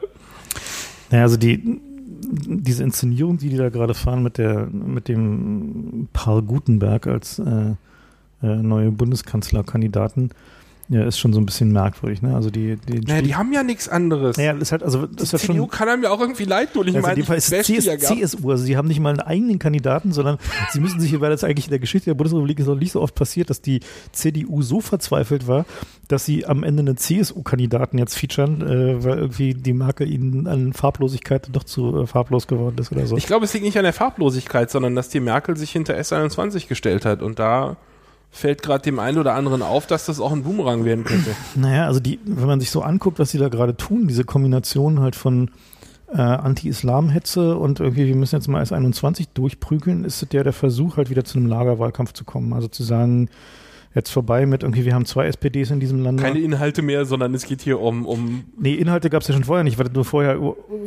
Naja, 1.12 1.24
also 1.24 1.38
die, 1.38 1.80
diese 2.28 2.84
Inszenierung, 2.84 3.38
die 3.38 3.50
die 3.50 3.58
da 3.58 3.70
gerade 3.70 3.94
fahren 3.94 4.24
mit 4.24 4.38
der, 4.38 4.68
mit 4.68 5.08
dem 5.08 6.08
Paul 6.14 6.42
Gutenberg 6.42 7.08
als 7.08 7.40
äh, 7.40 7.76
äh, 8.44 8.56
neue 8.56 8.92
Bundeskanzlerkandidaten, 8.92 10.32
ja, 10.88 11.04
ist 11.04 11.18
schon 11.18 11.34
so 11.34 11.40
ein 11.40 11.48
bisschen 11.48 11.72
merkwürdig, 11.72 12.22
ne? 12.22 12.36
Also 12.36 12.52
die, 12.52 12.76
die, 12.76 13.00
naja, 13.00 13.24
die 13.24 13.34
haben 13.34 13.52
ja 13.52 13.64
nichts 13.64 13.90
anderes. 13.90 14.38
Naja, 14.38 14.52
ist 14.54 14.72
halt, 14.72 14.84
also 14.84 15.08
das 15.08 15.30
die 15.30 15.36
ist 15.36 15.42
CDU 15.42 15.58
schon, 15.58 15.70
kann 15.70 15.90
einem 15.90 16.04
ja 16.04 16.12
auch 16.12 16.20
irgendwie 16.20 16.44
leid 16.44 16.74
tun. 16.74 16.88
Ich 16.88 16.96
also 16.96 17.08
meine, 17.08 17.20
ich 17.20 17.28
ist 17.28 17.50
CS, 17.50 17.86
ja 17.86 17.98
CSU, 17.98 18.52
also 18.52 18.64
sie 18.64 18.78
haben 18.78 18.88
nicht 18.88 19.00
mal 19.00 19.10
einen 19.10 19.22
eigenen 19.22 19.58
Kandidaten, 19.58 20.12
sondern 20.12 20.38
sie 20.72 20.80
müssen 20.80 21.00
sich, 21.00 21.20
weil 21.20 21.32
das 21.32 21.44
eigentlich 21.44 21.66
in 21.66 21.72
der 21.72 21.80
Geschichte 21.80 22.12
der 22.12 22.14
Bundesrepublik 22.14 22.60
ist 22.60 22.68
noch 22.68 22.76
nicht 22.76 22.92
so 22.92 23.02
oft 23.02 23.16
passiert, 23.16 23.50
dass 23.50 23.62
die 23.62 23.80
CDU 24.12 24.62
so 24.62 24.80
verzweifelt 24.80 25.48
war, 25.48 25.66
dass 26.08 26.24
sie 26.24 26.46
am 26.46 26.64
Ende 26.64 26.82
einen 26.82 26.98
CSU-Kandidaten 26.98 27.98
jetzt 27.98 28.16
featuren, 28.16 28.62
äh, 28.62 29.04
weil 29.04 29.18
irgendwie 29.18 29.56
die 29.56 29.74
Marke 29.74 30.04
ihnen 30.04 30.46
an 30.46 30.74
Farblosigkeit 30.74 31.50
doch 31.52 31.64
zu 31.64 32.02
äh, 32.02 32.06
farblos 32.06 32.46
geworden 32.46 32.76
ist 32.78 32.92
oder 32.92 33.08
so. 33.08 33.18
Ich 33.18 33.26
glaube, 33.26 33.46
es 33.46 33.54
liegt 33.54 33.66
nicht 33.66 33.78
an 33.78 33.86
der 33.86 33.94
Farblosigkeit, 33.94 34.70
sondern 34.70 34.94
dass 34.94 35.10
die 35.10 35.20
Merkel 35.20 35.58
sich 35.58 35.72
hinter 35.72 35.96
S21 35.96 36.68
gestellt 36.68 37.06
hat 37.06 37.24
und 37.24 37.40
da 37.40 37.78
fällt 38.36 38.62
gerade 38.62 38.84
dem 38.84 39.00
einen 39.00 39.18
oder 39.18 39.34
anderen 39.34 39.62
auf, 39.62 39.88
dass 39.88 40.06
das 40.06 40.20
auch 40.20 40.34
ein 40.34 40.44
Boomerang 40.44 40.84
werden 40.84 41.06
könnte. 41.06 41.32
Naja, 41.56 41.88
also 41.88 42.02
die, 42.02 42.20
wenn 42.26 42.48
man 42.48 42.60
sich 42.60 42.70
so 42.70 42.82
anguckt, 42.82 43.18
was 43.18 43.32
sie 43.32 43.38
da 43.38 43.48
gerade 43.48 43.78
tun, 43.78 44.08
diese 44.08 44.26
Kombination 44.26 45.00
halt 45.00 45.16
von 45.16 45.52
äh, 46.14 46.18
Anti-Islam-Hetze 46.20 47.58
und 47.58 47.80
irgendwie, 47.80 48.08
wir 48.08 48.16
müssen 48.16 48.36
jetzt 48.36 48.50
mal 48.50 48.62
S21 48.62 49.28
durchprügeln, 49.34 50.04
ist 50.04 50.26
ja 50.34 50.44
der 50.44 50.52
Versuch, 50.52 50.98
halt 50.98 51.10
wieder 51.10 51.24
zu 51.24 51.38
einem 51.38 51.48
Lagerwahlkampf 51.48 52.12
zu 52.12 52.26
kommen. 52.26 52.52
Also 52.52 52.68
zu 52.68 52.84
sagen, 52.84 53.30
jetzt 53.96 54.12
vorbei 54.12 54.46
mit 54.46 54.62
irgendwie, 54.62 54.84
wir 54.84 54.94
haben 54.94 55.06
zwei 55.06 55.26
SPDs 55.26 55.72
in 55.72 55.80
diesem 55.80 56.04
Land. 56.04 56.20
Keine 56.20 56.40
Inhalte 56.40 56.82
mehr, 56.82 57.06
sondern 57.06 57.34
es 57.34 57.46
geht 57.46 57.62
hier 57.62 57.80
um. 57.80 58.06
um 58.06 58.44
nee, 58.60 58.76
Inhalte 58.76 59.10
gab 59.10 59.22
es 59.22 59.30
ja 59.30 59.34
schon 59.34 59.46
vorher 59.46 59.64
nicht. 59.64 59.80
Was 59.80 59.88
es 59.88 59.94
nur 59.94 60.04
vorher 60.04 60.38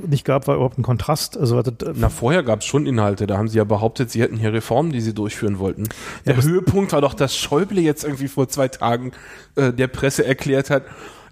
nicht 0.07 0.27
gab, 0.27 0.47
war 0.47 0.57
überhaupt 0.57 0.79
ein 0.79 0.83
Kontrast. 0.83 1.39
Also, 1.39 1.63
das, 1.63 1.97
Na, 1.97 2.11
vorher 2.11 2.43
gab 2.43 2.61
es 2.61 2.67
schon 2.67 2.87
Inhalte. 2.87 3.27
Da 3.27 3.39
haben 3.39 3.49
sie 3.49 3.57
ja 3.57 3.65
behauptet, 3.65 4.11
sie 4.11 4.21
hätten 4.21 4.37
hier 4.37 4.53
Reformen, 4.53 4.93
die 4.93 5.01
sie 5.01 5.15
durchführen 5.15 5.59
wollten. 5.59 5.89
Der 6.27 6.37
ja, 6.37 6.43
Höhepunkt 6.43 6.93
war 6.93 7.01
doch, 7.01 7.15
dass 7.15 7.35
Schäuble 7.35 7.81
jetzt 7.81 8.05
irgendwie 8.05 8.29
vor 8.29 8.49
zwei 8.49 8.69
Tagen 8.69 9.13
äh, 9.57 9.73
der 9.73 9.89
Presse 9.89 10.27
erklärt 10.27 10.69
hat, 10.69 10.85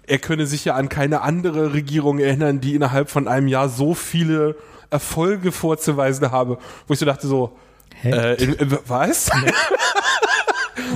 er 0.07 0.17
könne 0.17 0.47
sich 0.47 0.65
ja 0.65 0.73
an 0.73 0.89
keine 0.89 1.21
andere 1.21 1.73
Regierung 1.73 2.17
erinnern, 2.19 2.59
die 2.59 2.73
innerhalb 2.73 3.09
von 3.09 3.27
einem 3.27 3.47
Jahr 3.47 3.69
so 3.69 3.93
viele 3.93 4.55
Erfolge 4.89 5.51
vorzuweisen 5.51 6.31
habe. 6.31 6.57
Wo 6.87 6.93
ich 6.93 6.99
so 6.99 7.05
dachte 7.05 7.27
so? 7.27 7.57
Äh, 8.03 8.41
in, 8.41 8.53
in, 8.53 8.77
was? 8.87 9.29
Nee. 9.43 9.51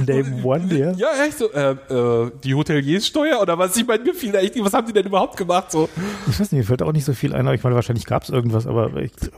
Name 0.07 0.43
One, 0.43 0.77
ja. 0.77 0.91
Ja, 0.91 1.25
echt 1.25 1.37
so, 1.37 1.51
äh, 1.51 1.71
äh, 1.71 2.31
die 2.43 2.53
Hotelierssteuer 2.53 3.41
oder 3.41 3.57
was? 3.57 3.75
Ich 3.77 3.85
meine, 3.85 4.03
mir 4.03 4.13
fiel 4.13 4.33
echt, 4.35 4.61
was 4.63 4.73
haben 4.73 4.87
die 4.87 4.93
denn 4.93 5.05
überhaupt 5.05 5.37
gemacht? 5.37 5.71
So? 5.71 5.89
Ich 6.27 6.39
weiß 6.39 6.51
nicht, 6.51 6.59
mir 6.59 6.63
fällt 6.63 6.81
auch 6.81 6.91
nicht 6.91 7.05
so 7.05 7.13
viel 7.13 7.33
ein, 7.33 7.47
aber 7.47 7.55
ich 7.55 7.63
meine, 7.63 7.75
wahrscheinlich 7.75 8.05
gab 8.05 8.23
es 8.23 8.29
irgendwas, 8.29 8.67
aber 8.67 8.91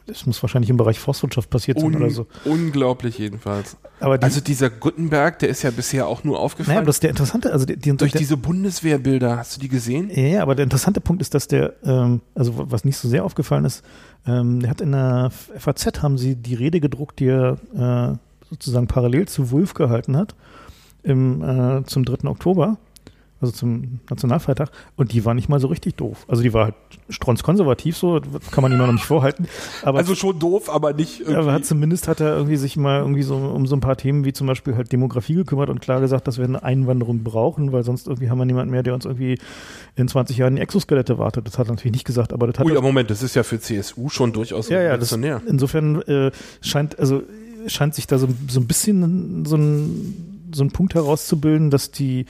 es 0.07 0.25
muss 0.25 0.41
wahrscheinlich 0.41 0.69
im 0.69 0.77
Bereich 0.77 0.99
Forstwirtschaft 0.99 1.49
passiert 1.49 1.79
sein 1.79 1.95
oder 1.95 2.09
so. 2.09 2.27
Unglaublich 2.45 3.17
jedenfalls. 3.17 3.77
Aber 3.99 4.17
die, 4.17 4.23
also 4.23 4.41
dieser 4.41 4.69
Gutenberg, 4.69 5.39
der 5.39 5.49
ist 5.49 5.61
ja 5.61 5.71
bisher 5.71 6.07
auch 6.07 6.23
nur 6.23 6.39
aufgefallen. 6.39 6.75
Naja, 6.75 6.85
das 6.85 6.97
ist 6.97 7.03
der 7.03 7.11
interessante, 7.11 7.53
also 7.53 7.65
die, 7.65 7.77
die, 7.77 7.95
durch 7.95 8.11
der, 8.11 8.19
diese 8.19 8.37
Bundeswehrbilder, 8.37 9.37
hast 9.37 9.55
du 9.55 9.61
die 9.61 9.69
gesehen? 9.69 10.09
Ja, 10.13 10.41
aber 10.41 10.55
der 10.55 10.63
interessante 10.63 10.99
Punkt 10.99 11.21
ist, 11.21 11.33
dass 11.33 11.47
der, 11.47 11.73
ähm, 11.85 12.21
also 12.35 12.53
was 12.55 12.83
nicht 12.83 12.97
so 12.97 13.07
sehr 13.07 13.23
aufgefallen 13.23 13.65
ist, 13.65 13.83
ähm, 14.25 14.59
der 14.59 14.69
hat 14.69 14.81
in 14.81 14.91
der 14.91 15.31
FAZ 15.57 16.01
haben 16.01 16.17
sie 16.17 16.35
die 16.35 16.55
Rede 16.55 16.79
gedruckt, 16.79 17.19
die 17.19 17.27
er 17.27 17.57
äh, 17.75 18.17
sozusagen 18.53 18.87
parallel 18.87 19.27
zu 19.27 19.51
Wulf 19.51 19.73
gehalten 19.73 20.15
hat 20.15 20.35
im, 21.03 21.41
äh, 21.41 21.83
zum 21.85 22.05
3. 22.05 22.29
Oktober, 22.29 22.77
also 23.41 23.51
zum 23.51 23.99
Nationalfeiertag, 24.09 24.71
und 24.95 25.11
die 25.11 25.25
war 25.25 25.33
nicht 25.33 25.49
mal 25.49 25.59
so 25.59 25.67
richtig 25.67 25.95
doof. 25.95 26.25
Also 26.29 26.43
die 26.43 26.53
war 26.53 26.65
halt 26.65 26.75
strunzkonservativ, 27.09 27.97
so 27.97 28.21
kann 28.51 28.61
man 28.61 28.71
ihm 28.71 28.77
noch 28.77 28.89
nicht 28.91 29.03
vorhalten. 29.03 29.47
Aber 29.81 29.97
also 29.97 30.15
schon 30.15 30.39
doof, 30.39 30.69
aber 30.69 30.93
nicht 30.93 31.19
irgendwie. 31.19 31.35
Aber 31.35 31.51
hat 31.51 31.65
zumindest 31.65 32.07
hat 32.07 32.21
er 32.21 32.35
irgendwie 32.35 32.55
sich 32.55 32.77
mal 32.77 33.01
irgendwie 33.01 33.23
so 33.23 33.35
um 33.35 33.67
so 33.67 33.75
ein 33.75 33.81
paar 33.81 33.97
Themen 33.97 34.23
wie 34.23 34.31
zum 34.31 34.47
Beispiel 34.47 34.77
halt 34.77 34.93
Demografie 34.93 35.33
gekümmert 35.33 35.69
und 35.69 35.81
klar 35.81 35.99
gesagt, 35.99 36.27
dass 36.27 36.37
wir 36.37 36.45
eine 36.45 36.63
Einwanderung 36.63 37.23
brauchen, 37.23 37.73
weil 37.73 37.83
sonst 37.83 38.07
irgendwie 38.07 38.29
haben 38.29 38.37
wir 38.37 38.45
niemanden 38.45 38.71
mehr, 38.71 38.83
der 38.83 38.93
uns 38.93 39.03
irgendwie 39.03 39.37
in 39.95 40.07
20 40.07 40.37
Jahren 40.37 40.55
die 40.55 40.61
Exoskelette 40.61 41.17
wartet. 41.17 41.45
Das 41.45 41.57
hat 41.57 41.67
er 41.67 41.71
natürlich 41.71 41.93
nicht 41.93 42.05
gesagt, 42.05 42.31
aber 42.31 42.47
das 42.47 42.59
hat. 42.59 42.65
Ui, 42.65 42.73
ja, 42.73 42.79
Moment, 42.79 43.09
das 43.09 43.23
ist 43.23 43.35
ja 43.35 43.43
für 43.43 43.59
CSU 43.59 44.07
schon 44.07 44.31
durchaus 44.31 44.69
ja, 44.69 44.81
ja, 44.81 44.95
das, 44.95 45.11
Insofern 45.11 46.01
äh, 46.03 46.31
scheint, 46.61 46.97
also 46.97 47.23
scheint 47.67 47.95
sich 47.95 48.07
da 48.07 48.17
so, 48.17 48.27
so 48.47 48.59
ein 48.59 48.67
bisschen 48.67 49.45
so 49.45 49.55
ein 49.55 50.33
so 50.53 50.63
einen 50.63 50.71
Punkt 50.71 50.95
herauszubilden, 50.95 51.69
dass 51.69 51.91
die 51.91 52.25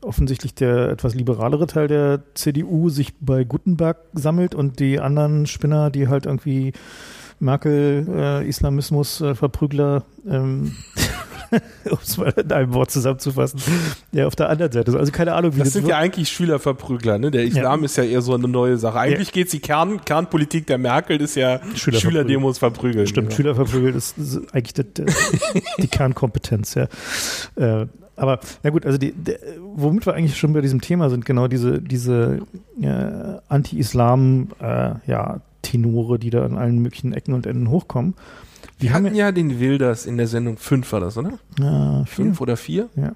offensichtlich 0.00 0.54
der 0.54 0.90
etwas 0.90 1.14
liberalere 1.14 1.66
Teil 1.66 1.88
der 1.88 2.22
CDU 2.34 2.90
sich 2.90 3.14
bei 3.20 3.44
Gutenberg 3.44 3.98
sammelt 4.12 4.54
und 4.54 4.78
die 4.78 5.00
anderen 5.00 5.46
Spinner, 5.46 5.90
die 5.90 6.08
halt 6.08 6.26
irgendwie 6.26 6.72
Merkel, 7.40 8.06
äh, 8.08 8.48
Islamismus, 8.48 9.20
äh, 9.20 9.34
Verprügler, 9.34 10.04
ähm, 10.28 10.76
um 11.90 11.98
es 12.02 12.16
mal 12.16 12.30
in 12.30 12.52
einem 12.52 12.74
Wort 12.74 12.90
zusammenzufassen, 12.90 13.60
ja, 14.12 14.26
auf 14.26 14.36
der 14.36 14.48
anderen 14.48 14.72
Seite. 14.72 14.96
Also 14.98 15.12
keine 15.12 15.34
Ahnung, 15.34 15.54
wie 15.54 15.58
das, 15.58 15.68
das 15.68 15.72
sind 15.74 15.82
wird. 15.84 15.92
ja 15.92 15.98
eigentlich 15.98 16.28
Schülerverprügler, 16.30 17.18
ne? 17.18 17.30
Der 17.30 17.44
Islam 17.44 17.80
ja. 17.80 17.84
ist 17.86 17.96
ja 17.96 18.04
eher 18.04 18.22
so 18.22 18.34
eine 18.34 18.48
neue 18.48 18.78
Sache. 18.78 18.98
Eigentlich 18.98 19.28
ja. 19.28 19.34
geht 19.34 19.52
die 19.52 19.60
Kern, 19.60 20.04
Kernpolitik 20.04 20.66
der 20.66 20.78
Merkel 20.78 21.20
ist 21.20 21.36
ja 21.36 21.60
Schüler 21.74 21.98
Schülerdemos 21.98 22.58
verprügeln. 22.58 23.06
Stimmt, 23.06 23.30
ja. 23.30 23.36
Schüler 23.36 23.54
verprügeln 23.54 23.96
ist, 23.96 24.18
ist 24.18 24.40
eigentlich 24.54 24.74
die, 24.74 25.04
die 25.78 25.88
Kernkompetenz, 25.88 26.74
ja. 26.74 26.88
Äh, 27.56 27.86
aber 28.16 28.38
na 28.62 28.70
gut, 28.70 28.86
also 28.86 28.96
die, 28.98 29.12
die, 29.12 29.34
womit 29.60 30.06
wir 30.06 30.14
eigentlich 30.14 30.38
schon 30.38 30.52
bei 30.52 30.60
diesem 30.60 30.80
Thema 30.80 31.10
sind, 31.10 31.24
genau 31.24 31.48
diese 31.48 31.82
diese 31.82 32.42
äh, 32.80 32.86
Anti-Islam 33.48 34.48
äh, 34.60 34.94
ja 35.06 35.40
Tenore, 35.62 36.18
die 36.18 36.30
da 36.30 36.44
an 36.44 36.56
allen 36.56 36.78
möglichen 36.78 37.12
Ecken 37.12 37.34
und 37.34 37.46
Enden 37.46 37.70
hochkommen. 37.70 38.14
Wir 38.78 38.92
hatten 38.92 39.14
ja 39.14 39.32
den 39.32 39.60
Wilders 39.60 40.06
in 40.06 40.16
der 40.16 40.26
Sendung 40.26 40.56
5 40.56 40.92
war 40.92 41.00
das, 41.00 41.16
oder? 41.16 41.38
Ja, 41.58 42.04
fünf 42.06 42.40
oder 42.40 42.56
vier? 42.56 42.88
Ja. 42.96 43.12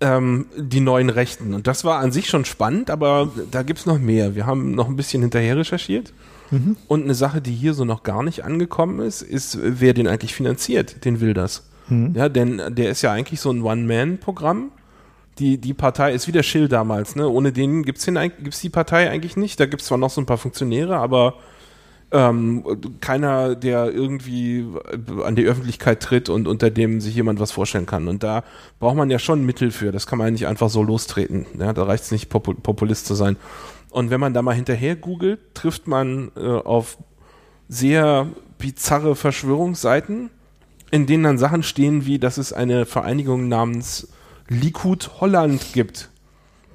Ähm, 0.00 0.46
die 0.56 0.80
neuen 0.80 1.10
Rechten. 1.10 1.54
Und 1.54 1.66
das 1.66 1.84
war 1.84 1.98
an 2.00 2.12
sich 2.12 2.28
schon 2.28 2.44
spannend, 2.44 2.90
aber 2.90 3.30
da 3.50 3.62
gibt 3.62 3.80
es 3.80 3.86
noch 3.86 3.98
mehr. 3.98 4.34
Wir 4.34 4.46
haben 4.46 4.72
noch 4.72 4.88
ein 4.88 4.96
bisschen 4.96 5.22
hinterher 5.22 5.56
recherchiert. 5.56 6.12
Mhm. 6.50 6.76
Und 6.86 7.04
eine 7.04 7.14
Sache, 7.14 7.40
die 7.40 7.52
hier 7.52 7.74
so 7.74 7.84
noch 7.84 8.02
gar 8.02 8.22
nicht 8.22 8.44
angekommen 8.44 9.00
ist, 9.00 9.22
ist, 9.22 9.58
wer 9.62 9.94
den 9.94 10.06
eigentlich 10.06 10.34
finanziert, 10.34 11.04
den 11.04 11.20
Wilders. 11.20 11.64
Mhm. 11.88 12.12
Ja, 12.14 12.28
denn 12.28 12.60
der 12.68 12.90
ist 12.90 13.02
ja 13.02 13.12
eigentlich 13.12 13.40
so 13.40 13.50
ein 13.50 13.62
One-Man-Programm. 13.62 14.70
Die, 15.38 15.58
die 15.58 15.74
Partei 15.74 16.12
ist 16.12 16.26
wie 16.26 16.32
der 16.32 16.42
Schill 16.42 16.68
damals, 16.68 17.14
ne? 17.14 17.28
Ohne 17.28 17.52
den 17.52 17.82
gibt's 17.82 18.04
den, 18.04 18.14
gibt's 18.14 18.60
die 18.60 18.70
Partei 18.70 19.10
eigentlich 19.10 19.36
nicht. 19.36 19.60
Da 19.60 19.66
gibt's 19.66 19.86
zwar 19.86 19.98
noch 19.98 20.10
so 20.10 20.20
ein 20.20 20.26
paar 20.26 20.38
Funktionäre, 20.38 20.96
aber 20.96 21.34
ähm, 22.12 22.64
keiner, 23.00 23.56
der 23.56 23.92
irgendwie 23.92 24.66
an 25.24 25.34
die 25.34 25.44
Öffentlichkeit 25.44 26.02
tritt 26.02 26.28
und 26.28 26.46
unter 26.46 26.70
dem 26.70 27.00
sich 27.00 27.14
jemand 27.14 27.40
was 27.40 27.52
vorstellen 27.52 27.86
kann. 27.86 28.08
Und 28.08 28.22
da 28.22 28.44
braucht 28.78 28.96
man 28.96 29.10
ja 29.10 29.18
schon 29.18 29.44
Mittel 29.44 29.70
für. 29.70 29.92
Das 29.92 30.06
kann 30.06 30.18
man 30.18 30.28
ja 30.28 30.30
nicht 30.30 30.46
einfach 30.46 30.70
so 30.70 30.82
lostreten. 30.82 31.46
Ja, 31.58 31.72
da 31.72 31.82
reicht 31.84 32.04
es 32.04 32.12
nicht, 32.12 32.28
Populist 32.28 33.06
zu 33.06 33.14
sein. 33.14 33.36
Und 33.90 34.10
wenn 34.10 34.20
man 34.20 34.34
da 34.34 34.42
mal 34.42 34.54
hinterher 34.54 34.94
googelt, 34.94 35.40
trifft 35.54 35.86
man 35.86 36.30
äh, 36.36 36.40
auf 36.40 36.98
sehr 37.68 38.28
bizarre 38.58 39.16
Verschwörungsseiten, 39.16 40.30
in 40.90 41.06
denen 41.06 41.24
dann 41.24 41.38
Sachen 41.38 41.62
stehen 41.62 42.06
wie, 42.06 42.18
dass 42.18 42.38
es 42.38 42.52
eine 42.52 42.86
Vereinigung 42.86 43.48
namens 43.48 44.08
Likud 44.48 45.20
Holland 45.20 45.72
gibt. 45.72 46.10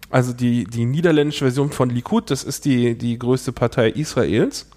Also 0.10 0.34
die, 0.34 0.66
die 0.66 0.86
niederländische 0.86 1.46
Version 1.46 1.72
von 1.72 1.90
Likud, 1.90 2.30
das 2.30 2.44
ist 2.44 2.66
die, 2.66 2.98
die 2.98 3.18
größte 3.18 3.54
Partei 3.54 3.90
Israels 3.90 4.68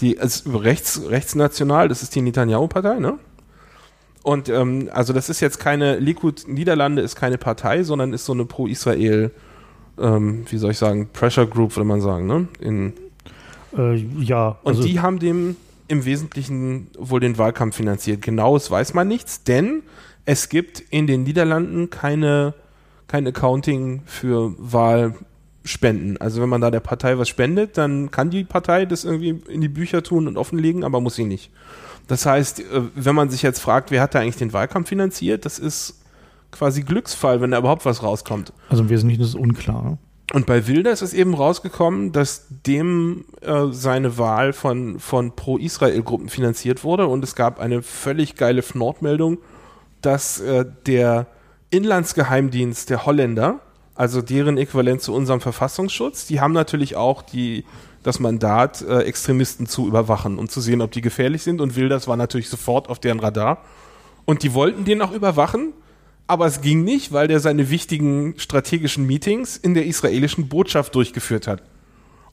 die 0.00 0.14
ist 0.14 0.46
rechts, 0.46 1.02
rechtsnational, 1.08 1.88
das 1.88 2.02
ist 2.02 2.14
die 2.14 2.22
Netanyahu-Partei, 2.22 2.98
ne? 2.98 3.18
Und 4.22 4.48
ähm, 4.48 4.88
also 4.92 5.12
das 5.12 5.28
ist 5.28 5.40
jetzt 5.40 5.58
keine, 5.58 5.98
Likud 5.98 6.48
Niederlande 6.48 7.02
ist 7.02 7.14
keine 7.14 7.36
Partei, 7.36 7.82
sondern 7.82 8.12
ist 8.12 8.24
so 8.24 8.32
eine 8.32 8.46
Pro-Israel, 8.46 9.30
ähm, 9.98 10.44
wie 10.48 10.56
soll 10.56 10.70
ich 10.70 10.78
sagen, 10.78 11.10
Pressure 11.12 11.46
Group, 11.46 11.76
würde 11.76 11.86
man 11.86 12.00
sagen, 12.00 12.26
ne? 12.26 12.48
In, 12.58 12.94
äh, 13.76 13.94
ja. 13.94 14.58
Und 14.62 14.76
also 14.76 14.82
die 14.82 15.00
haben 15.00 15.18
dem 15.18 15.56
im 15.88 16.04
Wesentlichen 16.04 16.88
wohl 16.98 17.20
den 17.20 17.36
Wahlkampf 17.36 17.76
finanziert. 17.76 18.22
Genaues 18.22 18.70
weiß 18.70 18.94
man 18.94 19.06
nichts, 19.06 19.44
denn 19.44 19.82
es 20.24 20.48
gibt 20.48 20.80
in 20.90 21.06
den 21.06 21.24
Niederlanden 21.24 21.90
keine, 21.90 22.54
kein 23.06 23.26
Accounting 23.26 24.02
für 24.06 24.54
Wahlspenden. 25.64 26.16
Also 26.18 26.40
wenn 26.42 26.48
man 26.48 26.60
da 26.60 26.70
der 26.70 26.80
Partei 26.80 27.18
was 27.18 27.28
spendet, 27.28 27.76
dann 27.78 28.10
kann 28.10 28.30
die 28.30 28.44
Partei 28.44 28.84
das 28.86 29.04
irgendwie 29.04 29.40
in 29.48 29.60
die 29.60 29.68
Bücher 29.68 30.02
tun 30.02 30.28
und 30.28 30.36
offenlegen, 30.36 30.84
aber 30.84 31.00
muss 31.00 31.16
sie 31.16 31.24
nicht. 31.24 31.50
Das 32.06 32.26
heißt, 32.26 32.60
äh, 32.60 32.82
wenn 32.94 33.14
man 33.14 33.30
sich 33.30 33.42
jetzt 33.42 33.60
fragt, 33.60 33.90
wer 33.90 34.02
hat 34.02 34.14
da 34.14 34.20
eigentlich 34.20 34.36
den 34.36 34.52
Wahlkampf 34.52 34.88
finanziert, 34.88 35.44
das 35.44 35.58
ist 35.58 36.00
quasi 36.50 36.82
Glücksfall, 36.82 37.40
wenn 37.40 37.50
da 37.50 37.58
überhaupt 37.58 37.84
was 37.84 38.02
rauskommt. 38.02 38.52
Also 38.68 38.82
im 38.82 38.90
Wesentlichen 38.90 39.22
ist 39.22 39.28
es 39.30 39.34
unklar. 39.34 39.98
Und 40.32 40.46
bei 40.46 40.66
Wilders 40.66 41.02
ist 41.02 41.12
eben 41.12 41.34
rausgekommen, 41.34 42.12
dass 42.12 42.46
dem 42.48 43.24
äh, 43.40 43.66
seine 43.70 44.16
Wahl 44.18 44.52
von, 44.52 44.98
von 44.98 45.32
Pro-Israel-Gruppen 45.36 46.28
finanziert 46.28 46.82
wurde 46.82 47.06
und 47.06 47.22
es 47.24 47.34
gab 47.34 47.60
eine 47.60 47.82
völlig 47.82 48.34
geile 48.34 48.62
Fnordmeldung, 48.62 49.38
dass 50.00 50.40
äh, 50.40 50.64
der 50.86 51.26
Inlandsgeheimdienst 51.70 52.90
der 52.90 53.04
Holländer, 53.06 53.60
also 53.94 54.22
deren 54.22 54.58
Äquivalent 54.58 55.02
zu 55.02 55.14
unserem 55.14 55.40
Verfassungsschutz, 55.40 56.26
die 56.26 56.40
haben 56.40 56.52
natürlich 56.52 56.96
auch 56.96 57.22
die, 57.22 57.64
das 58.02 58.18
Mandat, 58.18 58.82
äh, 58.82 59.02
Extremisten 59.02 59.66
zu 59.66 59.86
überwachen 59.86 60.38
und 60.38 60.50
zu 60.50 60.60
sehen, 60.60 60.82
ob 60.82 60.92
die 60.92 61.00
gefährlich 61.00 61.42
sind. 61.42 61.60
Und 61.60 61.76
Wilders 61.76 62.08
war 62.08 62.16
natürlich 62.16 62.48
sofort 62.48 62.88
auf 62.88 62.98
deren 62.98 63.20
Radar. 63.20 63.64
Und 64.24 64.42
die 64.42 64.54
wollten 64.54 64.84
den 64.84 65.02
auch 65.02 65.12
überwachen 65.12 65.74
aber 66.26 66.46
es 66.46 66.60
ging 66.60 66.84
nicht, 66.84 67.12
weil 67.12 67.28
der 67.28 67.40
seine 67.40 67.70
wichtigen 67.70 68.34
strategischen 68.38 69.06
Meetings 69.06 69.56
in 69.56 69.74
der 69.74 69.86
israelischen 69.86 70.48
Botschaft 70.48 70.94
durchgeführt 70.94 71.46
hat. 71.46 71.62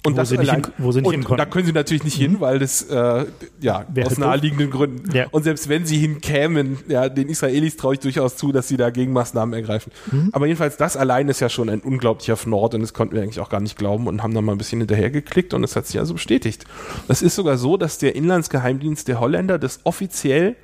Und 0.04 0.14
wo 0.14 0.18
das 0.18 0.32
allein, 0.32 0.64
hin, 0.64 0.74
wo 0.80 0.92
sie 0.92 1.02
nicht 1.02 1.30
und 1.30 1.38
da 1.38 1.46
können 1.46 1.68
sie 1.68 1.74
natürlich 1.74 2.04
nicht 2.04 2.18
mhm. 2.18 2.24
hin, 2.24 2.40
weil 2.40 2.58
das 2.58 2.82
äh, 2.84 3.26
ja 3.60 3.86
Wer 3.88 4.08
aus 4.08 4.18
naheliegenden 4.18 4.72
Gründen. 4.72 5.16
Ja. 5.16 5.28
Und 5.30 5.44
selbst 5.44 5.70
wenn 5.70 5.86
sie 5.86 6.00
hinkämen, 6.00 6.80
ja, 6.88 7.08
den 7.08 7.30
Israelis 7.30 7.78
traue 7.78 7.94
ich 7.94 8.00
durchaus 8.00 8.36
zu, 8.36 8.52
dass 8.52 8.68
sie 8.68 8.78
da 8.78 8.90
Gegenmaßnahmen 8.90 9.54
ergreifen. 9.54 9.92
Mhm. 10.12 10.30
Aber 10.32 10.48
jedenfalls 10.48 10.78
das 10.78 10.98
allein 10.98 11.30
ist 11.30 11.40
ja 11.40 11.50
schon 11.50 11.70
ein 11.70 11.82
unglaublicher 11.82 12.36
Fnord 12.36 12.74
und 12.74 12.82
das 12.82 12.94
konnten 12.96 13.14
wir 13.14 13.22
eigentlich 13.22 13.40
auch 13.40 13.50
gar 13.50 13.60
nicht 13.60 13.78
glauben 13.78 14.08
und 14.08 14.24
haben 14.24 14.34
dann 14.34 14.44
mal 14.44 14.54
ein 14.54 14.58
bisschen 14.58 14.80
hinterhergeklickt 14.80 15.54
und 15.54 15.64
es 15.64 15.76
hat 15.76 15.86
sich 15.86 16.00
also 16.00 16.14
bestätigt. 16.14 16.66
Es 17.08 17.22
ist 17.22 17.36
sogar 17.36 17.58
so, 17.58 17.78
dass 17.78 18.00
der 18.00 18.16
Inlandsgeheimdienst 18.16 19.08
der 19.08 19.20
Holländer 19.20 19.60
das 19.60 19.82
offiziell 19.84 20.56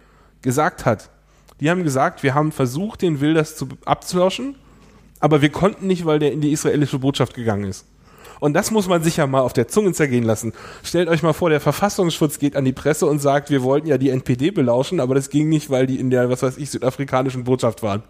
gesagt 0.41 0.85
hat. 0.85 1.11
Die 1.59 1.69
haben 1.69 1.83
gesagt, 1.83 2.23
wir 2.23 2.33
haben 2.33 2.51
versucht, 2.51 3.03
den 3.03 3.21
Wilders 3.21 3.55
zu, 3.55 3.67
abzulöschen, 3.85 4.55
aber 5.19 5.43
wir 5.43 5.49
konnten 5.49 5.85
nicht, 5.85 6.05
weil 6.05 6.17
der 6.17 6.31
in 6.31 6.41
die 6.41 6.51
israelische 6.51 6.99
Botschaft 6.99 7.35
gegangen 7.35 7.65
ist. 7.65 7.85
Und 8.39 8.53
das 8.53 8.71
muss 8.71 8.87
man 8.87 9.03
sich 9.03 9.17
ja 9.17 9.27
mal 9.27 9.41
auf 9.41 9.53
der 9.53 9.67
Zunge 9.67 9.93
zergehen 9.93 10.23
lassen. 10.23 10.53
Stellt 10.83 11.09
euch 11.09 11.23
mal 11.23 11.33
vor, 11.33 11.49
der 11.49 11.59
Verfassungsschutz 11.59 12.39
geht 12.39 12.55
an 12.55 12.65
die 12.65 12.73
Presse 12.73 13.05
und 13.05 13.19
sagt, 13.19 13.49
wir 13.49 13.63
wollten 13.63 13.87
ja 13.87 13.97
die 13.97 14.09
NPD 14.09 14.51
belauschen, 14.51 14.99
aber 14.99 15.15
das 15.15 15.29
ging 15.29 15.49
nicht, 15.49 15.69
weil 15.69 15.87
die 15.87 15.99
in 15.99 16.09
der, 16.09 16.29
was 16.29 16.43
weiß 16.43 16.57
ich, 16.57 16.69
südafrikanischen 16.69 17.43
Botschaft 17.43 17.83
waren. 17.83 18.03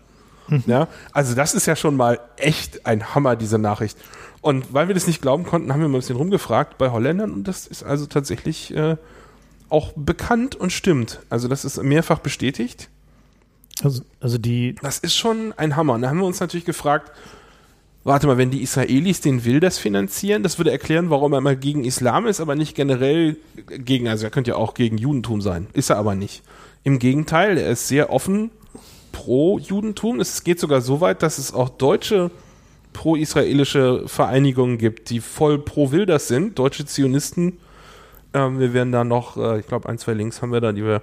Mhm. 0.47 0.63
Ja, 0.65 0.87
also 1.11 1.35
das 1.35 1.53
ist 1.53 1.65
ja 1.65 1.75
schon 1.75 1.95
mal 1.95 2.19
echt 2.37 2.85
ein 2.85 3.13
Hammer, 3.13 3.35
diese 3.35 3.57
Nachricht. 3.57 3.97
Und 4.41 4.73
weil 4.73 4.87
wir 4.87 4.95
das 4.95 5.07
nicht 5.07 5.21
glauben 5.21 5.43
konnten, 5.43 5.73
haben 5.73 5.81
wir 5.81 5.87
mal 5.87 5.97
ein 5.97 6.01
bisschen 6.01 6.15
rumgefragt 6.15 6.77
bei 6.77 6.91
Holländern 6.91 7.31
und 7.31 7.47
das 7.47 7.67
ist 7.67 7.83
also 7.83 8.05
tatsächlich 8.05 8.73
äh, 8.75 8.95
auch 9.69 9.93
bekannt 9.95 10.55
und 10.55 10.71
stimmt. 10.71 11.19
Also 11.29 11.47
das 11.47 11.65
ist 11.65 11.81
mehrfach 11.83 12.19
bestätigt. 12.19 12.89
Also, 13.83 14.01
also 14.19 14.37
die. 14.37 14.75
Das 14.81 14.99
ist 14.99 15.15
schon 15.15 15.53
ein 15.57 15.75
Hammer. 15.75 15.93
Und 15.93 16.01
da 16.01 16.09
haben 16.09 16.19
wir 16.19 16.25
uns 16.25 16.39
natürlich 16.39 16.65
gefragt, 16.65 17.11
warte 18.07 18.25
mal, 18.25 18.37
wenn 18.37 18.51
die 18.51 18.61
Israelis 18.61 19.19
den 19.19 19.43
Wilders 19.43 19.77
finanzieren, 19.77 20.41
das 20.41 20.57
würde 20.57 20.71
erklären, 20.71 21.09
warum 21.09 21.33
er 21.33 21.41
mal 21.41 21.57
gegen 21.57 21.83
Islam 21.83 22.25
ist, 22.25 22.39
aber 22.39 22.55
nicht 22.55 22.73
generell 22.73 23.35
gegen, 23.67 24.07
also 24.07 24.25
er 24.25 24.31
könnte 24.31 24.51
ja 24.51 24.55
auch 24.55 24.73
gegen 24.73 24.97
Judentum 24.97 25.41
sein. 25.41 25.67
Ist 25.73 25.89
er 25.89 25.97
aber 25.97 26.15
nicht. 26.15 26.41
Im 26.83 26.99
Gegenteil, 26.99 27.57
er 27.57 27.69
ist 27.69 27.89
sehr 27.89 28.11
offen 28.11 28.49
pro 29.11 29.59
Judentum. 29.59 30.21
Es 30.21 30.45
geht 30.45 30.57
sogar 30.57 30.79
so 30.79 31.01
weit, 31.01 31.21
dass 31.21 31.37
es 31.37 31.53
auch 31.53 31.67
deutsche 31.67 32.31
pro-israelische 32.93 34.03
Vereinigungen 34.07 34.77
gibt, 34.77 35.09
die 35.09 35.19
voll 35.19 35.59
pro 35.59 35.91
Wilders 35.91 36.29
sind, 36.29 36.57
deutsche 36.57 36.85
Zionisten. 36.85 37.59
Ähm, 38.33 38.59
wir 38.59 38.73
werden 38.73 38.93
da 38.93 39.03
noch, 39.03 39.35
äh, 39.35 39.59
ich 39.59 39.67
glaube, 39.67 39.89
ein, 39.89 39.97
zwei 39.97 40.13
Links 40.13 40.41
haben 40.41 40.53
wir 40.53 40.61
da, 40.61 40.71
die 40.71 40.83
wir 40.83 41.01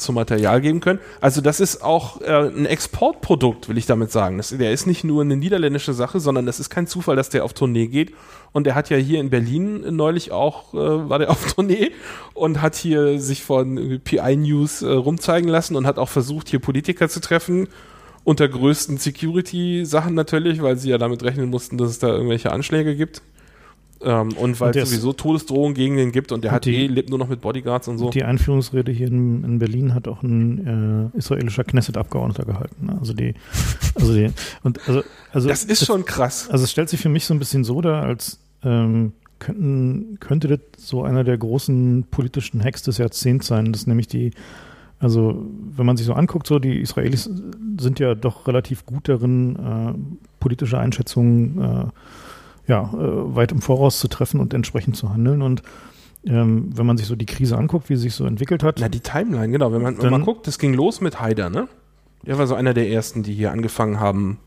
zum 0.00 0.14
Material 0.14 0.60
geben 0.60 0.80
können. 0.80 0.98
Also 1.20 1.40
das 1.40 1.60
ist 1.60 1.82
auch 1.82 2.20
äh, 2.20 2.48
ein 2.48 2.66
Exportprodukt, 2.66 3.68
will 3.68 3.78
ich 3.78 3.86
damit 3.86 4.10
sagen. 4.10 4.38
Das, 4.38 4.50
der 4.50 4.72
ist 4.72 4.86
nicht 4.86 5.04
nur 5.04 5.22
eine 5.22 5.36
niederländische 5.36 5.92
Sache, 5.92 6.20
sondern 6.20 6.46
das 6.46 6.60
ist 6.60 6.70
kein 6.70 6.86
Zufall, 6.86 7.16
dass 7.16 7.28
der 7.28 7.44
auf 7.44 7.52
Tournee 7.52 7.86
geht. 7.86 8.12
Und 8.52 8.64
der 8.64 8.74
hat 8.74 8.90
ja 8.90 8.96
hier 8.96 9.20
in 9.20 9.30
Berlin 9.30 9.94
neulich 9.94 10.32
auch, 10.32 10.74
äh, 10.74 11.08
war 11.08 11.18
der 11.18 11.30
auf 11.30 11.52
Tournee 11.54 11.92
und 12.34 12.60
hat 12.60 12.74
hier 12.74 13.20
sich 13.20 13.42
von 13.42 14.00
PI 14.02 14.36
News 14.36 14.82
äh, 14.82 14.90
rumzeigen 14.90 15.48
lassen 15.48 15.76
und 15.76 15.86
hat 15.86 15.98
auch 15.98 16.08
versucht, 16.08 16.48
hier 16.48 16.58
Politiker 16.58 17.08
zu 17.08 17.20
treffen. 17.20 17.68
Unter 18.22 18.48
größten 18.48 18.98
Security-Sachen 18.98 20.14
natürlich, 20.14 20.62
weil 20.62 20.76
sie 20.76 20.90
ja 20.90 20.98
damit 20.98 21.22
rechnen 21.22 21.48
mussten, 21.48 21.78
dass 21.78 21.90
es 21.90 21.98
da 21.98 22.08
irgendwelche 22.08 22.52
Anschläge 22.52 22.94
gibt. 22.94 23.22
Ähm, 24.02 24.32
und 24.32 24.58
weil 24.60 24.74
es 24.76 24.88
sowieso 24.88 25.12
Todesdrohungen 25.12 25.74
gegen 25.74 25.96
den 25.96 26.10
gibt 26.10 26.32
und 26.32 26.42
der 26.42 26.52
und 26.52 26.54
hat 26.56 26.64
die, 26.64 26.84
eh, 26.84 26.86
lebt 26.86 27.10
nur 27.10 27.18
noch 27.18 27.28
mit 27.28 27.42
Bodyguards 27.42 27.86
und 27.86 27.98
so. 27.98 28.10
Die 28.10 28.24
Einführungsrede 28.24 28.90
hier 28.92 29.08
in, 29.08 29.44
in 29.44 29.58
Berlin 29.58 29.94
hat 29.94 30.08
auch 30.08 30.22
ein 30.22 31.12
äh, 31.14 31.18
israelischer 31.18 31.64
Knesset-Abgeordneter 31.64 32.44
gehalten. 32.44 32.86
Ne? 32.86 32.96
Also 32.98 33.12
die, 33.12 33.34
also 33.94 34.14
die, 34.14 34.30
und 34.62 34.80
also, 34.88 35.02
also 35.32 35.48
das 35.48 35.64
ist 35.64 35.82
das, 35.82 35.86
schon 35.86 36.06
krass. 36.06 36.48
Also 36.48 36.64
es 36.64 36.70
stellt 36.70 36.88
sich 36.88 37.00
für 37.00 37.10
mich 37.10 37.26
so 37.26 37.34
ein 37.34 37.38
bisschen 37.38 37.62
so 37.62 37.82
dar, 37.82 38.02
als 38.02 38.38
ähm, 38.64 39.12
könnten, 39.38 40.18
könnte 40.18 40.48
das 40.48 40.60
so 40.78 41.02
einer 41.02 41.22
der 41.22 41.36
großen 41.36 42.04
politischen 42.10 42.64
Hacks 42.64 42.82
des 42.82 42.96
Jahrzehnts 42.96 43.48
sein, 43.48 43.72
das 43.72 43.82
ist 43.82 43.86
nämlich 43.86 44.08
die 44.08 44.32
also, 45.02 45.46
wenn 45.74 45.86
man 45.86 45.96
sich 45.96 46.04
so 46.04 46.12
anguckt, 46.12 46.46
so 46.46 46.58
die 46.58 46.78
Israelis 46.78 47.30
sind 47.78 47.98
ja 48.00 48.14
doch 48.14 48.46
relativ 48.46 48.84
gut 48.84 49.08
darin, 49.08 49.56
äh, 49.56 49.94
politische 50.40 50.78
Einschätzungen 50.78 51.58
äh, 51.58 51.84
ja, 52.70 52.84
äh, 52.94 53.34
weit 53.34 53.52
im 53.52 53.60
Voraus 53.60 53.98
zu 53.98 54.08
treffen 54.08 54.40
und 54.40 54.54
entsprechend 54.54 54.96
zu 54.96 55.10
handeln. 55.12 55.42
Und 55.42 55.62
ähm, 56.24 56.70
wenn 56.72 56.86
man 56.86 56.96
sich 56.96 57.06
so 57.06 57.16
die 57.16 57.26
Krise 57.26 57.58
anguckt, 57.58 57.90
wie 57.90 57.96
sie 57.96 58.02
sich 58.02 58.14
so 58.14 58.24
entwickelt 58.24 58.62
hat. 58.62 58.78
Na, 58.80 58.88
die 58.88 59.00
Timeline, 59.00 59.50
genau. 59.50 59.72
Wenn 59.72 59.82
man, 59.82 59.96
dann, 59.96 60.04
wenn 60.04 60.10
man 60.10 60.24
guckt, 60.24 60.46
das 60.46 60.58
ging 60.58 60.72
los 60.72 61.00
mit 61.00 61.20
Haider, 61.20 61.50
ne? 61.50 61.68
Der 62.24 62.38
war 62.38 62.46
so 62.46 62.54
einer 62.54 62.72
der 62.72 62.88
ersten, 62.88 63.22
die 63.22 63.32
hier 63.32 63.50
angefangen 63.50 63.98
haben, 63.98 64.38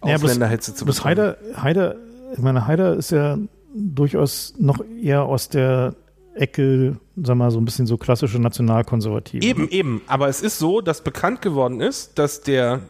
Ausländerhetze 0.00 0.74
zu 0.74 0.84
betreiben. 0.84 1.20
Haider, 1.20 1.36
Haider, 1.62 1.96
ich 2.32 2.42
meine, 2.42 2.66
Haider 2.66 2.94
ist 2.96 3.12
ja 3.12 3.38
durchaus 3.74 4.54
noch 4.58 4.82
eher 5.02 5.24
aus 5.24 5.48
der 5.48 5.94
Ecke, 6.34 6.96
sag 7.16 7.36
mal, 7.36 7.50
so 7.50 7.60
ein 7.60 7.66
bisschen 7.66 7.86
so 7.86 7.98
klassische 7.98 8.38
Nationalkonservative. 8.38 9.44
Eben, 9.44 9.68
eben. 9.68 10.00
Aber 10.06 10.28
es 10.28 10.40
ist 10.40 10.58
so, 10.58 10.80
dass 10.80 11.04
bekannt 11.04 11.42
geworden 11.42 11.80
ist, 11.80 12.18
dass 12.18 12.40
der, 12.40 12.80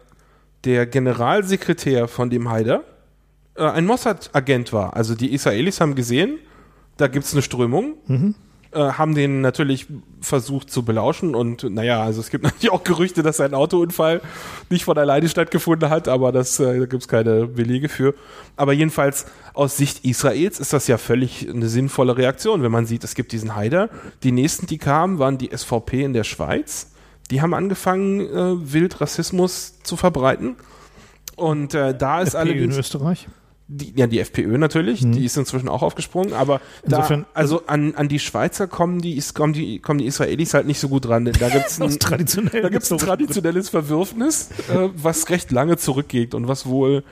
der 0.64 0.86
Generalsekretär 0.86 2.06
von 2.06 2.30
dem 2.30 2.48
Haider 2.48 2.84
äh, 3.54 3.64
ein 3.64 3.86
Mossad-Agent 3.86 4.72
war. 4.72 4.96
Also 4.96 5.14
die 5.14 5.32
Israelis 5.32 5.80
haben 5.80 5.94
gesehen, 5.94 6.38
da 6.96 7.08
gibt 7.08 7.24
es 7.24 7.32
eine 7.32 7.42
Strömung, 7.42 7.94
mhm. 8.06 8.34
äh, 8.72 8.78
haben 8.78 9.14
den 9.14 9.40
natürlich 9.40 9.86
versucht 10.20 10.70
zu 10.70 10.84
belauschen 10.84 11.34
und 11.34 11.64
naja, 11.64 12.02
also 12.02 12.20
es 12.20 12.30
gibt 12.30 12.44
natürlich 12.44 12.70
auch 12.70 12.84
Gerüchte, 12.84 13.22
dass 13.22 13.40
ein 13.40 13.54
Autounfall 13.54 14.20
nicht 14.68 14.84
von 14.84 14.98
alleine 14.98 15.28
stattgefunden 15.28 15.88
hat, 15.88 16.08
aber 16.08 16.30
das, 16.30 16.60
äh, 16.60 16.78
da 16.78 16.86
gibt 16.86 17.02
es 17.02 17.08
keine 17.08 17.46
Belege 17.46 17.88
für. 17.88 18.14
Aber 18.56 18.72
jedenfalls 18.72 19.26
aus 19.54 19.76
Sicht 19.76 20.04
Israels 20.04 20.60
ist 20.60 20.72
das 20.72 20.86
ja 20.86 20.98
völlig 20.98 21.48
eine 21.48 21.68
sinnvolle 21.68 22.16
Reaktion, 22.16 22.62
wenn 22.62 22.72
man 22.72 22.86
sieht, 22.86 23.04
es 23.04 23.14
gibt 23.14 23.32
diesen 23.32 23.56
Haider. 23.56 23.88
Die 24.22 24.32
nächsten, 24.32 24.66
die 24.66 24.78
kamen, 24.78 25.18
waren 25.18 25.38
die 25.38 25.50
SVP 25.56 26.04
in 26.04 26.12
der 26.12 26.24
Schweiz. 26.24 26.92
Die 27.30 27.40
haben 27.40 27.54
angefangen, 27.54 28.20
äh, 28.20 28.72
wild 28.72 29.00
Rassismus 29.00 29.80
zu 29.82 29.96
verbreiten. 29.96 30.56
Und 31.36 31.74
äh, 31.74 31.96
da 31.96 32.20
ist 32.20 32.34
FPÖ 32.34 32.38
allerdings. 32.38 32.74
in 32.74 32.80
Österreich? 32.80 33.28
Die, 33.72 33.92
ja, 33.94 34.08
die 34.08 34.18
FPÖ 34.18 34.58
natürlich, 34.58 35.02
mhm. 35.02 35.12
die 35.12 35.24
ist 35.24 35.36
inzwischen 35.36 35.68
auch 35.68 35.82
aufgesprungen, 35.82 36.32
aber 36.32 36.60
Insofern, 36.82 37.22
da, 37.22 37.28
also 37.34 37.66
an, 37.68 37.94
an 37.94 38.08
die 38.08 38.18
Schweizer 38.18 38.66
kommen 38.66 39.00
die, 39.00 39.22
kommen 39.32 39.52
die, 39.52 39.78
kommen 39.78 40.00
die 40.00 40.06
Israelis 40.06 40.54
halt 40.54 40.66
nicht 40.66 40.80
so 40.80 40.88
gut 40.88 41.08
ran, 41.08 41.24
denn 41.24 41.34
da 41.38 41.48
gibt's 41.48 41.80
ein, 41.80 41.96
traditionell 42.00 42.62
da 42.62 42.68
gibt's 42.68 42.90
ein 42.90 42.98
traditionelles 42.98 43.68
Verwürfnis, 43.68 44.50
äh, 44.70 44.88
was 44.96 45.30
recht 45.30 45.52
lange 45.52 45.76
zurückgeht 45.76 46.34
und 46.34 46.48
was 46.48 46.66
wohl 46.66 47.04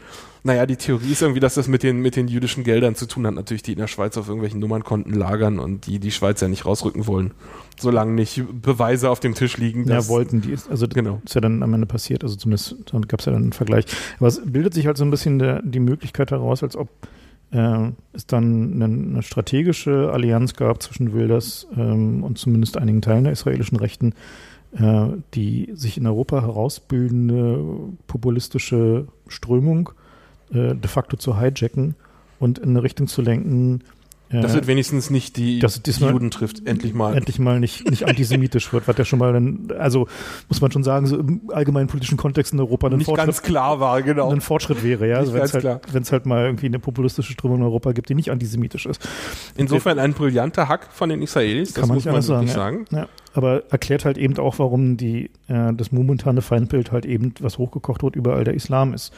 naja, 0.42 0.66
die 0.66 0.76
Theorie 0.76 1.12
ist 1.12 1.22
irgendwie, 1.22 1.40
dass 1.40 1.54
das 1.54 1.68
mit 1.68 1.82
den, 1.82 2.00
mit 2.00 2.16
den 2.16 2.28
jüdischen 2.28 2.64
Geldern 2.64 2.94
zu 2.94 3.06
tun 3.06 3.26
hat, 3.26 3.34
natürlich, 3.34 3.62
die 3.62 3.72
in 3.72 3.78
der 3.78 3.86
Schweiz 3.86 4.16
auf 4.16 4.28
irgendwelchen 4.28 4.60
Nummernkonten 4.60 5.12
lagern 5.12 5.58
und 5.58 5.86
die 5.86 5.98
die 5.98 6.10
Schweizer 6.10 6.48
nicht 6.48 6.64
rausrücken 6.66 7.06
wollen, 7.06 7.32
solange 7.78 8.12
nicht 8.12 8.42
Beweise 8.62 9.10
auf 9.10 9.20
dem 9.20 9.34
Tisch 9.34 9.56
liegen. 9.56 9.88
Ja, 9.88 10.08
wollten 10.08 10.40
die. 10.40 10.56
Also 10.70 10.88
genau. 10.88 11.20
ist 11.24 11.34
ja 11.34 11.40
dann 11.40 11.62
am 11.62 11.74
Ende 11.74 11.86
passiert, 11.86 12.22
also 12.22 12.36
zumindest 12.36 12.76
gab 13.08 13.20
es 13.20 13.26
ja 13.26 13.32
dann 13.32 13.42
einen 13.42 13.52
Vergleich. 13.52 13.84
Aber 14.18 14.28
es 14.28 14.40
bildet 14.44 14.74
sich 14.74 14.86
halt 14.86 14.96
so 14.96 15.04
ein 15.04 15.10
bisschen 15.10 15.38
der, 15.38 15.62
die 15.62 15.80
Möglichkeit 15.80 16.30
heraus, 16.30 16.62
als 16.62 16.76
ob 16.76 16.88
äh, 17.50 17.90
es 18.12 18.26
dann 18.26 18.74
eine, 18.74 18.84
eine, 18.84 19.22
strategische 19.22 20.10
Allianz 20.12 20.54
gab 20.54 20.82
zwischen 20.82 21.14
Wilders 21.14 21.66
ähm, 21.76 22.22
und 22.22 22.38
zumindest 22.38 22.76
einigen 22.76 23.02
Teilen 23.02 23.24
der 23.24 23.32
israelischen 23.32 23.78
Rechten, 23.78 24.14
äh, 24.76 25.08
die 25.34 25.70
sich 25.74 25.96
in 25.96 26.06
Europa 26.06 26.42
herausbildende 26.42 27.64
populistische 28.06 29.08
Strömung 29.28 29.90
äh, 30.52 30.74
de 30.74 30.88
facto 30.88 31.16
zu 31.16 31.40
hijacken 31.40 31.94
und 32.38 32.58
in 32.58 32.70
eine 32.70 32.82
Richtung 32.82 33.06
zu 33.06 33.22
lenken, 33.22 33.82
Das 34.30 34.52
wird 34.52 34.66
wenigstens 34.66 35.08
nicht 35.08 35.38
die, 35.38 35.58
dass 35.58 35.76
es 35.76 35.82
die 35.82 35.90
Juden 36.04 36.30
trifft, 36.30 36.66
endlich 36.66 36.92
mal. 36.92 37.16
endlich 37.16 37.38
mal 37.38 37.58
nicht, 37.60 37.90
nicht 37.90 38.06
antisemitisch 38.06 38.72
wird, 38.74 38.86
was 38.86 38.98
ja 38.98 39.06
schon 39.06 39.18
mal 39.18 39.32
dann, 39.32 39.72
also 39.78 40.06
muss 40.48 40.60
man 40.60 40.70
schon 40.70 40.84
sagen, 40.84 41.06
so 41.06 41.18
im 41.18 41.40
allgemeinen 41.50 41.88
politischen 41.88 42.18
Kontext 42.18 42.52
in 42.52 42.60
Europa 42.60 42.88
ein 42.88 42.98
nicht 42.98 43.06
Fortschritt, 43.06 43.26
ganz 43.26 43.42
klar 43.42 43.80
war, 43.80 44.02
genau. 44.02 44.30
ein 44.30 44.42
Fortschritt 44.42 44.84
wäre, 44.84 45.08
ja. 45.08 45.16
Also 45.16 45.32
wenn 45.32 45.42
es 45.42 45.54
halt, 45.54 46.12
halt 46.12 46.26
mal 46.26 46.44
irgendwie 46.44 46.66
eine 46.66 46.78
populistische 46.78 47.32
Strömung 47.32 47.58
in 47.58 47.64
Europa 47.64 47.92
gibt, 47.92 48.10
die 48.10 48.14
nicht 48.14 48.30
antisemitisch 48.30 48.84
ist. 48.84 49.08
Insofern 49.56 49.98
ein 49.98 50.12
brillanter 50.12 50.68
Hack 50.68 50.88
von 50.92 51.08
den 51.08 51.22
Israelis, 51.22 51.72
das 51.72 51.80
Kann 51.80 51.88
man 51.88 51.96
muss 51.96 52.04
man 52.04 52.20
sagen, 52.20 52.40
wirklich 52.40 52.50
ja. 52.50 52.54
sagen. 52.54 52.84
Ja, 52.90 53.08
aber 53.32 53.62
erklärt 53.70 54.04
halt 54.04 54.18
eben 54.18 54.36
auch, 54.36 54.58
warum 54.58 54.98
die, 54.98 55.30
äh, 55.48 55.72
das 55.72 55.90
momentane 55.90 56.42
Feindbild 56.42 56.92
halt 56.92 57.06
eben, 57.06 57.32
was 57.40 57.56
hochgekocht 57.56 58.02
wird, 58.02 58.14
überall 58.14 58.44
der 58.44 58.54
Islam 58.54 58.92
ist. 58.92 59.14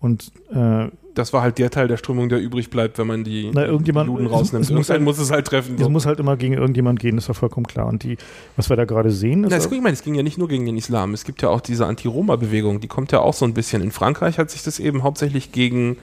Und 0.00 0.30
äh, 0.52 0.88
Das 1.14 1.32
war 1.32 1.40
halt 1.40 1.56
der 1.58 1.70
Teil 1.70 1.88
der 1.88 1.96
Strömung, 1.96 2.28
der 2.28 2.38
übrig 2.40 2.68
bleibt, 2.68 2.98
wenn 2.98 3.06
man 3.06 3.24
die, 3.24 3.50
Na, 3.54 3.64
irgendjemand- 3.64 4.08
die 4.08 4.12
Juden 4.12 4.26
es- 4.26 4.32
rausnimmt. 4.32 4.64
es 4.64 4.70
muss 4.70 4.90
Irgendwann 4.90 4.94
halt- 4.96 5.04
muss 5.16 5.18
es 5.18 5.30
halt 5.32 5.46
treffen. 5.46 5.74
es 5.76 5.80
So. 5.82 5.88
muss 5.88 6.04
halt 6.04 6.20
immer 6.20 6.36
gegen 6.36 6.52
irgendjemand 6.52 7.00
gehen, 7.00 7.16
ist 7.16 7.28
ja 7.28 7.32
vollkommen 7.34 7.66
klar. 7.66 7.86
Und 7.86 8.02
die, 8.02 8.18
was 8.56 8.68
wir 8.68 8.76
da 8.76 8.84
gerade 8.84 9.10
sehen, 9.10 9.42
ist 9.44 9.50
Na, 9.50 9.56
es, 9.56 9.64
ich 9.64 9.80
meine, 9.80 9.94
es 9.94 10.02
ging 10.02 10.14
ja 10.14 10.22
nicht 10.22 10.36
nur 10.36 10.46
gegen 10.48 10.66
den 10.66 10.76
Islam. 10.76 11.14
Es 11.14 11.24
gibt 11.24 11.40
ja 11.40 11.48
auch 11.48 11.62
diese 11.62 11.86
Anti-Roma-Bewegung, 11.86 12.80
die 12.80 12.88
kommt 12.88 13.12
ja 13.12 13.20
auch 13.20 13.32
so 13.32 13.46
ein 13.46 13.54
bisschen. 13.54 13.80
In 13.82 13.92
Frankreich 13.92 14.38
hat 14.38 14.50
sich 14.50 14.62
das 14.62 14.78
eben 14.78 15.02
hauptsächlich 15.04 15.52
gegen, 15.52 15.96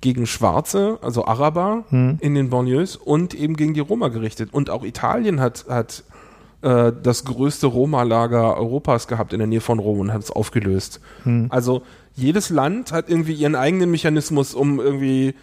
gegen 0.00 0.26
Schwarze, 0.26 0.98
also 1.02 1.24
Araber 1.26 1.82
Hm. 1.88 2.18
in 2.20 2.36
den 2.36 2.48
Banlieues 2.50 2.94
und 2.94 3.34
eben 3.34 3.56
gegen 3.56 3.74
die 3.74 3.80
Roma 3.80 4.08
gerichtet. 4.08 4.50
Und 4.52 4.70
auch 4.70 4.84
Italien 4.84 5.40
hat, 5.40 5.64
hat 5.68 6.04
äh, 6.62 6.92
das 7.02 7.24
größte 7.24 7.66
Roma-Lager 7.66 8.56
Europas 8.56 9.08
gehabt 9.08 9.32
in 9.32 9.40
der 9.40 9.48
Nähe 9.48 9.60
von 9.60 9.80
Rom 9.80 9.98
und 9.98 10.12
hat 10.12 10.22
es 10.22 10.30
aufgelöst. 10.30 11.00
Hm. 11.24 11.46
Also 11.50 11.82
jedes 12.14 12.50
Land 12.50 12.92
hat 12.92 13.08
irgendwie 13.08 13.34
ihren 13.34 13.54
eigenen 13.54 13.90
Mechanismus, 13.90 14.54
um 14.54 14.80
irgendwie 14.80 15.34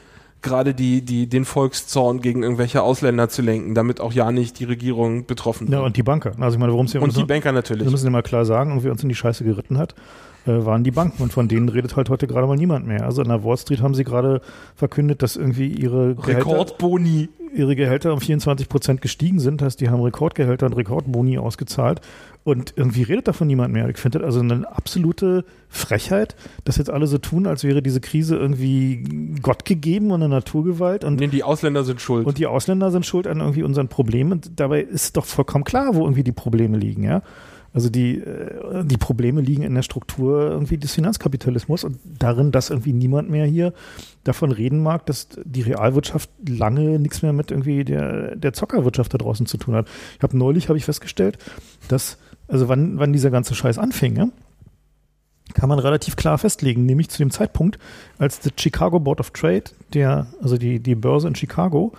gerade 0.42 0.74
die, 0.74 1.02
die, 1.02 1.28
den 1.28 1.46
Volkszorn 1.46 2.22
gegen 2.22 2.44
irgendwelche 2.44 2.82
Ausländer 2.82 3.30
zu 3.30 3.42
lenken, 3.42 3.76
damit 3.76 4.00
auch 4.00 4.14
ja 4.14 4.32
nicht 4.32 4.60
die 4.60 4.64
Regierung 4.64 5.26
betroffen 5.26 5.68
ja, 5.68 5.74
wird. 5.74 5.86
und 5.86 5.98
die 5.98 6.04
Banker. 6.04 6.32
Also 6.40 6.56
ich 6.56 6.60
meine, 6.60 6.72
worum 6.72 6.86
es 6.86 6.94
hier 6.94 7.02
und 7.02 7.16
die 7.16 7.26
Banker 7.26 7.52
natürlich. 7.52 7.86
Wir 7.86 7.92
müssen 7.92 8.06
ja 8.06 8.12
mal 8.12 8.24
klar 8.24 8.46
sagen, 8.46 8.72
und 8.72 8.84
wer 8.84 8.92
uns 8.92 9.04
in 9.04 9.10
die 9.10 9.16
Scheiße 9.16 9.44
geritten 9.44 9.78
hat, 9.78 9.96
äh, 10.46 10.66
waren 10.66 10.84
die 10.84 10.92
Banken. 10.92 11.22
Und 11.24 11.34
von 11.34 11.48
denen 11.48 11.68
redet 11.68 11.96
halt 11.96 12.10
heute 12.10 12.28
gerade 12.28 12.48
mal 12.48 12.56
niemand 12.56 12.88
mehr. 12.88 13.06
Also 13.06 13.22
an 13.22 13.28
der 13.28 13.44
Wall 13.44 13.58
Street 13.58 13.82
haben 13.82 13.94
sie 13.94 14.04
gerade 14.04 14.42
verkündet, 14.76 15.22
dass 15.22 15.36
irgendwie 15.36 15.68
ihre 15.68 16.16
Gehälter, 16.16 16.40
Rekordboni. 16.40 17.30
Ihre 17.56 17.76
Gehälter 17.76 18.14
um 18.14 18.22
24 18.22 18.70
Prozent 18.70 19.02
gestiegen 19.02 19.40
sind. 19.40 19.62
Heißt, 19.62 19.80
die 19.82 19.90
haben 19.90 20.02
Rekordgehälter 20.02 20.66
und 20.66 20.74
Rekordboni 20.74 21.38
ausgezahlt. 21.38 22.02
Und 22.44 22.74
irgendwie 22.78 23.04
redet 23.04 23.28
davon 23.28 23.48
niemand 23.48 23.74
mehr. 23.74 23.88
Ich 23.90 23.98
finde 23.98 24.20
das 24.20 24.26
also 24.26 24.40
eine 24.40 24.68
absolute 24.76 25.44
Frechheit, 25.68 26.36
dass 26.64 26.78
jetzt 26.78 26.90
alle 26.90 27.06
so 27.06 27.18
tun, 27.18 27.48
als 27.48 27.64
wäre 27.64 27.82
diese 27.82 28.02
Krise 28.02 28.38
irgendwie 28.38 29.04
Gott 29.42 29.66
gegeben 29.66 30.12
und 30.12 30.24
eine 30.24 30.30
Naturgewalt. 30.30 31.04
Und 31.04 31.20
Nee, 31.20 31.28
die 31.28 31.44
Ausländer 31.44 31.84
sind 31.84 32.02
schuld. 32.02 32.26
und 32.26 32.38
die 32.38 32.48
Ausländer 32.48 32.92
sind 32.92 33.06
schuld 33.06 33.28
an 33.28 33.40
irgendwie 33.40 33.64
unseren 33.64 33.88
Problemen. 33.88 34.32
Und 34.32 34.60
dabei 34.60 34.82
ist 34.82 35.18
doch 35.18 35.26
vollkommen 35.26 35.64
klar, 35.64 35.96
wo 35.96 36.04
irgendwie 36.04 36.24
die 36.24 36.32
Probleme 36.32 36.78
liegen, 36.78 37.04
ja. 37.04 37.22
Also 37.74 37.90
die, 37.90 38.18
äh, 38.18 38.84
die 38.84 38.98
Probleme 38.98 39.42
liegen 39.42 39.64
in 39.64 39.76
der 39.76 39.84
Struktur 39.84 40.50
irgendwie 40.50 40.78
des 40.78 40.94
Finanzkapitalismus 40.94 41.84
und 41.84 42.00
darin, 42.04 42.52
dass 42.52 42.70
irgendwie 42.70 42.94
niemand 42.94 43.30
mehr 43.30 43.46
hier 43.46 43.74
davon 44.24 44.52
reden 44.52 44.82
mag, 44.82 45.06
dass 45.06 45.28
die 45.44 45.62
Realwirtschaft 45.62 46.30
lange 46.48 47.00
nichts 47.00 47.22
mehr 47.22 47.34
mit 47.34 47.52
irgendwie 47.52 47.84
der, 47.84 48.36
der 48.36 48.54
Zockerwirtschaft 48.54 49.14
da 49.14 49.18
draußen 49.18 49.46
zu 49.46 49.58
tun 49.58 49.76
hat. 49.76 49.88
Ich 50.18 50.24
habe 50.24 50.38
neulich 50.38 50.70
habe 50.70 50.78
ich 50.78 50.86
festgestellt, 50.86 51.38
dass, 51.88 52.18
also 52.48 52.68
wann, 52.68 52.98
wann 53.00 53.14
dieser 53.14 53.32
ganze 53.32 53.56
Scheiß 53.56 53.78
anfing, 53.78 54.16
ja, 54.16 54.30
kann 55.54 55.70
man 55.70 55.80
relativ 55.80 56.16
klar 56.16 56.38
festlegen, 56.38 56.86
nämlich 56.86 57.10
zu 57.10 57.18
dem 57.18 57.32
Zeitpunkt, 57.32 57.80
als 58.18 58.40
das 58.40 58.54
Chicago 58.58 59.00
Board 59.00 59.20
of 59.20 59.32
Trade, 59.32 59.64
der, 59.94 60.28
also 60.42 60.58
die, 60.58 60.80
die 60.80 60.96
Börse 60.96 61.28
in 61.28 61.36
Chicago, 61.36 61.94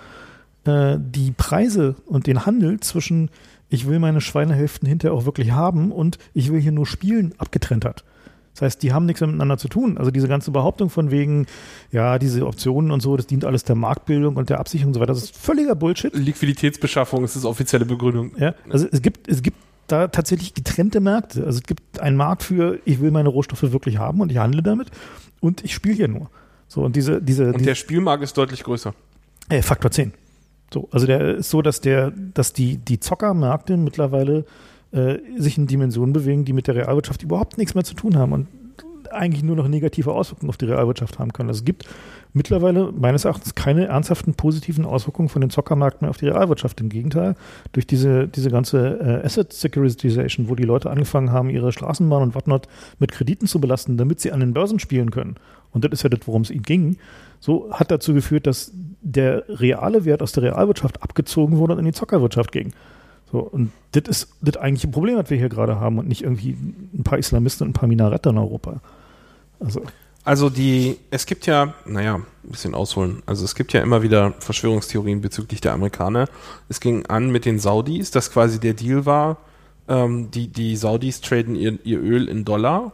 äh, 0.64 0.96
die 0.98 1.32
Preise 1.32 1.96
und 2.06 2.26
den 2.26 2.46
Handel 2.46 2.80
zwischen 2.80 3.30
ich 3.70 3.88
will 3.88 3.98
meine 3.98 4.20
Schweinehälften 4.20 4.86
hinterher 4.86 5.16
auch 5.16 5.24
wirklich 5.24 5.52
haben 5.52 5.92
und 5.92 6.18
ich 6.34 6.52
will 6.52 6.60
hier 6.60 6.72
nur 6.72 6.86
spielen 6.86 7.34
abgetrennt 7.38 7.84
hat. 7.84 8.04
Das 8.52 8.62
heißt, 8.62 8.82
die 8.82 8.92
haben 8.92 9.06
nichts 9.06 9.20
miteinander 9.20 9.56
zu 9.58 9.68
tun. 9.68 9.96
Also 9.96 10.10
diese 10.10 10.26
ganze 10.28 10.50
Behauptung 10.50 10.90
von 10.90 11.10
wegen, 11.10 11.46
ja, 11.92 12.18
diese 12.18 12.44
Optionen 12.46 12.90
und 12.90 13.00
so, 13.00 13.16
das 13.16 13.26
dient 13.28 13.44
alles 13.44 13.62
der 13.64 13.76
Marktbildung 13.76 14.36
und 14.36 14.50
der 14.50 14.58
Absicherung 14.58 14.88
und 14.90 14.94
so 14.94 15.00
weiter, 15.00 15.14
das 15.14 15.22
ist 15.22 15.36
völliger 15.36 15.76
Bullshit. 15.76 16.12
Liquiditätsbeschaffung 16.14 17.24
ist 17.24 17.36
das 17.36 17.44
offizielle 17.44 17.86
Begründung. 17.86 18.32
Ja, 18.38 18.54
also 18.68 18.86
es 18.90 19.00
gibt, 19.02 19.28
es 19.28 19.42
gibt 19.42 19.56
da 19.86 20.08
tatsächlich 20.08 20.52
getrennte 20.54 21.00
Märkte. 21.00 21.44
Also 21.46 21.58
es 21.58 21.62
gibt 21.64 22.00
einen 22.00 22.16
Markt 22.16 22.42
für, 22.42 22.80
ich 22.84 23.00
will 23.00 23.12
meine 23.12 23.28
Rohstoffe 23.28 23.62
wirklich 23.62 23.98
haben 23.98 24.20
und 24.20 24.32
ich 24.32 24.38
handle 24.38 24.62
damit 24.62 24.88
und 25.40 25.64
ich 25.64 25.72
spiele 25.72 25.94
hier 25.94 26.08
nur. 26.08 26.28
So, 26.66 26.82
und 26.82 26.96
diese, 26.96 27.22
diese, 27.22 27.46
Und 27.46 27.58
diese 27.58 27.66
der 27.66 27.74
Spielmarkt 27.76 28.22
ist 28.22 28.36
deutlich 28.36 28.62
größer. 28.64 28.94
äh, 29.48 29.62
Faktor 29.62 29.90
10. 29.92 30.12
So, 30.72 30.88
also 30.92 31.06
der 31.06 31.36
ist 31.36 31.50
so, 31.50 31.62
dass 31.62 31.80
der, 31.80 32.12
dass 32.12 32.52
die, 32.52 32.76
die 32.76 33.00
Zockermärkte 33.00 33.76
mittlerweile 33.76 34.44
äh, 34.92 35.18
sich 35.36 35.58
in 35.58 35.66
Dimensionen 35.66 36.12
bewegen, 36.12 36.44
die 36.44 36.52
mit 36.52 36.66
der 36.66 36.76
Realwirtschaft 36.76 37.22
überhaupt 37.22 37.58
nichts 37.58 37.74
mehr 37.74 37.84
zu 37.84 37.94
tun 37.94 38.16
haben 38.16 38.32
und 38.32 38.46
eigentlich 39.10 39.42
nur 39.42 39.56
noch 39.56 39.68
negative 39.68 40.12
Auswirkungen 40.12 40.50
auf 40.50 40.56
die 40.56 40.66
Realwirtschaft 40.66 41.18
haben 41.18 41.32
können. 41.32 41.48
Also 41.48 41.60
es 41.60 41.64
gibt 41.64 41.84
mittlerweile 42.32 42.92
meines 42.92 43.24
Erachtens 43.24 43.54
keine 43.54 43.86
ernsthaften 43.86 44.34
positiven 44.34 44.84
Auswirkungen 44.84 45.28
von 45.28 45.40
den 45.40 45.50
Zockermärkten 45.50 46.04
mehr 46.04 46.10
auf 46.10 46.16
die 46.16 46.28
Realwirtschaft. 46.28 46.80
Im 46.80 46.88
Gegenteil, 46.88 47.34
durch 47.72 47.86
diese, 47.86 48.28
diese 48.28 48.50
ganze 48.50 49.00
äh, 49.00 49.24
Asset 49.24 49.52
Securitization, 49.52 50.48
wo 50.48 50.54
die 50.54 50.64
Leute 50.64 50.90
angefangen 50.90 51.32
haben, 51.32 51.50
ihre 51.50 51.72
Straßenbahn 51.72 52.22
und 52.22 52.34
whatnot 52.34 52.68
mit 52.98 53.12
Krediten 53.12 53.46
zu 53.46 53.60
belasten, 53.60 53.96
damit 53.96 54.20
sie 54.20 54.32
an 54.32 54.40
den 54.40 54.54
Börsen 54.54 54.78
spielen 54.78 55.10
können. 55.10 55.36
Und 55.72 55.84
das 55.84 55.92
ist 55.92 56.02
ja 56.02 56.08
das, 56.08 56.20
worum 56.26 56.42
es 56.42 56.50
ihnen 56.50 56.62
ging. 56.62 56.96
So 57.40 57.72
hat 57.72 57.90
dazu 57.90 58.14
geführt, 58.14 58.46
dass 58.46 58.72
der 59.02 59.44
reale 59.48 60.04
Wert 60.04 60.22
aus 60.22 60.32
der 60.32 60.44
Realwirtschaft 60.44 61.02
abgezogen 61.02 61.56
wurde 61.58 61.74
und 61.74 61.78
in 61.80 61.84
die 61.86 61.92
Zockerwirtschaft 61.92 62.52
ging. 62.52 62.72
So, 63.30 63.38
und 63.38 63.72
das 63.92 64.02
ist 64.08 64.28
das 64.40 64.56
eigentliche 64.56 64.88
Problem, 64.88 65.16
was 65.16 65.30
wir 65.30 65.38
hier 65.38 65.48
gerade 65.48 65.78
haben 65.78 65.98
und 65.98 66.08
nicht 66.08 66.22
irgendwie 66.22 66.50
ein 66.50 67.02
paar 67.04 67.18
Islamisten 67.18 67.66
und 67.66 67.70
ein 67.70 67.74
paar 67.74 67.88
Minarette 67.88 68.30
in 68.30 68.38
Europa. 68.38 68.80
Also, 69.60 69.82
Also 70.24 70.50
die, 70.50 70.98
es 71.10 71.26
gibt 71.26 71.46
ja, 71.46 71.74
naja, 71.86 72.16
ein 72.16 72.50
bisschen 72.50 72.74
ausholen. 72.74 73.22
Also 73.26 73.44
es 73.44 73.54
gibt 73.54 73.72
ja 73.72 73.82
immer 73.82 74.02
wieder 74.02 74.34
Verschwörungstheorien 74.40 75.20
bezüglich 75.20 75.60
der 75.60 75.72
Amerikaner. 75.72 76.28
Es 76.68 76.80
ging 76.80 77.06
an 77.06 77.30
mit 77.30 77.44
den 77.44 77.58
Saudis, 77.58 78.10
dass 78.10 78.30
quasi 78.30 78.60
der 78.60 78.74
Deal 78.74 79.06
war, 79.06 79.38
ähm, 79.88 80.30
die, 80.30 80.48
die 80.48 80.76
Saudis 80.76 81.20
traden 81.20 81.56
ihr, 81.56 81.78
ihr 81.84 82.00
Öl 82.00 82.28
in 82.28 82.44
Dollar 82.44 82.92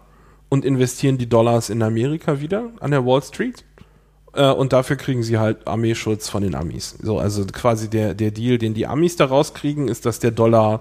und 0.48 0.64
investieren 0.64 1.18
die 1.18 1.28
Dollars 1.28 1.68
in 1.68 1.82
Amerika 1.82 2.40
wieder 2.40 2.70
an 2.80 2.90
der 2.90 3.04
Wall 3.04 3.22
Street. 3.22 3.64
Äh, 4.36 4.52
und 4.52 4.72
dafür 4.72 4.96
kriegen 4.96 5.22
sie 5.22 5.38
halt 5.38 5.66
Armeeschutz 5.66 6.28
von 6.28 6.42
den 6.42 6.54
Amis. 6.54 6.96
So, 7.02 7.18
also 7.18 7.44
quasi 7.46 7.88
der, 7.88 8.14
der 8.14 8.30
Deal, 8.30 8.58
den 8.58 8.74
die 8.74 8.86
Amis 8.86 9.16
da 9.16 9.24
rauskriegen, 9.24 9.88
ist, 9.88 10.06
dass 10.06 10.18
der 10.18 10.30
Dollar 10.30 10.80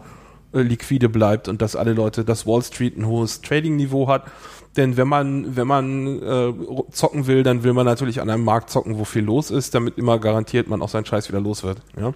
äh, 0.53 0.61
liquide 0.61 1.09
bleibt 1.09 1.47
und 1.47 1.61
dass 1.61 1.75
alle 1.75 1.93
Leute, 1.93 2.25
dass 2.25 2.45
Wall 2.45 2.61
Street 2.61 2.97
ein 2.97 3.07
hohes 3.07 3.41
Trading-Niveau 3.41 4.07
hat. 4.07 4.25
Denn 4.77 4.97
wenn 4.97 5.07
man, 5.07 5.55
wenn 5.55 5.67
man 5.67 6.21
äh, 6.21 6.53
zocken 6.91 7.27
will, 7.27 7.43
dann 7.43 7.63
will 7.63 7.73
man 7.73 7.85
natürlich 7.85 8.21
an 8.21 8.29
einem 8.29 8.43
Markt 8.43 8.69
zocken, 8.69 8.97
wo 8.97 9.05
viel 9.05 9.23
los 9.23 9.49
ist, 9.49 9.73
damit 9.73 9.97
immer 9.97 10.19
garantiert 10.19 10.67
man 10.67 10.81
auch 10.81 10.89
seinen 10.89 11.05
Scheiß 11.05 11.29
wieder 11.29 11.39
los 11.39 11.63
wird. 11.63 11.81
Ja? 11.99 12.13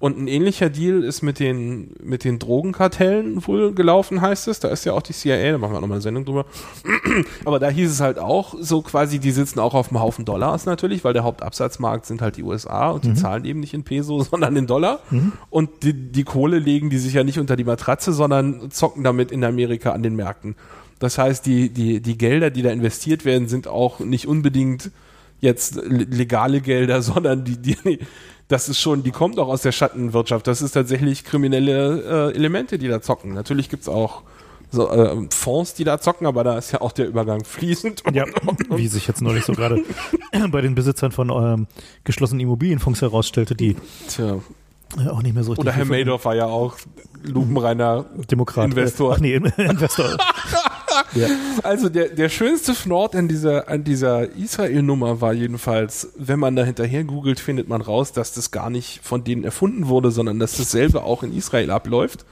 Und 0.00 0.18
ein 0.18 0.26
ähnlicher 0.26 0.68
Deal 0.68 1.04
ist 1.04 1.22
mit 1.22 1.38
den, 1.38 1.94
mit 2.02 2.24
den 2.24 2.40
Drogenkartellen 2.40 3.46
wohl 3.46 3.72
gelaufen, 3.72 4.20
heißt 4.20 4.48
es. 4.48 4.58
Da 4.58 4.68
ist 4.68 4.84
ja 4.84 4.94
auch 4.94 5.02
die 5.02 5.12
CIA, 5.12 5.52
da 5.52 5.58
machen 5.58 5.74
wir 5.74 5.80
nochmal 5.80 5.96
eine 5.96 6.02
Sendung 6.02 6.24
drüber. 6.24 6.44
Aber 7.44 7.60
da 7.60 7.68
hieß 7.68 7.90
es 7.90 8.00
halt 8.00 8.18
auch, 8.18 8.54
so 8.58 8.82
quasi, 8.82 9.20
die 9.20 9.30
sitzen 9.30 9.60
auch 9.60 9.74
auf 9.74 9.90
einem 9.90 10.00
Haufen 10.00 10.24
Dollars 10.24 10.66
natürlich, 10.66 11.04
weil 11.04 11.12
der 11.12 11.22
Hauptabsatzmarkt 11.22 12.06
sind 12.06 12.20
halt 12.20 12.36
die 12.36 12.42
USA 12.42 12.90
und 12.90 13.04
die 13.04 13.14
zahlen 13.14 13.44
eben 13.44 13.60
nicht 13.60 13.74
in 13.74 13.84
Peso, 13.84 14.22
sondern 14.30 14.56
in 14.56 14.66
Dollar. 14.66 15.00
Und 15.50 15.84
die, 15.84 15.94
die 15.94 16.24
Kohle 16.24 16.58
legen 16.58 16.90
die 16.90 16.98
sich 16.98 17.14
ja 17.14 17.22
nicht 17.22 17.38
unter 17.38 17.54
die 17.54 17.64
Matratze, 17.64 18.12
sondern 18.12 18.72
zocken 18.72 19.04
damit 19.04 19.30
in 19.30 19.44
Amerika 19.44 19.92
an 19.92 20.02
den 20.02 20.16
Märkten. 20.16 20.56
Das 21.02 21.18
heißt, 21.18 21.44
die, 21.46 21.68
die, 21.70 22.00
die 22.00 22.16
Gelder, 22.16 22.50
die 22.50 22.62
da 22.62 22.70
investiert 22.70 23.24
werden, 23.24 23.48
sind 23.48 23.66
auch 23.66 23.98
nicht 23.98 24.28
unbedingt 24.28 24.92
jetzt 25.40 25.74
le- 25.74 26.04
legale 26.04 26.60
Gelder, 26.60 27.02
sondern 27.10 27.44
die, 27.44 27.56
die, 27.56 27.98
das 28.46 28.68
ist 28.68 28.78
schon, 28.80 29.02
die 29.02 29.10
kommt 29.10 29.38
auch 29.40 29.48
aus 29.48 29.62
der 29.62 29.72
Schattenwirtschaft. 29.72 30.46
Das 30.46 30.62
ist 30.62 30.72
tatsächlich 30.72 31.24
kriminelle 31.24 32.30
äh, 32.30 32.36
Elemente, 32.36 32.78
die 32.78 32.86
da 32.86 33.02
zocken. 33.02 33.34
Natürlich 33.34 33.68
gibt's 33.68 33.88
auch 33.88 34.22
so, 34.70 34.88
äh, 34.90 35.26
Fonds, 35.30 35.74
die 35.74 35.82
da 35.84 36.00
zocken, 36.00 36.26
aber 36.26 36.44
da 36.44 36.56
ist 36.56 36.70
ja 36.72 36.80
auch 36.80 36.92
der 36.92 37.08
Übergang 37.08 37.44
fließend. 37.44 38.04
ja, 38.12 38.24
wie 38.70 38.86
sich 38.86 39.08
jetzt 39.08 39.20
neulich 39.22 39.44
so 39.44 39.54
gerade 39.54 39.82
bei 40.52 40.60
den 40.60 40.76
Besitzern 40.76 41.10
von 41.10 41.30
ähm, 41.30 41.66
geschlossenen 42.04 42.40
Immobilienfonds 42.40 43.02
herausstellte, 43.02 43.54
die 43.56 43.74
Tja. 44.08 44.38
auch 45.10 45.22
nicht 45.22 45.34
mehr 45.34 45.42
so 45.42 45.50
richtig 45.52 45.64
Oder 45.66 45.72
Herr 45.72 45.84
Madoff 45.84 46.24
war 46.24 46.36
ja 46.36 46.46
auch 46.46 46.76
lupenreiner 47.24 48.06
Demokrat. 48.30 48.66
Investor. 48.66 49.14
Ach 49.14 49.20
nee, 49.20 49.34
Investor. 49.34 50.16
Ja. 51.14 51.28
Also 51.62 51.88
der, 51.88 52.08
der 52.08 52.28
schönste 52.28 52.74
Fnord 52.74 53.14
an 53.14 53.28
dieser, 53.28 53.68
an 53.68 53.84
dieser 53.84 54.30
Israel-Nummer 54.30 55.20
war 55.20 55.32
jedenfalls, 55.32 56.12
wenn 56.16 56.38
man 56.38 56.56
da 56.56 56.64
hinterher 56.64 57.04
googelt, 57.04 57.40
findet 57.40 57.68
man 57.68 57.80
raus, 57.80 58.12
dass 58.12 58.32
das 58.32 58.50
gar 58.50 58.70
nicht 58.70 59.00
von 59.02 59.24
denen 59.24 59.44
erfunden 59.44 59.88
wurde, 59.88 60.10
sondern 60.10 60.38
dass 60.38 60.56
dasselbe 60.56 61.02
auch 61.02 61.22
in 61.22 61.36
Israel 61.36 61.70
abläuft. 61.70 62.24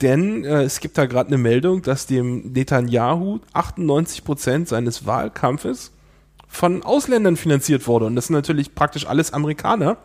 Denn 0.00 0.44
äh, 0.44 0.62
es 0.62 0.80
gibt 0.80 0.96
da 0.96 1.06
gerade 1.06 1.28
eine 1.28 1.38
Meldung, 1.38 1.82
dass 1.82 2.06
dem 2.06 2.52
Netanyahu 2.52 3.40
98 3.52 4.24
Prozent 4.24 4.68
seines 4.68 5.06
Wahlkampfes 5.06 5.92
von 6.48 6.82
Ausländern 6.82 7.36
finanziert 7.36 7.86
wurde. 7.86 8.06
Und 8.06 8.16
das 8.16 8.26
sind 8.26 8.34
natürlich 8.34 8.74
praktisch 8.74 9.06
alles 9.06 9.32
Amerikaner. 9.32 9.98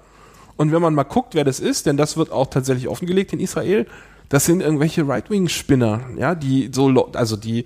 Und 0.57 0.71
wenn 0.71 0.81
man 0.81 0.93
mal 0.93 1.03
guckt, 1.03 1.33
wer 1.33 1.43
das 1.43 1.59
ist, 1.59 1.85
denn 1.85 1.97
das 1.97 2.17
wird 2.17 2.31
auch 2.31 2.47
tatsächlich 2.47 2.87
offengelegt 2.87 3.33
in 3.33 3.39
Israel, 3.39 3.87
das 4.29 4.45
sind 4.45 4.61
irgendwelche 4.61 5.07
Right-Wing-Spinner, 5.07 6.01
ja, 6.17 6.35
die 6.35 6.69
so, 6.73 6.89
also 7.13 7.35
die, 7.35 7.65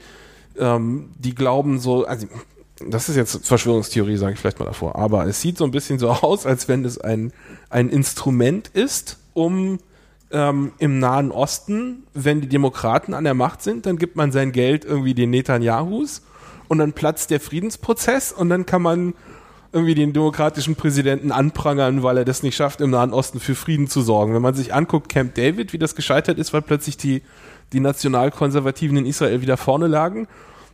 ähm, 0.57 1.10
die 1.18 1.36
glauben 1.36 1.80
so, 1.80 2.05
also 2.05 2.28
das 2.88 3.10
ist 3.10 3.16
jetzt 3.16 3.45
Verschwörungstheorie, 3.45 4.18
sage 4.18 4.34
ich 4.34 4.39
vielleicht 4.39 4.60
mal 4.60 4.66
davor, 4.66 4.95
aber 4.95 5.26
es 5.26 5.41
sieht 5.41 5.57
so 5.57 5.66
ein 5.66 5.72
bisschen 5.72 5.99
so 5.99 6.10
aus, 6.10 6.45
als 6.45 6.68
wenn 6.68 6.86
es 6.86 6.97
ein, 6.99 7.34
ein 7.70 7.89
Instrument 7.89 8.70
ist, 8.70 9.18
um 9.34 9.80
ähm, 10.32 10.74
im 10.78 10.99
Nahen 10.99 11.32
Osten, 11.32 12.03
wenn 12.14 12.41
die 12.41 12.49
Demokraten 12.49 13.14
an 13.14 13.24
der 13.24 13.34
Macht 13.34 13.62
sind, 13.62 13.86
dann 13.86 13.97
gibt 13.97 14.16
man 14.16 14.32
sein 14.32 14.51
Geld 14.51 14.86
irgendwie 14.86 15.14
den 15.14 15.32
Netanyahus 15.32 16.22
und 16.68 16.78
dann 16.78 16.93
platzt 16.93 17.32
der 17.32 17.39
Friedensprozess 17.39 18.32
und 18.32 18.49
dann 18.49 18.66
kann 18.66 18.82
man 18.82 19.14
irgendwie 19.72 19.95
den 19.95 20.13
demokratischen 20.13 20.76
Präsidenten 20.76 21.32
anprangern, 21.32 22.01
weil 22.01 22.17
er 22.17 22.26
das 22.26 22.41
nicht 22.41 22.55
schafft, 22.55 22.82
im 22.82 22.89
Nahen 22.89 23.13
Osten 23.13 23.39
für 23.39 23.55
Frieden 23.55 23.88
zu 23.88 24.01
sorgen. 24.01 24.34
Wenn 24.34 24.41
man 24.41 24.55
sich 24.55 24.74
anguckt, 24.74 25.09
Camp 25.09 25.36
David, 25.36 25.74
wie 25.74 25.78
das 25.78 25.95
gescheitert 25.95 26.39
ist, 26.39 26.53
weil 26.53 26.61
plötzlich 26.61 26.97
die, 26.97 27.22
die 27.72 27.80
Nationalkonservativen 27.80 28.97
in 28.97 29.05
Israel 29.05 29.41
wieder 29.41 29.57
vorne 29.57 29.88
lagen. 29.88 30.28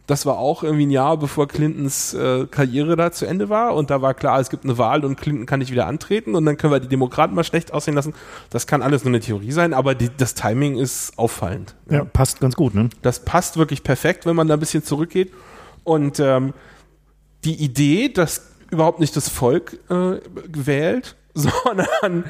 Das 0.07 0.27
war 0.27 0.37
auch 0.37 0.63
irgendwie 0.63 0.85
ein 0.85 0.91
Jahr, 0.91 1.17
bevor 1.17 1.47
Clintons 1.47 2.13
äh, 2.13 2.45
Karriere 2.45 2.95
da 2.95 3.11
zu 3.11 3.25
Ende 3.25 3.49
war. 3.49 3.75
Und 3.75 3.89
da 3.89 4.03
war 4.03 4.13
klar, 4.13 4.39
es 4.39 4.51
gibt 4.51 4.63
eine 4.63 4.77
Wahl 4.77 5.03
und 5.03 5.19
Clinton 5.19 5.47
kann 5.47 5.59
nicht 5.59 5.71
wieder 5.71 5.87
antreten. 5.87 6.35
Und 6.35 6.45
dann 6.45 6.57
können 6.57 6.71
wir 6.71 6.79
die 6.79 6.87
Demokraten 6.87 7.33
mal 7.33 7.43
schlecht 7.43 7.73
aussehen 7.73 7.95
lassen. 7.95 8.13
Das 8.51 8.67
kann 8.67 8.83
alles 8.83 9.03
nur 9.03 9.09
eine 9.09 9.19
Theorie 9.19 9.51
sein, 9.51 9.73
aber 9.73 9.95
die, 9.95 10.09
das 10.15 10.35
Timing 10.35 10.77
ist 10.77 11.17
auffallend. 11.17 11.75
Ja, 11.89 11.97
ja, 11.97 12.05
passt 12.05 12.39
ganz 12.39 12.55
gut, 12.55 12.75
ne? 12.75 12.89
Das 13.01 13.25
passt 13.25 13.57
wirklich 13.57 13.81
perfekt, 13.83 14.27
wenn 14.27 14.35
man 14.35 14.47
da 14.47 14.53
ein 14.53 14.59
bisschen 14.59 14.83
zurückgeht. 14.83 15.33
Und 15.83 16.19
ähm, 16.19 16.53
die 17.43 17.55
Idee, 17.55 18.09
dass 18.09 18.54
überhaupt 18.75 18.99
nicht 18.99 19.15
das 19.15 19.29
Volk 19.29 19.79
äh, 19.89 20.19
wählt, 20.47 21.15
sondern 21.33 22.25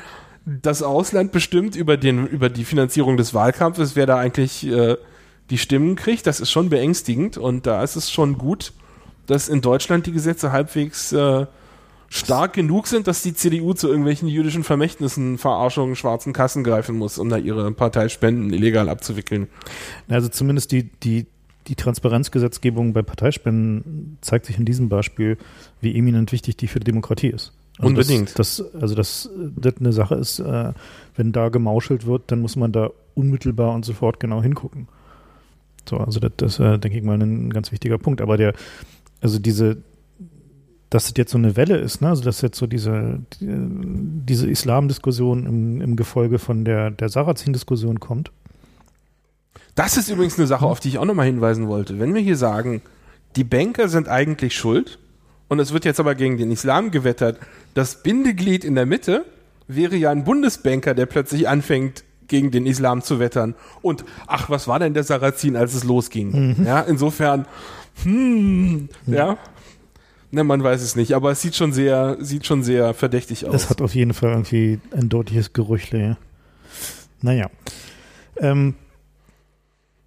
das 0.45 0.83
Ausland 0.83 1.31
bestimmt 1.31 1.75
über, 1.75 1.97
den, 1.97 2.27
über 2.27 2.49
die 2.49 2.65
Finanzierung 2.65 3.17
des 3.17 3.33
Wahlkampfes, 3.33 3.95
wer 3.95 4.05
da 4.05 4.17
eigentlich 4.17 4.65
äh, 4.67 4.95
die 5.49 5.57
Stimmen 5.57 5.95
kriegt. 5.95 6.27
Das 6.27 6.39
ist 6.39 6.51
schon 6.51 6.69
beängstigend 6.69 7.37
und 7.37 7.65
da 7.65 7.83
ist 7.83 7.95
es 7.95 8.11
schon 8.11 8.37
gut, 8.37 8.73
dass 9.25 9.49
in 9.49 9.61
Deutschland 9.61 10.05
die 10.05 10.11
Gesetze 10.11 10.51
halbwegs 10.51 11.11
äh, 11.11 11.47
stark 12.09 12.53
genug 12.53 12.87
sind, 12.87 13.07
dass 13.07 13.23
die 13.23 13.33
CDU 13.33 13.73
zu 13.73 13.87
irgendwelchen 13.87 14.27
jüdischen 14.27 14.63
Vermächtnissen, 14.63 15.37
Verarschungen, 15.37 15.95
schwarzen 15.95 16.33
Kassen 16.33 16.63
greifen 16.63 16.95
muss, 16.95 17.17
um 17.17 17.29
da 17.29 17.37
ihre 17.37 17.71
Parteispenden 17.71 18.53
illegal 18.53 18.89
abzuwickeln. 18.89 19.47
Also 20.07 20.29
zumindest 20.29 20.71
die, 20.71 20.83
die, 20.83 21.25
die 21.67 21.75
Transparenzgesetzgebung 21.75 22.93
bei 22.93 23.01
Parteispenden 23.01 24.17
zeigt 24.21 24.45
sich 24.45 24.57
in 24.57 24.65
diesem 24.65 24.89
Beispiel, 24.89 25.37
wie 25.81 25.97
eminent 25.97 26.31
wichtig 26.31 26.57
die 26.57 26.67
für 26.67 26.79
die 26.79 26.85
Demokratie 26.85 27.29
ist. 27.29 27.53
Also 27.77 27.89
Unbedingt. 27.89 28.39
Das, 28.39 28.57
das, 28.57 28.81
also 28.81 28.95
dass 28.95 29.29
das 29.57 29.77
eine 29.79 29.91
Sache 29.91 30.15
ist, 30.15 30.39
äh, 30.39 30.73
wenn 31.15 31.31
da 31.31 31.49
gemauschelt 31.49 32.05
wird, 32.05 32.31
dann 32.31 32.39
muss 32.39 32.55
man 32.55 32.71
da 32.71 32.91
unmittelbar 33.15 33.73
und 33.73 33.83
sofort 33.83 34.19
genau 34.19 34.41
hingucken. 34.41 34.87
So, 35.87 35.97
also 35.97 36.19
das, 36.19 36.31
das 36.37 36.59
äh, 36.59 36.79
denke 36.79 36.97
ich 36.97 37.03
mal, 37.03 37.21
ein 37.21 37.49
ganz 37.49 37.71
wichtiger 37.71 37.97
Punkt. 37.97 38.21
Aber 38.21 38.37
der, 38.37 38.53
also 39.21 39.39
diese, 39.39 39.77
dass 40.89 41.05
das 41.05 41.13
jetzt 41.17 41.31
so 41.31 41.37
eine 41.37 41.57
Welle 41.57 41.77
ist, 41.77 42.01
ne? 42.01 42.09
also 42.09 42.23
dass 42.23 42.41
jetzt 42.41 42.57
so 42.57 42.67
diese, 42.67 43.19
die, 43.33 43.47
diese 44.25 44.49
Islam-Diskussion 44.49 45.45
im, 45.45 45.81
im 45.81 45.95
Gefolge 45.95 46.39
von 46.39 46.63
der, 46.63 46.91
der 46.91 47.09
Sarrazin-Diskussion 47.09 47.99
kommt, 47.99 48.31
das 49.75 49.97
ist 49.97 50.09
übrigens 50.09 50.37
eine 50.37 50.47
Sache, 50.47 50.65
auf 50.65 50.79
die 50.79 50.89
ich 50.89 50.97
auch 50.97 51.05
nochmal 51.05 51.25
hinweisen 51.25 51.67
wollte. 51.67 51.99
Wenn 51.99 52.13
wir 52.13 52.21
hier 52.21 52.37
sagen, 52.37 52.81
die 53.35 53.43
Banker 53.43 53.89
sind 53.89 54.07
eigentlich 54.07 54.55
schuld 54.55 54.99
und 55.47 55.59
es 55.59 55.73
wird 55.73 55.85
jetzt 55.85 55.99
aber 55.99 56.15
gegen 56.15 56.37
den 56.37 56.51
Islam 56.51 56.91
gewettert, 56.91 57.39
das 57.73 58.03
Bindeglied 58.03 58.63
in 58.63 58.75
der 58.75 58.85
Mitte 58.85 59.25
wäre 59.67 59.95
ja 59.95 60.11
ein 60.11 60.23
Bundesbanker, 60.23 60.93
der 60.93 61.05
plötzlich 61.05 61.47
anfängt, 61.49 62.03
gegen 62.27 62.51
den 62.51 62.65
Islam 62.65 63.01
zu 63.01 63.19
wettern. 63.19 63.55
Und 63.81 64.03
ach, 64.27 64.49
was 64.49 64.67
war 64.67 64.79
denn 64.79 64.93
der 64.93 65.03
Sarazin, 65.03 65.55
als 65.55 65.73
es 65.73 65.83
losging? 65.83 66.55
Mhm. 66.57 66.65
Ja, 66.65 66.81
insofern, 66.81 67.45
hm, 68.03 68.89
ja. 69.05 69.37
Ne, 70.31 70.43
man 70.43 70.63
weiß 70.63 70.81
es 70.81 70.95
nicht, 70.95 71.13
aber 71.13 71.31
es 71.31 71.41
sieht 71.41 71.55
schon 71.55 71.71
sehr, 71.71 72.17
sieht 72.19 72.45
schon 72.45 72.63
sehr 72.63 72.93
verdächtig 72.93 73.45
aus. 73.45 73.51
Das 73.51 73.69
hat 73.69 73.81
auf 73.81 73.95
jeden 73.95 74.13
Fall 74.13 74.31
irgendwie 74.31 74.79
ein 74.91 75.07
deutliches 75.07 75.53
Gerüchle. 75.53 75.99
Ja. 75.99 76.17
Naja. 77.21 77.49
Ähm, 78.37 78.75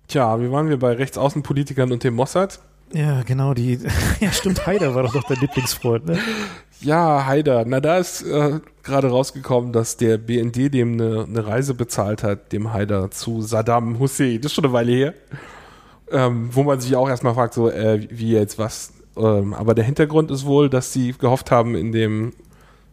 Tja, 0.09 0.41
wie 0.41 0.51
waren 0.51 0.71
wir 0.71 0.79
bei 0.79 0.95
Rechtsaußenpolitikern 0.95 1.93
und 1.93 2.03
dem 2.03 2.15
Mossad? 2.15 2.61
Ja, 2.95 3.23
genau, 3.25 3.53
die, 3.53 3.79
ja 4.21 4.33
stimmt, 4.33 4.67
Haider 4.67 4.95
war 4.95 5.03
doch 5.03 5.15
noch 5.15 5.25
dein 5.25 5.39
Lieblingsfreund, 5.39 6.07
ne? 6.07 6.19
Ja, 6.81 7.27
Haider. 7.27 7.65
Na, 7.67 7.81
da 7.81 7.99
ist 7.99 8.23
äh, 8.23 8.61
gerade 8.83 9.09
rausgekommen, 9.09 9.73
dass 9.73 9.99
der 9.99 10.17
BND 10.17 10.73
dem 10.73 10.95
eine, 10.95 11.25
eine 11.25 11.47
Reise 11.47 11.75
bezahlt 11.75 12.23
hat, 12.23 12.53
dem 12.53 12.73
Haider 12.73 13.11
zu 13.11 13.43
Saddam 13.43 13.99
Hussein. 13.99 14.41
Das 14.41 14.53
ist 14.53 14.55
schon 14.55 14.65
eine 14.65 14.73
Weile 14.73 14.93
her. 14.93 15.15
Ähm, 16.11 16.49
wo 16.53 16.63
man 16.63 16.81
sich 16.81 16.97
auch 16.97 17.09
erstmal 17.09 17.35
fragt, 17.35 17.53
so, 17.53 17.69
äh, 17.69 18.07
wie 18.11 18.33
jetzt 18.33 18.59
was. 18.59 18.95
Ähm, 19.17 19.53
aber 19.53 19.75
der 19.75 19.85
Hintergrund 19.85 20.31
ist 20.31 20.47
wohl, 20.47 20.71
dass 20.71 20.93
sie 20.93 21.13
gehofft 21.13 21.51
haben, 21.51 21.75
in 21.75 21.93
dem, 21.93 22.33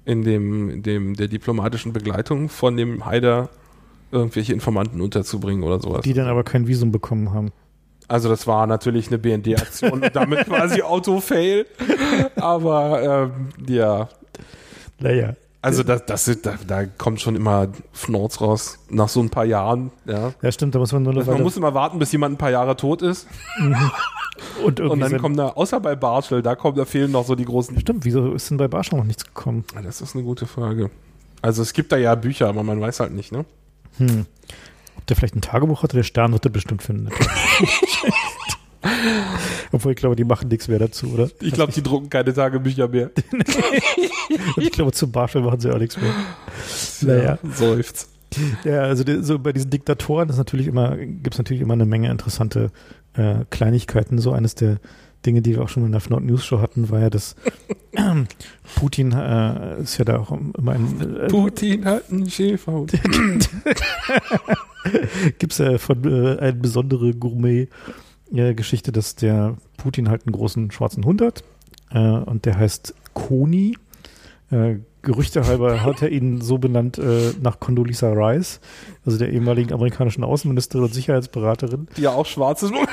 in 0.04 0.24
dem, 0.24 0.70
in 0.70 0.84
dem, 0.84 1.14
der 1.16 1.30
diplomatischen 1.30 1.94
Begleitung 1.94 2.50
von 2.50 2.76
dem 2.76 3.06
Haider 3.06 3.50
irgendwelche 4.16 4.54
Informanten 4.54 5.02
unterzubringen 5.02 5.64
oder 5.64 5.80
sowas. 5.80 6.02
Die 6.02 6.14
dann 6.14 6.28
aber 6.28 6.44
kein 6.44 6.68
Visum 6.68 6.92
bekommen 6.92 7.34
haben. 7.34 7.52
Also 8.08 8.30
das 8.30 8.46
war 8.46 8.68
natürlich 8.68 9.08
eine 9.08 9.18
BND-Aktion 9.18 10.04
und 10.04 10.10
damit 10.16 10.46
quasi 10.46 10.82
Auto-Fail. 10.82 11.66
Aber 12.36 13.32
ähm, 13.38 13.50
ja. 13.68 14.10
Naja. 15.00 15.36
Also 15.66 15.82
das, 15.82 16.06
das, 16.06 16.26
da, 16.44 16.60
da 16.68 16.86
kommt 16.86 17.22
schon 17.22 17.36
immer 17.36 17.70
Fnorz 17.92 18.40
raus 18.40 18.78
nach 18.90 19.10
so 19.10 19.20
ein 19.20 19.32
paar 19.32 19.46
Jahren. 19.46 19.90
Ja, 20.06 20.32
ja 20.40 20.52
stimmt, 20.52 20.76
da 20.76 20.80
muss 20.80 20.92
man 20.92 21.02
nur 21.02 21.14
noch 21.14 21.26
Man 21.26 21.42
muss 21.42 21.58
immer 21.58 21.74
warten, 21.74 21.98
bis 21.98 22.12
jemand 22.12 22.36
ein 22.36 22.38
paar 22.38 22.52
Jahre 22.52 22.76
tot 22.76 23.02
ist. 23.02 23.28
Mhm. 23.60 23.76
und, 24.64 24.80
und, 24.80 25.00
dann 25.00 25.18
kommen 25.18 25.36
da, 25.36 25.50
außer 25.50 25.80
bei 25.80 25.96
Barschel, 25.96 26.44
da 26.44 26.56
kommen, 26.56 26.78
da 26.78 26.86
fehlen 26.86 27.12
noch 27.12 27.26
so 27.26 27.34
die 27.34 27.46
großen. 27.46 27.80
Stimmt, 27.80 28.06
wieso 28.06 28.34
ist 28.34 28.52
denn 28.52 28.58
bei 28.58 28.68
Barschel 28.68 29.00
noch 29.00 29.06
nichts 29.06 29.26
gekommen? 29.26 29.64
Das 29.84 30.02
ist 30.02 30.14
eine 30.14 30.24
gute 30.24 30.46
Frage. 30.46 30.92
Also 31.42 31.64
es 31.64 31.74
gibt 31.74 31.92
da 31.92 31.98
ja 31.98 32.14
Bücher, 32.14 32.48
aber 32.48 32.62
man 32.62 32.80
weiß 32.80 33.00
halt 33.00 33.14
nicht, 33.14 33.32
ne? 33.32 33.44
Hm. 33.98 34.26
Ob 34.98 35.06
der 35.08 35.16
vielleicht 35.16 35.36
ein 35.36 35.42
Tagebuch 35.42 35.84
hatte, 35.84 35.96
der 35.96 36.04
Stern 36.04 36.34
wird 36.34 36.46
er 36.46 36.52
bestimmt 36.52 36.82
finden. 36.84 37.10
Obwohl 39.72 39.94
ich 39.94 39.98
glaube, 39.98 40.16
die 40.16 40.24
machen 40.24 40.48
nichts 40.48 40.68
mehr 40.68 40.80
dazu, 40.80 41.08
oder? 41.08 41.30
Ich 41.42 41.54
glaube, 41.54 41.74
die 41.74 41.82
drucken 41.82 42.10
keine 42.10 42.34
Tagebücher 42.34 42.88
mehr. 42.88 43.12
Und 44.56 44.64
ich 44.64 44.72
glaube, 44.72 44.92
zum 44.92 45.12
Beispiel 45.12 45.42
machen 45.42 45.60
sie 45.60 45.72
auch 45.72 45.80
nichts 45.80 45.98
mehr. 46.00 46.14
Naja. 47.02 47.40
Ja, 47.42 47.50
seufzt. 47.52 48.10
Ja, 48.64 48.82
also 48.82 49.04
die, 49.04 49.24
so 49.24 49.40
bei 49.40 49.54
diesen 49.54 49.70
Diktatoren 49.70 50.30
ist 50.30 50.38
natürlich 50.38 50.68
immer, 50.68 50.98
gibt 50.98 51.34
es 51.34 51.38
natürlich 51.38 51.62
immer 51.62 51.74
eine 51.74 51.86
Menge 51.86 52.12
interessante 52.12 52.72
äh, 53.14 53.46
Kleinigkeiten. 53.50 54.20
So 54.20 54.34
eines 54.34 54.56
der 54.56 54.80
Dinge, 55.26 55.42
die 55.42 55.56
wir 55.56 55.64
auch 55.64 55.70
schon 55.70 55.86
in 55.86 55.92
der 55.92 56.02
Fnord 56.02 56.24
News 56.24 56.46
Show 56.46 56.60
hatten, 56.60 56.90
war 56.90 57.00
ja, 57.00 57.10
dass 57.10 57.36
Putin 58.76 59.12
äh, 59.12 59.82
ist 59.82 59.98
ja 59.98 60.06
da 60.06 60.20
auch 60.20 60.32
immer 60.32 60.72
ein. 60.74 61.20
Äh, 61.22 61.28
Putin 61.28 61.86
hat 61.86 62.12
einen 62.12 62.30
Schäfer. 62.30 62.86
Gibt 65.40 65.54
es 65.54 65.58
ja 65.58 65.78
von 65.78 66.04
äh, 66.04 66.38
eine 66.40 66.54
besondere 66.54 67.14
Gourmet-Geschichte, 67.14 68.92
dass 68.92 69.16
der 69.16 69.58
Putin 69.78 70.10
halt 70.10 70.26
einen 70.26 70.34
großen 70.34 70.72
schwarzen 70.72 71.06
Hund 71.06 71.22
hat 71.22 71.44
äh, 71.92 72.00
und 72.00 72.46
der 72.46 72.58
heißt 72.58 72.94
Koni. 73.14 73.78
Gerüchte 75.06 75.46
halber 75.46 75.84
hat 75.84 76.02
er 76.02 76.10
ihn 76.10 76.42
so 76.42 76.58
benannt 76.58 76.98
äh, 76.98 77.32
nach 77.42 77.60
Condoleezza 77.60 78.12
Rice, 78.12 78.60
also 79.06 79.18
der 79.18 79.32
ehemaligen 79.32 79.72
amerikanischen 79.72 80.24
Außenministerin 80.24 80.84
und 80.84 80.94
Sicherheitsberaterin. 80.94 81.88
Die 81.96 82.02
ja 82.02 82.12
auch 82.12 82.26
schwarz 82.26 82.64
ist. 82.64 82.74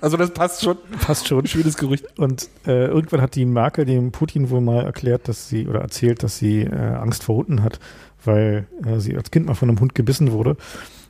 Also 0.00 0.16
das 0.16 0.30
passt 0.30 0.62
schon. 0.62 0.76
Passt 1.00 1.26
schon. 1.26 1.46
Schönes 1.46 1.76
Gerücht. 1.76 2.06
Und 2.18 2.48
äh, 2.66 2.86
irgendwann 2.86 3.20
hat 3.20 3.34
die 3.34 3.44
Merkel 3.44 3.84
dem 3.84 4.12
Putin 4.12 4.50
wohl 4.50 4.60
mal 4.60 4.84
erklärt, 4.84 5.26
dass 5.26 5.48
sie 5.48 5.66
oder 5.66 5.80
erzählt, 5.80 6.22
dass 6.22 6.38
sie 6.38 6.60
äh, 6.60 6.70
Angst 6.70 7.24
vor 7.24 7.36
Hunden 7.36 7.64
hat, 7.64 7.80
weil 8.24 8.66
äh, 8.84 9.00
sie 9.00 9.16
als 9.16 9.32
Kind 9.32 9.46
mal 9.46 9.54
von 9.54 9.68
einem 9.68 9.80
Hund 9.80 9.96
gebissen 9.96 10.30
wurde. 10.30 10.56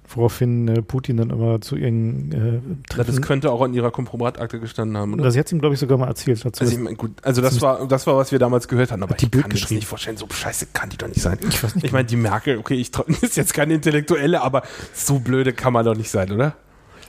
Woraufhin 0.09 0.69
äh, 0.69 0.83
Putin 0.83 1.17
dann 1.17 1.31
immer 1.31 1.61
zu 1.61 1.77
ihren 1.77 2.33
äh, 2.33 2.89
Treffen, 2.89 3.17
Das 3.17 3.23
könnte 3.23 3.51
auch 3.51 3.65
in 3.65 3.75
ihrer 3.75 3.91
Kompromattakte 3.91 4.61
gestanden 4.61 4.97
haben, 4.97 5.15
oder? 5.15 5.31
Sie 5.31 5.39
hat 5.39 5.51
ihm, 5.51 5.59
glaube 5.59 5.75
ich, 5.75 5.81
sogar 5.81 5.99
mal 5.99 6.07
erzählt. 6.07 6.45
Also, 6.45 6.65
ich 6.65 6.79
mein, 6.79 6.97
gut, 6.97 7.13
also 7.23 7.43
das 7.43 7.61
war, 7.61 7.87
das 7.89 8.07
war, 8.07 8.17
was 8.17 8.33
wir 8.33 8.39
damals 8.39 8.69
gehört 8.69 8.93
haben, 8.93 9.03
aber 9.03 9.15
die 9.15 9.25
ich 9.25 9.31
Bild 9.31 9.45
kann 9.45 9.53
mir 9.53 9.61
das 9.61 9.71
nicht 9.71 9.87
vorstellen, 9.87 10.17
so 10.17 10.27
scheiße 10.31 10.69
kann 10.73 10.91
die 10.91 10.97
doch 10.97 11.09
nicht 11.09 11.21
sein. 11.21 11.39
Ich. 11.49 11.85
Ich 11.85 11.93
meine, 11.93 12.07
die 12.07 12.17
Merkel, 12.17 12.59
okay, 12.59 12.75
ich 12.75 12.91
ist 13.23 13.37
jetzt 13.37 13.55
keine 13.55 13.75
Intellektuelle, 13.75 14.43
aber 14.43 14.63
so 14.93 15.19
blöde 15.19 15.53
kann 15.53 15.73
man 15.73 15.85
doch 15.85 15.97
nicht 15.97 16.11
sein, 16.11 16.31
oder? 16.31 16.57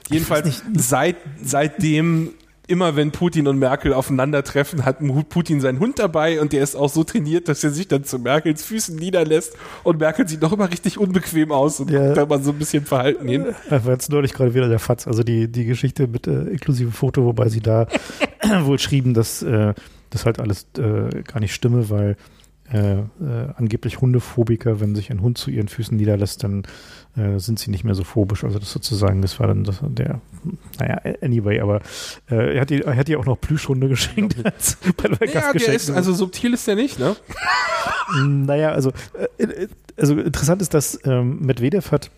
Jedenfalls 0.08 0.62
seit, 0.74 1.16
seitdem 1.42 2.30
immer 2.68 2.96
wenn 2.96 3.10
Putin 3.10 3.48
und 3.48 3.58
Merkel 3.58 3.92
aufeinandertreffen, 3.92 4.84
hat 4.84 4.98
Putin 5.28 5.60
seinen 5.60 5.80
Hund 5.80 5.98
dabei 5.98 6.40
und 6.40 6.52
der 6.52 6.62
ist 6.62 6.76
auch 6.76 6.90
so 6.90 7.02
trainiert, 7.02 7.48
dass 7.48 7.64
er 7.64 7.70
sich 7.70 7.88
dann 7.88 8.04
zu 8.04 8.18
Merkels 8.18 8.64
Füßen 8.64 8.94
niederlässt 8.94 9.54
und 9.82 9.98
Merkel 9.98 10.28
sieht 10.28 10.42
doch 10.42 10.52
immer 10.52 10.70
richtig 10.70 10.98
unbequem 10.98 11.50
aus 11.50 11.80
und 11.80 11.90
ja. 11.90 12.12
da 12.14 12.26
mal 12.26 12.42
so 12.42 12.52
ein 12.52 12.58
bisschen 12.58 12.84
verhalten 12.84 13.26
hin. 13.26 13.46
Das 13.70 13.84
war 13.84 13.92
jetzt 13.92 14.10
neulich 14.10 14.34
gerade 14.34 14.54
wieder 14.54 14.68
der 14.68 14.78
Fatz, 14.78 15.06
also 15.06 15.22
die, 15.22 15.50
die 15.50 15.64
Geschichte 15.64 16.06
mit 16.06 16.26
äh, 16.26 16.42
inklusive 16.42 16.92
Foto, 16.92 17.24
wobei 17.24 17.48
sie 17.48 17.60
da 17.60 17.86
wohl 18.62 18.78
schrieben, 18.78 19.14
dass 19.14 19.42
äh, 19.42 19.74
das 20.10 20.26
halt 20.26 20.38
alles 20.38 20.66
äh, 20.76 21.22
gar 21.22 21.40
nicht 21.40 21.54
stimme, 21.54 21.90
weil 21.90 22.16
äh, 22.72 22.98
äh, 22.98 23.04
angeblich 23.56 24.00
Hundephobiker, 24.00 24.80
wenn 24.80 24.94
sich 24.94 25.10
ein 25.10 25.22
Hund 25.22 25.38
zu 25.38 25.50
ihren 25.50 25.68
Füßen 25.68 25.96
niederlässt, 25.96 26.44
dann 26.44 26.64
äh, 27.16 27.38
sind 27.38 27.58
sie 27.58 27.70
nicht 27.70 27.84
mehr 27.84 27.94
so 27.94 28.04
phobisch. 28.04 28.44
Also 28.44 28.58
das 28.58 28.70
sozusagen, 28.70 29.22
das 29.22 29.40
war 29.40 29.46
dann 29.46 29.64
das, 29.64 29.80
der, 29.82 30.20
naja, 30.78 31.00
anyway, 31.22 31.60
aber 31.60 31.80
äh, 32.30 32.56
er, 32.56 32.60
hat 32.60 32.70
ihr, 32.70 32.86
er 32.86 32.96
hat 32.96 33.08
ihr 33.08 33.18
auch 33.18 33.24
noch 33.24 33.40
Plüschhunde 33.40 33.88
geschenkt. 33.88 34.44
als, 34.44 34.76
bei 34.96 35.08
der 35.08 35.28
Ja, 35.32 35.52
der 35.52 35.74
ist, 35.74 35.90
also 35.90 36.12
subtil 36.12 36.54
ist 36.54 36.66
der 36.66 36.76
nicht, 36.76 36.98
ne? 36.98 37.16
naja, 38.24 38.72
also, 38.72 38.92
äh, 39.38 39.68
also 39.96 40.18
interessant 40.18 40.62
ist, 40.62 40.74
dass 40.74 40.98
ähm, 41.04 41.40
Medvedev 41.40 41.90
hat 41.90 42.10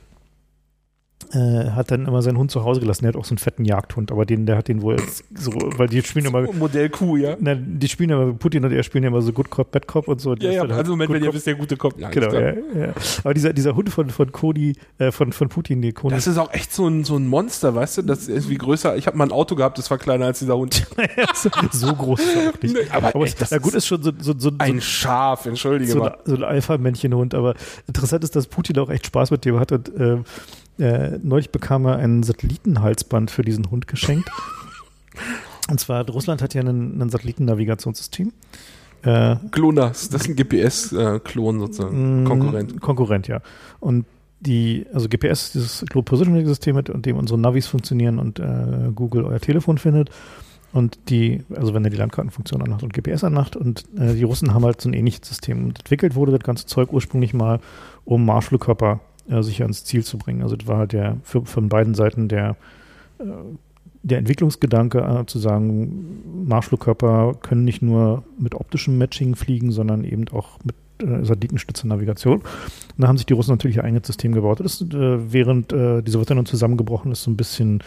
äh, 1.32 1.70
hat 1.70 1.90
dann 1.90 2.06
immer 2.06 2.22
seinen 2.22 2.38
Hund 2.38 2.50
zu 2.50 2.64
Hause 2.64 2.80
gelassen. 2.80 3.04
Der 3.04 3.12
hat 3.12 3.16
auch 3.16 3.24
so 3.24 3.32
einen 3.32 3.38
fetten 3.38 3.64
Jagdhund, 3.64 4.10
aber 4.10 4.26
den, 4.26 4.46
der 4.46 4.56
hat 4.56 4.68
den 4.68 4.82
wohl 4.82 4.96
so, 5.34 5.52
weil 5.76 5.88
die 5.88 6.02
spielen 6.02 6.26
immer. 6.26 6.52
Modell 6.52 6.88
Kuh, 6.90 7.16
ja. 7.16 7.36
Na, 7.38 7.54
die 7.54 7.88
spielen 7.88 8.10
immer, 8.10 8.32
Putin 8.32 8.64
und 8.64 8.72
er 8.72 8.82
spielen 8.82 9.04
immer 9.04 9.22
so 9.22 9.32
Good 9.32 9.50
Cop, 9.50 9.70
Bad 9.70 9.86
Cop 9.86 10.08
und 10.08 10.20
so. 10.20 10.34
Ja, 10.34 10.50
ja, 10.50 10.60
halt 10.62 10.72
also 10.72 10.92
Moment, 10.92 11.12
wenn 11.12 11.22
ihr 11.22 11.32
wisst, 11.32 11.46
der 11.46 11.54
gute 11.54 11.76
Cop. 11.76 11.98
Ja, 11.98 12.10
genau, 12.10 12.32
ja, 12.32 12.50
ja. 12.50 12.94
Aber 13.22 13.34
dieser, 13.34 13.52
dieser 13.52 13.76
Hund 13.76 13.90
von, 13.90 14.10
von 14.10 14.32
Cody, 14.32 14.74
äh, 14.98 15.12
von, 15.12 15.32
von 15.32 15.48
Putin, 15.48 15.82
die 15.82 15.92
Cody. 15.92 16.14
Das 16.14 16.26
ist 16.26 16.38
auch 16.38 16.52
echt 16.52 16.72
so 16.72 16.88
ein, 16.88 17.04
so 17.04 17.16
ein 17.16 17.26
Monster, 17.26 17.74
weißt 17.74 17.98
du? 17.98 18.02
Das 18.02 18.28
ist 18.28 18.48
wie 18.48 18.58
größer. 18.58 18.96
Ich 18.96 19.06
habe 19.06 19.16
mal 19.16 19.24
ein 19.24 19.32
Auto 19.32 19.54
gehabt, 19.54 19.78
das 19.78 19.90
war 19.90 19.98
kleiner 19.98 20.26
als 20.26 20.40
dieser 20.40 20.56
Hund. 20.56 20.86
so 21.72 21.94
groß 21.94 22.20
ist 22.20 22.36
auch 22.36 22.62
nicht. 22.62 22.74
Nee, 22.74 22.80
aber, 22.90 23.14
aber 23.14 23.24
echt, 23.24 23.38
na 23.50 23.58
gut, 23.58 23.74
ist 23.74 23.86
schon 23.86 24.02
so, 24.02 24.12
so, 24.18 24.34
so 24.36 24.50
ein 24.58 24.80
Schaf, 24.80 25.46
entschuldige 25.46 25.92
so 25.92 25.98
mal. 25.98 26.10
Ein, 26.10 26.18
so 26.24 26.34
ein 26.34 26.44
Alpha-Männchen-Hund, 26.44 27.34
aber 27.34 27.54
interessant 27.86 28.24
ist, 28.24 28.34
dass 28.34 28.46
Putin 28.46 28.78
auch 28.78 28.90
echt 28.90 29.06
Spaß 29.06 29.30
mit 29.30 29.44
dem 29.44 29.60
hat 29.60 29.72
und 29.72 29.88
äh, 29.96 30.18
äh, 30.80 31.18
neulich 31.22 31.50
bekam 31.50 31.86
er 31.86 31.96
ein 31.96 32.22
Satellitenhalsband 32.22 33.30
für 33.30 33.42
diesen 33.42 33.70
Hund 33.70 33.86
geschenkt. 33.86 34.30
Und 35.70 35.78
zwar, 35.78 36.08
Russland 36.08 36.42
hat 36.42 36.54
ja 36.54 36.62
ein, 36.62 37.10
Satellitennavigationssystem. 37.10 38.32
Äh, 39.02 39.36
GLONASS, 39.50 40.10
das 40.10 40.22
ist 40.22 40.28
ein 40.28 40.36
GPS-Klon 40.36 41.60
sozusagen, 41.60 42.24
Konkurrent. 42.24 42.80
Konkurrent, 42.80 43.28
ja. 43.28 43.40
Und 43.78 44.04
die, 44.40 44.86
also 44.92 45.08
GPS, 45.08 45.52
dieses 45.52 45.84
Global 45.86 46.04
Positioning 46.04 46.46
System, 46.46 46.76
mit 46.76 46.90
dem 47.06 47.16
unsere 47.16 47.38
Navis 47.38 47.66
funktionieren 47.66 48.18
und 48.18 48.38
äh, 48.40 48.90
Google 48.94 49.24
euer 49.24 49.40
Telefon 49.40 49.78
findet. 49.78 50.10
Und 50.72 50.98
die, 51.08 51.42
also 51.54 51.74
wenn 51.74 51.84
er 51.84 51.90
die 51.90 51.96
Landkartenfunktion 51.96 52.62
anmacht 52.62 52.82
und 52.82 52.92
GPS 52.92 53.24
anmacht 53.24 53.56
und 53.56 53.84
äh, 53.98 54.14
die 54.14 54.22
Russen 54.22 54.54
haben 54.54 54.64
halt 54.64 54.80
so 54.80 54.88
ein 54.88 54.92
ähnliches 54.92 55.28
System. 55.28 55.64
Und 55.64 55.78
entwickelt 55.80 56.14
wurde 56.14 56.32
das 56.32 56.42
ganze 56.42 56.66
Zeug 56.66 56.92
ursprünglich 56.92 57.34
mal, 57.34 57.60
um 58.04 58.24
Marschflugkörper 58.24 59.00
äh, 59.30 59.42
sicher 59.42 59.64
ans 59.64 59.84
Ziel 59.84 60.04
zu 60.04 60.18
bringen. 60.18 60.42
Also 60.42 60.56
das 60.56 60.66
war 60.66 60.78
halt 60.78 60.92
der 60.92 61.16
für, 61.22 61.44
von 61.44 61.68
beiden 61.68 61.94
Seiten 61.94 62.28
der, 62.28 62.56
äh, 63.18 63.24
der 64.02 64.18
Entwicklungsgedanke 64.18 64.98
äh, 64.98 65.26
zu 65.26 65.38
sagen, 65.38 66.46
Marschflugkörper 66.46 67.34
können 67.40 67.64
nicht 67.64 67.82
nur 67.82 68.24
mit 68.38 68.54
optischem 68.54 68.98
Matching 68.98 69.36
fliegen, 69.36 69.72
sondern 69.72 70.04
eben 70.04 70.26
auch 70.28 70.58
mit 70.64 70.74
äh, 71.02 71.24
Satellitenstütze 71.24 71.88
Navigation. 71.88 72.40
Und 72.40 72.44
da 72.98 73.08
haben 73.08 73.16
sich 73.16 73.26
die 73.26 73.34
Russen 73.34 73.52
natürlich 73.52 73.76
ihr 73.76 73.84
eigenes 73.84 74.06
System 74.06 74.32
gebaut. 74.32 74.60
Das 74.60 74.80
ist, 74.80 74.94
äh, 74.94 75.32
während 75.32 75.72
äh, 75.72 76.02
die 76.02 76.10
Sowjetunion 76.10 76.46
zusammengebrochen 76.46 77.12
ist, 77.12 77.22
so 77.22 77.30
ein 77.30 77.36
bisschen 77.36 77.82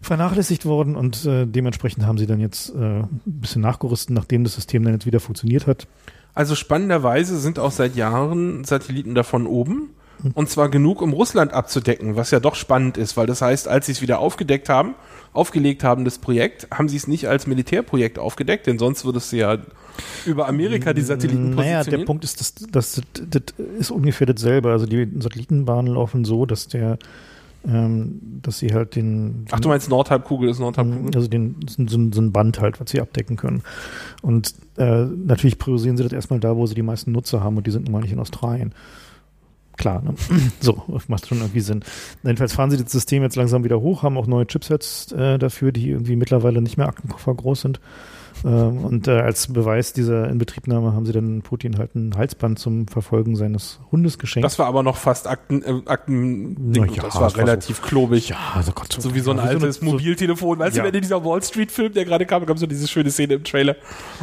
vernachlässigt 0.00 0.64
worden 0.64 0.94
und 0.94 1.24
äh, 1.26 1.44
dementsprechend 1.44 2.06
haben 2.06 2.18
sie 2.18 2.26
dann 2.26 2.38
jetzt 2.38 2.74
äh, 2.74 3.00
ein 3.00 3.20
bisschen 3.24 3.62
nachgerüstet, 3.62 4.10
nachdem 4.10 4.44
das 4.44 4.54
System 4.54 4.84
dann 4.84 4.92
jetzt 4.92 5.06
wieder 5.06 5.20
funktioniert 5.20 5.66
hat. 5.66 5.88
Also 6.34 6.54
spannenderweise 6.54 7.38
sind 7.38 7.58
auch 7.58 7.72
seit 7.72 7.96
Jahren 7.96 8.64
Satelliten 8.64 9.14
davon 9.14 9.46
oben. 9.46 9.90
Und 10.34 10.48
zwar 10.48 10.68
genug, 10.68 11.00
um 11.00 11.12
Russland 11.12 11.52
abzudecken, 11.52 12.16
was 12.16 12.30
ja 12.30 12.40
doch 12.40 12.54
spannend 12.54 12.96
ist, 12.96 13.16
weil 13.16 13.26
das 13.26 13.42
heißt, 13.42 13.68
als 13.68 13.86
sie 13.86 13.92
es 13.92 14.02
wieder 14.02 14.18
aufgedeckt 14.18 14.68
haben, 14.68 14.94
aufgelegt 15.32 15.84
haben, 15.84 16.04
das 16.04 16.18
Projekt, 16.18 16.68
haben 16.72 16.88
sie 16.88 16.96
es 16.96 17.06
nicht 17.06 17.28
als 17.28 17.46
Militärprojekt 17.46 18.18
aufgedeckt, 18.18 18.66
denn 18.66 18.78
sonst 18.78 19.04
würdest 19.04 19.32
du 19.32 19.36
ja 19.36 19.58
über 20.26 20.48
Amerika 20.48 20.92
die 20.92 21.02
Satelliten 21.02 21.54
positionieren. 21.54 21.84
Naja, 21.84 21.84
der 21.84 22.04
Punkt 22.04 22.24
ist, 22.24 22.40
dass, 22.40 22.54
dass, 22.54 23.02
das, 23.12 23.24
das 23.30 23.66
ist 23.78 23.90
ungefähr 23.90 24.26
dasselbe. 24.26 24.70
Also 24.70 24.86
die 24.86 25.08
Satellitenbahnen 25.18 25.94
laufen 25.94 26.24
so, 26.24 26.46
dass 26.46 26.68
der 26.68 26.98
ähm, 27.66 28.20
dass 28.42 28.60
sie 28.60 28.72
halt 28.72 28.94
den, 28.94 29.44
den, 29.44 29.46
Ach, 29.50 29.60
du 29.60 29.68
meinst 29.68 29.90
Nordhalbkugel 29.90 30.48
ist 30.48 30.60
Nordhalbkugel? 30.60 31.10
Also 31.14 31.28
den, 31.28 31.56
so, 31.66 31.98
so 32.12 32.20
ein 32.20 32.32
Band 32.32 32.60
halt, 32.60 32.80
was 32.80 32.90
sie 32.90 33.00
abdecken 33.00 33.36
können. 33.36 33.62
Und 34.22 34.54
äh, 34.76 35.04
natürlich 35.04 35.58
priorisieren 35.58 35.96
sie 35.96 36.04
das 36.04 36.12
erstmal 36.12 36.40
da, 36.40 36.56
wo 36.56 36.66
sie 36.66 36.76
die 36.76 36.82
meisten 36.82 37.12
Nutzer 37.12 37.42
haben 37.42 37.56
und 37.56 37.66
die 37.66 37.70
sind 37.72 37.84
nun 37.84 37.92
mal 37.92 38.00
nicht 38.00 38.12
in 38.12 38.20
Australien. 38.20 38.72
Klar, 39.78 40.02
ne? 40.02 40.14
so, 40.60 40.82
macht 41.08 41.26
schon 41.26 41.38
irgendwie 41.38 41.60
Sinn. 41.60 41.84
Jedenfalls 42.22 42.52
fahren 42.52 42.70
sie 42.70 42.76
das 42.76 42.92
System 42.92 43.22
jetzt 43.22 43.36
langsam 43.36 43.64
wieder 43.64 43.80
hoch, 43.80 44.02
haben 44.02 44.18
auch 44.18 44.26
neue 44.26 44.46
Chipsets 44.46 45.12
äh, 45.12 45.38
dafür, 45.38 45.72
die 45.72 45.88
irgendwie 45.88 46.16
mittlerweile 46.16 46.60
nicht 46.60 46.76
mehr 46.76 46.88
Aktenkoffer 46.88 47.34
groß 47.34 47.62
sind. 47.62 47.80
Ähm, 48.44 48.84
und 48.84 49.08
äh, 49.08 49.12
als 49.20 49.52
Beweis 49.52 49.92
dieser 49.92 50.28
Inbetriebnahme 50.28 50.92
haben 50.92 51.06
sie 51.06 51.12
dann 51.12 51.42
Putin 51.42 51.78
halt 51.78 51.94
ein 51.94 52.16
Halsband 52.16 52.58
zum 52.58 52.86
Verfolgen 52.88 53.36
seines 53.36 53.80
Hundes 53.90 54.18
geschenkt. 54.18 54.44
Das 54.44 54.58
war 54.58 54.66
aber 54.66 54.82
noch 54.82 54.96
fast 54.96 55.26
Akten, 55.26 55.62
äh, 55.62 55.82
Akten 55.86 56.72
ja, 56.74 56.84
das 56.86 56.96
war 56.96 57.02
das 57.04 57.14
war 57.36 57.36
relativ 57.36 57.82
klobig. 57.82 58.28
Ja, 58.30 58.36
also 58.54 58.72
Gott, 58.72 58.92
So 58.98 59.14
wie 59.14 59.20
so 59.20 59.30
ein 59.32 59.36
wie 59.38 59.40
so 59.42 59.46
altes 59.48 59.62
eine- 59.62 59.72
so- 59.72 59.84
Mobiltelefon. 59.96 60.58
Weißt 60.58 60.76
Ja. 60.76 60.82
du, 60.82 60.88
wenn 60.88 60.94
in 60.94 61.02
dieser 61.02 61.24
Wall 61.24 61.42
Street 61.42 61.72
Film, 61.72 61.92
der 61.92 62.04
gerade 62.04 62.26
kam, 62.26 62.44
gab 62.46 62.58
so 62.58 62.66
diese 62.66 62.86
schöne 62.88 63.10
Szene 63.10 63.34
im 63.34 63.44
Trailer, 63.44 63.76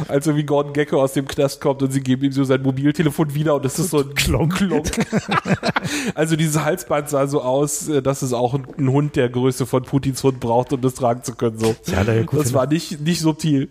also 0.08 0.36
wie 0.36 0.44
Gordon 0.44 0.72
Gecko 0.72 1.02
aus 1.02 1.12
dem 1.12 1.26
Knast 1.26 1.60
kommt 1.60 1.82
und 1.82 1.90
sie 1.92 2.00
geben 2.00 2.24
ihm 2.24 2.32
so 2.32 2.44
sein 2.44 2.62
Mobiltelefon 2.62 3.34
wieder 3.34 3.54
und 3.56 3.64
das 3.64 3.78
ist 3.78 3.90
so 3.90 3.98
ein 4.00 4.14
Klonk, 4.14 4.54
Klonk. 4.56 4.90
also 6.14 6.36
dieses 6.36 6.62
Halsband 6.64 7.08
sah 7.08 7.26
so 7.26 7.42
aus, 7.42 7.88
äh, 7.88 8.02
dass 8.02 8.22
es 8.22 8.32
auch 8.32 8.54
ein, 8.54 8.66
ein 8.78 8.90
Hund 8.90 9.16
der 9.16 9.28
Größe 9.28 9.66
von 9.66 9.82
Putins 9.82 10.22
Hund 10.22 10.40
braucht, 10.40 10.72
um 10.72 10.80
das 10.80 10.94
tragen 10.94 11.22
zu 11.22 11.34
können. 11.34 11.58
So. 11.58 11.74
Ja, 11.86 12.04
da 12.04 12.22
gut 12.22 12.40
das 12.40 12.52
war 12.54 12.66
nicht, 12.66 13.00
nicht 13.00 13.20
subtil. 13.20 13.68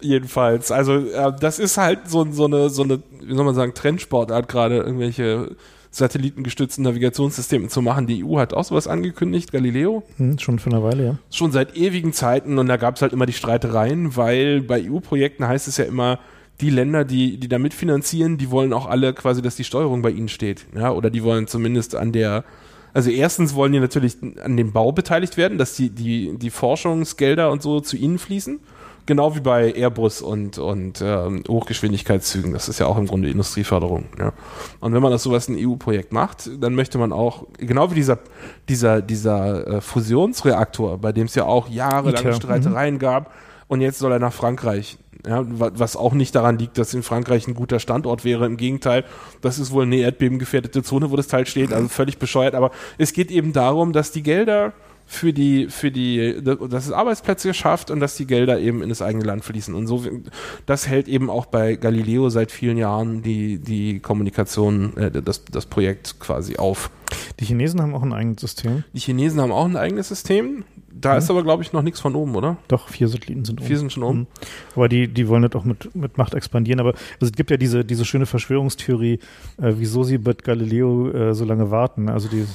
Jedenfalls. 0.00 0.72
Also 0.72 0.94
äh, 0.94 1.32
das 1.38 1.58
ist 1.58 1.78
halt 1.78 2.08
so, 2.08 2.26
so 2.30 2.46
eine, 2.46 2.70
so 2.70 2.82
eine, 2.82 3.02
wie 3.20 3.34
soll 3.34 3.44
man 3.44 3.54
sagen, 3.54 3.74
Trendsportart 3.74 4.48
gerade, 4.48 4.78
irgendwelche 4.78 5.56
satellitengestützten 5.92 6.84
Navigationssysteme 6.84 7.68
zu 7.68 7.82
machen. 7.82 8.06
Die 8.06 8.24
EU 8.24 8.38
hat 8.38 8.54
auch 8.54 8.64
sowas 8.64 8.88
angekündigt, 8.88 9.52
Galileo 9.52 10.02
Hm, 10.16 10.38
schon 10.38 10.58
für 10.58 10.70
eine 10.70 10.82
Weile, 10.82 11.04
ja. 11.04 11.18
schon 11.30 11.52
seit 11.52 11.76
ewigen 11.76 12.12
Zeiten 12.14 12.58
und 12.58 12.66
da 12.66 12.78
gab 12.78 12.96
es 12.96 13.02
halt 13.02 13.12
immer 13.12 13.26
die 13.26 13.34
Streitereien, 13.34 14.16
weil 14.16 14.62
bei 14.62 14.82
EU-Projekten 14.88 15.46
heißt 15.46 15.68
es 15.68 15.76
ja 15.76 15.84
immer, 15.84 16.18
die 16.60 16.70
Länder, 16.70 17.04
die, 17.04 17.38
die 17.38 17.48
da 17.48 17.58
mitfinanzieren, 17.58 18.38
die 18.38 18.50
wollen 18.50 18.72
auch 18.72 18.86
alle 18.86 19.12
quasi, 19.12 19.42
dass 19.42 19.56
die 19.56 19.64
Steuerung 19.64 20.00
bei 20.00 20.10
ihnen 20.10 20.28
steht. 20.28 20.66
Ja, 20.74 20.92
oder 20.92 21.10
die 21.10 21.22
wollen 21.22 21.46
zumindest 21.46 21.94
an 21.94 22.12
der, 22.12 22.44
also 22.94 23.10
erstens 23.10 23.54
wollen 23.54 23.72
die 23.72 23.80
natürlich 23.80 24.16
an 24.42 24.56
dem 24.56 24.72
Bau 24.72 24.92
beteiligt 24.92 25.36
werden, 25.36 25.58
dass 25.58 25.76
die, 25.76 25.90
die, 25.90 26.38
die 26.38 26.50
Forschungsgelder 26.50 27.50
und 27.50 27.62
so 27.62 27.80
zu 27.80 27.96
ihnen 27.96 28.18
fließen. 28.18 28.60
Genau 29.04 29.34
wie 29.34 29.40
bei 29.40 29.72
Airbus 29.74 30.22
und, 30.22 30.58
und 30.58 31.02
ähm, 31.04 31.42
Hochgeschwindigkeitszügen. 31.48 32.52
Das 32.52 32.68
ist 32.68 32.78
ja 32.78 32.86
auch 32.86 32.96
im 32.98 33.06
Grunde 33.08 33.28
Industrieförderung. 33.30 34.04
Ja. 34.18 34.32
Und 34.78 34.94
wenn 34.94 35.02
man 35.02 35.10
das 35.10 35.24
sowas 35.24 35.48
ein 35.48 35.56
EU-Projekt 35.58 36.12
macht, 36.12 36.48
dann 36.62 36.74
möchte 36.76 36.98
man 36.98 37.12
auch, 37.12 37.46
genau 37.58 37.90
wie 37.90 37.96
dieser, 37.96 38.18
dieser, 38.68 39.02
dieser 39.02 39.66
äh, 39.66 39.80
Fusionsreaktor, 39.80 40.98
bei 40.98 41.10
dem 41.12 41.26
es 41.26 41.34
ja 41.34 41.44
auch 41.44 41.68
jahrelange 41.68 42.18
ITER, 42.20 42.32
Streitereien 42.34 42.98
gab, 42.98 43.32
und 43.68 43.80
jetzt 43.80 43.98
soll 43.98 44.12
er 44.12 44.18
nach 44.18 44.32
Frankreich. 44.32 44.98
Ja, 45.26 45.44
wa- 45.46 45.70
was 45.74 45.96
auch 45.96 46.12
nicht 46.14 46.34
daran 46.34 46.58
liegt, 46.58 46.78
dass 46.78 46.94
in 46.94 47.02
Frankreich 47.02 47.46
ein 47.48 47.54
guter 47.54 47.78
Standort 47.80 48.24
wäre. 48.24 48.44
Im 48.44 48.56
Gegenteil, 48.56 49.04
das 49.40 49.58
ist 49.58 49.70
wohl 49.72 49.84
eine 49.84 49.96
erdbebengefährdete 49.96 50.82
Zone, 50.82 51.10
wo 51.10 51.16
das 51.16 51.26
Teil 51.28 51.46
steht, 51.46 51.72
also 51.72 51.88
völlig 51.88 52.18
bescheuert. 52.18 52.54
Aber 52.54 52.70
es 52.98 53.12
geht 53.12 53.30
eben 53.30 53.52
darum, 53.52 53.92
dass 53.92 54.10
die 54.12 54.22
Gelder 54.22 54.72
für 55.12 55.34
die, 55.34 55.68
für 55.68 55.90
die, 55.90 56.42
dass 56.42 56.86
es 56.86 56.92
Arbeitsplätze 56.92 57.52
schafft 57.52 57.90
und 57.90 58.00
dass 58.00 58.16
die 58.16 58.26
Gelder 58.26 58.58
eben 58.58 58.82
in 58.82 58.88
das 58.88 59.02
eigene 59.02 59.24
Land 59.24 59.44
fließen. 59.44 59.74
Und 59.74 59.86
so, 59.86 60.04
das 60.64 60.88
hält 60.88 61.06
eben 61.06 61.28
auch 61.28 61.44
bei 61.44 61.74
Galileo 61.76 62.30
seit 62.30 62.50
vielen 62.50 62.78
Jahren 62.78 63.20
die, 63.20 63.58
die 63.58 64.00
Kommunikation, 64.00 64.96
äh, 64.96 65.10
das, 65.22 65.44
das 65.44 65.66
Projekt 65.66 66.18
quasi 66.18 66.56
auf. 66.56 66.90
Die 67.40 67.44
Chinesen 67.44 67.82
haben 67.82 67.94
auch 67.94 68.02
ein 68.02 68.14
eigenes 68.14 68.40
System. 68.40 68.84
Die 68.94 69.00
Chinesen 69.00 69.38
haben 69.40 69.52
auch 69.52 69.66
ein 69.66 69.76
eigenes 69.76 70.08
System. 70.08 70.64
Da 70.90 71.12
Mhm. 71.12 71.18
ist 71.18 71.30
aber, 71.30 71.42
glaube 71.42 71.62
ich, 71.62 71.74
noch 71.74 71.82
nichts 71.82 72.00
von 72.00 72.14
oben, 72.14 72.34
oder? 72.34 72.56
Doch, 72.68 72.88
vier 72.88 73.08
Satelliten 73.08 73.44
sind 73.44 73.60
Vier 73.62 73.76
sind 73.78 73.92
schon 73.92 74.02
oben. 74.02 74.18
Mhm. 74.20 74.26
Aber 74.76 74.88
die, 74.88 75.08
die 75.08 75.28
wollen 75.28 75.42
das 75.42 75.52
auch 75.54 75.64
mit, 75.64 75.94
mit 75.94 76.16
Macht 76.16 76.32
expandieren. 76.32 76.80
Aber 76.80 76.90
also 77.20 77.26
es 77.26 77.32
gibt 77.32 77.50
ja 77.50 77.58
diese, 77.58 77.84
diese 77.84 78.06
schöne 78.06 78.24
Verschwörungstheorie, 78.24 79.18
äh, 79.60 79.72
wieso 79.76 80.04
sie 80.04 80.16
mit 80.16 80.42
Galileo 80.42 81.10
äh, 81.10 81.34
so 81.34 81.44
lange 81.44 81.70
warten. 81.70 82.08
Also 82.08 82.28
die 82.28 82.46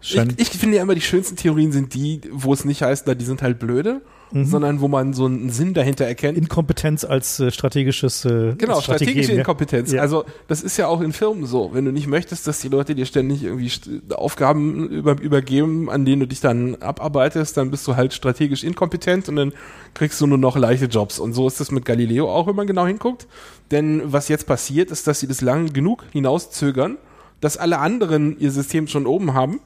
scheint. 0.00 0.40
Ich, 0.40 0.52
ich 0.52 0.58
finde 0.58 0.76
ja 0.76 0.82
immer, 0.82 0.94
die 0.94 1.00
schönsten 1.00 1.36
Theorien 1.36 1.72
sind 1.72 1.94
die, 1.94 2.20
wo 2.30 2.52
es 2.52 2.64
nicht 2.64 2.82
heißt, 2.82 3.06
na, 3.06 3.14
die 3.14 3.24
sind 3.24 3.42
halt 3.42 3.58
blöde, 3.58 4.02
Mhm. 4.30 4.44
sondern 4.44 4.80
wo 4.80 4.88
man 4.88 5.14
so 5.14 5.24
einen 5.24 5.50
Sinn 5.50 5.74
dahinter 5.74 6.04
erkennt. 6.04 6.36
Inkompetenz 6.36 7.04
als 7.04 7.40
äh, 7.40 7.50
strategisches 7.50 8.24
äh, 8.24 8.54
Genau, 8.56 8.76
als 8.76 8.84
strategische 8.84 9.32
ja. 9.32 9.38
Inkompetenz. 9.38 9.92
Ja. 9.92 10.02
Also 10.02 10.24
das 10.48 10.60
ist 10.62 10.76
ja 10.76 10.86
auch 10.86 11.00
in 11.00 11.12
Firmen 11.12 11.46
so. 11.46 11.70
Wenn 11.72 11.84
du 11.84 11.92
nicht 11.92 12.06
möchtest, 12.06 12.46
dass 12.46 12.60
die 12.60 12.68
Leute 12.68 12.94
dir 12.94 13.06
ständig 13.06 13.42
irgendwie 13.42 13.70
Aufgaben 14.14 14.88
über, 14.88 15.18
übergeben, 15.20 15.88
an 15.88 16.04
denen 16.04 16.20
du 16.20 16.26
dich 16.26 16.40
dann 16.40 16.74
abarbeitest, 16.76 17.56
dann 17.56 17.70
bist 17.70 17.86
du 17.88 17.96
halt 17.96 18.12
strategisch 18.12 18.64
inkompetent 18.64 19.28
und 19.28 19.36
dann 19.36 19.52
kriegst 19.94 20.20
du 20.20 20.26
nur 20.26 20.38
noch 20.38 20.56
leichte 20.56 20.86
Jobs. 20.86 21.18
Und 21.18 21.32
so 21.32 21.46
ist 21.48 21.60
das 21.60 21.70
mit 21.70 21.84
Galileo 21.84 22.30
auch, 22.30 22.46
wenn 22.46 22.56
man 22.56 22.66
genau 22.66 22.86
hinguckt. 22.86 23.26
Denn 23.70 24.02
was 24.04 24.28
jetzt 24.28 24.46
passiert, 24.46 24.90
ist, 24.90 25.06
dass 25.06 25.20
sie 25.20 25.26
das 25.26 25.40
lang 25.40 25.72
genug 25.72 26.04
hinauszögern, 26.12 26.98
dass 27.40 27.56
alle 27.56 27.78
anderen 27.78 28.38
ihr 28.38 28.50
System 28.50 28.88
schon 28.88 29.06
oben 29.06 29.32
haben 29.32 29.60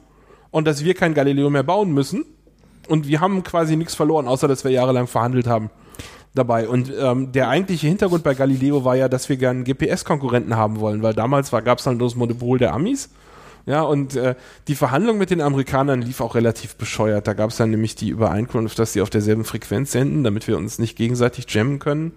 und 0.53 0.65
dass 0.65 0.85
wir 0.85 0.93
kein 0.93 1.15
Galileo 1.15 1.49
mehr 1.49 1.63
bauen 1.63 1.91
müssen. 1.91 2.25
Und 2.87 3.07
wir 3.07 3.19
haben 3.21 3.43
quasi 3.43 3.75
nichts 3.75 3.95
verloren, 3.95 4.27
außer 4.27 4.47
dass 4.47 4.63
wir 4.63 4.71
jahrelang 4.71 5.07
verhandelt 5.07 5.47
haben. 5.47 5.71
dabei. 6.35 6.67
Und 6.67 6.91
ähm, 6.97 7.31
der 7.31 7.49
eigentliche 7.49 7.87
Hintergrund 7.87 8.23
bei 8.23 8.35
Galileo 8.35 8.85
war 8.85 8.95
ja, 8.95 9.09
dass 9.09 9.29
wir 9.29 9.37
gerne 9.37 9.63
GPS-Konkurrenten 9.63 10.55
haben 10.55 10.79
wollen, 10.79 11.01
weil 11.03 11.13
damals 11.13 11.51
gab 11.51 11.77
es 11.79 11.83
dann 11.83 11.99
das 11.99 12.15
Monopol 12.15 12.59
der 12.59 12.73
Amis. 12.73 13.09
Ja, 13.65 13.81
und 13.81 14.15
äh, 14.15 14.35
die 14.67 14.75
Verhandlung 14.75 15.17
mit 15.17 15.29
den 15.29 15.41
Amerikanern 15.41 16.01
lief 16.01 16.21
auch 16.21 16.35
relativ 16.35 16.75
bescheuert. 16.75 17.27
Da 17.27 17.33
gab 17.33 17.49
es 17.49 17.57
dann 17.57 17.71
nämlich 17.71 17.95
die 17.95 18.09
Übereinkunft, 18.09 18.77
dass 18.77 18.93
sie 18.93 19.01
auf 19.01 19.09
derselben 19.09 19.45
Frequenz 19.45 19.91
senden, 19.91 20.23
damit 20.23 20.47
wir 20.47 20.57
uns 20.57 20.79
nicht 20.79 20.95
gegenseitig 20.97 21.45
jammen 21.49 21.79
können. 21.79 22.11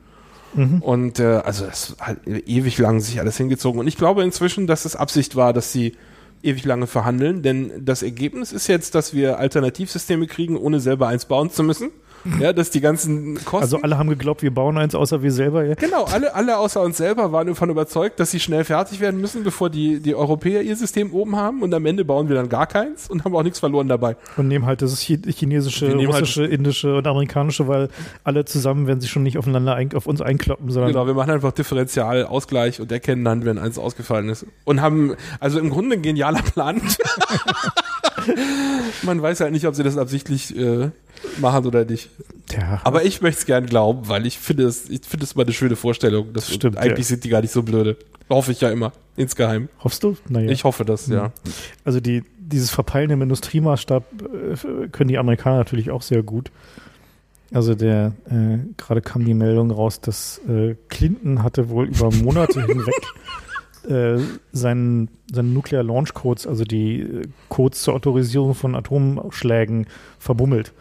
Mhm. 0.55 0.83
Und 0.83 1.21
äh, 1.21 1.43
also 1.45 1.67
das 1.67 1.97
hat 2.01 2.27
ewig 2.27 2.79
lang 2.79 3.01
sich 3.01 3.21
alles 3.21 3.37
hingezogen. 3.37 3.81
Und 3.81 3.87
ich 3.87 3.97
glaube 3.97 4.25
inzwischen, 4.25 4.67
dass 4.67 4.85
es 4.85 4.97
Absicht 4.97 5.37
war, 5.37 5.53
dass 5.53 5.73
sie 5.73 5.95
ewig 6.43 6.65
lange 6.65 6.87
verhandeln, 6.87 7.43
denn 7.43 7.85
das 7.85 8.03
Ergebnis 8.03 8.53
ist 8.53 8.67
jetzt, 8.67 8.95
dass 8.95 9.15
wir 9.15 9.39
Alternativsysteme 9.39 10.27
kriegen, 10.27 10.57
ohne 10.57 10.81
selber 10.81 11.09
eins 11.09 11.25
bauen 11.25 11.51
zu 11.51 11.63
müssen. 11.63 11.91
Ja, 12.41 12.53
dass 12.53 12.71
die 12.71 12.81
ganzen 12.81 13.35
Kosten. 13.45 13.63
Also 13.63 13.81
alle 13.83 13.99
haben 13.99 14.09
geglaubt, 14.09 14.43
wir 14.43 14.53
bauen 14.53 14.77
eins, 14.79 14.95
außer 14.95 15.23
wir 15.23 15.33
selber. 15.33 15.65
Ja. 15.65 15.75
Genau, 15.75 16.05
alle, 16.05 16.35
alle 16.35 16.59
außer 16.59 16.83
uns 16.83 16.97
selber 16.97 17.33
waren 17.33 17.47
davon 17.47 17.71
überzeugt, 17.71 18.21
dass 18.21 18.31
sie 18.31 18.41
schnell 18.41 18.65
fertig 18.65 19.01
werden 19.01 19.21
müssen, 19.21 19.43
bevor 19.43 19.71
die, 19.71 20.01
die 20.01 20.15
Europäer 20.15 20.63
ihr 20.63 20.77
System 20.77 21.13
oben 21.13 21.37
haben. 21.37 21.63
Und 21.63 21.73
am 21.75 21.87
Ende 21.87 22.05
bauen 22.05 22.29
wir 22.29 22.37
dann 22.37 22.49
gar 22.49 22.67
keins 22.67 23.09
und 23.09 23.25
haben 23.25 23.35
auch 23.35 23.43
nichts 23.43 23.59
verloren 23.59 23.89
dabei. 23.89 24.17
Und 24.37 24.49
nehmen 24.49 24.67
halt 24.67 24.83
das 24.83 25.01
chinesische, 25.01 25.89
halt 25.89 26.07
russische, 26.07 26.43
halt 26.43 26.53
indische 26.53 26.97
und 26.97 27.07
amerikanische, 27.07 27.69
weil 27.69 27.89
alle 28.25 28.45
zusammen 28.45 28.87
werden 28.87 29.01
sie 29.01 29.09
schon 29.09 29.23
nicht 29.23 29.39
aufeinander 29.39 29.75
ein, 29.75 29.93
auf 29.95 30.07
uns 30.07 30.21
einkloppen, 30.21 30.71
sondern. 30.71 30.93
Genau, 30.93 31.07
wir 31.07 31.15
machen 31.15 31.31
einfach 31.31 31.53
Differentialausgleich 31.53 32.81
und 32.81 32.93
erkennen 32.93 33.25
dann, 33.25 33.45
wenn 33.45 33.59
eins 33.59 33.79
ausgefallen 33.79 34.29
ist. 34.29 34.47
Und 34.65 34.81
haben, 34.81 35.15
also 35.41 35.59
im 35.59 35.71
Grunde 35.71 35.97
ein 35.97 36.03
genialer 36.03 36.43
Plan. 36.43 36.81
Man 39.03 39.21
weiß 39.21 39.41
halt 39.41 39.53
nicht, 39.53 39.67
ob 39.67 39.75
sie 39.75 39.83
das 39.83 39.97
absichtlich 39.97 40.57
äh, 40.57 40.91
machen 41.39 41.67
oder 41.67 41.85
nicht. 41.85 42.11
Ja. 42.53 42.81
Aber 42.85 43.05
ich 43.05 43.21
möchte 43.21 43.41
es 43.41 43.47
gern 43.47 43.67
glauben, 43.67 44.09
weil 44.09 44.27
ich 44.27 44.39
finde 44.39 44.65
es, 44.65 44.89
ich 44.89 45.03
finde 45.05 45.25
es 45.25 45.35
mal 45.35 45.43
eine 45.43 45.53
schöne 45.53 45.77
Vorstellung. 45.77 46.33
Das 46.33 46.53
stimmt. 46.53 46.77
Eigentlich 46.77 47.07
ja. 47.07 47.11
sind 47.11 47.25
die 47.25 47.29
gar 47.29 47.43
nicht 47.43 47.53
so 47.53 47.63
blöde. 47.63 47.97
Hoffe 48.29 48.53
ich 48.53 48.61
ja 48.61 48.71
immer. 48.71 48.93
Insgeheim. 49.17 49.69
Hoffst 49.83 50.03
du? 50.03 50.17
Naja. 50.29 50.51
Ich 50.51 50.65
hoffe 50.65 50.85
das, 50.85 51.07
ja. 51.07 51.27
Hm. 51.27 51.33
Also 51.85 52.01
die, 52.01 52.25
dieses 52.39 52.71
Verpeilen 52.71 53.11
im 53.11 53.23
Industriemaßstab 53.23 54.05
äh, 54.23 54.89
können 54.89 55.09
die 55.09 55.19
Amerikaner 55.19 55.59
natürlich 55.59 55.91
auch 55.91 56.03
sehr 56.03 56.23
gut. 56.23 56.51
Also 57.53 57.75
der, 57.75 58.13
äh, 58.29 58.59
gerade 58.77 59.01
kam 59.01 59.25
die 59.25 59.35
Meldung 59.35 59.71
raus, 59.71 60.01
dass 60.01 60.41
äh, 60.49 60.75
Clinton 60.89 61.43
hatte 61.43 61.69
wohl 61.69 61.87
über 61.87 62.11
Monate 62.11 62.61
hinweg 62.67 62.95
äh, 63.89 64.19
seinen, 64.53 65.09
seinen 65.33 65.55
Nuclear 65.55 65.83
Launch 65.83 66.15
Codes, 66.15 66.47
also 66.47 66.65
die 66.65 67.01
äh, 67.01 67.23
Codes 67.49 67.83
zur 67.83 67.95
Autorisierung 67.95 68.55
von 68.55 68.75
Atomschlägen, 68.75 69.87
verbummelt. 70.19 70.73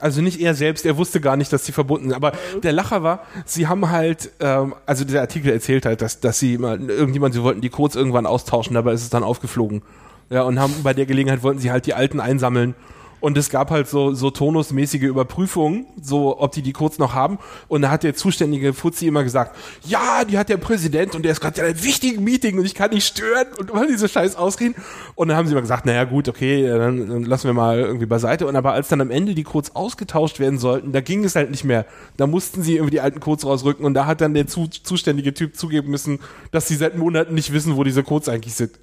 Also 0.00 0.20
nicht 0.20 0.40
er 0.40 0.54
selbst, 0.54 0.84
er 0.84 0.96
wusste 0.96 1.20
gar 1.20 1.36
nicht, 1.36 1.52
dass 1.52 1.64
sie 1.64 1.72
verbunden 1.72 2.08
sind. 2.08 2.16
Aber 2.16 2.32
der 2.62 2.72
Lacher 2.72 3.02
war, 3.02 3.20
sie 3.44 3.68
haben 3.68 3.90
halt, 3.90 4.32
ähm, 4.40 4.74
also 4.86 5.04
der 5.04 5.20
Artikel 5.20 5.52
erzählt 5.52 5.86
halt, 5.86 6.02
dass, 6.02 6.20
dass 6.20 6.38
sie 6.38 6.58
mal, 6.58 6.80
irgendjemand, 6.80 7.34
sie 7.34 7.42
wollten 7.42 7.60
die 7.60 7.68
Codes 7.68 7.94
irgendwann 7.94 8.26
austauschen, 8.26 8.74
dabei 8.74 8.94
ist 8.94 9.02
es 9.02 9.10
dann 9.10 9.22
aufgeflogen. 9.22 9.82
Ja, 10.30 10.42
und 10.42 10.58
haben 10.58 10.74
bei 10.82 10.94
der 10.94 11.06
Gelegenheit 11.06 11.42
wollten 11.42 11.60
sie 11.60 11.70
halt 11.70 11.86
die 11.86 11.94
alten 11.94 12.18
einsammeln 12.18 12.74
und 13.22 13.38
es 13.38 13.50
gab 13.50 13.70
halt 13.70 13.88
so, 13.88 14.14
so 14.14 14.32
tonusmäßige 14.32 15.02
Überprüfungen, 15.02 15.86
so 16.02 16.40
ob 16.40 16.50
die 16.50 16.60
die 16.60 16.72
Codes 16.72 16.98
noch 16.98 17.14
haben. 17.14 17.38
Und 17.68 17.82
da 17.82 17.90
hat 17.90 18.02
der 18.02 18.16
zuständige 18.16 18.74
Fuzzi 18.74 19.06
immer 19.06 19.22
gesagt, 19.22 19.56
ja, 19.84 20.24
die 20.24 20.38
hat 20.38 20.48
der 20.48 20.56
Präsident 20.56 21.14
und 21.14 21.22
der 21.24 21.30
ist 21.30 21.40
gerade 21.40 21.60
in 21.60 21.66
einem 21.68 21.84
wichtigen 21.84 22.24
Meeting 22.24 22.58
und 22.58 22.64
ich 22.64 22.74
kann 22.74 22.90
nicht 22.90 23.06
stören 23.06 23.46
und 23.58 23.70
immer 23.70 23.86
diese 23.86 24.08
Scheiß 24.08 24.34
ausreden. 24.34 24.74
Und 25.14 25.28
dann 25.28 25.36
haben 25.36 25.46
sie 25.46 25.52
immer 25.52 25.60
gesagt, 25.60 25.86
naja 25.86 26.02
gut, 26.02 26.28
okay, 26.28 26.66
dann, 26.66 27.08
dann 27.08 27.22
lassen 27.22 27.44
wir 27.44 27.54
mal 27.54 27.78
irgendwie 27.78 28.06
beiseite. 28.06 28.44
Und 28.48 28.56
aber 28.56 28.72
als 28.72 28.88
dann 28.88 29.00
am 29.00 29.12
Ende 29.12 29.36
die 29.36 29.44
Codes 29.44 29.76
ausgetauscht 29.76 30.40
werden 30.40 30.58
sollten, 30.58 30.90
da 30.90 31.00
ging 31.00 31.22
es 31.22 31.36
halt 31.36 31.52
nicht 31.52 31.62
mehr. 31.62 31.86
Da 32.16 32.26
mussten 32.26 32.64
sie 32.64 32.74
irgendwie 32.74 32.90
die 32.90 33.00
alten 33.00 33.20
Codes 33.20 33.46
rausrücken 33.46 33.86
und 33.86 33.94
da 33.94 34.06
hat 34.06 34.20
dann 34.20 34.34
der 34.34 34.48
zu, 34.48 34.66
zuständige 34.66 35.32
Typ 35.32 35.56
zugeben 35.56 35.92
müssen, 35.92 36.18
dass 36.50 36.66
sie 36.66 36.74
seit 36.74 36.98
Monaten 36.98 37.34
nicht 37.34 37.52
wissen, 37.52 37.76
wo 37.76 37.84
diese 37.84 38.02
Codes 38.02 38.28
eigentlich 38.28 38.54
sind. 38.54 38.80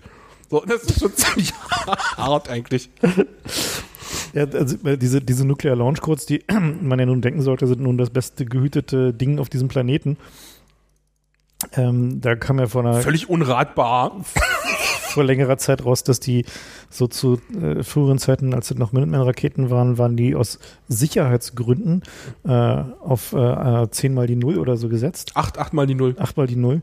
So, 0.49 0.63
das 0.65 0.83
ist 0.83 1.01
schon 1.01 1.13
ziemlich 1.15 1.53
hart 2.15 2.49
eigentlich. 2.49 2.89
Ja, 4.33 4.45
also 4.45 4.75
äh, 4.87 4.97
diese, 4.97 5.21
diese 5.21 5.45
Nuclear 5.45 5.75
Launch 5.75 6.01
Codes, 6.01 6.25
die 6.25 6.43
man 6.81 6.99
ja 6.99 7.05
nun 7.05 7.21
denken 7.21 7.41
sollte, 7.41 7.67
sind 7.67 7.81
nun 7.81 7.97
das 7.97 8.09
beste 8.09 8.45
gehütete 8.45 9.13
Ding 9.13 9.39
auf 9.39 9.49
diesem 9.49 9.67
Planeten. 9.67 10.17
Ähm, 11.73 12.21
da 12.21 12.35
kam 12.35 12.59
ja 12.59 12.67
vor 12.67 12.85
einer. 12.85 13.01
Völlig 13.01 13.29
unratbar. 13.29 14.15
vor 15.09 15.23
längerer 15.23 15.57
Zeit 15.57 15.83
raus, 15.83 16.03
dass 16.03 16.19
die 16.19 16.45
so 16.89 17.07
zu 17.07 17.41
äh, 17.59 17.83
früheren 17.83 18.19
Zeiten, 18.19 18.53
als 18.53 18.71
es 18.71 18.77
noch 18.77 18.91
Minuteman-Raketen 18.91 19.69
waren, 19.69 19.97
waren 19.97 20.15
die 20.15 20.35
aus 20.35 20.59
Sicherheitsgründen 20.87 22.03
äh, 22.45 22.51
auf 22.51 23.33
äh, 23.33 23.89
10 23.89 24.13
mal 24.13 24.27
die 24.27 24.35
Null 24.35 24.57
oder 24.57 24.77
so 24.77 24.87
gesetzt. 24.87 25.31
Acht, 25.33 25.57
acht 25.57 25.73
mal 25.73 25.87
die 25.87 25.95
Null. 25.95 26.15
Acht 26.19 26.37
mal 26.37 26.47
die 26.47 26.55
Null. 26.55 26.81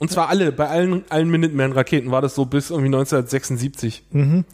Und 0.00 0.10
zwar 0.10 0.28
alle, 0.28 0.52
bei 0.52 0.68
allen, 0.68 1.04
allen 1.08 1.28
Minuteman-Raketen 1.28 2.10
war 2.10 2.22
das 2.22 2.34
so 2.34 2.46
bis 2.46 2.70
irgendwie 2.70 2.88
1976. 2.88 4.04
Mhm. 4.10 4.44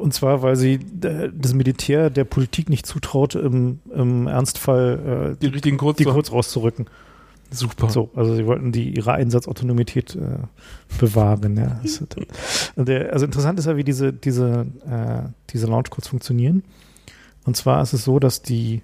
Und 0.00 0.14
zwar, 0.14 0.42
weil 0.42 0.56
sie 0.56 0.80
das 1.00 1.54
Militär 1.54 2.10
der 2.10 2.24
Politik 2.24 2.68
nicht 2.70 2.86
zutraut, 2.86 3.34
im, 3.34 3.80
im 3.94 4.26
Ernstfall 4.26 5.34
äh, 5.34 5.40
die 5.40 5.48
richtigen 5.48 5.76
Codes, 5.76 5.98
die 5.98 6.04
Codes 6.04 6.32
rauszurücken. 6.32 6.86
Super. 7.50 7.90
So, 7.90 8.10
also 8.14 8.34
sie 8.34 8.46
wollten 8.46 8.72
die 8.72 8.94
ihre 8.96 9.12
Einsatzautonomität 9.12 10.14
äh, 10.14 10.38
bewahren. 10.98 11.56
Ja. 11.56 11.80
der, 12.76 13.12
also 13.12 13.26
interessant 13.26 13.58
ist 13.58 13.66
ja, 13.66 13.76
wie 13.76 13.84
diese, 13.84 14.12
diese, 14.12 14.66
äh, 14.88 15.28
diese 15.50 15.66
Launchcodes 15.66 16.08
funktionieren. 16.08 16.62
Und 17.44 17.56
zwar 17.56 17.82
ist 17.82 17.92
es 17.92 18.04
so, 18.04 18.18
dass 18.20 18.42
die 18.42 18.82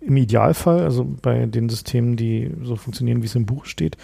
im 0.00 0.16
Idealfall, 0.16 0.82
also 0.82 1.04
bei 1.04 1.46
den 1.46 1.68
Systemen, 1.68 2.16
die 2.16 2.50
so 2.62 2.76
funktionieren, 2.76 3.22
wie 3.22 3.26
es 3.26 3.34
im 3.34 3.46
Buch 3.46 3.64
steht, 3.64 3.96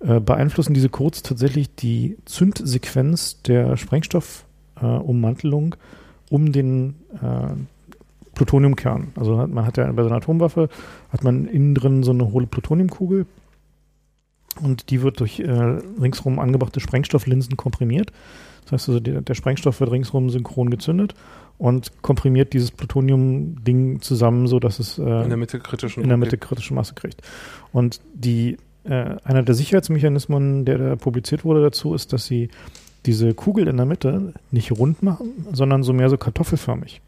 äh, 0.00 0.20
beeinflussen 0.20 0.74
diese 0.74 0.88
Codes 0.88 1.22
tatsächlich 1.22 1.74
die 1.74 2.18
Zündsequenz 2.26 3.40
der 3.42 3.76
Sprengstoff- 3.76 4.44
äh, 4.80 4.86
Ummantelung 4.86 5.76
um 6.30 6.52
den 6.52 6.96
äh, 7.22 7.54
Plutoniumkern. 8.34 9.12
Also 9.16 9.38
hat, 9.38 9.50
man 9.50 9.66
hat 9.66 9.76
ja 9.76 9.90
bei 9.92 10.02
so 10.02 10.08
einer 10.08 10.18
Atomwaffe, 10.18 10.68
hat 11.10 11.22
man 11.22 11.46
innen 11.46 11.74
drin 11.74 12.02
so 12.02 12.10
eine 12.10 12.32
hohle 12.32 12.46
Plutoniumkugel 12.46 13.26
und 14.60 14.90
die 14.90 15.02
wird 15.02 15.20
durch 15.20 15.40
äh, 15.40 15.50
ringsrum 15.50 16.38
angebrachte 16.38 16.80
Sprengstofflinsen 16.80 17.56
komprimiert. 17.56 18.12
Das 18.64 18.72
heißt 18.72 18.88
also, 18.88 19.00
der, 19.00 19.20
der 19.20 19.34
Sprengstoff 19.34 19.80
wird 19.80 19.90
ringsrum 19.90 20.30
synchron 20.30 20.70
gezündet 20.70 21.14
und 21.58 22.02
komprimiert 22.02 22.52
dieses 22.52 22.70
Plutonium-Ding 22.70 24.00
zusammen, 24.00 24.46
so 24.46 24.58
dass 24.58 24.78
es 24.78 24.98
äh, 24.98 25.02
in 25.02 25.28
der 25.28 25.36
Mitte 25.36 25.60
kritischen 25.60 26.02
in 26.02 26.08
der 26.08 26.18
Mitte 26.18 26.38
kritische 26.38 26.74
Masse 26.74 26.94
kriegt. 26.94 27.22
Und 27.72 28.00
die 28.14 28.56
äh, 28.84 29.16
einer 29.24 29.42
der 29.42 29.54
Sicherheitsmechanismen, 29.54 30.64
der 30.64 30.78
da 30.78 30.96
publiziert 30.96 31.44
wurde 31.44 31.62
dazu, 31.62 31.94
ist, 31.94 32.12
dass 32.12 32.26
sie 32.26 32.48
diese 33.06 33.34
Kugel 33.34 33.68
in 33.68 33.76
der 33.76 33.86
Mitte 33.86 34.34
nicht 34.50 34.72
rund 34.72 35.02
machen, 35.02 35.46
sondern 35.52 35.82
so 35.82 35.92
mehr 35.92 36.10
so 36.10 36.16
kartoffelförmig. 36.16 37.00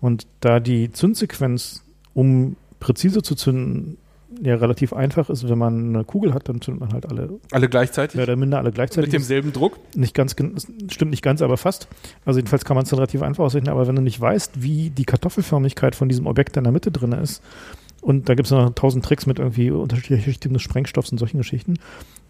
Und 0.00 0.26
da 0.40 0.60
die 0.60 0.92
Zündsequenz, 0.92 1.82
um 2.14 2.56
präzise 2.80 3.22
zu 3.22 3.34
zünden, 3.34 3.98
ja 4.42 4.54
relativ 4.56 4.92
einfach 4.92 5.30
ist, 5.30 5.48
wenn 5.48 5.58
man 5.58 5.94
eine 5.94 6.04
Kugel 6.04 6.34
hat, 6.34 6.48
dann 6.48 6.60
zündet 6.60 6.80
man 6.80 6.92
halt 6.92 7.06
alle. 7.06 7.30
Alle 7.50 7.68
gleichzeitig? 7.68 8.14
Mehr 8.16 8.24
oder 8.24 8.36
minder 8.36 8.58
alle 8.58 8.72
gleichzeitig. 8.72 9.08
Mit 9.08 9.14
demselben 9.14 9.52
Druck? 9.52 9.78
Nicht 9.94 10.14
ganz, 10.14 10.36
stimmt 10.88 11.10
nicht 11.10 11.22
ganz, 11.22 11.42
aber 11.42 11.56
fast. 11.56 11.88
Also 12.24 12.38
jedenfalls 12.38 12.64
kann 12.64 12.74
man 12.74 12.84
es 12.84 12.90
dann 12.90 12.98
relativ 12.98 13.22
einfach 13.22 13.44
ausrechnen, 13.44 13.70
aber 13.70 13.86
wenn 13.86 13.96
du 13.96 14.02
nicht 14.02 14.20
weißt, 14.20 14.62
wie 14.62 14.90
die 14.90 15.04
Kartoffelförmigkeit 15.04 15.94
von 15.94 16.08
diesem 16.08 16.26
Objekt 16.26 16.56
in 16.56 16.64
der 16.64 16.72
Mitte 16.72 16.90
drin 16.90 17.12
ist, 17.12 17.42
und 18.00 18.28
da 18.28 18.34
gibt 18.34 18.46
es 18.46 18.52
noch 18.52 18.70
tausend 18.74 19.04
Tricks 19.04 19.26
mit 19.26 19.38
irgendwie 19.38 19.70
unterschiedlichen 19.70 20.24
Schichten 20.24 20.52
des 20.52 20.62
Sprengstoffs 20.62 21.10
und 21.10 21.18
solchen 21.18 21.38
Geschichten, 21.38 21.74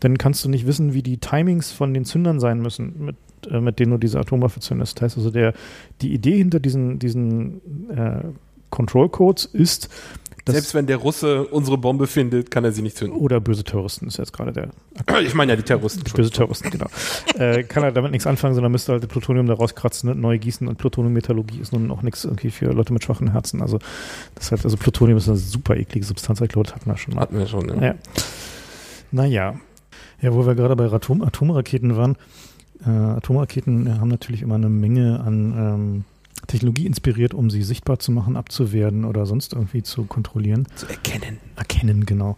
dann 0.00 0.16
kannst 0.16 0.44
du 0.44 0.48
nicht 0.48 0.66
wissen, 0.66 0.94
wie 0.94 1.02
die 1.02 1.18
Timings 1.18 1.70
von 1.70 1.92
den 1.92 2.04
Zündern 2.04 2.40
sein 2.40 2.60
müssen, 2.60 2.94
mit, 3.04 3.16
äh, 3.50 3.60
mit 3.60 3.78
denen 3.78 3.92
du 3.92 3.98
diese 3.98 4.18
Atomwaffe 4.18 4.60
zündest. 4.60 4.96
Das 4.96 5.02
heißt 5.02 5.18
also, 5.18 5.30
der, 5.30 5.54
die 6.00 6.12
Idee 6.12 6.38
hinter 6.38 6.60
diesen, 6.60 6.98
diesen 6.98 7.60
äh, 7.90 8.22
Control 8.70 9.08
Codes 9.08 9.44
ist, 9.44 9.88
selbst 10.52 10.74
wenn 10.74 10.86
der 10.86 10.96
Russe 10.96 11.44
unsere 11.46 11.78
Bombe 11.78 12.06
findet, 12.06 12.50
kann 12.50 12.64
er 12.64 12.72
sie 12.72 12.82
nicht 12.82 12.96
zünden. 12.96 13.18
Oder 13.18 13.40
böse 13.40 13.64
Terroristen 13.64 14.06
ist 14.06 14.18
jetzt 14.18 14.32
gerade 14.32 14.52
der. 14.52 14.68
Ich 15.20 15.34
meine 15.34 15.52
ja 15.52 15.56
die 15.56 15.62
Terroristen. 15.62 16.04
Die 16.04 16.12
böse 16.12 16.30
Terroristen, 16.30 16.70
genau. 16.70 16.86
äh, 17.34 17.62
kann 17.62 17.82
er 17.82 17.92
damit 17.92 18.12
nichts 18.12 18.26
anfangen, 18.26 18.54
sondern 18.54 18.72
müsste 18.72 18.92
halt 18.92 19.08
Plutonium 19.08 19.46
da 19.46 19.54
rauskratzen 19.54 20.10
und 20.10 20.20
neu 20.20 20.38
gießen. 20.38 20.66
Und 20.68 20.78
Plutoniummetallurgie 20.78 21.60
ist 21.60 21.72
nun 21.72 21.90
auch 21.90 22.02
nichts 22.02 22.24
irgendwie 22.24 22.50
für 22.50 22.66
Leute 22.72 22.92
mit 22.92 23.04
schwachen 23.04 23.32
Herzen. 23.32 23.62
Also 23.62 23.78
das 24.34 24.50
halt, 24.50 24.64
also 24.64 24.76
Plutonium 24.76 25.18
ist 25.18 25.28
eine 25.28 25.36
super 25.36 25.76
eklige 25.76 26.06
Substanz. 26.06 26.40
Ich 26.40 26.48
glaube, 26.48 26.66
das 26.66 26.76
hatten 26.76 26.90
wir 26.90 26.96
schon. 26.96 27.18
Hatten 27.18 27.38
wir 27.38 27.46
schon, 27.46 27.68
ja. 27.68 27.82
ja. 27.88 27.94
Naja. 29.10 29.54
Ja, 30.20 30.34
wo 30.34 30.46
wir 30.46 30.54
gerade 30.54 30.74
bei 30.74 30.90
Atom 30.90 31.22
Atomraketen 31.22 31.96
waren. 31.96 32.16
Äh, 32.84 32.90
Atomraketen 32.90 34.00
haben 34.00 34.08
natürlich 34.08 34.42
immer 34.42 34.56
eine 34.56 34.68
Menge 34.68 35.20
an 35.20 35.52
ähm, 35.56 36.04
Technologie 36.48 36.86
inspiriert, 36.86 37.34
um 37.34 37.50
sie 37.50 37.62
sichtbar 37.62 38.00
zu 38.00 38.10
machen, 38.10 38.36
abzuwehren 38.36 39.04
oder 39.04 39.26
sonst 39.26 39.52
irgendwie 39.52 39.82
zu 39.82 40.04
kontrollieren. 40.04 40.66
Zu 40.74 40.86
erkennen. 40.86 41.38
Erkennen, 41.56 42.06
genau. 42.06 42.36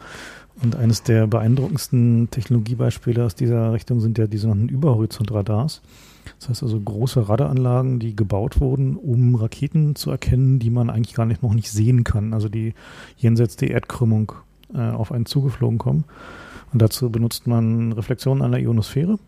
Und 0.62 0.76
eines 0.76 1.02
der 1.02 1.26
beeindruckendsten 1.26 2.28
Technologiebeispiele 2.30 3.24
aus 3.24 3.34
dieser 3.34 3.72
Richtung 3.72 4.00
sind 4.00 4.18
ja 4.18 4.26
die 4.26 4.36
sogenannten 4.36 4.68
Überhorizontradars. 4.68 5.80
Das 6.38 6.50
heißt 6.50 6.62
also 6.62 6.78
große 6.78 7.28
Radaranlagen, 7.28 7.98
die 7.98 8.14
gebaut 8.14 8.61
wurden, 8.61 8.96
um 8.96 9.34
Raketen 9.36 9.94
zu 9.94 10.11
erkennen, 10.11 10.58
die 10.58 10.70
man 10.70 10.90
eigentlich 10.90 11.14
gar 11.14 11.24
nicht 11.24 11.42
noch 11.42 11.54
nicht 11.54 11.70
sehen 11.70 12.04
kann, 12.04 12.34
also 12.34 12.48
die 12.48 12.74
jenseits 13.16 13.56
der 13.56 13.70
Erdkrümmung 13.70 14.32
äh, 14.74 14.90
auf 14.90 15.12
einen 15.12 15.24
zugeflogen 15.24 15.78
kommen. 15.78 16.04
Und 16.72 16.82
dazu 16.82 17.11
benutzt 17.11 17.46
man 17.46 17.92
Reflexionen 17.92 18.42
an 18.42 18.52
der 18.52 18.61
Ionosphäre. 18.61 19.18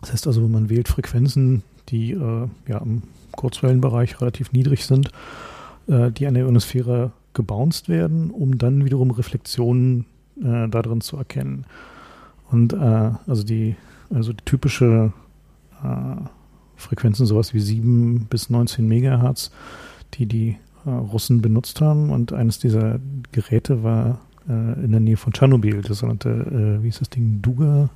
Das 0.00 0.12
heißt 0.12 0.26
also, 0.26 0.46
man 0.48 0.68
wählt 0.68 0.88
Frequenzen, 0.88 1.62
die 1.88 2.12
äh, 2.12 2.48
ja 2.66 2.78
im 2.78 3.02
Kurzwellenbereich 3.38 4.20
relativ 4.20 4.52
niedrig 4.52 4.84
sind, 4.84 5.10
äh, 5.86 6.10
die 6.10 6.26
an 6.26 6.34
der 6.34 6.44
Ionosphäre 6.44 7.12
gebounced 7.34 7.88
werden, 7.88 8.30
um 8.30 8.58
dann 8.58 8.84
wiederum 8.84 9.12
Reflexionen 9.12 10.06
äh, 10.42 10.68
darin 10.68 11.00
zu 11.00 11.16
erkennen. 11.16 11.64
Und 12.50 12.72
äh, 12.72 13.12
also 13.26 13.44
die, 13.44 13.76
also 14.10 14.32
die 14.32 14.44
typische 14.44 15.12
äh, 15.84 16.16
Frequenzen, 16.76 17.26
sowas 17.26 17.54
wie 17.54 17.60
7 17.60 18.26
bis 18.28 18.50
19 18.50 18.86
Megahertz, 18.86 19.52
die 20.14 20.26
die 20.26 20.56
äh, 20.84 20.90
Russen 20.90 21.40
benutzt 21.40 21.80
haben. 21.80 22.10
Und 22.10 22.32
eines 22.32 22.58
dieser 22.58 22.98
Geräte 23.30 23.84
war 23.84 24.18
äh, 24.48 24.84
in 24.84 24.90
der 24.90 25.00
Nähe 25.00 25.16
von 25.16 25.32
Tschernobyl, 25.32 25.82
das 25.82 25.98
sogenannte, 25.98 26.80
wie 26.82 26.88
ist 26.88 27.00
das 27.00 27.10
Ding, 27.10 27.40
Duga? 27.40 27.90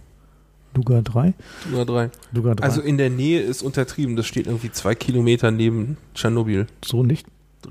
Duga 0.74 1.02
3? 1.02 1.34
Duga 1.70 1.84
3. 1.84 2.10
Duga 2.32 2.54
3. 2.54 2.64
Also 2.64 2.80
in 2.80 2.98
der 2.98 3.10
Nähe 3.10 3.40
ist 3.40 3.62
untertrieben, 3.62 4.16
das 4.16 4.26
steht 4.26 4.46
irgendwie 4.46 4.70
zwei 4.70 4.94
Kilometer 4.94 5.50
neben 5.50 5.96
Tschernobyl. 6.14 6.66
so 6.84 7.02
nicht? 7.02 7.26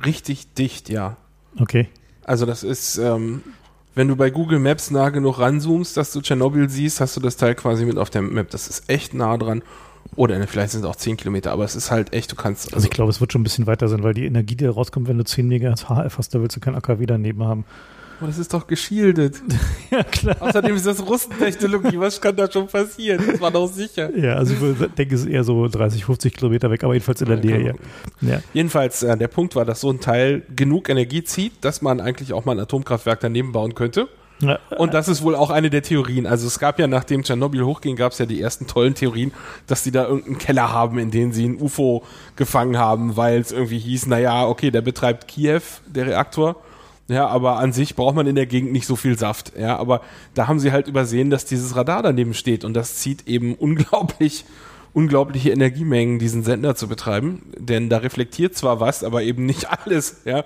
Richtig 0.05 0.53
dicht, 0.53 0.89
ja. 0.89 1.17
Okay. 1.59 1.87
Also 2.23 2.45
das 2.45 2.63
ist, 2.63 2.97
ähm, 2.97 3.41
wenn 3.95 4.07
du 4.07 4.15
bei 4.15 4.29
Google 4.29 4.59
Maps 4.59 4.91
nah 4.91 5.09
genug 5.09 5.39
ranzoomst, 5.39 5.97
dass 5.97 6.13
du 6.13 6.21
Tschernobyl 6.21 6.69
siehst, 6.69 7.01
hast 7.01 7.17
du 7.17 7.19
das 7.19 7.37
Teil 7.37 7.55
quasi 7.55 7.85
mit 7.85 7.97
auf 7.97 8.09
der 8.09 8.21
Map. 8.21 8.49
Das 8.51 8.67
ist 8.67 8.89
echt 8.89 9.13
nah 9.13 9.37
dran. 9.37 9.63
Oder 10.15 10.37
ne, 10.39 10.47
vielleicht 10.47 10.71
sind 10.71 10.81
es 10.81 10.85
auch 10.85 10.95
10 10.95 11.17
Kilometer, 11.17 11.51
aber 11.51 11.63
es 11.63 11.75
ist 11.75 11.91
halt 11.91 12.13
echt, 12.13 12.31
du 12.31 12.35
kannst. 12.35 12.73
Also 12.73 12.85
ich 12.85 12.91
glaube, 12.91 13.11
es 13.11 13.21
wird 13.21 13.31
schon 13.31 13.41
ein 13.41 13.43
bisschen 13.43 13.67
weiter 13.67 13.87
sein, 13.87 14.03
weil 14.03 14.13
die 14.13 14.25
Energie, 14.25 14.55
die 14.55 14.65
da 14.65 14.71
rauskommt, 14.71 15.07
wenn 15.07 15.17
du 15.17 15.23
10 15.23 15.47
Megahertz 15.47 15.85
HF 15.85 16.17
hast, 16.17 16.35
da 16.35 16.41
willst 16.41 16.55
du 16.55 16.59
kein 16.59 16.75
AKW 16.75 17.05
daneben 17.05 17.43
haben. 17.43 17.65
Oh, 18.21 18.27
das 18.27 18.37
ist 18.37 18.53
doch 18.53 18.67
geschildet. 18.67 19.41
Ja, 19.91 20.03
klar. 20.03 20.37
Außerdem 20.39 20.73
ist 20.77 20.85
das 20.85 21.05
Russentechnologie. 21.05 21.99
Was 21.99 22.21
kann 22.21 22.33
da 22.33 22.49
schon 22.49 22.65
passieren? 22.65 23.21
Das 23.27 23.41
war 23.41 23.51
doch 23.51 23.67
sicher. 23.67 24.09
Ja, 24.15 24.35
also 24.35 24.53
ich 24.53 24.87
denke, 24.95 25.15
es 25.15 25.21
ist 25.21 25.27
eher 25.27 25.43
so 25.43 25.67
30, 25.67 26.05
50 26.05 26.33
Kilometer 26.33 26.71
weg, 26.71 26.85
aber 26.85 26.93
jedenfalls 26.93 27.19
in 27.19 27.27
der 27.27 27.37
Nähe, 27.37 27.61
ja. 27.61 27.73
ja. 28.21 28.41
Jedenfalls, 28.53 29.03
äh, 29.03 29.17
der 29.17 29.27
Punkt 29.27 29.57
war, 29.57 29.65
dass 29.65 29.81
so 29.81 29.89
ein 29.89 29.99
Teil 29.99 30.43
genug 30.55 30.87
Energie 30.87 31.25
zieht, 31.25 31.51
dass 31.59 31.81
man 31.81 31.99
eigentlich 31.99 32.31
auch 32.31 32.45
mal 32.45 32.53
ein 32.53 32.59
Atomkraftwerk 32.61 33.19
daneben 33.19 33.51
bauen 33.51 33.75
könnte. 33.75 34.07
Ja, 34.41 34.59
Und 34.77 34.93
das 34.93 35.07
ist 35.07 35.23
wohl 35.23 35.35
auch 35.35 35.49
eine 35.49 35.69
der 35.69 35.83
Theorien. 35.83 36.25
Also 36.25 36.47
es 36.47 36.57
gab 36.57 36.79
ja, 36.79 36.87
nachdem 36.87 37.23
Tschernobyl 37.23 37.63
hochging, 37.63 37.95
gab 37.97 38.13
es 38.13 38.17
ja 38.17 38.25
die 38.25 38.41
ersten 38.41 38.65
tollen 38.65 38.95
Theorien, 38.95 39.33
dass 39.67 39.83
die 39.83 39.91
da 39.91 40.05
irgendeinen 40.07 40.37
Keller 40.37 40.71
haben, 40.71 40.97
in 40.99 41.11
den 41.11 41.31
sie 41.31 41.47
ein 41.47 41.61
UFO 41.61 42.03
gefangen 42.37 42.77
haben, 42.77 43.17
weil 43.17 43.39
es 43.39 43.51
irgendwie 43.51 43.79
hieß, 43.79 44.07
naja, 44.07 44.47
okay, 44.47 44.71
der 44.71 44.81
betreibt 44.81 45.27
Kiew, 45.27 45.61
der 45.85 46.07
Reaktor. 46.07 46.55
Ja, 47.07 47.27
aber 47.27 47.57
an 47.57 47.73
sich 47.73 47.95
braucht 47.95 48.15
man 48.15 48.27
in 48.27 48.35
der 48.35 48.45
Gegend 48.45 48.71
nicht 48.71 48.87
so 48.87 48.95
viel 48.95 49.17
Saft. 49.17 49.53
Ja, 49.59 49.77
aber 49.77 50.01
da 50.33 50.47
haben 50.47 50.59
sie 50.59 50.71
halt 50.71 50.87
übersehen, 50.87 51.29
dass 51.29 51.45
dieses 51.45 51.75
Radar 51.75 52.03
daneben 52.03 52.33
steht 52.33 52.63
und 52.63 52.73
das 52.73 52.95
zieht 52.95 53.27
eben 53.27 53.55
unglaublich, 53.55 54.45
unglaubliche 54.93 55.51
Energiemengen, 55.51 56.19
diesen 56.19 56.43
Sender 56.43 56.75
zu 56.75 56.87
betreiben. 56.87 57.41
Denn 57.57 57.89
da 57.89 57.97
reflektiert 57.97 58.55
zwar 58.55 58.79
was, 58.79 59.03
aber 59.03 59.23
eben 59.23 59.45
nicht 59.45 59.67
alles. 59.85 60.21
Ja, 60.23 60.45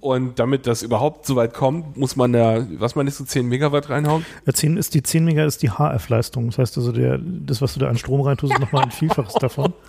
und 0.00 0.38
damit 0.38 0.66
das 0.66 0.82
überhaupt 0.82 1.26
so 1.26 1.36
weit 1.36 1.52
kommt, 1.52 1.96
muss 1.96 2.16
man 2.16 2.32
da, 2.32 2.66
was 2.78 2.94
meinst 2.94 3.20
du, 3.20 3.24
10 3.24 3.46
Megawatt 3.46 3.90
reinhauen? 3.90 4.24
Ja, 4.46 4.54
10 4.54 4.78
ist 4.78 4.94
die 4.94 5.02
10 5.02 5.24
Mega 5.24 5.44
ist 5.44 5.62
die 5.62 5.70
HF-Leistung. 5.70 6.46
Das 6.46 6.58
heißt 6.58 6.78
also, 6.78 6.92
der, 6.92 7.18
das, 7.18 7.60
was 7.60 7.74
du 7.74 7.80
da 7.80 7.88
an 7.88 7.98
Strom 7.98 8.22
reintust, 8.22 8.54
ist 8.54 8.60
nochmal 8.60 8.84
ein 8.84 8.90
Vielfaches 8.90 9.34
davon. 9.34 9.72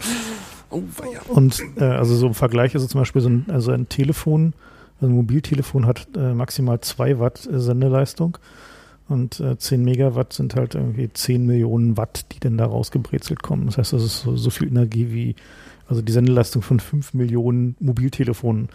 Oh. 0.70 0.84
Und 1.30 1.64
äh, 1.78 1.84
also 1.86 2.14
so 2.16 2.28
im 2.28 2.34
Vergleich 2.34 2.76
ist 2.76 2.82
es 2.82 2.90
zum 2.90 3.00
Beispiel 3.00 3.22
so 3.22 3.30
ein, 3.30 3.46
also 3.48 3.72
ein 3.72 3.88
Telefon, 3.88 4.48
also 4.48 4.66
ein 5.02 5.12
Mobiltelefon 5.12 5.86
hat 5.86 6.08
äh, 6.16 6.34
maximal 6.34 6.82
2 6.82 7.20
Watt 7.20 7.48
äh, 7.48 7.60
Sendeleistung 7.60 8.38
und 9.08 9.40
äh, 9.40 9.58
10 9.58 9.84
Megawatt 9.84 10.34
sind 10.34 10.56
halt 10.56 10.76
irgendwie 10.76 11.10
10 11.12 11.46
Millionen 11.46 11.98
Watt, 11.98 12.26
die 12.34 12.40
dann 12.40 12.58
da 12.58 12.66
rausgebrezelt 12.66 13.42
kommen. 13.42 13.68
Das 13.68 13.78
heißt, 13.78 13.94
das 13.94 14.04
ist 14.04 14.22
so, 14.22 14.36
so 14.36 14.50
viel 14.50 14.68
Energie 14.68 15.12
wie, 15.12 15.36
also 15.88 16.02
die 16.02 16.12
Sendeleistung 16.12 16.62
von 16.62 16.80
5 16.80 17.14
Millionen 17.14 17.76
Mobiltelefonen, 17.80 18.68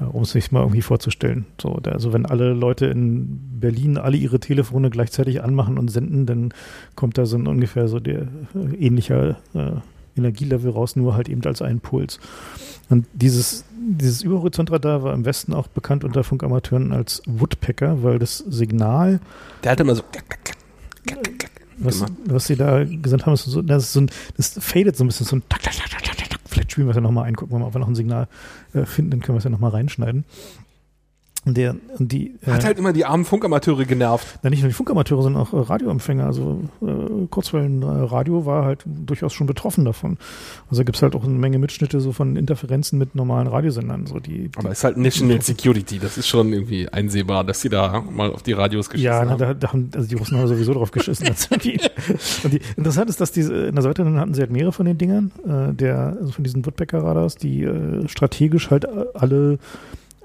äh, 0.00 0.04
um 0.04 0.22
es 0.22 0.30
sich 0.32 0.52
mal 0.52 0.62
irgendwie 0.62 0.82
vorzustellen. 0.82 1.44
So, 1.60 1.78
da, 1.82 1.92
also 1.92 2.12
wenn 2.12 2.24
alle 2.24 2.54
Leute 2.54 2.86
in 2.86 3.60
Berlin 3.60 3.98
alle 3.98 4.16
ihre 4.16 4.40
Telefone 4.40 4.88
gleichzeitig 4.90 5.42
anmachen 5.42 5.76
und 5.76 5.90
senden, 5.90 6.24
dann 6.24 6.54
kommt 6.94 7.18
da 7.18 7.26
so 7.26 7.36
ein 7.36 7.46
ungefähr 7.46 7.88
so 7.88 8.00
der 8.00 8.22
äh, 8.54 8.76
ähnlicher 8.78 9.36
äh, 9.54 9.72
Energielevel 10.16 10.70
raus, 10.70 10.96
nur 10.96 11.14
halt 11.14 11.28
eben 11.28 11.44
als 11.44 11.62
ein 11.62 11.80
Puls. 11.80 12.18
Und 12.88 13.06
dieses, 13.12 13.64
dieses 13.96 14.22
Überhorizontradar 14.22 15.02
war 15.02 15.14
im 15.14 15.24
Westen 15.24 15.54
auch 15.54 15.68
bekannt 15.68 16.04
unter 16.04 16.24
Funkamateuren 16.24 16.92
als 16.92 17.22
Woodpecker, 17.26 18.02
weil 18.02 18.18
das 18.18 18.38
Signal, 18.38 19.20
Der 19.64 19.72
hat 19.72 19.80
immer 19.80 19.94
so. 19.94 20.02
was, 21.78 22.04
was 22.26 22.46
sie 22.46 22.56
da 22.56 22.84
gesagt 22.84 23.26
haben, 23.26 23.34
ist 23.34 23.44
so, 23.44 23.62
das, 23.62 23.84
ist 23.84 23.92
so 23.94 24.00
ein, 24.02 24.10
das 24.36 24.58
fadet 24.60 24.96
so 24.96 25.04
ein 25.04 25.08
bisschen, 25.08 25.26
so 25.26 25.36
ein. 25.36 25.42
Vielleicht 26.46 26.72
spielen 26.72 26.86
wir 26.86 26.90
es 26.90 26.96
ja 26.96 27.00
nochmal 27.02 27.24
ein, 27.24 27.36
gucken 27.36 27.54
wir 27.54 27.60
mal, 27.60 27.66
ob 27.66 27.74
wir 27.74 27.78
noch 27.78 27.88
ein 27.88 27.94
Signal 27.94 28.26
äh, 28.74 28.84
finden, 28.84 29.12
dann 29.12 29.20
können 29.20 29.36
wir 29.36 29.38
es 29.38 29.44
ja 29.44 29.50
nochmal 29.50 29.70
reinschneiden. 29.70 30.24
Der, 31.44 31.76
die, 31.98 32.34
äh, 32.46 32.50
Hat 32.50 32.64
halt 32.64 32.78
immer 32.78 32.92
die 32.92 33.04
armen 33.04 33.24
Funkamateure 33.24 33.84
genervt. 33.84 34.26
ja, 34.42 34.50
nicht 34.50 34.60
nur 34.60 34.68
die 34.68 34.74
Funkamateure, 34.74 35.22
sondern 35.22 35.42
auch 35.42 35.52
äh, 35.52 35.58
Radioempfänger. 35.58 36.26
Also 36.26 36.64
äh, 36.82 37.26
Kurzwellenradio 37.30 38.44
war 38.44 38.64
halt 38.64 38.82
durchaus 38.84 39.32
schon 39.32 39.46
betroffen 39.46 39.84
davon. 39.84 40.18
Also 40.70 40.84
gibt 40.84 40.96
es 40.96 41.02
halt 41.02 41.14
auch 41.14 41.24
eine 41.24 41.32
Menge 41.34 41.58
Mitschnitte 41.58 42.00
so 42.00 42.12
von 42.12 42.36
Interferenzen 42.36 42.98
mit 42.98 43.14
normalen 43.14 43.46
Radiosendern. 43.46 44.06
So 44.06 44.18
die, 44.18 44.50
Aber 44.56 44.70
es 44.70 44.78
ist 44.78 44.84
halt 44.84 44.96
National 44.96 45.40
Security. 45.40 45.98
Das 45.98 46.18
ist 46.18 46.28
schon 46.28 46.52
irgendwie 46.52 46.88
einsehbar, 46.88 47.44
dass 47.44 47.60
sie 47.60 47.68
da 47.68 48.02
mal 48.02 48.30
auf 48.30 48.42
die 48.42 48.52
Radios 48.52 48.90
geschissen 48.90 49.06
ja, 49.06 49.24
na, 49.24 49.32
haben. 49.32 49.38
da, 49.38 49.54
da 49.54 49.72
haben, 49.72 49.90
also 49.94 50.08
die 50.08 50.16
Russen 50.16 50.38
haben 50.38 50.48
sowieso 50.48 50.74
drauf 50.74 50.90
geschissen. 50.90 51.26
als 51.28 51.48
die, 51.62 51.80
und 52.42 52.52
die, 52.52 52.60
interessant 52.76 53.08
ist, 53.08 53.20
dass 53.20 53.32
diese, 53.32 53.54
in 53.66 53.74
der 53.74 53.82
Sowjetunion 53.82 54.18
hatten 54.18 54.34
sie 54.34 54.40
halt 54.40 54.50
mehrere 54.50 54.72
von 54.72 54.86
den 54.86 54.98
Dingern, 54.98 55.30
äh, 55.46 55.72
der, 55.72 56.16
also 56.20 56.32
von 56.32 56.44
diesen 56.44 56.66
Woodpecker-Radars, 56.66 57.36
die 57.36 57.62
äh, 57.62 58.08
strategisch 58.08 58.70
halt 58.70 58.84
äh, 58.84 58.88
alle 59.14 59.58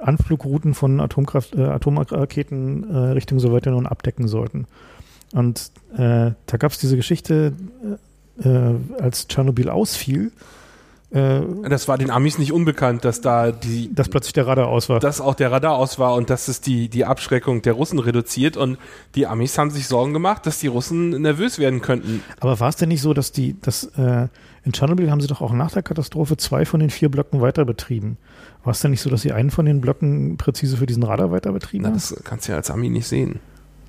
Anflugrouten 0.03 0.73
von 0.73 0.99
Atomkraft, 0.99 1.55
äh, 1.55 1.63
Atomraketen 1.63 2.89
äh, 2.89 2.97
Richtung 3.11 3.39
Sowjetunion 3.39 3.87
abdecken 3.87 4.27
sollten. 4.27 4.67
Und 5.33 5.71
äh, 5.93 6.31
da 6.45 6.57
gab 6.57 6.71
es 6.71 6.77
diese 6.77 6.95
Geschichte, 6.95 7.53
äh, 8.43 8.47
äh, 8.47 8.75
als 8.99 9.27
Tschernobyl 9.27 9.69
ausfiel, 9.69 10.31
äh, 11.13 11.41
Das 11.69 11.87
war 11.87 11.97
den 11.97 12.09
Amis 12.09 12.37
nicht 12.37 12.51
unbekannt, 12.51 13.05
dass 13.05 13.21
da 13.21 13.51
die, 13.51 13.93
dass 13.93 14.09
plötzlich 14.09 14.33
der 14.33 14.47
Radar 14.47 14.67
aus 14.67 14.89
war. 14.89 14.99
dass 14.99 15.21
auch 15.21 15.35
der 15.35 15.51
Radar 15.51 15.75
aus 15.75 15.99
war 15.99 16.15
und 16.15 16.29
dass 16.29 16.47
es 16.47 16.61
die, 16.61 16.89
die 16.89 17.05
Abschreckung 17.05 17.61
der 17.61 17.73
Russen 17.73 17.99
reduziert 17.99 18.57
und 18.57 18.77
die 19.15 19.27
Amis 19.27 19.57
haben 19.57 19.69
sich 19.69 19.87
Sorgen 19.87 20.13
gemacht, 20.13 20.45
dass 20.45 20.59
die 20.59 20.67
Russen 20.67 21.09
nervös 21.21 21.59
werden 21.59 21.81
könnten. 21.81 22.23
Aber 22.39 22.59
war 22.59 22.69
es 22.69 22.75
denn 22.75 22.89
nicht 22.89 23.01
so, 23.01 23.13
dass 23.13 23.31
die, 23.31 23.59
dass 23.61 23.85
äh, 23.97 24.27
in 24.63 24.71
Tschernobyl 24.71 25.11
haben 25.11 25.21
sie 25.21 25.27
doch 25.27 25.41
auch 25.41 25.53
nach 25.53 25.71
der 25.71 25.83
Katastrophe 25.83 26.37
zwei 26.37 26.65
von 26.65 26.79
den 26.79 26.89
vier 26.89 27.09
Blöcken 27.09 27.41
weiter 27.41 27.65
betrieben? 27.65 28.17
War 28.63 28.71
es 28.71 28.79
denn 28.79 28.91
nicht 28.91 29.01
so, 29.01 29.09
dass 29.09 29.21
sie 29.21 29.33
einen 29.33 29.51
von 29.51 29.65
den 29.65 29.81
Blöcken 29.81 30.37
präzise 30.37 30.77
für 30.77 30.85
diesen 30.85 31.03
Radar 31.03 31.31
weiter 31.31 31.51
betrieben 31.51 31.85
haben? 31.85 31.93
das 31.93 32.15
kannst 32.23 32.47
du 32.47 32.53
ja 32.53 32.57
als 32.57 32.71
Ami 32.71 32.89
nicht 32.89 33.07
sehen. 33.07 33.39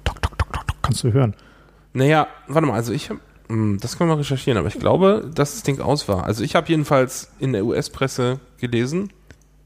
Tok, 0.03 0.21
tok, 0.21 0.37
tok, 0.39 0.53
tok, 0.53 0.67
tok, 0.67 0.77
kannst 0.83 1.05
du 1.05 1.13
hören. 1.13 1.35
Naja, 1.93 2.27
warte 2.49 2.67
mal, 2.67 2.75
also 2.75 2.93
ich 2.93 3.09
habe, 3.09 3.21
das 3.81 3.99
können 3.99 4.11
wir 4.11 4.19
recherchieren, 4.19 4.59
aber 4.59 4.69
ich 4.69 4.79
glaube, 4.79 5.31
dass 5.35 5.53
das 5.55 5.63
Ding 5.63 5.81
aus 5.81 6.09
war. 6.09 6.25
Also 6.25 6.43
ich 6.45 6.55
habe 6.55 6.69
jedenfalls 6.69 7.31
in 7.39 7.53
der 7.53 7.65
US-Presse 7.65 8.39
gelesen, 8.59 9.11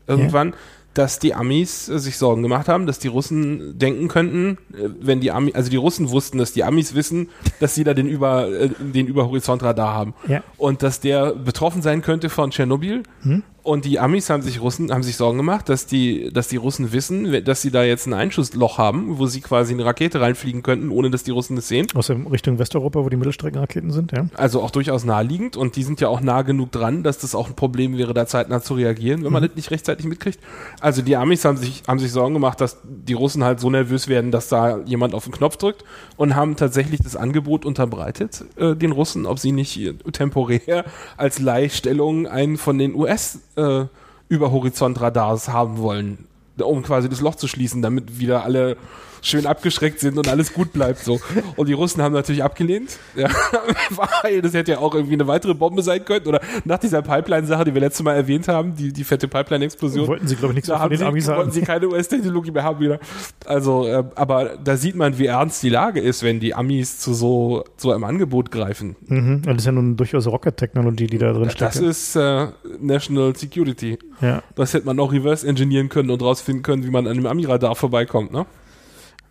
irgendwann, 0.07 0.55
dass 0.95 1.19
die 1.21 1.35
Amis 1.35 1.89
äh, 1.89 1.99
sich 1.99 2.17
Sorgen 2.19 2.43
gemacht 2.43 2.67
haben, 2.67 2.87
dass 2.87 2.99
die 2.99 3.09
Russen 3.09 3.79
denken 3.79 4.09
könnten, 4.09 4.59
äh, 4.75 4.89
wenn 5.01 5.21
die 5.21 5.31
Amis, 5.31 5.55
also 5.55 5.71
die 5.71 5.77
Russen 5.77 6.11
wussten, 6.11 6.39
dass 6.39 6.53
die 6.53 6.65
Amis 6.65 6.95
wissen, 6.95 7.29
dass 7.61 7.75
sie 7.75 7.85
da 7.85 7.95
den 7.95 8.09
über 8.09 8.49
äh, 8.49 8.71
den 8.81 9.07
Überhorizontradar 9.07 9.95
haben 9.95 10.15
Ja. 10.27 10.43
und 10.57 10.83
dass 10.83 10.99
der 11.01 11.35
betroffen 11.35 11.83
sein 11.83 12.03
könnte 12.03 12.31
von 12.31 12.51
Tschernobyl. 12.51 13.03
Hm? 13.23 13.43
Und 13.69 13.85
die 13.85 13.99
Amis 13.99 14.31
haben 14.31 14.41
sich 14.41 14.63
Russen 14.63 14.91
haben 14.91 15.03
sich 15.03 15.17
Sorgen 15.17 15.37
gemacht, 15.37 15.69
dass 15.69 15.85
die 15.85 16.31
dass 16.33 16.49
die 16.49 16.57
Russen 16.57 16.91
wissen, 16.91 17.45
dass 17.45 17.61
sie 17.61 17.71
da 17.71 17.85
jetzt 17.85 18.07
ein 18.07 18.15
Einschussloch 18.15 18.79
haben, 18.79 19.19
wo 19.19 19.27
sie 19.27 19.43
quasi 19.43 19.75
eine 19.75 19.85
Rakete 19.85 20.23
reinfliegen 20.23 20.63
könnten, 20.63 20.89
ohne 20.89 21.11
dass 21.11 21.23
die 21.23 21.33
Russen 21.33 21.55
das 21.55 21.69
sehen. 21.69 21.87
Aus 21.95 22.07
der 22.07 22.17
Richtung 22.33 22.59
Westeuropa, 22.59 23.05
wo 23.05 23.11
die 23.11 23.19
Mittelstreckenraketen 23.19 23.91
sind, 23.91 24.13
ja. 24.13 24.25
Also 24.37 24.63
auch 24.63 24.71
durchaus 24.71 25.05
naheliegend 25.05 25.59
und 25.59 25.77
die 25.77 25.83
sind 25.83 26.01
ja 26.01 26.09
auch 26.09 26.23
nah 26.23 26.41
genug 26.41 26.73
dran, 26.73 27.03
dass 27.03 27.19
das 27.19 27.35
auch 27.35 27.47
ein 27.47 27.57
Problem 27.57 27.99
wäre, 27.99 28.15
da 28.15 28.25
zeitnah 28.25 28.63
zu 28.63 28.73
reagieren, 28.73 29.23
wenn 29.23 29.35
man 29.35 29.43
das 29.43 29.55
nicht 29.55 29.71
rechtzeitig 29.71 30.07
mitkriegt. 30.07 30.39
Also 30.81 31.03
die 31.03 31.17
Amis 31.17 31.45
haben 31.45 31.59
sich, 31.59 31.83
haben 31.87 31.99
sich 31.99 32.11
Sorgen 32.11 32.33
gemacht, 32.33 32.63
dass 32.63 32.79
die 32.85 33.13
Russen 33.13 33.45
halt 33.45 33.61
so 33.61 33.69
nervös 33.69 34.09
werden, 34.09 34.31
dass 34.31 34.49
da 34.49 34.79
jemand 34.87 35.13
auf 35.13 35.25
den 35.25 35.33
Knopf 35.35 35.59
drückt 35.59 35.85
und 36.17 36.35
haben 36.35 36.57
tatsächlich 36.57 37.01
das 37.03 37.17
Angebot 37.17 37.67
unterbreitet, 37.67 38.47
äh, 38.57 38.75
den 38.75 38.93
Russen, 38.93 39.27
ob 39.27 39.39
sie 39.39 39.53
nicht 39.53 39.79
temporär 40.13 40.87
als 41.19 41.39
Leihstellung 41.39 42.27
einen 42.27 42.57
von 42.57 42.79
den 42.79 42.95
US 42.95 43.41
äh, 43.59 43.87
Überhorizontradars 44.29 45.49
haben 45.49 45.79
wollen, 45.79 46.27
um 46.59 46.83
quasi 46.83 47.09
das 47.09 47.21
Loch 47.21 47.35
zu 47.35 47.49
schließen, 47.49 47.83
damit 47.83 48.19
wieder 48.19 48.45
alle 48.45 48.77
schön 49.23 49.47
abgeschreckt 49.47 50.01
sind 50.01 50.19
und 50.19 50.29
alles 50.29 50.53
gut 50.53 50.73
bleibt 50.73 51.01
so. 51.01 51.21
Und 51.57 51.69
die 51.69 51.73
Russen 51.73 52.03
haben 52.03 52.13
natürlich 52.13 52.43
abgelehnt, 52.43 52.99
ja, 53.17 53.29
weil 54.23 54.43
das 54.43 54.55
hätte 54.55 54.73
ja 54.73 54.79
auch 54.79 54.95
irgendwie 54.95 55.15
eine 55.15 55.27
weitere 55.27 55.55
Bombe 55.55 55.83
sein 55.83 56.05
können 56.05 56.27
oder 56.27 56.41
nach 56.65 56.79
dieser 56.79 57.03
Pipeline-Sache, 57.03 57.65
die 57.65 57.75
wir 57.75 57.81
letztes 57.81 58.03
Mal 58.05 58.15
erwähnt 58.15 58.49
haben, 58.49 58.75
die, 58.75 58.93
die 58.93 59.05
fette 59.05 59.29
Pipeline-Explosion. 59.29 60.07
Wollten 60.07 60.29
sie, 60.29 60.37
glaube 60.37 60.53
ich, 60.53 60.57
nichts 60.57 60.69
da 60.69 60.75
mehr 60.75 60.83
haben 60.83 60.91
den 60.91 60.99
sie, 60.99 61.05
Amis 61.05 61.27
wollten 61.27 61.41
haben. 61.43 61.51
sie 61.53 61.63
keine 61.63 61.89
US-Technologie 61.89 62.51
mehr 62.51 62.65
haben 62.65 62.81
wieder. 62.81 62.99
Also, 63.47 63.87
äh, 63.87 64.05
aber 64.15 64.57
da 64.63 64.77
sieht 64.77 64.97
man, 64.97 65.19
wie 65.19 65.27
ernst 65.27 65.63
die 65.63 65.69
Lage 65.71 66.01
ist, 66.01 66.23
wenn 66.23 66.41
die 66.41 66.55
Amis 66.55 66.99
zu 66.99 67.15
so, 67.15 67.65
so 67.77 67.93
einem 67.93 68.05
Angebot 68.05 68.51
greifen. 68.51 68.97
Mhm. 69.07 69.43
Das 69.43 69.57
ist 69.59 69.67
ja 69.67 69.73
nun 69.73 69.97
durchaus 69.97 70.27
Rocket-Technologie, 70.27 71.07
die 71.07 71.19
da 71.19 71.33
drin 71.33 71.51
steckt. 71.51 71.63
Das 71.63 71.77
ist 71.77 72.17
äh, 72.17 72.49
National 72.81 73.35
Security. 73.37 73.99
ja. 74.21 74.43
Das 74.55 74.75
hätte 74.75 74.87
man 74.87 74.99
auch 75.01 75.13
reverse 75.13 75.47
engineeren 75.47 75.89
können 75.89 76.11
und 76.11 76.23
rausfinden 76.23 76.63
können, 76.63 76.85
wie 76.85 76.91
man 76.91 77.07
an 77.07 77.15
dem 77.17 77.27
Ami-Radar 77.27 77.75
vorbeikommt, 77.77 78.33
ne? 78.33 78.47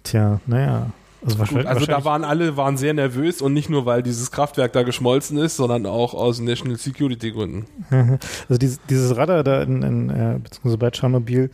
Tja, 0.10 0.40
naja. 0.46 0.88
Also 1.26 1.36
Gut, 1.36 1.40
wahrscheinlich, 1.40 1.68
also 1.68 1.86
da 1.88 2.06
waren 2.06 2.24
alle 2.24 2.58
waren 2.58 2.78
sehr 2.78 2.94
nervös 2.94 3.42
und 3.42 3.54
nicht 3.54 3.70
nur, 3.70 3.86
weil 3.86 4.04
dieses 4.04 4.32
Kraftwerk 4.32 4.72
da 4.74 4.84
geschmolzen 4.84 5.38
ist, 5.38 5.58
sondern 5.58 5.86
auch 5.86 6.14
aus 6.14 6.40
National 6.40 6.78
Security 6.78 7.32
Gründen. 7.32 7.66
also 7.90 8.58
dieses, 8.60 8.80
dieses 8.90 9.18
Radar 9.18 9.44
da 9.44 9.64
in, 9.64 9.82
in 9.82 10.10
äh, 10.10 10.40
beziehungsweise 10.42 10.78
bei 10.78 10.92
Tschernobyl 10.92 11.50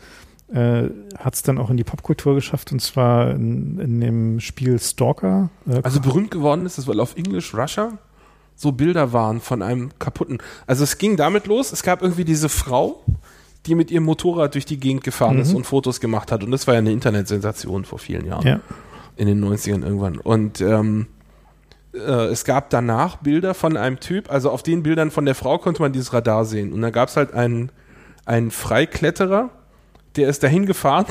äh, 0.53 0.83
hat 1.17 1.33
es 1.33 1.41
dann 1.43 1.57
auch 1.57 1.69
in 1.69 1.77
die 1.77 1.83
Popkultur 1.83 2.35
geschafft 2.35 2.71
und 2.71 2.81
zwar 2.81 3.31
in, 3.31 3.79
in 3.79 4.01
dem 4.01 4.39
Spiel 4.39 4.77
Stalker. 4.79 5.49
Äh, 5.67 5.79
Also 5.81 6.01
berühmt 6.01 6.29
geworden 6.29 6.65
ist 6.65 6.77
es, 6.77 6.87
weil 6.87 6.99
auf 6.99 7.15
English 7.15 7.55
Russia 7.55 7.97
so 8.55 8.71
Bilder 8.71 9.13
waren 9.13 9.39
von 9.41 9.61
einem 9.61 9.89
kaputten. 9.97 10.39
Also 10.67 10.83
es 10.83 10.97
ging 10.97 11.17
damit 11.17 11.47
los, 11.47 11.71
es 11.71 11.83
gab 11.83 12.01
irgendwie 12.01 12.25
diese 12.25 12.49
Frau, 12.49 13.01
die 13.65 13.75
mit 13.75 13.91
ihrem 13.91 14.03
Motorrad 14.03 14.53
durch 14.55 14.65
die 14.65 14.77
Gegend 14.79 15.03
gefahren 15.03 15.39
ist 15.39 15.51
Mhm. 15.51 15.57
und 15.57 15.63
Fotos 15.65 15.99
gemacht 15.99 16.31
hat. 16.31 16.43
Und 16.43 16.51
das 16.51 16.67
war 16.67 16.73
ja 16.73 16.79
eine 16.79 16.91
Internetsensation 16.91 17.85
vor 17.85 17.99
vielen 17.99 18.25
Jahren. 18.25 18.45
ja. 18.47 18.59
in 19.15 19.27
den 19.27 19.39
90ern 19.45 19.83
irgendwann. 19.83 20.17
Und 20.17 20.59
ähm, 20.59 21.05
äh, 21.93 21.99
es 21.99 22.45
gab 22.45 22.71
danach 22.71 23.17
Bilder 23.17 23.53
von 23.53 23.77
einem 23.77 23.99
Typ, 23.99 24.31
also 24.31 24.49
auf 24.49 24.63
den 24.63 24.81
Bildern 24.81 25.11
von 25.11 25.25
der 25.25 25.35
Frau 25.35 25.59
konnte 25.59 25.81
man 25.83 25.93
dieses 25.93 26.13
Radar 26.13 26.45
sehen. 26.45 26.73
Und 26.73 26.81
dann 26.81 26.91
gab 26.91 27.09
es 27.09 27.15
halt 27.15 27.31
einen, 27.33 27.71
einen 28.25 28.49
Freikletterer, 28.49 29.51
der 30.15 30.29
ist 30.29 30.41
dahin 30.43 30.65
gefahren 30.65 31.05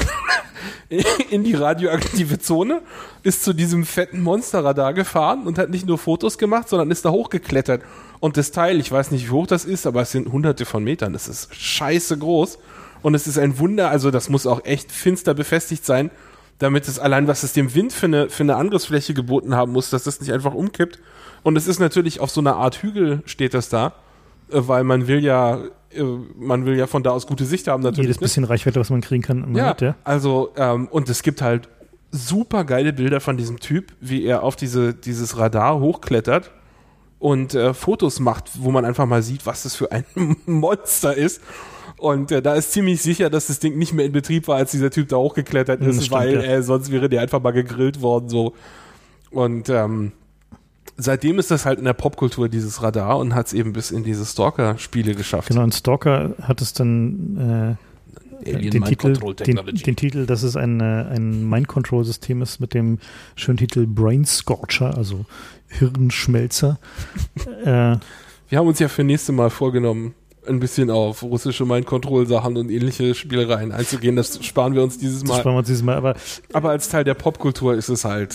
in 1.30 1.44
die 1.44 1.55
radioaktive 1.55 2.38
Zone, 2.38 2.82
ist 3.22 3.44
zu 3.44 3.53
diesem 3.53 3.84
fetten 3.84 4.20
Monsterradar 4.20 4.92
gefahren 4.94 5.46
und 5.46 5.59
hat 5.59 5.70
nicht 5.70 5.86
nur 5.86 5.96
Fotos 5.98 6.38
gemacht, 6.38 6.68
sondern 6.68 6.90
ist 6.90 7.05
da 7.05 7.11
hochgeklettert. 7.11 7.82
Und 8.23 8.37
das 8.37 8.53
Teil, 8.53 8.79
ich 8.79 8.93
weiß 8.93 9.11
nicht, 9.11 9.27
wie 9.27 9.31
hoch 9.31 9.49
das 9.49 9.64
ist, 9.64 9.85
aber 9.85 10.03
es 10.03 10.12
sind 10.12 10.31
hunderte 10.31 10.64
von 10.64 10.85
Metern. 10.85 11.12
Das 11.12 11.27
ist 11.27 11.53
scheiße 11.57 12.16
groß. 12.16 12.57
Und 13.03 13.16
es 13.16 13.27
ist 13.27 13.37
ein 13.37 13.59
Wunder, 13.59 13.91
also 13.91 14.12
das 14.12 14.29
muss 14.29 14.47
auch 14.47 14.64
echt 14.64 14.93
finster 14.93 15.35
befestigt 15.35 15.85
sein, 15.85 16.12
damit 16.61 16.87
es 16.87 17.01
allein, 17.01 17.27
was 17.27 17.43
es 17.43 17.53
dem 17.53 17.75
Wind 17.75 17.93
für 17.93 18.07
eine, 18.07 18.31
für 18.31 18.45
eine 18.45 18.55
Angriffsfläche 18.55 19.12
geboten 19.12 19.57
haben 19.57 19.73
muss, 19.73 19.91
dass 19.91 20.05
das 20.05 20.20
nicht 20.20 20.33
einfach 20.33 20.55
umkippt. 20.55 21.01
Und 21.43 21.57
es 21.57 21.66
ist 21.66 21.81
natürlich 21.81 22.20
auf 22.20 22.31
so 22.31 22.41
einer 22.41 22.55
Art 22.55 22.77
Hügel 22.77 23.25
steht 23.25 23.55
das 23.55 23.68
da, 23.70 23.89
äh, 24.53 24.61
weil 24.68 24.85
man 24.85 25.09
will 25.09 25.18
ja, 25.18 25.59
äh, 25.91 26.05
man 26.39 26.64
will 26.64 26.77
ja 26.77 26.87
von 26.87 27.03
da 27.03 27.11
aus 27.11 27.27
gute 27.27 27.45
Sicht 27.45 27.66
haben 27.66 27.83
natürlich. 27.83 28.07
Jedes 28.07 28.20
ne? 28.20 28.27
bisschen 28.27 28.45
Reichweite, 28.45 28.79
was 28.79 28.91
man 28.91 29.01
kriegen 29.01 29.25
kann. 29.25 29.53
Ja, 29.57 29.70
mit, 29.70 29.81
ja. 29.81 29.97
also 30.05 30.53
ähm, 30.55 30.87
und 30.87 31.09
es 31.09 31.25
gibt 31.25 31.43
halt 31.43 31.68
super 32.12 32.62
geile 32.62 32.93
Bilder 32.93 33.18
von 33.20 33.37
diesem 33.37 33.59
Typ, 33.59 33.93
wie 34.01 34.25
er 34.25 34.45
auf 34.45 34.55
diese, 34.55 34.95
dieses 34.95 35.39
Radar 35.39 35.81
hochklettert 35.81 36.53
und 37.23 37.55
äh, 37.55 37.73
Fotos 37.73 38.18
macht, 38.18 38.51
wo 38.59 38.73
man 38.73 38.85
einfach 38.85 39.07
mal 39.07 39.23
sieht, 39.23 39.47
was 39.47 39.62
das 39.62 39.77
für 39.77 39.93
ein 39.93 40.05
Monster 40.47 41.16
ist. 41.16 41.41
Und 41.97 42.33
äh, 42.33 42.43
da 42.43 42.55
ist 42.55 42.73
ziemlich 42.73 43.01
sicher, 43.01 43.31
dass 43.31 43.47
das 43.47 43.61
Ding 43.61 43.79
nicht 43.79 43.93
mehr 43.93 44.05
in 44.05 44.11
Betrieb 44.11 44.49
war, 44.49 44.57
als 44.57 44.73
dieser 44.73 44.91
Typ 44.91 45.09
da 45.09 45.18
hochgeklettert 45.18 45.81
Mhm, 45.81 45.91
ist, 45.91 46.07
stimmt, 46.07 46.11
weil 46.11 46.35
ja. 46.35 46.43
äh, 46.43 46.62
sonst 46.64 46.91
wäre 46.91 47.09
der 47.09 47.20
einfach 47.20 47.41
mal 47.41 47.53
gegrillt 47.53 48.03
worden 48.03 48.29
so. 48.29 48.55
Und 49.31 49.68
ähm, 49.68 50.11
seitdem 50.97 51.39
ist 51.39 51.53
das 51.53 51.64
halt 51.64 51.79
in 51.79 51.85
der 51.85 51.93
Popkultur 51.93 52.49
dieses 52.49 52.83
Radar 52.83 53.18
und 53.18 53.37
hat 53.37 53.47
es 53.47 53.53
eben 53.53 53.73
bis 53.73 53.93
in 53.93 54.03
diese 54.03 54.27
Stalker-Spiele 54.27 55.14
geschafft. 55.14 55.47
Genau, 55.47 55.62
und 55.62 55.73
Stalker 55.77 56.35
hat 56.43 56.61
es 56.61 56.73
dann 56.73 57.79
äh, 57.79 58.51
Alien 58.51 58.70
den, 58.73 58.81
Mind 58.81 58.89
Titel, 58.89 59.12
Control 59.12 59.35
den, 59.35 59.45
Technology. 59.45 59.83
den 59.85 59.95
Titel, 59.97 60.27
dass 60.27 60.43
es 60.43 60.57
ein, 60.57 60.81
äh, 60.81 61.05
ein 61.14 61.49
Mind-Control-System 61.49 62.43
ist 62.43 62.59
mit 62.61 62.75
dem 62.75 62.99
schönen 63.37 63.59
Titel 63.59 63.87
Brain 63.87 64.25
Scorcher, 64.25 64.97
also 64.97 65.25
Hirnschmelzer. 65.79 66.79
äh, 67.64 67.97
Wir 68.49 68.59
haben 68.59 68.66
uns 68.66 68.79
ja 68.79 68.89
für 68.89 69.05
nächste 69.05 69.33
Mal 69.33 69.51
vorgenommen, 69.51 70.14
ein 70.47 70.61
bisschen 70.61 70.91
auf 70.91 71.23
russische 71.23 71.64
Mind-Control-Sachen 71.64 72.57
und 72.57 72.70
ähnliche 72.70 73.14
Spielereien 73.14 73.73
einzugehen. 73.73 74.16
Das 74.16 74.45
sparen 74.45 74.75
wir 74.75 74.83
uns 74.83 74.99
dieses 74.99 75.20
das 75.20 75.29
Mal. 75.29 75.41
sparen 75.41 75.55
wir 75.55 75.59
uns 75.59 75.68
dieses 75.68 75.83
Mal, 75.83 75.97
aber 75.97 76.14
Aber 76.53 76.70
als 76.70 76.89
Teil 76.89 77.05
der 77.05 77.14
Popkultur 77.14 77.75
ist 77.75 77.89
es 77.89 78.05
halt. 78.05 78.35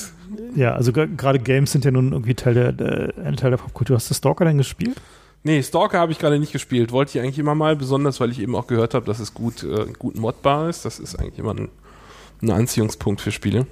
ja, 0.55 0.73
also 0.73 0.91
gerade 0.93 1.39
Games 1.39 1.71
sind 1.71 1.85
ja 1.85 1.91
nun 1.91 2.13
irgendwie 2.13 2.33
Teil 2.33 2.53
der, 2.53 2.71
der, 2.71 3.13
ein 3.23 3.35
Teil 3.35 3.51
der 3.51 3.57
Popkultur. 3.57 3.95
Hast 3.95 4.09
du 4.09 4.13
Stalker 4.13 4.45
denn 4.45 4.57
gespielt? 4.57 4.95
Nee, 5.43 5.61
Stalker 5.63 5.99
habe 5.99 6.11
ich 6.11 6.19
gerade 6.19 6.39
nicht 6.39 6.51
gespielt. 6.51 6.91
Wollte 6.91 7.17
ich 7.17 7.23
eigentlich 7.23 7.39
immer 7.39 7.55
mal, 7.55 7.75
besonders 7.75 8.19
weil 8.19 8.31
ich 8.31 8.39
eben 8.39 8.55
auch 8.55 8.67
gehört 8.67 8.93
habe, 8.93 9.05
dass 9.05 9.19
es 9.19 9.33
gut, 9.33 9.63
äh, 9.63 9.85
gut 9.97 10.17
modbar 10.17 10.69
ist. 10.69 10.85
Das 10.85 10.99
ist 10.99 11.15
eigentlich 11.15 11.39
immer 11.39 11.53
ein, 11.53 11.69
ein 12.41 12.51
Anziehungspunkt 12.51 13.21
für 13.21 13.31
Spiele. 13.31 13.67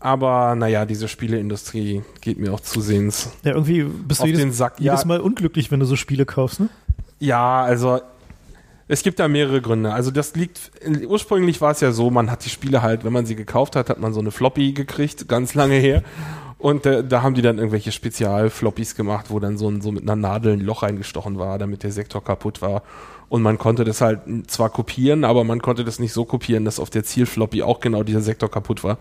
Aber 0.00 0.54
naja, 0.54 0.86
diese 0.86 1.08
Spieleindustrie 1.08 2.02
geht 2.22 2.38
mir 2.38 2.54
auch 2.54 2.60
zusehends 2.60 3.30
Ja, 3.44 3.52
irgendwie 3.52 3.84
bist 3.84 4.20
du 4.20 4.24
auf 4.24 4.28
jedes, 4.28 4.40
den 4.40 4.52
Sack. 4.52 4.80
jedes 4.80 5.02
Ja, 5.02 5.06
Mal 5.06 5.20
unglücklich, 5.20 5.70
wenn 5.70 5.80
du 5.80 5.86
so 5.86 5.96
Spiele 5.96 6.24
kaufst, 6.24 6.60
ne? 6.60 6.70
Ja, 7.18 7.62
also 7.62 8.00
es 8.88 9.02
gibt 9.02 9.20
da 9.20 9.28
mehrere 9.28 9.60
Gründe. 9.60 9.92
Also 9.92 10.10
das 10.10 10.34
liegt, 10.34 10.72
ursprünglich 11.06 11.60
war 11.60 11.70
es 11.70 11.80
ja 11.80 11.92
so, 11.92 12.10
man 12.10 12.30
hat 12.30 12.44
die 12.44 12.48
Spiele 12.48 12.82
halt, 12.82 13.04
wenn 13.04 13.12
man 13.12 13.26
sie 13.26 13.36
gekauft 13.36 13.76
hat, 13.76 13.90
hat 13.90 14.00
man 14.00 14.12
so 14.14 14.20
eine 14.20 14.30
Floppy 14.30 14.72
gekriegt, 14.72 15.28
ganz 15.28 15.54
lange 15.54 15.76
her. 15.76 16.02
Und 16.58 16.86
äh, 16.86 17.04
da 17.04 17.22
haben 17.22 17.34
die 17.34 17.42
dann 17.42 17.58
irgendwelche 17.58 17.92
Spezial-Floppies 17.92 18.94
gemacht, 18.94 19.26
wo 19.28 19.38
dann 19.38 19.56
so, 19.56 19.68
ein, 19.68 19.80
so 19.80 19.92
mit 19.92 20.02
einer 20.02 20.16
Nadel 20.16 20.54
ein 20.54 20.60
Loch 20.60 20.82
reingestochen 20.82 21.38
war, 21.38 21.58
damit 21.58 21.82
der 21.82 21.92
Sektor 21.92 22.22
kaputt 22.24 22.62
war. 22.62 22.82
Und 23.30 23.42
man 23.42 23.56
konnte 23.58 23.84
das 23.84 24.00
halt 24.02 24.20
zwar 24.48 24.68
kopieren, 24.70 25.24
aber 25.24 25.44
man 25.44 25.62
konnte 25.62 25.84
das 25.84 25.98
nicht 26.00 26.12
so 26.12 26.24
kopieren, 26.26 26.64
dass 26.66 26.78
auf 26.80 26.90
der 26.90 27.04
Zielfloppy 27.04 27.62
auch 27.62 27.80
genau 27.80 28.02
dieser 28.02 28.20
Sektor 28.20 28.50
kaputt 28.50 28.84
war. 28.84 28.98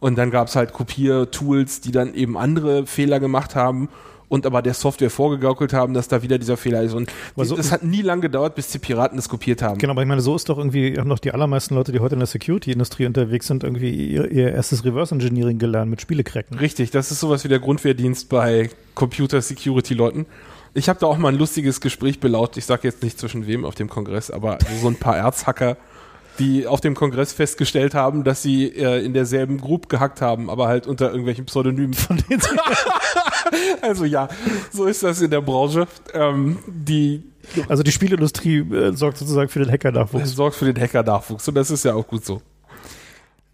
Und 0.00 0.16
dann 0.16 0.30
gab 0.30 0.48
es 0.48 0.56
halt 0.56 0.72
Kopiertools, 0.72 1.80
die 1.82 1.90
dann 1.92 2.14
eben 2.14 2.38
andere 2.38 2.86
Fehler 2.86 3.18
gemacht 3.20 3.54
haben 3.56 3.88
und 4.28 4.46
aber 4.46 4.62
der 4.62 4.72
Software 4.74 5.10
vorgegaukelt 5.10 5.72
haben, 5.74 5.92
dass 5.94 6.06
da 6.08 6.22
wieder 6.22 6.38
dieser 6.38 6.56
Fehler 6.56 6.82
ist. 6.82 6.94
Und 6.94 7.10
so- 7.36 7.56
es 7.58 7.70
hat 7.72 7.82
nie 7.82 8.02
lang 8.02 8.20
gedauert, 8.20 8.54
bis 8.54 8.68
die 8.68 8.78
Piraten 8.78 9.16
das 9.16 9.28
kopiert 9.28 9.60
haben. 9.62 9.78
Genau, 9.78 9.90
aber 9.92 10.02
ich 10.02 10.08
meine, 10.08 10.22
so 10.22 10.34
ist 10.36 10.48
doch 10.48 10.58
irgendwie, 10.58 10.96
haben 10.96 11.10
doch 11.10 11.18
die 11.18 11.32
allermeisten 11.32 11.74
Leute, 11.74 11.90
die 11.92 11.98
heute 11.98 12.14
in 12.14 12.20
der 12.20 12.26
Security-Industrie 12.28 13.06
unterwegs 13.06 13.48
sind, 13.48 13.62
irgendwie 13.64 13.90
ihr, 13.90 14.30
ihr 14.30 14.52
erstes 14.52 14.84
Reverse-Engineering 14.84 15.58
gelernt 15.58 15.90
mit 15.90 16.00
Spielecracken. 16.00 16.56
Richtig, 16.56 16.92
das 16.92 17.10
ist 17.10 17.18
sowas 17.20 17.42
wie 17.44 17.48
der 17.48 17.58
Grundwehrdienst 17.58 18.28
bei 18.28 18.70
Computer-Security-Leuten. 18.94 20.26
Ich 20.74 20.88
habe 20.88 20.98
da 20.98 21.06
auch 21.06 21.18
mal 21.18 21.28
ein 21.28 21.38
lustiges 21.38 21.80
Gespräch 21.80 22.18
belaut. 22.20 22.56
Ich 22.56 22.64
sage 22.64 22.88
jetzt 22.88 23.02
nicht 23.02 23.18
zwischen 23.18 23.46
wem 23.46 23.64
auf 23.64 23.74
dem 23.74 23.88
Kongress, 23.90 24.30
aber 24.30 24.58
so 24.80 24.88
ein 24.88 24.96
paar 24.96 25.16
Erzhacker, 25.16 25.76
die 26.38 26.66
auf 26.66 26.80
dem 26.80 26.94
Kongress 26.94 27.32
festgestellt 27.32 27.94
haben, 27.94 28.24
dass 28.24 28.42
sie 28.42 28.66
äh, 28.68 29.04
in 29.04 29.12
derselben 29.12 29.58
Group 29.58 29.88
gehackt 29.90 30.22
haben, 30.22 30.48
aber 30.48 30.68
halt 30.68 30.86
unter 30.86 31.08
irgendwelchen 31.08 31.44
Pseudonymen. 31.44 31.92
Von 31.92 32.22
denen 32.28 32.40
Also 33.82 34.06
ja, 34.06 34.28
so 34.72 34.86
ist 34.86 35.02
das 35.02 35.20
in 35.20 35.30
der 35.30 35.42
Branche. 35.42 35.86
Ähm, 36.14 36.58
die 36.66 37.22
Also 37.68 37.82
die 37.82 37.92
Spielindustrie 37.92 38.60
äh, 38.60 38.92
sorgt 38.96 39.18
sozusagen 39.18 39.50
für 39.50 39.58
den 39.58 39.70
Hacker-Nachwuchs. 39.70 40.34
sorgt 40.34 40.56
für 40.56 40.72
den 40.72 40.80
Hacker-Nachwuchs 40.82 41.46
und 41.48 41.54
das 41.54 41.70
ist 41.70 41.84
ja 41.84 41.94
auch 41.94 42.06
gut 42.06 42.24
so. 42.24 42.40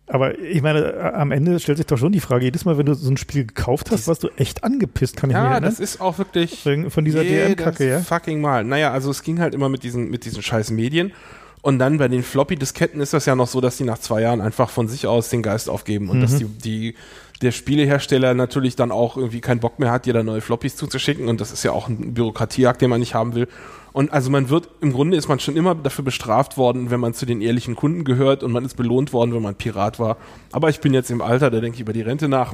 Aber 0.09 0.39
ich 0.39 0.63
meine, 0.63 0.93
äh, 0.95 1.01
am 1.15 1.33
Ende 1.33 1.59
stellt 1.61 1.79
sich 1.79 1.87
doch 1.87 1.99
schon 1.99 2.13
die 2.13 2.21
Frage, 2.21 2.45
jedes 2.45 2.65
Mal, 2.65 2.79
wenn 2.79 2.87
du 2.87 2.95
so 2.95 3.11
ein 3.11 3.17
Spiel 3.19 3.45
gekauft 3.45 3.91
hast, 3.91 4.09
warst 4.09 4.23
du 4.23 4.29
echt 4.37 4.65
angepisst, 4.65 5.17
kann 5.17 5.31
ich 5.31 5.37
mir 5.37 5.43
Ja, 5.43 5.51
erinnern. 5.53 5.65
das 5.71 5.81
ist 5.81 6.01
auch 6.01 6.17
wirklich 6.19 6.67
von 6.89 7.05
dieser 7.05 7.23
DM-Kacke, 7.25 7.89
ja? 7.89 8.01
fucking 8.01 8.41
Mal. 8.41 8.65
Naja, 8.65 8.91
also 8.93 9.11
es 9.11 9.23
ging 9.23 9.39
halt 9.41 9.55
immer 9.55 9.69
mit 9.69 9.83
diesen, 9.83 10.11
mit 10.11 10.25
diesen 10.25 10.43
scheiß 10.43 10.71
Medien. 10.71 11.13
Und 11.61 11.81
dann 11.81 11.99
bei 11.99 12.07
den 12.09 12.23
Floppy-Disketten 12.23 13.01
ist 13.01 13.13
das 13.13 13.27
ja 13.27 13.35
noch 13.35 13.49
so, 13.49 13.61
dass 13.61 13.77
die 13.77 13.85
nach 13.85 13.99
zwei 13.99 14.23
Jahren 14.23 14.41
einfach 14.41 14.71
von 14.71 14.87
sich 14.89 15.07
aus 15.09 15.29
den 15.29 15.43
Geist 15.43 15.69
aufgeben 15.69 16.09
und 16.09 16.21
dass 16.21 16.33
Mhm. 16.35 16.39
die, 16.39 16.45
die, 16.93 16.95
der 17.43 17.53
Spielehersteller 17.53 18.35
natürlich 18.35 18.77
dann 18.77 18.91
auch 18.91 19.17
irgendwie 19.17 19.41
keinen 19.41 19.61
Bock 19.61 19.79
mehr 19.79 19.91
hat, 19.91 20.07
dir 20.07 20.13
da 20.13 20.23
neue 20.23 20.41
Floppys 20.41 20.77
zuzuschicken. 20.77 21.29
Und 21.29 21.41
das 21.41 21.53
ist 21.53 21.63
ja 21.63 21.73
auch 21.73 21.89
ein 21.89 22.15
Bürokratieakt, 22.15 22.81
den 22.81 22.91
man 22.91 23.01
nicht 23.01 23.15
haben 23.15 23.35
will. 23.35 23.49
Und 23.93 24.13
also 24.13 24.31
man 24.31 24.49
wird, 24.49 24.69
im 24.81 24.93
Grunde 24.93 25.17
ist 25.17 25.29
man 25.29 25.41
schon 25.41 25.57
immer 25.57 25.75
dafür 25.75 26.05
bestraft 26.05 26.57
worden, 26.57 26.91
wenn 26.91 27.01
man 27.01 27.15
zu 27.15 27.27
den 27.27 27.41
ehrlichen 27.41 27.75
Kunden 27.75 28.05
gehört 28.05 28.43
und 28.43 28.53
man 28.53 28.65
ist 28.65 28.77
belohnt 28.77 29.13
worden, 29.13 29.35
wenn 29.35 29.43
man 29.43 29.55
Pirat 29.55 29.99
war. 29.99 30.19
Aber 30.53 30.69
ich 30.69 30.81
bin 30.81 30.95
jetzt 30.95 31.11
im 31.11 31.23
Alter, 31.23 31.51
da 31.51 31.61
denke 31.61 31.77
ich 31.77 31.81
über 31.81 31.93
die 31.93 32.03
Rente 32.03 32.29
nach. 32.29 32.53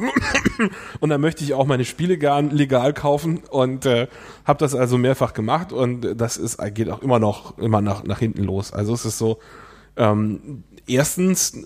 Und 1.01 1.11
dann 1.11 1.21
möchte 1.21 1.45
ich 1.45 1.55
auch 1.55 1.67
meine 1.67 1.85
Spiele 1.85 2.17
gern 2.17 2.51
legal 2.51 2.95
kaufen 2.95 3.43
und 3.51 3.85
äh, 3.87 4.07
habe 4.45 4.59
das 4.59 4.75
also 4.75 4.97
mehrfach 4.97 5.35
gemacht 5.35 5.73
und 5.73 6.19
das 6.19 6.37
ist 6.37 6.59
geht 6.75 6.89
auch 6.89 7.03
immer 7.03 7.19
noch 7.19 7.59
immer 7.59 7.81
nach, 7.81 8.05
nach 8.05 8.21
hinten 8.21 8.45
los. 8.45 8.73
Also 8.73 8.95
es 8.95 9.05
ist 9.05 9.19
so, 9.19 9.39
ähm, 9.97 10.63
erstens 10.87 11.59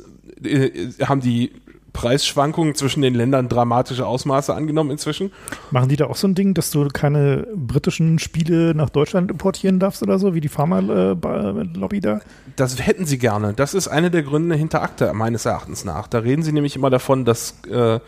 äh, 0.43 0.90
haben 1.05 1.20
die 1.20 1.53
Preisschwankungen 1.99 2.77
zwischen 2.77 3.03
den 3.03 3.12
Ländern 3.12 3.49
dramatische 3.49 4.07
Ausmaße 4.07 4.55
angenommen 4.55 4.93
inzwischen. 4.93 5.33
Machen 5.73 5.89
die 5.89 5.97
da 5.97 6.07
auch 6.07 6.15
so 6.15 6.29
ein 6.29 6.37
Ding, 6.37 6.55
dass 6.55 6.70
du 6.70 6.87
keine 6.87 7.49
britischen 7.57 8.20
Spiele 8.20 8.73
nach 8.73 8.89
Deutschland 8.89 9.33
importieren 9.33 9.81
darfst 9.81 10.01
oder 10.05 10.20
so, 10.20 10.33
wie 10.33 10.41
die 10.41 10.49
Pharma-Lobby 10.49 12.01
da? 12.01 12.20
Das 12.55 12.87
hätten 12.87 13.05
sie 13.05 13.19
gerne. 13.19 13.53
Das 13.53 13.75
ist 13.75 13.89
einer 13.89 14.11
der 14.11 14.23
Gründe 14.23 14.55
hinter 14.55 14.81
ACTA, 14.81 15.12
meines 15.12 15.45
Erachtens 15.45 15.85
nach. 15.85 16.07
Da 16.07 16.20
reden 16.20 16.45
sie 16.45 16.53
nämlich 16.53 16.77
immer 16.77 16.89
davon, 16.89 17.25
dass 17.25 17.57
äh, 17.69 17.99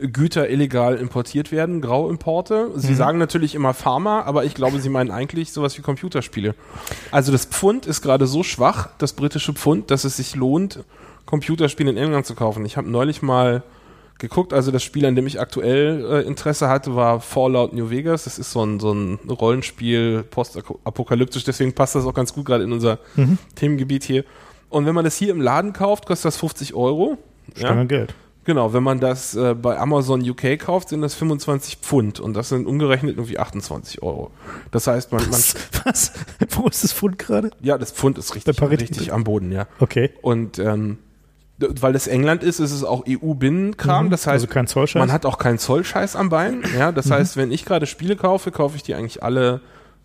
Güter 0.00 0.50
illegal 0.50 0.96
importiert 0.96 1.50
werden, 1.50 1.80
Grauimporte. 1.80 2.72
Sie 2.76 2.92
mhm. 2.92 2.96
sagen 2.96 3.18
natürlich 3.18 3.54
immer 3.54 3.72
Pharma, 3.72 4.20
aber 4.20 4.44
ich 4.44 4.52
glaube, 4.54 4.80
sie 4.80 4.90
meinen 4.90 5.10
eigentlich 5.10 5.52
sowas 5.52 5.78
wie 5.78 5.82
Computerspiele. 5.82 6.54
Also 7.10 7.32
das 7.32 7.46
Pfund 7.46 7.86
ist 7.86 8.02
gerade 8.02 8.26
so 8.26 8.42
schwach, 8.42 8.90
das 8.98 9.14
britische 9.14 9.54
Pfund, 9.54 9.90
dass 9.90 10.04
es 10.04 10.18
sich 10.18 10.34
lohnt, 10.34 10.80
Computerspiele 11.30 11.90
in 11.90 11.96
England 11.96 12.26
zu 12.26 12.34
kaufen. 12.34 12.64
Ich 12.66 12.76
habe 12.76 12.90
neulich 12.90 13.22
mal 13.22 13.62
geguckt, 14.18 14.52
also 14.52 14.70
das 14.70 14.82
Spiel, 14.82 15.06
an 15.06 15.14
dem 15.14 15.26
ich 15.26 15.40
aktuell 15.40 16.04
äh, 16.04 16.26
Interesse 16.26 16.68
hatte, 16.68 16.94
war 16.94 17.20
Fallout 17.20 17.72
New 17.72 17.88
Vegas. 17.88 18.24
Das 18.24 18.38
ist 18.38 18.50
so 18.52 18.64
ein, 18.64 18.80
so 18.80 18.92
ein 18.92 19.18
Rollenspiel, 19.28 20.24
postapokalyptisch, 20.24 21.44
deswegen 21.44 21.72
passt 21.72 21.94
das 21.94 22.04
auch 22.04 22.12
ganz 22.12 22.34
gut 22.34 22.46
gerade 22.46 22.64
in 22.64 22.72
unser 22.72 22.98
mhm. 23.16 23.38
Themengebiet 23.54 24.04
hier. 24.04 24.24
Und 24.68 24.86
wenn 24.86 24.94
man 24.94 25.04
das 25.04 25.16
hier 25.16 25.30
im 25.30 25.40
Laden 25.40 25.72
kauft, 25.72 26.04
kostet 26.04 26.26
das 26.26 26.36
50 26.36 26.74
Euro. 26.74 27.16
Stange 27.56 27.80
ja. 27.80 27.84
Geld. 27.86 28.14
Genau, 28.44 28.72
wenn 28.72 28.82
man 28.82 29.00
das 29.00 29.36
äh, 29.36 29.54
bei 29.54 29.78
Amazon 29.78 30.28
UK 30.28 30.58
kauft, 30.58 30.88
sind 30.88 31.02
das 31.02 31.14
25 31.14 31.76
Pfund 31.76 32.20
und 32.20 32.34
das 32.34 32.48
sind 32.48 32.66
umgerechnet 32.66 33.16
irgendwie 33.16 33.38
28 33.38 34.02
Euro. 34.02 34.30
Das 34.70 34.86
heißt, 34.86 35.12
man. 35.12 35.20
Was? 35.30 35.54
man 35.54 35.84
was? 35.84 36.12
Wo 36.50 36.66
ist 36.66 36.82
das 36.82 36.92
Pfund 36.92 37.18
gerade? 37.18 37.50
Ja, 37.60 37.78
das 37.78 37.92
Pfund 37.92 38.18
ist 38.18 38.34
richtig, 38.34 38.60
richtig 38.60 39.12
am 39.12 39.24
Boden, 39.24 39.52
ja. 39.52 39.66
Okay. 39.78 40.10
Und 40.22 40.58
ähm, 40.58 40.98
weil 41.60 41.94
es 41.94 42.06
England 42.06 42.42
ist, 42.42 42.58
ist 42.58 42.72
es 42.72 42.84
auch 42.84 43.04
EU-Binnenkram. 43.06 44.06
Mhm, 44.06 44.10
das 44.10 44.26
heißt, 44.26 44.32
also 44.32 44.46
kein 44.46 44.66
Zollscheiß. 44.66 44.98
man 44.98 45.12
hat 45.12 45.26
auch 45.26 45.38
keinen 45.38 45.58
Zollscheiß 45.58 46.16
am 46.16 46.28
Bein. 46.28 46.62
Ja, 46.76 46.92
das 46.92 47.06
mhm. 47.06 47.12
heißt, 47.12 47.36
wenn 47.36 47.52
ich 47.52 47.64
gerade 47.64 47.86
Spiele 47.86 48.16
kaufe, 48.16 48.50
kaufe 48.50 48.76
ich 48.76 48.82
die 48.82 48.94
eigentlich 48.94 49.22
alle 49.22 49.60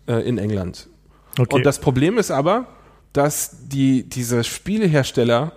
äh, 0.06 0.26
in 0.28 0.38
England. 0.38 0.88
Okay. 1.38 1.54
Und 1.54 1.66
das 1.66 1.78
Problem 1.78 2.18
ist 2.18 2.30
aber, 2.30 2.66
dass 3.12 3.68
die 3.68 4.08
diese 4.08 4.44
Spielehersteller 4.44 5.52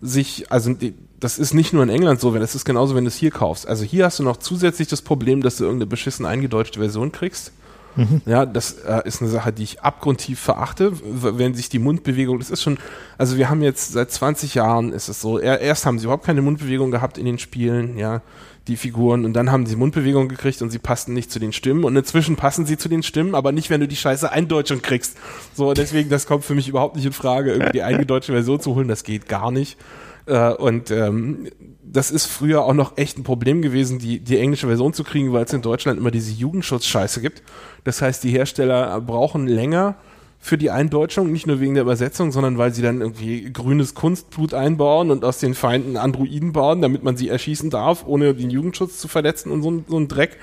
sich, 0.00 0.50
also 0.50 0.72
die, 0.72 0.94
das 1.20 1.38
ist 1.38 1.54
nicht 1.54 1.72
nur 1.72 1.82
in 1.82 1.88
England 1.88 2.20
so, 2.20 2.34
wenn 2.34 2.40
das 2.40 2.54
ist 2.54 2.64
genauso, 2.64 2.94
wenn 2.94 3.04
du 3.04 3.08
es 3.08 3.16
hier 3.16 3.30
kaufst. 3.30 3.68
Also 3.68 3.84
hier 3.84 4.06
hast 4.06 4.18
du 4.18 4.24
noch 4.24 4.38
zusätzlich 4.38 4.88
das 4.88 5.02
Problem, 5.02 5.42
dass 5.42 5.56
du 5.56 5.64
irgendeine 5.64 5.86
beschissen 5.86 6.26
eingedeutschte 6.26 6.80
Version 6.80 7.12
kriegst. 7.12 7.52
Mhm. 7.96 8.22
Ja, 8.26 8.46
das 8.46 8.72
äh, 8.72 9.02
ist 9.04 9.20
eine 9.20 9.30
Sache, 9.30 9.52
die 9.52 9.62
ich 9.62 9.82
abgrundtief 9.82 10.40
verachte, 10.40 10.92
wenn 11.02 11.54
sich 11.54 11.68
die 11.68 11.78
Mundbewegung, 11.78 12.38
das 12.38 12.50
ist 12.50 12.62
schon, 12.62 12.78
also 13.18 13.36
wir 13.36 13.50
haben 13.50 13.62
jetzt 13.62 13.92
seit 13.92 14.10
20 14.10 14.54
Jahren 14.54 14.92
ist 14.92 15.08
es 15.08 15.20
so, 15.20 15.38
erst 15.38 15.86
haben 15.86 15.98
sie 15.98 16.04
überhaupt 16.04 16.24
keine 16.24 16.42
Mundbewegung 16.42 16.90
gehabt 16.90 17.18
in 17.18 17.26
den 17.26 17.38
Spielen, 17.38 17.98
ja, 17.98 18.22
die 18.68 18.76
Figuren, 18.76 19.24
und 19.24 19.32
dann 19.32 19.50
haben 19.50 19.66
sie 19.66 19.76
Mundbewegung 19.76 20.28
gekriegt 20.28 20.62
und 20.62 20.70
sie 20.70 20.78
passten 20.78 21.12
nicht 21.14 21.30
zu 21.30 21.38
den 21.38 21.52
Stimmen 21.52 21.84
und 21.84 21.96
inzwischen 21.96 22.36
passen 22.36 22.64
sie 22.64 22.78
zu 22.78 22.88
den 22.88 23.02
Stimmen, 23.02 23.34
aber 23.34 23.52
nicht, 23.52 23.70
wenn 23.70 23.80
du 23.80 23.88
die 23.88 23.96
Scheiße 23.96 24.30
Eindeutschung 24.30 24.82
kriegst. 24.82 25.16
So, 25.54 25.74
deswegen, 25.74 26.10
das 26.10 26.26
kommt 26.26 26.44
für 26.44 26.54
mich 26.54 26.68
überhaupt 26.68 26.96
nicht 26.96 27.04
in 27.04 27.12
Frage, 27.12 27.52
irgendwie 27.52 27.72
die 27.72 27.82
eingedeutschte 27.82 28.32
Version 28.32 28.60
zu 28.60 28.74
holen, 28.74 28.88
das 28.88 29.02
geht 29.02 29.28
gar 29.28 29.50
nicht. 29.50 29.78
Äh, 30.26 30.52
und 30.52 30.90
ähm, 30.90 31.48
das 31.92 32.10
ist 32.10 32.26
früher 32.26 32.64
auch 32.64 32.74
noch 32.74 32.96
echt 32.96 33.18
ein 33.18 33.24
Problem 33.24 33.62
gewesen, 33.62 33.98
die, 33.98 34.20
die 34.20 34.38
englische 34.38 34.66
Version 34.66 34.92
zu 34.92 35.04
kriegen, 35.04 35.32
weil 35.32 35.44
es 35.44 35.52
in 35.52 35.62
Deutschland 35.62 35.98
immer 35.98 36.10
diese 36.10 36.32
Jugendschutzscheiße 36.32 37.20
gibt. 37.20 37.42
Das 37.84 38.00
heißt, 38.00 38.24
die 38.24 38.30
Hersteller 38.30 39.00
brauchen 39.00 39.46
länger 39.46 39.96
für 40.38 40.58
die 40.58 40.70
Eindeutschung, 40.70 41.30
nicht 41.30 41.46
nur 41.46 41.60
wegen 41.60 41.74
der 41.74 41.84
Übersetzung, 41.84 42.32
sondern 42.32 42.58
weil 42.58 42.74
sie 42.74 42.82
dann 42.82 43.00
irgendwie 43.00 43.52
grünes 43.52 43.94
Kunstblut 43.94 44.54
einbauen 44.54 45.10
und 45.10 45.24
aus 45.24 45.38
den 45.38 45.54
Feinden 45.54 45.96
Androiden 45.96 46.52
bauen, 46.52 46.82
damit 46.82 47.04
man 47.04 47.16
sie 47.16 47.28
erschießen 47.28 47.70
darf, 47.70 48.04
ohne 48.06 48.34
den 48.34 48.50
Jugendschutz 48.50 48.98
zu 48.98 49.06
verletzen 49.06 49.52
und 49.52 49.62
so, 49.62 49.84
so 49.86 49.98
ein 49.98 50.08
Dreck. 50.08 50.38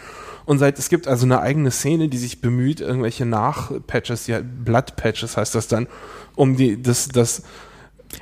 Und 0.46 0.58
seit 0.58 0.80
es 0.80 0.90
gibt 0.90 1.08
also 1.08 1.26
eine 1.26 1.42
eigene 1.42 1.70
Szene, 1.70 2.08
die 2.08 2.18
sich 2.18 2.42
bemüht, 2.42 2.80
irgendwelche 2.80 3.26
Nachpatches, 3.26 4.28
ja, 4.28 4.40
Blood-Patches 4.42 5.36
heißt 5.36 5.54
das 5.54 5.68
dann, 5.68 5.88
um 6.36 6.56
die, 6.56 6.82
das, 6.82 7.10
das 7.10 7.44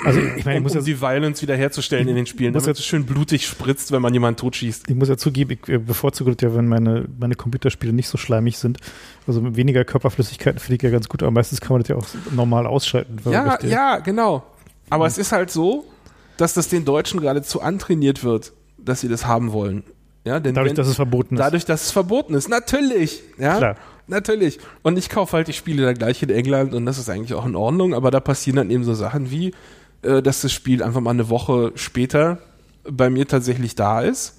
also 0.04 0.20
ich 0.20 0.46
meine, 0.46 0.58
ich 0.58 0.64
muss 0.64 0.74
um, 0.74 0.80
um 0.80 0.86
ja, 0.86 0.94
die 0.94 1.02
Violence 1.02 1.42
wiederherzustellen 1.42 2.08
in 2.08 2.16
den 2.16 2.26
Spielen, 2.26 2.54
damit 2.54 2.68
es 2.68 2.86
schön 2.86 3.06
blutig 3.06 3.48
spritzt, 3.48 3.92
wenn 3.92 4.02
man 4.02 4.14
jemanden 4.14 4.38
totschießt. 4.38 4.90
Ich 4.90 4.96
muss 4.96 5.08
ja 5.08 5.18
zugeben, 5.18 5.52
ich 5.52 5.62
bevorzuge 5.62 6.36
das 6.36 6.42
ja, 6.42 6.56
wenn 6.56 6.68
meine, 6.68 7.06
meine 7.20 7.36
Computerspiele 7.36 7.94
nicht 7.94 8.08
so 8.08 8.18
schleimig 8.18 8.58
sind. 8.58 8.80
Also 9.26 9.56
weniger 9.56 9.86
Körperflüssigkeiten 9.86 10.60
finde 10.60 10.76
ich 10.76 10.82
ja 10.84 10.90
ganz 10.90 11.08
gut, 11.08 11.24
aber 11.24 11.32
meistens 11.32 11.62
kann 11.62 11.74
man 11.74 11.82
das 11.82 11.90
ja 11.90 11.96
auch 11.96 12.06
normal 12.32 12.68
ausschalten. 12.68 13.18
Ja, 13.30 13.60
ja, 13.64 14.00
genau. 14.00 14.44
Aber 14.90 15.06
mhm. 15.06 15.10
es 15.10 15.18
ist 15.18 15.32
halt 15.32 15.52
so, 15.52 15.86
dass 16.38 16.54
das 16.54 16.68
den 16.68 16.86
Deutschen 16.86 17.22
geradezu 17.22 17.62
antrainiert 17.62 18.24
wird, 18.24 18.54
dass 18.78 19.02
sie 19.02 19.10
das 19.10 19.26
haben 19.26 19.52
wollen. 19.52 19.84
Ja, 20.26 20.42
dadurch, 20.42 20.70
wenn, 20.70 20.76
dass 20.76 20.88
es 20.88 20.96
verboten 20.96 21.36
ist. 21.36 21.40
Dadurch, 21.40 21.66
dass 21.66 21.86
es 21.86 21.92
verboten 21.92 22.34
ist. 22.34 22.50
Natürlich. 22.50 23.24
Ja. 23.38 23.58
Klar. 23.58 23.76
Natürlich. 24.08 24.60
Und 24.84 24.98
ich 24.98 25.10
kaufe 25.10 25.36
halt 25.36 25.48
die 25.48 25.54
Spiele 25.54 25.84
da 25.84 25.94
gleich 25.94 26.24
in 26.24 26.30
England 26.30 26.74
und 26.74 26.86
das 26.86 26.98
ist 26.98 27.10
eigentlich 27.10 27.34
auch 27.34 27.46
in 27.46 27.56
Ordnung, 27.56 27.94
aber 27.94 28.10
da 28.10 28.20
passieren 28.20 28.56
dann 28.56 28.70
eben 28.70 28.84
so 28.84 28.94
Sachen 28.94 29.32
wie, 29.32 29.54
äh, 30.02 30.22
dass 30.22 30.42
das 30.42 30.52
Spiel 30.52 30.84
einfach 30.84 31.02
mal 31.02 31.12
eine 31.12 31.30
Woche 31.30 31.72
später 31.76 32.40
bei 32.90 33.10
mir 33.10 33.28
tatsächlich 33.28 33.76
da 33.76 34.02
ist, 34.02 34.36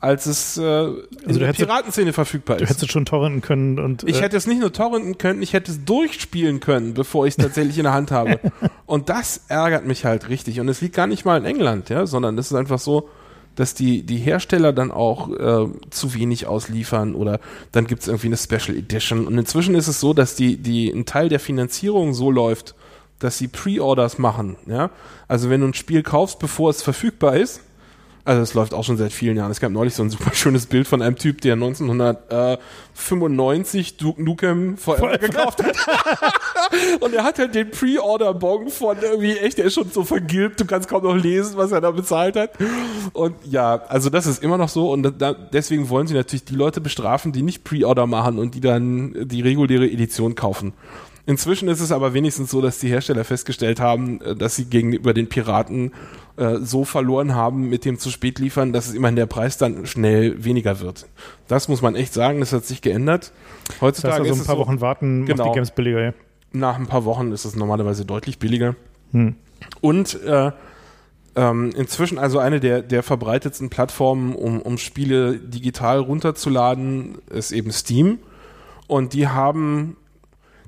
als 0.00 0.26
es 0.26 0.56
äh, 0.56 0.62
also 0.62 1.00
in 1.26 1.38
der 1.38 1.52
Piratenszene 1.52 2.12
verfügbar 2.12 2.56
ist. 2.56 2.62
Du 2.62 2.66
hättest 2.66 2.82
es 2.84 2.90
schon 2.90 3.04
torrenten 3.04 3.42
können 3.42 3.78
und. 3.78 4.02
Äh 4.02 4.10
ich 4.10 4.22
hätte 4.22 4.36
es 4.36 4.46
nicht 4.46 4.60
nur 4.60 4.72
torrenten 4.72 5.18
können, 5.18 5.42
ich 5.42 5.52
hätte 5.52 5.70
es 5.70 5.84
durchspielen 5.84 6.60
können, 6.60 6.94
bevor 6.94 7.26
ich 7.26 7.36
es 7.36 7.36
tatsächlich 7.36 7.76
in 7.78 7.84
der 7.84 7.92
Hand 7.92 8.10
habe. 8.10 8.40
Und 8.86 9.08
das 9.08 9.42
ärgert 9.46 9.86
mich 9.86 10.04
halt 10.04 10.28
richtig. 10.28 10.58
Und 10.58 10.68
es 10.68 10.80
liegt 10.80 10.96
gar 10.96 11.06
nicht 11.06 11.24
mal 11.24 11.38
in 11.38 11.44
England, 11.44 11.90
ja, 11.90 12.06
sondern 12.06 12.36
das 12.36 12.50
ist 12.50 12.56
einfach 12.56 12.80
so, 12.80 13.08
dass 13.54 13.74
die, 13.74 14.02
die 14.02 14.16
Hersteller 14.16 14.72
dann 14.72 14.90
auch 14.90 15.30
äh, 15.30 15.68
zu 15.90 16.14
wenig 16.14 16.46
ausliefern 16.46 17.14
oder 17.14 17.38
dann 17.70 17.86
gibt 17.86 18.02
es 18.02 18.08
irgendwie 18.08 18.28
eine 18.28 18.36
Special 18.36 18.76
Edition. 18.76 19.26
Und 19.28 19.38
inzwischen 19.38 19.76
ist 19.76 19.86
es 19.86 20.00
so, 20.00 20.12
dass 20.12 20.34
die, 20.34 20.56
die 20.56 20.90
ein 20.90 21.04
Teil 21.04 21.28
der 21.28 21.38
Finanzierung 21.38 22.14
so 22.14 22.30
läuft, 22.30 22.74
dass 23.20 23.38
sie 23.38 23.48
Pre-Orders 23.48 24.18
machen. 24.18 24.56
Ja? 24.66 24.90
Also 25.28 25.50
wenn 25.50 25.60
du 25.60 25.68
ein 25.68 25.74
Spiel 25.74 26.02
kaufst, 26.02 26.40
bevor 26.40 26.70
es 26.70 26.82
verfügbar 26.82 27.36
ist, 27.36 27.60
also 28.24 28.42
es 28.42 28.54
läuft 28.54 28.74
auch 28.74 28.82
schon 28.84 28.98
seit 28.98 29.12
vielen 29.12 29.36
Jahren. 29.36 29.50
Es 29.50 29.58
gab 29.60 29.72
neulich 29.72 29.94
so 29.94 30.02
ein 30.02 30.10
super 30.10 30.34
schönes 30.34 30.66
Bild 30.66 30.86
von 30.86 31.00
einem 31.00 31.16
Typ, 31.16 31.40
der 31.40 31.54
1995 31.54 33.96
Duke 33.96 34.22
Nukem 34.22 34.76
Forever 34.76 35.16
gekauft 35.16 35.62
hat. 35.62 35.74
und 37.00 37.14
er 37.14 37.24
hat 37.24 37.38
halt 37.38 37.54
den 37.54 37.70
Pre-Order-Bon 37.70 38.68
von 38.68 38.98
irgendwie, 39.00 39.38
echt, 39.38 39.56
der 39.58 39.64
ist 39.64 39.74
schon 39.74 39.90
so 39.90 40.04
vergilbt, 40.04 40.60
du 40.60 40.66
kannst 40.66 40.88
kaum 40.88 41.02
noch 41.02 41.16
lesen, 41.16 41.56
was 41.56 41.72
er 41.72 41.80
da 41.80 41.92
bezahlt 41.92 42.36
hat. 42.36 42.50
Und 43.14 43.34
ja, 43.46 43.84
also 43.88 44.10
das 44.10 44.26
ist 44.26 44.42
immer 44.42 44.58
noch 44.58 44.68
so 44.68 44.92
und 44.92 45.14
da, 45.18 45.32
deswegen 45.32 45.88
wollen 45.88 46.06
sie 46.06 46.12
natürlich 46.14 46.44
die 46.44 46.54
Leute 46.54 46.82
bestrafen, 46.82 47.32
die 47.32 47.42
nicht 47.42 47.64
Pre-Order 47.64 48.06
machen 48.06 48.38
und 48.38 48.54
die 48.54 48.60
dann 48.60 49.28
die 49.28 49.40
reguläre 49.40 49.90
Edition 49.90 50.34
kaufen. 50.34 50.74
Inzwischen 51.30 51.68
ist 51.68 51.78
es 51.78 51.92
aber 51.92 52.12
wenigstens 52.12 52.50
so, 52.50 52.60
dass 52.60 52.80
die 52.80 52.88
Hersteller 52.88 53.22
festgestellt 53.22 53.78
haben, 53.78 54.20
äh, 54.20 54.34
dass 54.34 54.56
sie 54.56 54.64
gegenüber 54.64 55.14
den 55.14 55.28
Piraten 55.28 55.92
äh, 56.36 56.56
so 56.56 56.84
verloren 56.84 57.36
haben 57.36 57.68
mit 57.68 57.84
dem 57.84 58.00
zu 58.00 58.10
spät 58.10 58.40
liefern, 58.40 58.72
dass 58.72 58.88
es 58.88 58.94
immerhin 58.94 59.14
der 59.14 59.26
Preis 59.26 59.56
dann 59.56 59.86
schnell 59.86 60.42
weniger 60.44 60.80
wird. 60.80 61.06
Das 61.46 61.68
muss 61.68 61.82
man 61.82 61.94
echt 61.94 62.12
sagen, 62.12 62.40
das 62.40 62.52
hat 62.52 62.64
sich 62.64 62.82
geändert. 62.82 63.32
Heutzutage 63.80 64.10
das 64.10 64.20
heißt 64.22 64.30
also 64.30 64.42
ein 64.42 64.46
paar 64.46 64.56
so, 64.56 64.60
Wochen 64.62 64.80
warten, 64.80 65.24
genau, 65.24 65.44
die 65.44 65.54
Games 65.54 65.70
billiger. 65.70 66.02
Ja. 66.02 66.14
Nach 66.50 66.76
ein 66.76 66.88
paar 66.88 67.04
Wochen 67.04 67.30
ist 67.30 67.44
es 67.44 67.54
normalerweise 67.54 68.04
deutlich 68.04 68.40
billiger. 68.40 68.74
Hm. 69.12 69.36
Und 69.80 70.20
äh, 70.24 70.50
ähm, 71.36 71.70
inzwischen 71.76 72.18
also 72.18 72.40
eine 72.40 72.58
der, 72.58 72.82
der 72.82 73.04
verbreitetsten 73.04 73.70
Plattformen, 73.70 74.34
um, 74.34 74.60
um 74.60 74.78
Spiele 74.78 75.38
digital 75.38 76.00
runterzuladen, 76.00 77.18
ist 77.30 77.52
eben 77.52 77.70
Steam. 77.70 78.18
Und 78.88 79.12
die 79.12 79.28
haben 79.28 79.96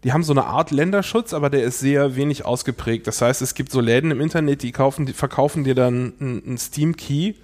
die 0.05 0.13
haben 0.13 0.25
so 0.25 0.33
eine 0.33 0.45
Art 0.47 0.71
Länderschutz, 0.71 1.33
aber 1.33 1.49
der 1.49 1.63
ist 1.63 1.79
sehr 1.79 2.17
wenig 2.17 2.45
ausgeprägt. 2.45 3.07
Das 3.07 3.23
heißt, 3.23 3.41
es 3.41 3.55
gibt 3.55 3.71
so 3.71 3.81
Läden 3.81 4.11
im 4.11 4.21
Internet, 4.21 4.63
die 4.63 4.73
kaufen, 4.73 5.07
die 5.07 5.13
verkaufen 5.13 5.65
dir 5.65 5.75
dann 5.75 6.15
einen 6.21 6.59
Steam 6.59 6.97
Key 6.97 7.35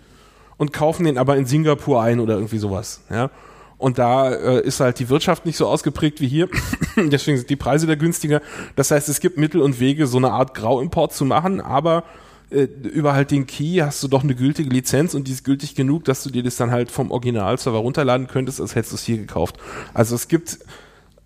und 0.57 0.73
kaufen 0.73 1.05
den 1.05 1.19
aber 1.19 1.37
in 1.37 1.47
Singapur 1.47 2.03
ein 2.03 2.19
oder 2.19 2.35
irgendwie 2.35 2.59
sowas. 2.59 3.03
Ja. 3.11 3.31
Und 3.79 3.99
da 3.99 4.31
äh, 4.33 4.61
ist 4.61 4.81
halt 4.81 4.99
die 4.99 5.09
Wirtschaft 5.09 5.47
nicht 5.47 5.57
so 5.57 5.69
ausgeprägt 5.69 6.21
wie 6.21 6.27
hier. 6.27 6.49
Deswegen 6.97 7.39
sind 7.39 7.49
die 7.49 7.57
Preise 7.57 7.87
da 7.87 7.95
günstiger. 7.95 8.43
Das 8.75 8.91
heißt, 8.91 9.09
es 9.09 9.21
gibt 9.21 9.39
Mittel 9.39 9.61
und 9.61 9.79
Wege, 9.79 10.09
so 10.09 10.19
eine 10.19 10.33
Art 10.33 10.55
Grauimport 10.55 11.13
zu 11.15 11.25
machen, 11.25 11.61
aber 11.61 12.03
äh, 12.51 12.65
über 12.65 13.13
halt 13.13 13.31
den 13.31 13.47
Key 13.47 13.77
hast 13.77 14.03
du 14.03 14.09
doch 14.09 14.25
eine 14.25 14.35
gültige 14.35 14.69
Lizenz 14.69 15.15
und 15.15 15.29
die 15.29 15.33
ist 15.33 15.45
gültig 15.45 15.77
genug, 15.77 16.05
dass 16.05 16.25
du 16.25 16.31
dir 16.31 16.43
das 16.43 16.57
dann 16.57 16.73
halt 16.73 16.91
vom 16.91 17.13
Originalserver 17.13 17.79
runterladen 17.79 18.27
könntest, 18.27 18.61
als 18.61 18.75
hättest 18.75 18.93
du 18.93 18.97
es 18.97 19.05
hier 19.05 19.19
gekauft. 19.19 19.59
Also 19.95 20.17
es 20.17 20.27
gibt 20.27 20.59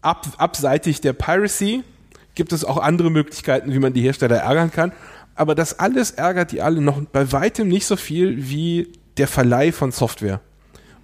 ab, 0.02 0.26
abseitig 0.36 1.00
der 1.00 1.12
Piracy 1.14 1.82
gibt 2.34 2.52
es 2.52 2.64
auch 2.64 2.78
andere 2.78 3.10
Möglichkeiten, 3.10 3.72
wie 3.72 3.78
man 3.78 3.92
die 3.92 4.02
Hersteller 4.02 4.36
ärgern 4.36 4.70
kann. 4.70 4.92
Aber 5.34 5.54
das 5.54 5.78
alles 5.78 6.10
ärgert 6.10 6.52
die 6.52 6.60
alle 6.60 6.80
noch 6.80 7.00
bei 7.12 7.32
weitem 7.32 7.68
nicht 7.68 7.86
so 7.86 7.96
viel 7.96 8.48
wie 8.48 8.92
der 9.16 9.28
Verleih 9.28 9.72
von 9.72 9.92
Software. 9.92 10.40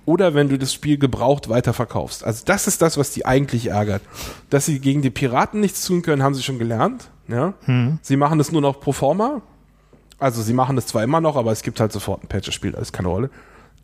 Oder 0.04 0.34
wenn 0.34 0.48
du 0.48 0.58
das 0.58 0.72
Spiel 0.72 0.98
gebraucht 0.98 1.50
weiterverkaufst. 1.50 2.24
Also 2.24 2.42
das 2.46 2.66
ist 2.66 2.80
das, 2.80 2.96
was 2.96 3.10
die 3.10 3.26
eigentlich 3.26 3.66
ärgert. 3.66 4.02
Dass 4.48 4.64
sie 4.64 4.80
gegen 4.80 5.02
die 5.02 5.10
Piraten 5.10 5.60
nichts 5.60 5.84
tun 5.84 6.00
können, 6.02 6.22
haben 6.22 6.34
sie 6.34 6.42
schon 6.42 6.58
gelernt. 6.58 7.10
Ja? 7.28 7.54
Hm. 7.64 7.98
Sie 8.00 8.16
machen 8.16 8.40
es 8.40 8.50
nur 8.50 8.62
noch 8.62 8.80
pro 8.80 8.92
forma. 8.92 9.42
Also 10.18 10.42
sie 10.42 10.54
machen 10.54 10.78
es 10.78 10.86
zwar 10.86 11.04
immer 11.04 11.20
noch, 11.20 11.36
aber 11.36 11.52
es 11.52 11.62
gibt 11.62 11.78
halt 11.78 11.92
sofort 11.92 12.24
ein 12.24 12.26
Patch, 12.26 12.46
das 12.46 12.54
spielt 12.54 12.74
alles 12.74 12.92
keine 12.92 13.08
Rolle. 13.08 13.30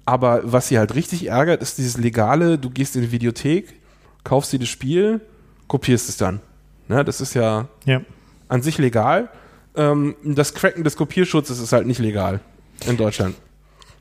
Aber 0.07 0.41
was 0.45 0.69
sie 0.69 0.79
halt 0.79 0.95
richtig 0.95 1.27
ärgert, 1.27 1.63
ist 1.63 1.79
dieses 1.79 1.97
legale, 1.97 2.59
du 2.59 2.71
gehst 2.71 2.97
in 2.97 3.03
die 3.03 3.13
Videothek, 3.13 3.81
kaufst 4.25 4.53
dir 4.53 4.59
das 4.59 4.69
Spiel, 4.69 5.21
kopierst 5.69 6.09
es 6.09 6.17
dann. 6.17 6.41
Ne, 6.89 7.05
das 7.05 7.21
ist 7.21 7.35
ja, 7.35 7.69
Ja. 7.85 8.01
an 8.49 8.63
sich 8.63 8.79
legal. 8.79 9.29
Ähm, 9.77 10.15
das 10.25 10.55
Cracken 10.55 10.85
des 10.85 10.97
Kopierschutzes 10.97 11.59
ist 11.61 11.73
halt 11.73 11.87
nicht 11.87 11.99
legal 11.99 12.41
in 12.87 12.97
Deutschland. 12.97 13.35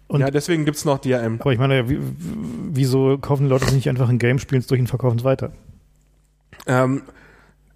Und- 0.08 0.22
ja, 0.22 0.30
deswegen 0.30 0.66
gibt's 0.66 0.86
noch 0.86 1.00
DRM. 1.00 1.40
Aber 1.40 1.54
ich 1.54 1.60
meine, 1.60 1.90
wie, 1.90 1.98
wieso 2.72 3.18
kaufen 3.18 3.48
Leute 3.48 3.66
sich 3.66 3.74
nicht 3.76 3.90
einfach 3.90 4.10
ein 4.10 4.20
Game, 4.20 4.38
spielen 4.40 4.60
es 4.62 4.68
durch 4.68 4.80
und 4.82 4.88
verkaufen 4.88 5.18
es 5.18 5.24
weiter? 5.24 5.52
Ähm, 6.68 7.04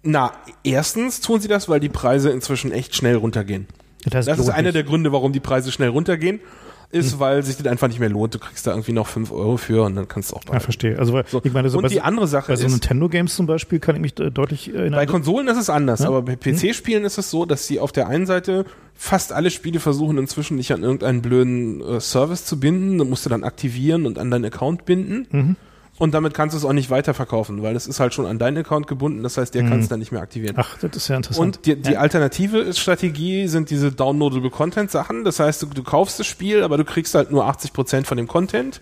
na, 0.02 0.32
erstens 0.62 1.20
tun 1.20 1.40
sie 1.40 1.48
das, 1.48 1.68
weil 1.68 1.80
die 1.80 1.88
Preise 1.88 2.30
inzwischen 2.30 2.70
echt 2.72 2.94
schnell 2.94 3.16
runtergehen. 3.16 3.66
Das, 4.04 4.26
Das 4.26 4.38
ist 4.38 4.48
einer 4.50 4.72
der 4.72 4.84
Gründe, 4.84 5.10
warum 5.12 5.32
die 5.32 5.40
Preise 5.40 5.72
schnell 5.72 5.88
runtergehen, 5.88 6.40
ist, 6.90 7.18
weil 7.20 7.42
sich 7.42 7.56
das 7.56 7.66
einfach 7.66 7.88
nicht 7.88 8.00
mehr 8.00 8.08
lohnt. 8.08 8.34
Du 8.34 8.38
kriegst 8.38 8.66
da 8.66 8.70
irgendwie 8.70 8.92
noch 8.92 9.06
5 9.06 9.30
Euro 9.30 9.56
für 9.58 9.84
und 9.84 9.94
dann 9.94 10.08
kannst 10.08 10.30
du 10.30 10.36
auch 10.36 10.40
Ja, 10.40 10.46
behalten. 10.46 10.64
verstehe. 10.64 10.98
Also, 10.98 11.12
weil- 11.12 11.24
So. 11.28 11.40
ich 11.44 11.52
meine, 11.52 11.68
so 11.68 11.76
und 11.78 11.82
bei, 11.82 11.88
die 11.88 12.00
andere 12.00 12.26
Sache 12.26 12.52
bei 12.52 12.56
so 12.56 12.66
Nintendo-Games 12.66 13.34
zum 13.36 13.46
Beispiel 13.46 13.78
kann 13.78 13.94
ich 13.96 14.00
mich 14.00 14.18
äh, 14.18 14.30
deutlich 14.30 14.74
erinnern. 14.74 14.98
bei 14.98 15.06
Konsolen 15.06 15.48
ist 15.48 15.58
es 15.58 15.68
anders, 15.70 16.00
Ja. 16.00 16.06
aber 16.08 16.22
bei 16.22 16.36
PC-Spielen 16.36 17.04
ist 17.04 17.18
es 17.18 17.30
so, 17.30 17.44
dass 17.44 17.66
sie 17.66 17.78
auf 17.80 17.92
der 17.92 18.08
einen 18.08 18.24
Seite 18.26 18.64
fast 18.94 19.32
alle 19.32 19.50
Spiele 19.50 19.80
versuchen 19.80 20.18
inzwischen 20.18 20.56
nicht 20.56 20.72
an 20.72 20.82
irgendeinen 20.82 21.20
blöden 21.22 21.80
äh, 21.82 22.00
Service 22.00 22.44
zu 22.46 22.58
binden, 22.58 22.98
dann 22.98 23.08
musst 23.10 23.24
du 23.26 23.30
dann 23.30 23.44
aktivieren 23.44 24.06
und 24.06 24.18
an 24.18 24.30
deinen 24.30 24.46
Account 24.46 24.84
binden. 24.86 25.26
Mhm. 25.30 25.56
Und 25.98 26.14
damit 26.14 26.32
kannst 26.32 26.54
du 26.54 26.58
es 26.58 26.64
auch 26.64 26.72
nicht 26.72 26.90
weiterverkaufen, 26.90 27.62
weil 27.62 27.74
das 27.74 27.86
ist 27.86 27.98
halt 27.98 28.14
schon 28.14 28.26
an 28.26 28.38
deinen 28.38 28.58
Account 28.58 28.86
gebunden, 28.86 29.22
das 29.22 29.36
heißt, 29.36 29.54
der 29.54 29.64
kann 29.64 29.80
es 29.80 29.88
dann 29.88 29.98
nicht 29.98 30.12
mehr 30.12 30.22
aktivieren. 30.22 30.54
Mhm. 30.54 30.62
Ach, 30.64 30.78
das 30.78 30.96
ist 30.96 31.08
ja 31.08 31.16
interessant. 31.16 31.56
Und 31.56 31.66
die, 31.66 31.76
die 31.76 31.92
ja. 31.92 31.98
alternative 31.98 32.72
Strategie 32.72 33.48
sind 33.48 33.70
diese 33.70 33.90
downloadable 33.90 34.50
Content 34.50 34.90
Sachen. 34.90 35.24
Das 35.24 35.40
heißt, 35.40 35.62
du, 35.62 35.66
du 35.66 35.82
kaufst 35.82 36.20
das 36.20 36.26
Spiel, 36.26 36.62
aber 36.62 36.76
du 36.76 36.84
kriegst 36.84 37.14
halt 37.14 37.30
nur 37.30 37.48
80% 37.48 38.04
von 38.04 38.16
dem 38.16 38.28
Content. 38.28 38.80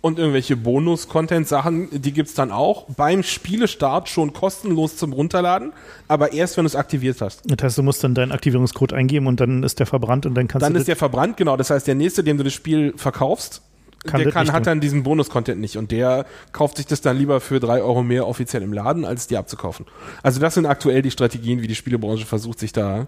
Und 0.00 0.18
irgendwelche 0.18 0.56
Bonus-Content-Sachen, 0.56 2.02
die 2.02 2.12
gibt's 2.12 2.34
dann 2.34 2.50
auch 2.50 2.86
beim 2.96 3.22
Spielestart 3.22 4.08
schon 4.08 4.32
kostenlos 4.32 4.96
zum 4.96 5.12
Runterladen, 5.12 5.72
aber 6.08 6.32
erst, 6.32 6.56
wenn 6.56 6.64
du 6.64 6.66
es 6.66 6.74
aktiviert 6.74 7.20
hast. 7.20 7.42
Das 7.48 7.62
heißt, 7.62 7.78
du 7.78 7.84
musst 7.84 8.02
dann 8.02 8.12
deinen 8.12 8.32
Aktivierungscode 8.32 8.94
eingeben 8.94 9.28
und 9.28 9.38
dann 9.38 9.62
ist 9.62 9.78
der 9.78 9.86
verbrannt 9.86 10.26
und 10.26 10.34
dann 10.34 10.48
kannst 10.48 10.64
Dann 10.64 10.74
du 10.74 10.80
ist 10.80 10.88
der 10.88 10.96
verbrannt, 10.96 11.36
genau. 11.36 11.56
Das 11.56 11.70
heißt, 11.70 11.86
der 11.86 11.94
nächste, 11.94 12.24
dem 12.24 12.36
du 12.36 12.42
das 12.42 12.52
Spiel 12.52 12.94
verkaufst, 12.96 13.62
Kann 14.04 14.20
der 14.20 14.32
kann, 14.32 14.52
hat 14.52 14.66
dann 14.66 14.80
diesen 14.80 15.02
Bonus-Content 15.04 15.60
nicht 15.60 15.76
und 15.76 15.92
der 15.92 16.26
kauft 16.52 16.76
sich 16.76 16.86
das 16.86 17.00
dann 17.00 17.16
lieber 17.16 17.40
für 17.40 17.60
drei 17.60 17.82
Euro 17.82 18.02
mehr 18.02 18.26
offiziell 18.26 18.62
im 18.62 18.72
Laden, 18.72 19.04
als 19.04 19.28
die 19.28 19.36
abzukaufen. 19.36 19.86
Also 20.22 20.40
das 20.40 20.54
sind 20.54 20.66
aktuell 20.66 21.02
die 21.02 21.10
Strategien, 21.10 21.62
wie 21.62 21.68
die 21.68 21.74
Spielebranche 21.74 22.26
versucht, 22.26 22.58
sich 22.58 22.72
da 22.72 23.06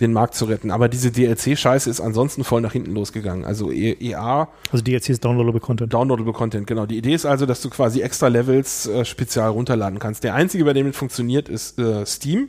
den 0.00 0.12
Markt 0.12 0.34
zu 0.34 0.46
retten. 0.46 0.70
Aber 0.70 0.88
diese 0.88 1.10
DLC-Scheiße 1.10 1.88
ist 1.88 2.00
ansonsten 2.00 2.44
voll 2.44 2.60
nach 2.60 2.72
hinten 2.72 2.92
losgegangen. 2.92 3.44
Also 3.44 3.70
E- 3.70 3.96
EA, 4.00 4.48
also 4.72 4.82
DLC 4.84 5.10
ist 5.10 5.24
Downloadable 5.24 5.60
Content. 5.60 5.92
Downloadable 5.92 6.32
Content, 6.32 6.66
genau. 6.66 6.86
Die 6.86 6.98
Idee 6.98 7.14
ist 7.14 7.26
also, 7.26 7.46
dass 7.46 7.62
du 7.62 7.70
quasi 7.70 8.00
extra 8.00 8.28
Levels 8.28 8.86
äh, 8.86 9.04
spezial 9.04 9.50
runterladen 9.50 9.98
kannst. 9.98 10.24
Der 10.24 10.34
einzige, 10.34 10.64
bei 10.64 10.72
dem 10.72 10.88
es 10.88 10.96
funktioniert, 10.96 11.48
ist 11.48 11.78
äh, 11.78 12.04
Steam. 12.06 12.48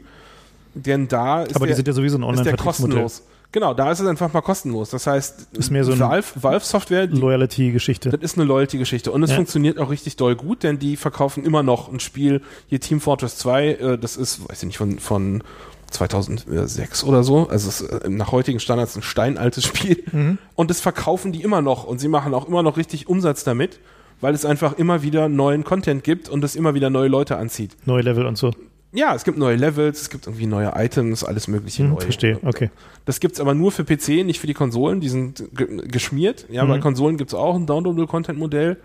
Denn 0.74 1.08
da 1.08 1.44
ist 1.44 1.56
Aber 1.56 1.66
die 1.66 1.70
der, 1.70 1.76
sind 1.78 1.88
ja 1.88 1.94
sowieso 1.94 2.18
ein 2.18 2.34
ist 2.34 2.46
der 2.46 2.58
kostenlos. 2.58 3.24
Genau, 3.56 3.74
da 3.74 3.90
ist 3.90 4.02
es 4.02 4.06
einfach 4.08 4.34
mal 4.34 4.42
kostenlos. 4.42 4.90
Das 4.90 5.08
heißt, 5.08 5.48
Ist 5.58 5.72
mehr 5.72 5.86
so 5.86 5.94
ein 5.94 6.00
Valve, 6.02 6.28
Valve 6.36 6.66
Software, 6.66 7.08
die 7.08 7.18
Loyalty-Geschichte. 7.18 8.10
das 8.10 8.20
ist 8.20 8.38
eine 8.38 8.44
Loyalty-Geschichte. 8.46 9.14
Und 9.14 9.24
es 9.24 9.30
Ja. 9.30 9.38
funktioniert 9.38 9.80
auch 9.80 9.90
richtig 9.90 10.18
doll 10.18 10.36
gut, 10.36 10.64
denn 10.64 10.78
die 10.78 10.98
verkaufen 10.98 11.46
immer 11.46 11.64
noch 11.64 11.90
ein 11.90 12.02
Spiel, 12.02 12.42
hier 12.68 12.82
Team 12.82 13.00
Fortress 13.00 13.38
2, 13.38 13.68
äh, 13.68 13.98
das 13.98 14.18
ist, 14.18 14.42
weiß 14.50 14.58
ich 14.64 14.68
nicht, 14.68 14.78
von, 14.78 15.00
von 15.00 15.42
2006 15.90 17.06
oder 17.06 17.24
so. 17.24 17.48
Also 17.48 17.70
es 17.70 17.80
ist 17.80 17.90
äh, 17.90 18.10
nach 18.10 18.34
heutigen 18.34 18.60
Standards 18.60 18.98
ein 18.98 19.02
steinaltes 19.04 19.64
Spiel. 19.66 20.04
Mhm. 20.12 20.38
Und 20.56 20.70
das 20.70 20.82
verkaufen 20.82 21.32
die 21.32 21.42
immer 21.42 21.62
noch. 21.62 21.86
Und 21.86 22.00
sie 22.00 22.10
machen 22.10 22.34
auch 22.34 22.50
immer 22.50 22.62
noch 22.62 22.76
richtig 22.76 23.08
Umsatz 23.08 23.46
damit, 23.46 23.80
weil 24.20 24.34
es 24.34 24.44
einfach 24.44 24.78
immer 24.78 25.02
wieder 25.02 25.30
neuen 25.30 25.64
Content 25.64 26.04
gibt 26.04 26.28
und 26.28 26.44
es 26.44 26.58
immer 26.58 26.74
wieder 26.74 26.90
neue 26.90 27.08
Leute 27.08 27.38
anzieht. 27.38 27.78
Neue 27.86 28.02
Level 28.02 28.26
und 28.26 28.38
so. 28.38 28.52
Ja, 28.96 29.14
es 29.14 29.24
gibt 29.24 29.38
neue 29.38 29.56
Levels, 29.58 30.02
es 30.02 30.10
gibt 30.10 30.26
irgendwie 30.28 30.46
neue 30.48 30.72
Items, 30.76 31.24
alles 31.24 31.48
mögliche 31.48 31.84
Hm, 31.84 31.90
neu. 31.92 32.00
verstehe, 32.02 32.40
okay. 32.44 32.70
Das 33.06 33.20
gibt's 33.20 33.40
aber 33.40 33.54
nur 33.54 33.72
für 33.72 33.84
PC, 33.84 34.24
nicht 34.26 34.40
für 34.40 34.48
die 34.48 34.54
Konsolen. 34.54 35.02
Die 35.02 35.10
sind 35.10 35.44
ge 35.54 35.88
geschmiert. 35.88 36.46
Ja, 36.50 36.66
bei 36.66 36.78
Mhm. 36.78 36.82
Konsolen 36.82 37.18
gibt's 37.18 37.34
auch 37.34 37.56
ein 37.56 37.66
Downloadable-Content-Modell. 37.66 38.78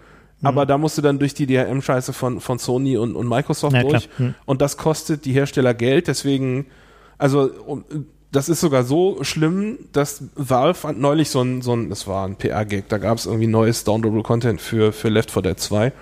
Aber 0.43 0.65
da 0.65 0.79
musst 0.79 0.97
du 0.97 1.03
dann 1.03 1.19
durch 1.19 1.35
die 1.35 1.47
DRM-Scheiße 1.47 2.15
von, 2.15 2.41
von 2.41 2.59
Sony 2.59 2.97
und, 2.97 3.15
und 3.15 3.29
Microsoft 3.29 3.75
Ja, 3.77 3.83
durch. 3.83 4.09
Mhm. 4.19 4.35
Und 4.47 4.63
das 4.63 4.79
kostet 4.79 5.27
die 5.27 5.33
Hersteller 5.33 5.75
Geld. 5.75 6.09
Deswegen, 6.09 6.65
also, 7.19 7.51
um, 7.67 7.85
das 8.33 8.49
ist 8.49 8.61
sogar 8.61 8.85
so 8.85 9.23
schlimm, 9.23 9.79
dass 9.93 10.25
Valve 10.37 10.89
hat 10.89 10.97
neulich 10.97 11.29
so 11.29 11.43
ein, 11.43 11.61
so 11.61 11.75
ein, 11.75 11.91
das 11.91 12.07
war 12.07 12.27
ein 12.27 12.37
PR-Gag, 12.37 12.89
da 12.89 12.97
gab's 12.97 13.27
irgendwie 13.27 13.49
neues 13.49 13.85
Downloadable-Content 13.85 14.61
für, 14.63 14.93
für 14.93 15.09
Left 15.11 15.31
4 15.31 15.43
Dead 15.43 15.59
2. 15.61 15.93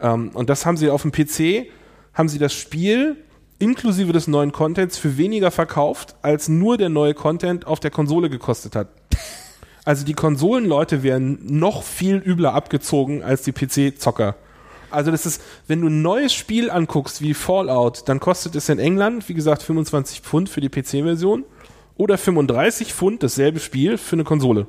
Ähm, 0.00 0.30
und 0.32 0.48
das 0.48 0.64
haben 0.64 0.76
sie 0.78 0.88
auf 0.88 1.02
dem 1.02 1.12
PC, 1.12 1.66
haben 2.14 2.28
sie 2.30 2.38
das 2.38 2.54
Spiel 2.54 3.16
inklusive 3.58 4.12
des 4.12 4.26
neuen 4.26 4.52
Contents 4.52 4.98
für 4.98 5.16
weniger 5.16 5.50
verkauft, 5.50 6.16
als 6.22 6.48
nur 6.48 6.76
der 6.76 6.88
neue 6.88 7.14
Content 7.14 7.66
auf 7.66 7.80
der 7.80 7.90
Konsole 7.90 8.30
gekostet 8.30 8.76
hat. 8.76 8.88
Also 9.84 10.04
die 10.04 10.14
Konsolenleute 10.14 11.02
werden 11.02 11.38
noch 11.42 11.82
viel 11.82 12.16
übler 12.16 12.54
abgezogen 12.54 13.22
als 13.22 13.42
die 13.42 13.52
PC-Zocker. 13.52 14.34
Also 14.90 15.10
das 15.10 15.26
ist, 15.26 15.42
wenn 15.66 15.80
du 15.80 15.88
ein 15.88 16.02
neues 16.02 16.32
Spiel 16.32 16.70
anguckst 16.70 17.20
wie 17.20 17.34
Fallout, 17.34 18.08
dann 18.08 18.20
kostet 18.20 18.54
es 18.54 18.68
in 18.68 18.78
England, 18.78 19.28
wie 19.28 19.34
gesagt, 19.34 19.62
25 19.62 20.20
Pfund 20.20 20.48
für 20.48 20.60
die 20.60 20.68
PC-Version 20.68 21.44
oder 21.96 22.16
35 22.16 22.94
Pfund 22.94 23.22
dasselbe 23.22 23.60
Spiel 23.60 23.98
für 23.98 24.16
eine 24.16 24.24
Konsole. 24.24 24.66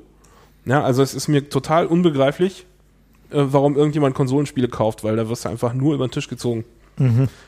Ja, 0.65 0.83
also 0.83 1.03
es 1.03 1.13
ist 1.13 1.27
mir 1.27 1.47
total 1.49 1.85
unbegreiflich, 1.85 2.65
äh, 3.29 3.37
warum 3.37 3.75
irgendjemand 3.75 4.15
Konsolenspiele 4.15 4.67
kauft, 4.67 5.03
weil 5.03 5.15
da 5.15 5.29
wirst 5.29 5.45
du 5.45 5.49
einfach 5.49 5.73
nur 5.73 5.93
über 5.93 6.07
den 6.07 6.11
Tisch 6.11 6.27
gezogen. 6.27 6.65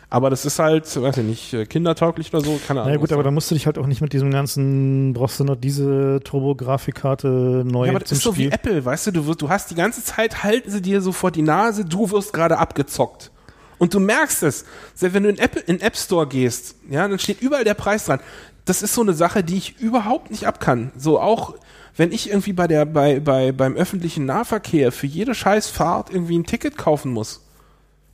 Aber 0.10 0.30
das 0.30 0.46
ist 0.46 0.60
halt, 0.60 1.02
weiß 1.02 1.18
ich 1.18 1.24
nicht, 1.24 1.54
äh, 1.54 1.66
kindertauglich 1.66 2.34
oder 2.34 2.44
so, 2.44 2.60
keine 2.68 2.82
Ahnung. 2.82 2.92
Naja 2.92 3.00
gut, 3.00 3.12
aber 3.14 3.24
da- 3.24 3.32
musst 3.32 3.50
du 3.52 3.56
dich 3.56 3.66
halt 3.66 3.78
auch 3.78 3.88
nicht 3.88 4.02
mit 4.02 4.14
diesem 4.14 4.32
ganzen, 4.32 5.14
brauchst 5.14 5.40
du 5.40 5.44
noch 5.44 5.56
diese 5.56 6.20
Turbo-Grafikkarte 6.24 7.64
neu 7.66 7.86
Ja, 7.86 7.92
aber 7.92 8.00
das 8.00 8.12
ist 8.12 8.22
so 8.24 8.34
Spiel. 8.34 8.50
wie 8.50 8.54
Apple, 8.54 8.84
weißt 8.84 9.08
du, 9.08 9.12
du, 9.12 9.28
wirst, 9.28 9.42
du 9.42 9.50
hast 9.50 9.72
die 9.72 9.76
ganze 9.76 10.04
Zeit, 10.04 10.44
halten 10.44 10.70
sie 10.72 10.82
dir 10.82 11.02
so 11.02 11.12
vor 11.12 11.32
die 11.32 11.42
Nase, 11.42 11.86
du 11.86 12.12
wirst 12.12 12.34
gerade 12.34 12.58
abgezockt. 12.58 13.32
Und 13.80 13.94
du 13.94 14.00
merkst 14.00 14.42
es. 14.44 14.66
Selbst 14.96 15.14
wenn 15.14 15.24
du 15.24 15.30
in 15.30 15.38
Apple, 15.38 15.62
in 15.62 15.80
App 15.82 15.96
Store 15.96 16.26
gehst, 16.28 16.76
ja, 16.90 17.08
dann 17.08 17.20
steht 17.20 17.42
überall 17.42 17.64
der 17.64 17.76
Preis 17.76 18.06
dran. 18.06 18.20
Das 18.66 18.82
ist 18.82 18.94
so 18.96 19.02
eine 19.02 19.14
Sache, 19.14 19.44
die 19.44 19.56
ich 19.58 19.80
überhaupt 19.80 20.32
nicht 20.32 20.46
abkann. 20.48 20.92
So 20.98 21.20
auch, 21.22 21.54
wenn 21.96 22.12
ich 22.12 22.30
irgendwie 22.30 22.54
bei 22.54 22.68
der, 22.68 22.86
bei, 22.86 23.20
bei, 23.20 23.52
beim 23.52 23.76
öffentlichen 23.76 24.26
Nahverkehr 24.26 24.92
für 24.92 25.06
jede 25.08 25.36
Scheißfahrt 25.36 26.10
irgendwie 26.12 26.38
ein 26.40 26.46
Ticket 26.46 26.76
kaufen 26.78 27.12
muss, 27.14 27.42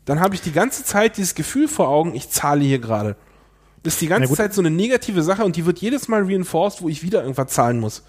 dann 0.05 0.19
habe 0.19 0.35
ich 0.35 0.41
die 0.41 0.51
ganze 0.51 0.83
Zeit 0.83 1.17
dieses 1.17 1.35
Gefühl 1.35 1.67
vor 1.67 1.87
Augen, 1.89 2.13
ich 2.15 2.29
zahle 2.29 2.63
hier 2.63 2.79
gerade. 2.79 3.15
Das 3.83 3.93
ist 3.93 4.01
die 4.01 4.07
ganze. 4.07 4.33
Zeit 4.33 4.53
so 4.53 4.61
eine 4.61 4.69
negative 4.71 5.23
Sache 5.23 5.43
und 5.43 5.55
die 5.57 5.65
wird 5.65 5.79
jedes 5.79 6.07
Mal 6.07 6.23
reinforced, 6.23 6.81
wo 6.81 6.89
ich 6.89 7.03
wieder 7.03 7.21
irgendwas 7.21 7.47
zahlen 7.47 7.79
muss. 7.79 8.03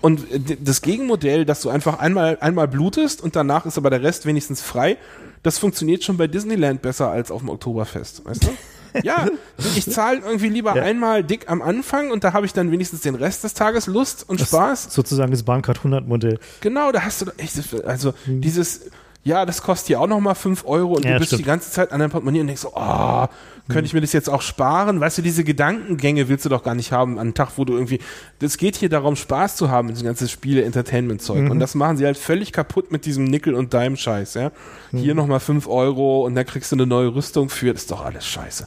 Und 0.00 0.30
äh, 0.30 0.56
das 0.60 0.82
Gegenmodell, 0.82 1.44
dass 1.44 1.60
du 1.60 1.70
einfach 1.70 1.98
einmal, 1.98 2.38
einmal 2.40 2.68
blutest 2.68 3.22
und 3.22 3.36
danach 3.36 3.66
ist 3.66 3.76
aber 3.78 3.90
der 3.90 4.02
Rest 4.02 4.26
wenigstens 4.26 4.62
frei, 4.62 4.96
das 5.42 5.58
funktioniert 5.58 6.04
schon 6.04 6.16
bei 6.16 6.26
Disneyland 6.26 6.82
besser 6.82 7.10
als 7.10 7.30
auf 7.30 7.40
dem 7.40 7.48
Oktoberfest, 7.50 8.24
weißt 8.24 8.44
du? 8.44 8.48
Ja, 9.04 9.28
ich 9.76 9.88
zahle 9.88 10.18
irgendwie 10.18 10.48
lieber 10.48 10.74
Ja. 10.74 10.82
einmal 10.82 11.22
dick 11.22 11.48
am 11.48 11.62
Anfang 11.62 12.10
und 12.10 12.24
da 12.24 12.32
habe 12.32 12.44
ich 12.44 12.52
dann 12.52 12.72
wenigstens 12.72 13.02
den 13.02 13.14
Rest 13.14 13.44
des 13.44 13.54
Tages 13.54 13.86
Lust 13.86 14.28
und 14.28 14.40
Spaß. 14.40 14.88
Sozusagen 14.92 15.30
das 15.30 15.44
Bahncard 15.44 15.78
100 15.78 16.08
Modell. 16.08 16.40
Genau, 16.60 16.90
da 16.90 17.02
hast 17.02 17.22
du 17.22 17.26
echt, 17.36 17.56
also 17.86 18.14
dieses, 18.26 18.90
ja, 19.22 19.44
das 19.44 19.62
kostet 19.62 19.88
hier 19.88 20.00
auch 20.00 20.06
nochmal 20.06 20.34
5 20.34 20.64
Euro 20.66 20.94
und 20.94 21.04
Ja, 21.04 21.12
du 21.12 21.18
bist 21.18 21.28
stimmt. 21.28 21.40
die 21.42 21.46
ganze 21.46 21.70
Zeit 21.70 21.92
an 21.92 22.00
deinem 22.00 22.10
Portemonnaie 22.10 22.40
und 22.40 22.46
denkst 22.46 22.62
so, 22.62 22.72
oh, 22.74 23.26
könnte 23.68 23.84
ich 23.84 23.92
mir 23.92 24.00
das 24.00 24.12
jetzt 24.12 24.28
auch 24.28 24.42
sparen? 24.42 24.98
Weißt 24.98 25.18
du, 25.18 25.22
diese 25.22 25.44
Gedankengänge 25.44 26.28
willst 26.28 26.44
du 26.44 26.48
doch 26.48 26.62
gar 26.64 26.74
nicht 26.74 26.90
haben 26.90 27.12
an 27.12 27.18
einem 27.20 27.34
Tag, 27.34 27.50
wo 27.56 27.64
du 27.64 27.74
irgendwie, 27.74 28.00
das 28.40 28.56
geht 28.56 28.76
hier 28.76 28.88
darum, 28.88 29.14
Spaß 29.14 29.54
zu 29.56 29.70
haben, 29.70 29.88
dieses 29.88 30.02
ganze 30.02 30.26
Spiele-Entertainment-Zeug. 30.26 31.50
Und 31.50 31.60
das 31.60 31.74
machen 31.74 31.96
sie 31.96 32.04
halt 32.04 32.16
völlig 32.16 32.52
kaputt 32.52 32.90
mit 32.90 33.04
diesem 33.04 33.24
Nickel- 33.24 33.54
und 33.54 33.72
Dime-Scheiß, 33.72 34.34
ja. 34.34 34.50
Hier 34.90 35.14
nochmal 35.14 35.38
5 35.40 35.68
Euro 35.68 36.24
und 36.26 36.34
da 36.34 36.42
kriegst 36.42 36.72
du 36.72 36.76
eine 36.76 36.86
neue 36.86 37.14
Rüstung 37.14 37.48
für, 37.48 37.72
das 37.72 37.82
ist 37.82 37.90
doch 37.90 38.04
alles 38.04 38.26
scheiße. 38.26 38.66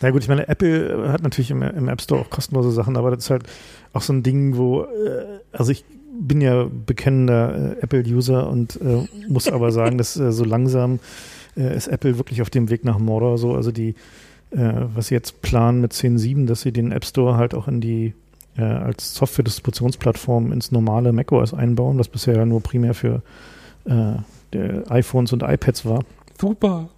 Na 0.00 0.10
gut, 0.10 0.22
ich 0.22 0.28
meine, 0.28 0.48
Apple 0.48 1.12
hat 1.12 1.22
natürlich 1.22 1.50
im, 1.52 1.62
im 1.62 1.88
App 1.88 2.00
Store 2.02 2.22
auch 2.22 2.30
kostenlose 2.30 2.72
Sachen, 2.72 2.96
aber 2.96 3.10
das 3.12 3.24
ist 3.24 3.30
halt 3.30 3.44
auch 3.92 4.02
so 4.02 4.12
ein 4.12 4.22
Ding, 4.24 4.56
wo, 4.56 4.82
äh, 4.82 5.40
also 5.52 5.70
ich 5.70 5.84
bin 6.12 6.40
ja 6.40 6.68
bekennender 6.86 7.76
äh, 7.76 7.80
Apple-User 7.80 8.48
und 8.48 8.80
äh, 8.80 9.06
muss 9.28 9.48
aber 9.48 9.72
sagen, 9.72 9.98
dass 9.98 10.16
äh, 10.16 10.32
so 10.32 10.44
langsam 10.44 11.00
äh, 11.56 11.74
ist 11.74 11.88
Apple 11.88 12.18
wirklich 12.18 12.42
auf 12.42 12.50
dem 12.50 12.70
Weg 12.70 12.84
nach 12.84 12.98
Mordor 12.98 13.38
so, 13.38 13.54
also 13.54 13.72
die, 13.72 13.94
äh, 14.50 14.72
was 14.94 15.08
sie 15.08 15.14
jetzt 15.14 15.42
planen 15.42 15.80
mit 15.80 15.92
10.7, 15.92 16.46
dass 16.46 16.60
sie 16.60 16.72
den 16.72 16.92
App 16.92 17.04
Store 17.04 17.36
halt 17.36 17.54
auch 17.54 17.66
in 17.66 17.80
die 17.80 18.14
äh, 18.56 18.62
als 18.62 19.14
Software-Distributionsplattform 19.14 20.52
ins 20.52 20.70
normale 20.70 21.12
macOS 21.12 21.54
einbauen, 21.54 21.98
was 21.98 22.08
bisher 22.08 22.36
ja 22.36 22.46
nur 22.46 22.60
primär 22.62 22.94
für 22.94 23.22
iPhones 24.88 25.32
und 25.32 25.42
iPads 25.42 25.84
war. 25.84 26.04
Super. 26.40 26.88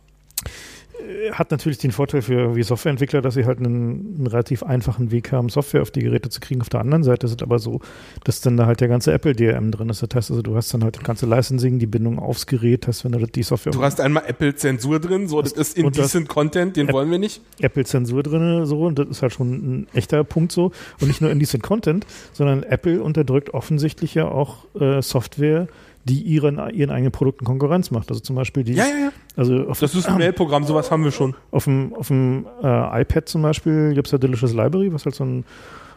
Hat 1.32 1.50
natürlich 1.50 1.78
den 1.78 1.92
Vorteil 1.92 2.22
für 2.22 2.56
wie 2.56 2.62
Softwareentwickler, 2.62 3.20
dass 3.20 3.34
sie 3.34 3.44
halt 3.44 3.58
einen, 3.58 4.16
einen, 4.16 4.26
relativ 4.26 4.62
einfachen 4.62 5.10
Weg 5.10 5.32
haben, 5.32 5.48
Software 5.48 5.82
auf 5.82 5.90
die 5.90 6.00
Geräte 6.00 6.28
zu 6.28 6.40
kriegen. 6.40 6.60
Auf 6.60 6.68
der 6.68 6.80
anderen 6.80 7.02
Seite 7.02 7.26
ist 7.26 7.32
es 7.32 7.42
aber 7.42 7.58
so, 7.58 7.80
dass 8.24 8.40
dann 8.40 8.56
da 8.56 8.66
halt 8.66 8.80
der 8.80 8.88
ganze 8.88 9.12
Apple 9.12 9.34
DRM 9.34 9.70
drin 9.70 9.88
ist. 9.88 10.02
Das 10.02 10.08
heißt 10.14 10.30
also, 10.30 10.42
du 10.42 10.56
hast 10.56 10.72
dann 10.72 10.84
halt 10.84 10.96
das 10.96 11.04
ganze 11.04 11.26
Licensing, 11.26 11.78
die 11.78 11.86
Bindung 11.86 12.18
aufs 12.18 12.46
Gerät, 12.46 12.86
hast, 12.86 13.04
wenn 13.04 13.12
du 13.12 13.26
die 13.26 13.42
Software. 13.42 13.72
Du 13.72 13.82
hast 13.82 14.00
einmal 14.00 14.24
Apple-Zensur 14.26 15.00
drin, 15.00 15.28
so, 15.28 15.42
das 15.42 15.52
ist 15.52 15.76
indecent 15.76 16.28
Content, 16.28 16.76
den 16.76 16.88
App 16.88 16.94
wollen 16.94 17.10
wir 17.10 17.18
nicht. 17.18 17.40
Apple-Zensur 17.60 18.22
drin, 18.22 18.66
so, 18.66 18.86
und 18.86 18.98
das 18.98 19.08
ist 19.08 19.22
halt 19.22 19.32
schon 19.32 19.50
ein 19.50 19.86
echter 19.94 20.24
Punkt 20.24 20.52
so. 20.52 20.72
Und 21.00 21.08
nicht 21.08 21.20
nur 21.20 21.30
indecent 21.30 21.62
Content, 21.62 22.06
sondern 22.32 22.62
Apple 22.62 23.02
unterdrückt 23.02 23.52
offensichtlich 23.54 24.14
ja 24.14 24.28
auch 24.28 24.64
äh, 24.80 25.02
Software, 25.02 25.68
die 26.04 26.20
ihren, 26.20 26.58
ihren 26.74 26.90
eigenen 26.90 27.12
Produkten 27.12 27.44
Konkurrenz 27.44 27.90
macht. 27.90 28.10
Also 28.10 28.20
zum 28.20 28.36
Beispiel 28.36 28.64
die. 28.64 28.74
Ja, 28.74 28.84
ja, 28.84 28.96
ja. 29.06 29.12
Also 29.36 29.68
auf, 29.68 29.80
das 29.80 29.94
ist 29.94 30.06
ein 30.06 30.18
Mailprogramm, 30.18 30.64
sowas 30.64 30.90
haben 30.90 31.04
wir 31.04 31.12
schon. 31.12 31.34
Auf 31.50 31.64
dem, 31.64 31.94
auf 31.94 32.08
dem 32.08 32.46
äh, 32.62 33.02
iPad 33.02 33.28
zum 33.28 33.42
Beispiel 33.42 33.94
gibt 33.94 34.06
es 34.06 34.12
ja 34.12 34.18
Delicious 34.18 34.52
Library, 34.52 34.92
was 34.92 35.04
halt 35.04 35.14
so 35.14 35.24
ein 35.24 35.44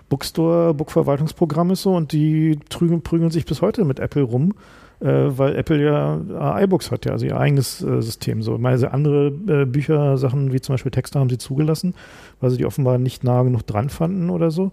Bookstore, 0.10 0.74
Bookverwaltungsprogramm 0.74 1.72
ist 1.72 1.82
so 1.82 1.96
und 1.96 2.12
die 2.14 2.60
prügeln, 2.70 3.02
prügeln 3.02 3.32
sich 3.32 3.46
bis 3.46 3.62
heute 3.62 3.84
mit 3.84 4.00
Apple 4.00 4.22
rum, 4.22 4.54
äh, 5.02 5.06
weil 5.08 5.56
Apple 5.58 5.84
ja 5.84 6.58
äh, 6.60 6.64
iBooks 6.64 6.92
hat, 6.92 7.06
ja, 7.06 7.12
also 7.12 7.26
ihr 7.26 7.38
eigenes 7.38 7.82
äh, 7.82 8.02
System. 8.02 8.42
So, 8.42 8.58
meine 8.58 8.92
andere 8.94 9.28
äh, 9.48 9.66
Büchersachen 9.66 10.54
wie 10.54 10.62
zum 10.62 10.74
Beispiel 10.74 10.92
Texte 10.92 11.20
haben 11.20 11.30
sie 11.30 11.38
zugelassen, 11.38 11.94
weil 12.40 12.52
sie 12.52 12.58
die 12.58 12.66
offenbar 12.66 12.98
nicht 12.98 13.26
nah 13.26 13.44
genug 13.44 13.68
dran 13.68 13.90
fanden 13.90 14.30
oder 14.30 14.50
so. 14.50 14.72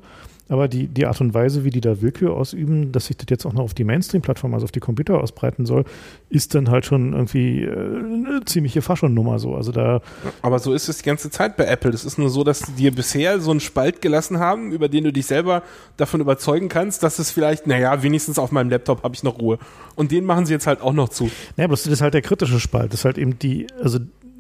Aber 0.49 0.69
die, 0.69 0.89
die 0.89 1.07
Art 1.07 1.21
und 1.23 1.33
Weise, 1.33 1.65
wie 1.65 1.71
die 1.71 1.81
da 1.81 2.03
Willkür 2.03 2.35
ausüben, 2.35 2.93
dass 2.93 3.07
sich 3.07 3.17
das 3.17 3.27
jetzt 3.31 3.47
auch 3.47 3.55
noch 3.55 3.63
auf 3.63 3.73
die 3.73 3.85
Mainstream-Plattform, 3.85 4.53
also 4.53 4.65
auf 4.65 4.73
die 4.73 4.81
Computer 4.81 5.19
ausbreiten 5.19 5.65
soll, 5.65 5.85
ist 6.29 6.55
dann 6.55 6.69
halt 6.69 6.85
schon 6.85 7.15
irgendwie 7.15 7.63
äh, 7.63 7.71
eine 7.71 8.43
ziemliche 8.45 8.83
Faschonnummer 8.83 9.39
so. 9.39 9.55
Also 9.55 9.73
da. 9.73 10.03
Aber 10.43 10.59
so 10.59 10.75
ist 10.75 10.89
es 10.89 10.99
die 10.99 11.05
ganze 11.05 11.31
Zeit 11.31 11.57
bei 11.57 11.65
Apple. 11.65 11.91
Es 11.93 12.05
ist 12.05 12.19
nur 12.19 12.29
so, 12.29 12.45
dass 12.45 12.61
die 12.61 12.73
dir 12.73 12.95
bisher 12.95 13.41
so 13.41 13.53
einen 13.53 13.61
Spalt 13.61 14.03
gelassen 14.03 14.39
haben, 14.39 14.71
über 14.71 14.89
den 14.89 15.05
du 15.05 15.13
dich 15.13 15.25
selber 15.27 15.63
davon 15.97 16.21
überzeugen 16.21 16.69
kannst, 16.69 17.03
dass 17.03 17.19
es 17.19 17.31
vielleicht, 17.31 17.67
naja, 17.67 18.03
wenigstens 18.03 18.39
auf 18.39 18.53
meinem 18.53 18.69
Laptop 18.69 19.03
habe 19.03 19.15
ich 19.15 19.23
noch 19.23 19.39
Ruhe. 19.39 19.59
Und 19.95 20.13
den 20.13 20.27
machen 20.27 20.45
sie 20.45 20.53
jetzt 20.53 20.67
halt 20.67 20.83
auch 20.83 20.93
noch 20.93 21.09
zu. 21.09 21.31
Naja, 21.57 21.69
bloß 21.69 21.85
das 21.85 21.93
ist 21.95 22.01
halt 22.03 22.13
der 22.13 22.23
kritische 22.23 22.61
Spalt. 22.61 22.93
Das 22.93 23.01
ist 23.01 23.05
halt 23.07 23.17
eben 23.17 23.39
die, 23.39 23.67
also 23.83 23.99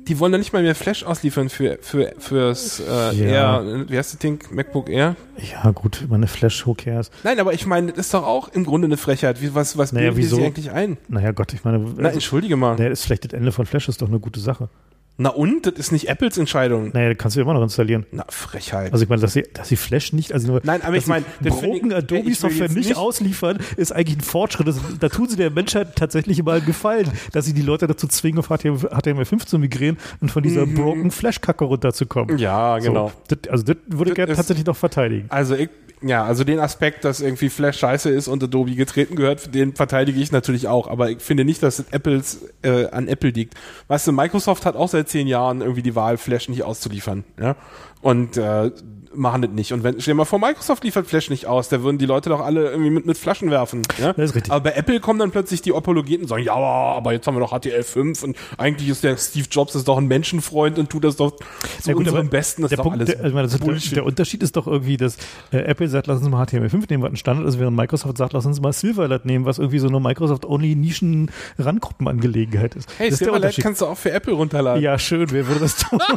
die 0.08 0.18
wollen 0.18 0.32
da 0.32 0.38
nicht 0.38 0.52
mal 0.52 0.62
mehr 0.62 0.74
Flash 0.74 1.02
ausliefern 1.02 1.48
für, 1.48 1.78
für, 1.80 2.12
fürs 2.18 2.80
äh, 2.80 3.14
ja. 3.14 3.60
Air, 3.60 3.84
wie 3.88 3.96
heißt 3.96 4.14
das 4.14 4.18
Ding, 4.18 4.42
MacBook 4.50 4.88
Air? 4.88 5.16
Ja, 5.38 5.70
gut, 5.70 6.06
meine 6.08 6.26
Flash, 6.26 6.66
who 6.66 6.74
cares? 6.74 7.10
Nein, 7.22 7.40
aber 7.40 7.54
ich 7.54 7.66
meine, 7.66 7.92
das 7.92 8.06
ist 8.06 8.14
doch 8.14 8.24
auch 8.24 8.48
im 8.48 8.64
Grunde 8.64 8.86
eine 8.86 8.96
Frechheit. 8.96 9.40
Wie, 9.40 9.54
was 9.54 9.78
was 9.78 9.92
naja, 9.92 10.16
wieso? 10.16 10.36
sie 10.36 10.44
eigentlich 10.44 10.70
ein? 10.70 10.98
Naja, 11.08 11.32
Gott, 11.32 11.52
ich 11.52 11.64
meine. 11.64 11.84
Na, 11.96 12.10
entschuldige 12.10 12.56
mal. 12.56 12.76
Naja, 12.76 12.90
ist 12.90 13.04
vielleicht 13.04 13.24
das 13.24 13.32
Ende 13.32 13.52
von 13.52 13.66
Flash 13.66 13.88
ist 13.88 14.02
doch 14.02 14.08
eine 14.08 14.20
gute 14.20 14.40
Sache. 14.40 14.68
Na 15.16 15.30
und? 15.30 15.66
Das 15.66 15.74
ist 15.74 15.92
nicht 15.92 16.08
Apples 16.08 16.38
Entscheidung. 16.38 16.90
Naja, 16.92 17.10
das 17.10 17.18
kannst 17.18 17.36
du 17.36 17.40
immer 17.40 17.54
noch 17.54 17.62
installieren. 17.62 18.04
Na, 18.10 18.24
Frechheit. 18.28 18.92
Also 18.92 19.04
ich 19.04 19.08
meine, 19.08 19.22
dass 19.22 19.32
sie, 19.32 19.44
dass 19.52 19.68
sie 19.68 19.76
Flash 19.76 20.12
nicht, 20.12 20.32
also 20.32 20.48
nur, 20.48 20.60
Nein, 20.64 20.82
aber 20.82 20.96
ich 20.96 21.06
meine, 21.06 21.24
broken 21.40 21.92
Adobe-Software 21.92 22.68
nicht, 22.68 22.88
nicht, 22.88 22.96
ausliefern, 22.96 23.58
ist 23.76 23.92
eigentlich 23.92 24.18
ein 24.18 24.22
Fortschritt. 24.22 24.66
Das, 24.66 24.80
da 24.98 25.08
tun 25.08 25.28
sie 25.28 25.36
der 25.36 25.50
Menschheit 25.50 25.94
tatsächlich 25.94 26.42
mal 26.42 26.56
einen 26.56 26.66
Gefallen, 26.66 27.12
dass 27.32 27.44
sie 27.44 27.54
die 27.54 27.62
Leute 27.62 27.86
dazu 27.86 28.08
zwingen, 28.08 28.40
auf 28.40 28.50
HTML5 28.50 29.46
zu 29.46 29.58
migrieren 29.58 29.98
und 30.20 30.30
von 30.32 30.42
dieser 30.42 30.66
mhm. 30.66 30.74
broken 30.74 31.10
Flash-Kacke 31.12 31.64
runterzukommen. 31.64 32.38
Ja, 32.38 32.78
genau. 32.78 33.12
So, 33.28 33.36
das, 33.36 33.52
also 33.52 33.64
das 33.64 33.76
würde 33.86 34.10
ich 34.10 34.16
gerne 34.16 34.34
tatsächlich 34.34 34.66
noch 34.66 34.76
verteidigen. 34.76 35.26
Also 35.28 35.54
ich 35.54 35.70
ja, 36.02 36.24
also 36.24 36.44
den 36.44 36.58
Aspekt, 36.58 37.04
dass 37.04 37.20
irgendwie 37.20 37.48
Flash 37.48 37.78
scheiße 37.78 38.10
ist 38.10 38.28
und 38.28 38.42
Adobe 38.42 38.74
getreten 38.74 39.16
gehört, 39.16 39.54
den 39.54 39.74
verteidige 39.74 40.20
ich 40.20 40.32
natürlich 40.32 40.68
auch. 40.68 40.86
Aber 40.88 41.10
ich 41.10 41.20
finde 41.20 41.44
nicht, 41.44 41.62
dass 41.62 41.78
es 41.78 41.86
Apples 41.90 42.40
äh, 42.62 42.88
an 42.88 43.08
Apple 43.08 43.30
liegt. 43.30 43.54
Weißt 43.88 44.06
du, 44.06 44.12
Microsoft 44.12 44.66
hat 44.66 44.76
auch 44.76 44.88
seit 44.88 45.08
zehn 45.08 45.26
Jahren 45.26 45.60
irgendwie 45.60 45.82
die 45.82 45.94
Wahl, 45.94 46.18
Flash 46.18 46.48
nicht 46.48 46.62
auszuliefern. 46.62 47.24
Ja? 47.40 47.56
Und 48.02 48.36
äh, 48.36 48.70
machen 49.16 49.42
das 49.42 49.50
nicht. 49.52 49.72
Und 49.72 49.82
wenn, 49.82 50.00
stell 50.00 50.12
dir 50.12 50.18
mal 50.18 50.24
vor, 50.24 50.38
Microsoft 50.38 50.84
liefert 50.84 51.06
Flash 51.06 51.30
nicht 51.30 51.46
aus, 51.46 51.68
da 51.68 51.82
würden 51.82 51.98
die 51.98 52.06
Leute 52.06 52.30
doch 52.30 52.40
alle 52.40 52.70
irgendwie 52.70 52.90
mit, 52.90 53.06
mit 53.06 53.18
Flaschen 53.18 53.50
werfen. 53.50 53.82
Ja? 53.98 54.12
Das 54.12 54.30
ist 54.30 54.36
richtig. 54.36 54.52
Aber 54.52 54.70
bei 54.70 54.72
Apple 54.72 55.00
kommen 55.00 55.18
dann 55.18 55.30
plötzlich 55.30 55.62
die 55.62 55.72
Apologeten 55.72 56.24
und 56.24 56.28
sagen, 56.28 56.44
ja, 56.44 56.54
aber 56.54 57.12
jetzt 57.12 57.26
haben 57.26 57.36
wir 57.36 57.40
doch 57.40 57.52
HTL5 57.52 58.24
und 58.24 58.36
eigentlich 58.58 58.88
ist 58.88 59.04
der 59.04 59.16
Steve 59.16 59.46
Jobs 59.50 59.74
ist 59.74 59.88
doch 59.88 59.98
ein 59.98 60.06
Menschenfreund 60.06 60.78
und 60.78 60.90
tut 60.90 61.04
das 61.04 61.16
doch 61.16 61.32
zu 61.32 61.44
ja, 61.84 61.94
gut, 61.94 62.06
unserem 62.06 62.28
Besten. 62.28 62.62
Das 62.62 62.70
der, 62.70 62.76
Punkt, 62.78 63.08
der, 63.08 63.20
also 63.22 63.58
der, 63.58 63.74
der, 63.74 64.04
Unterschied 64.04 64.42
ist 64.42 64.56
doch 64.56 64.66
irgendwie, 64.66 64.96
dass 64.96 65.16
äh, 65.52 65.58
Apple 65.58 65.88
sagt, 65.88 66.06
lass 66.06 66.20
uns 66.20 66.28
mal 66.28 66.44
HTML5 66.44 66.90
nehmen, 66.90 67.02
was 67.02 67.12
ein 67.12 67.16
Standard 67.16 67.46
ist, 67.46 67.58
während 67.58 67.76
Microsoft 67.76 68.18
sagt, 68.18 68.32
lass 68.32 68.46
uns 68.46 68.60
mal 68.60 68.72
Silverlight 68.72 69.24
nehmen, 69.24 69.44
was 69.44 69.58
irgendwie 69.58 69.78
so 69.78 69.88
eine 69.88 70.00
Microsoft-Only-Nischen-Randgruppenangelegenheit 70.00 72.76
ist. 72.76 72.88
Hey, 72.98 73.10
Silverlight 73.10 73.56
kannst 73.58 73.80
du 73.80 73.86
auch 73.86 73.98
für 73.98 74.12
Apple 74.12 74.34
runterladen. 74.34 74.82
Ja, 74.82 74.98
schön, 74.98 75.30
wer 75.30 75.46
würde 75.46 75.60
das 75.60 75.76
tun? 75.76 76.00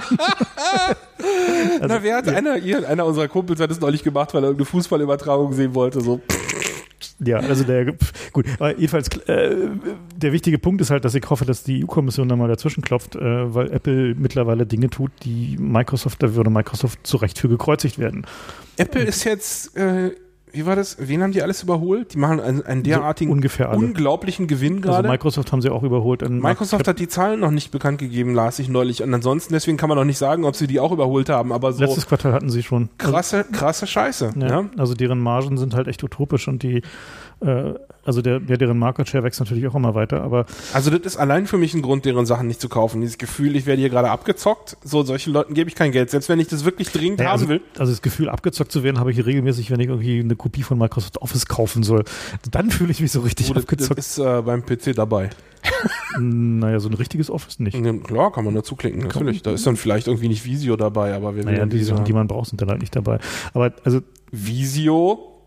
also, 1.81 1.87
Na, 1.87 2.03
wer 2.03 2.17
hat 2.17 2.27
einer, 2.27 2.57
ihr, 2.57 2.86
einer 2.87 3.05
unserer 3.05 3.27
Kumpels 3.27 3.59
hat 3.59 3.71
es 3.71 3.79
neulich 3.79 4.03
gemacht, 4.03 4.33
weil 4.33 4.43
er 4.43 4.49
irgendeine 4.49 4.65
Fußballübertragung 4.65 5.53
sehen 5.53 5.75
wollte, 5.75 6.01
so. 6.01 6.21
Ja, 7.19 7.37
also 7.37 7.63
der, 7.63 7.95
gut, 8.31 8.45
aber 8.59 8.77
jedenfalls, 8.77 9.07
äh, 9.27 9.69
der 10.15 10.33
wichtige 10.33 10.59
Punkt 10.59 10.81
ist 10.81 10.91
halt, 10.91 11.03
dass 11.03 11.15
ich 11.15 11.27
hoffe, 11.29 11.45
dass 11.45 11.63
die 11.63 11.83
EU-Kommission 11.83 12.29
da 12.29 12.35
mal 12.35 12.47
dazwischen 12.47 12.81
klopft, 12.81 13.15
äh, 13.15 13.53
weil 13.53 13.71
Apple 13.71 14.13
mittlerweile 14.15 14.65
Dinge 14.65 14.89
tut, 14.89 15.11
die 15.23 15.57
Microsoft, 15.59 16.21
da 16.21 16.35
würde 16.35 16.49
Microsoft 16.49 17.05
zu 17.05 17.17
Recht 17.17 17.39
für 17.39 17.49
gekreuzigt 17.49 17.97
werden. 17.97 18.25
Apple 18.77 19.03
ist 19.03 19.23
jetzt 19.23 19.75
äh, 19.77 20.11
wie 20.57 20.65
war 20.65 20.75
das? 20.75 20.97
Wen 20.99 21.21
haben 21.21 21.31
die 21.31 21.41
alles 21.41 21.63
überholt? 21.63 22.13
Die 22.13 22.17
machen 22.17 22.39
einen, 22.39 22.65
einen 22.65 22.83
derartigen, 22.83 23.31
so 23.31 23.35
ungefähr 23.35 23.71
unglaublichen 23.71 24.47
Gewinn 24.47 24.77
also 24.77 24.81
gerade. 24.87 24.97
Also 24.97 25.11
Microsoft 25.11 25.51
haben 25.51 25.61
sie 25.61 25.69
auch 25.69 25.83
überholt. 25.83 26.27
Microsoft 26.27 26.87
hat 26.87 26.99
die 26.99 27.07
Zahlen 27.07 27.39
noch 27.39 27.51
nicht 27.51 27.71
bekannt 27.71 27.99
gegeben, 27.99 28.33
las 28.33 28.59
ich 28.59 28.67
neulich. 28.67 29.03
Und 29.03 29.13
ansonsten, 29.13 29.53
deswegen 29.53 29.77
kann 29.77 29.87
man 29.87 29.97
noch 29.97 30.03
nicht 30.03 30.17
sagen, 30.17 30.45
ob 30.45 30.55
sie 30.55 30.67
die 30.67 30.79
auch 30.79 30.91
überholt 30.91 31.29
haben. 31.29 31.53
Aber 31.53 31.73
so 31.73 31.83
Letztes 31.83 32.07
Quartal 32.07 32.33
hatten 32.33 32.49
sie 32.49 32.63
schon. 32.63 32.89
Krasse, 32.97 33.45
krasse 33.51 33.85
Scheiße. 33.87 34.31
Ja, 34.35 34.47
ja. 34.47 34.65
Also 34.77 34.95
deren 34.95 35.19
Margen 35.19 35.57
sind 35.57 35.75
halt 35.75 35.87
echt 35.87 36.03
utopisch 36.03 36.47
und 36.47 36.63
die 36.63 36.81
äh, 37.41 37.73
also 38.03 38.21
der, 38.21 38.39
der, 38.39 38.57
deren 38.57 38.79
Market 38.79 39.09
Share 39.09 39.23
wächst 39.23 39.39
natürlich 39.41 39.67
auch 39.67 39.75
immer 39.75 39.93
weiter, 39.93 40.23
aber. 40.23 40.45
Also 40.71 40.89
das 40.89 41.01
ist 41.01 41.17
allein 41.17 41.45
für 41.45 41.57
mich 41.57 41.73
ein 41.73 41.81
Grund, 41.81 42.05
deren 42.05 42.25
Sachen 42.25 42.47
nicht 42.47 42.61
zu 42.61 42.69
kaufen. 42.69 43.01
Dieses 43.01 43.17
Gefühl, 43.17 43.55
ich 43.57 43.65
werde 43.65 43.81
hier 43.81 43.89
gerade 43.89 44.09
abgezockt, 44.09 44.77
so 44.81 45.03
solchen 45.03 45.33
Leuten 45.33 45.53
gebe 45.53 45.69
ich 45.69 45.75
kein 45.75 45.91
Geld, 45.91 46.09
selbst 46.09 46.29
wenn 46.29 46.39
ich 46.39 46.47
das 46.47 46.63
wirklich 46.63 46.89
dringend 46.89 47.19
naja, 47.19 47.31
haben 47.31 47.39
also, 47.39 47.49
will. 47.49 47.61
Also 47.77 47.91
das 47.91 48.01
Gefühl, 48.01 48.29
abgezockt 48.29 48.71
zu 48.71 48.81
werden, 48.81 48.99
habe 48.99 49.11
ich 49.11 49.25
regelmäßig, 49.25 49.71
wenn 49.71 49.81
ich 49.81 49.87
irgendwie 49.87 50.21
eine 50.21 50.37
Kopie 50.37 50.63
von 50.63 50.77
Microsoft 50.77 51.21
Office 51.21 51.47
kaufen 51.47 51.83
soll. 51.83 52.05
Dann 52.49 52.71
fühle 52.71 52.91
ich 52.91 53.01
mich 53.01 53.11
so 53.11 53.19
richtig 53.19 53.49
Oder 53.51 53.59
abgezockt. 53.59 53.97
Das 53.97 54.17
ist 54.17 54.19
äh, 54.19 54.41
beim 54.41 54.65
PC 54.65 54.95
dabei. 54.95 55.29
naja, 56.17 56.79
so 56.79 56.87
ein 56.87 56.93
richtiges 56.93 57.29
Office 57.29 57.59
nicht. 57.59 57.77
Ja, 57.77 57.91
klar, 57.91 58.31
kann 58.31 58.45
man 58.45 58.55
dazu 58.55 58.77
klicken, 58.77 59.01
natürlich. 59.01 59.41
Da 59.41 59.51
ist 59.51 59.67
dann 59.67 59.75
vielleicht 59.75 60.07
irgendwie 60.07 60.29
nicht 60.29 60.45
Visio 60.45 60.77
dabei, 60.77 61.13
aber 61.13 61.35
wir 61.35 61.43
naja, 61.43 61.65
die 61.65 61.83
Sachen, 61.83 62.05
die 62.05 62.13
man 62.13 62.27
braucht, 62.27 62.49
sind 62.49 62.61
dann 62.61 62.69
halt 62.69 62.79
nicht 62.79 62.95
dabei. 62.95 63.19
Aber 63.53 63.73
also. 63.83 64.01
Visio 64.31 65.37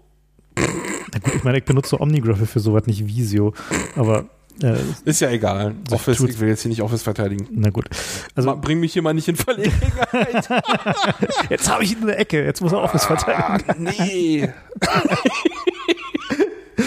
gut, 0.56 0.89
ich 1.34 1.44
meine, 1.44 1.58
ich 1.58 1.64
benutze 1.64 2.00
Omnigraph 2.00 2.48
für 2.48 2.60
sowas, 2.60 2.86
nicht 2.86 3.06
Visio. 3.06 3.54
Aber 3.96 4.26
äh, 4.62 4.76
ist 5.04 5.20
ja 5.20 5.30
egal. 5.30 5.74
Office, 5.90 6.20
ich 6.20 6.38
will 6.38 6.48
jetzt 6.48 6.62
hier 6.62 6.68
nicht 6.68 6.82
Office 6.82 7.02
verteidigen. 7.02 7.46
Na 7.50 7.70
gut. 7.70 7.88
Also 8.34 8.56
bring 8.56 8.80
mich 8.80 8.92
hier 8.92 9.02
mal 9.02 9.14
nicht 9.14 9.28
in 9.28 9.36
Verlegenheit. 9.36 10.48
jetzt 11.50 11.70
habe 11.70 11.84
ich 11.84 11.92
ihn 11.92 12.00
in 12.00 12.08
der 12.08 12.18
Ecke. 12.18 12.44
Jetzt 12.44 12.60
muss 12.60 12.72
er 12.72 12.82
Office 12.82 13.06
verteidigen. 13.06 13.64
Ah, 13.70 13.74
nee. 13.78 14.48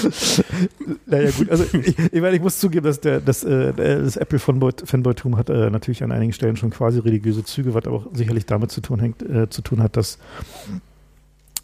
naja 1.05 1.31
gut, 1.31 1.49
also 1.49 1.65
ich, 1.73 1.97
ich 1.97 2.21
meine, 2.21 2.35
ich 2.35 2.41
muss 2.41 2.59
zugeben, 2.59 2.85
dass 2.85 2.99
der, 2.99 3.21
das, 3.21 3.43
äh, 3.43 3.73
das 3.73 4.17
Apple 4.17 4.39
Fanboy-Tum 4.39 5.37
hat 5.37 5.49
äh, 5.49 5.69
natürlich 5.69 6.03
an 6.03 6.11
einigen 6.11 6.33
Stellen 6.33 6.57
schon 6.57 6.69
quasi 6.69 6.99
religiöse 6.99 7.43
Züge, 7.43 7.73
was 7.73 7.85
aber 7.85 7.97
auch 7.97 8.07
sicherlich 8.13 8.45
damit 8.45 8.71
zu 8.71 8.81
tun, 8.81 8.99
hängt, 8.99 9.23
äh, 9.23 9.49
zu 9.49 9.61
tun 9.61 9.81
hat, 9.81 9.97
dass 9.97 10.19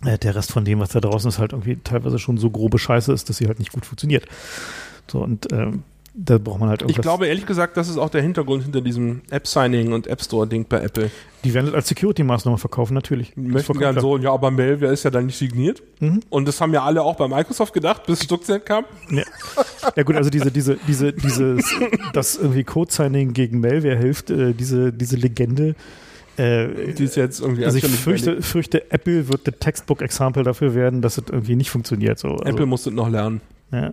der 0.01 0.35
Rest 0.35 0.51
von 0.51 0.65
dem, 0.65 0.79
was 0.79 0.89
da 0.89 0.99
draußen 0.99 1.29
ist, 1.29 1.39
halt 1.39 1.53
irgendwie 1.53 1.77
teilweise 1.77 2.19
schon 2.19 2.37
so 2.37 2.49
grobe 2.49 2.79
Scheiße 2.79 3.11
ist, 3.11 3.29
dass 3.29 3.37
sie 3.37 3.47
halt 3.47 3.59
nicht 3.59 3.73
gut 3.73 3.85
funktioniert. 3.85 4.25
So 5.07 5.19
und 5.19 5.51
ähm, 5.51 5.83
da 6.21 6.37
braucht 6.37 6.59
man 6.59 6.69
halt 6.69 6.81
irgendwas. 6.81 6.97
Ich 6.97 7.01
glaube 7.01 7.27
ehrlich 7.27 7.45
gesagt, 7.45 7.77
das 7.77 7.87
ist 7.87 7.97
auch 7.97 8.09
der 8.09 8.21
Hintergrund 8.21 8.63
hinter 8.63 8.81
diesem 8.81 9.21
App-Signing 9.29 9.93
und 9.93 10.07
App-Store-Ding 10.07 10.65
bei 10.67 10.81
Apple. 10.81 11.11
Die 11.43 11.53
werden 11.53 11.67
das 11.67 11.75
als 11.75 11.87
Security-Maßnahme 11.87 12.57
verkaufen, 12.57 12.93
natürlich. 12.93 13.33
Die 13.35 13.41
möchten 13.41 13.77
gerne 13.77 14.01
so, 14.01 14.17
ja, 14.17 14.33
aber 14.33 14.51
Malware 14.51 14.91
ist 14.91 15.03
ja 15.03 15.11
dann 15.11 15.27
nicht 15.27 15.37
signiert. 15.37 15.81
Mhm. 15.99 16.21
Und 16.29 16.47
das 16.47 16.59
haben 16.59 16.73
ja 16.73 16.83
alle 16.83 17.03
auch 17.03 17.15
bei 17.15 17.27
Microsoft 17.27 17.73
gedacht, 17.73 18.05
bis 18.05 18.23
Stuxnet 18.23 18.65
kam. 18.65 18.85
Ja. 19.09 19.23
ja 19.95 20.03
gut, 20.03 20.15
also 20.15 20.29
diese, 20.29 20.51
diese, 20.51 20.77
diese, 20.87 21.13
dieses, 21.13 21.63
dass 22.13 22.35
irgendwie 22.35 22.63
Code-Signing 22.63 23.33
gegen 23.33 23.61
Malware 23.61 23.97
hilft, 23.97 24.29
äh, 24.29 24.53
diese, 24.53 24.91
diese 24.91 25.15
Legende, 25.15 25.75
äh, 26.39 26.93
die 26.93 27.03
ist 27.03 27.15
jetzt 27.15 27.41
irgendwie 27.41 27.65
also 27.65 27.77
ich 27.77 27.85
fürchte, 27.85 28.41
fürchte, 28.41 28.91
Apple 28.91 29.27
wird 29.27 29.45
der 29.45 29.59
Textbook-Example 29.59 30.43
dafür 30.43 30.73
werden, 30.73 31.01
dass 31.01 31.17
es 31.17 31.25
irgendwie 31.29 31.55
nicht 31.55 31.69
funktioniert. 31.69 32.17
So. 32.17 32.29
Also, 32.29 32.43
Apple 32.45 32.65
muss 32.65 32.85
es 32.85 32.93
noch 32.93 33.09
lernen. 33.09 33.41
Ja. 33.71 33.91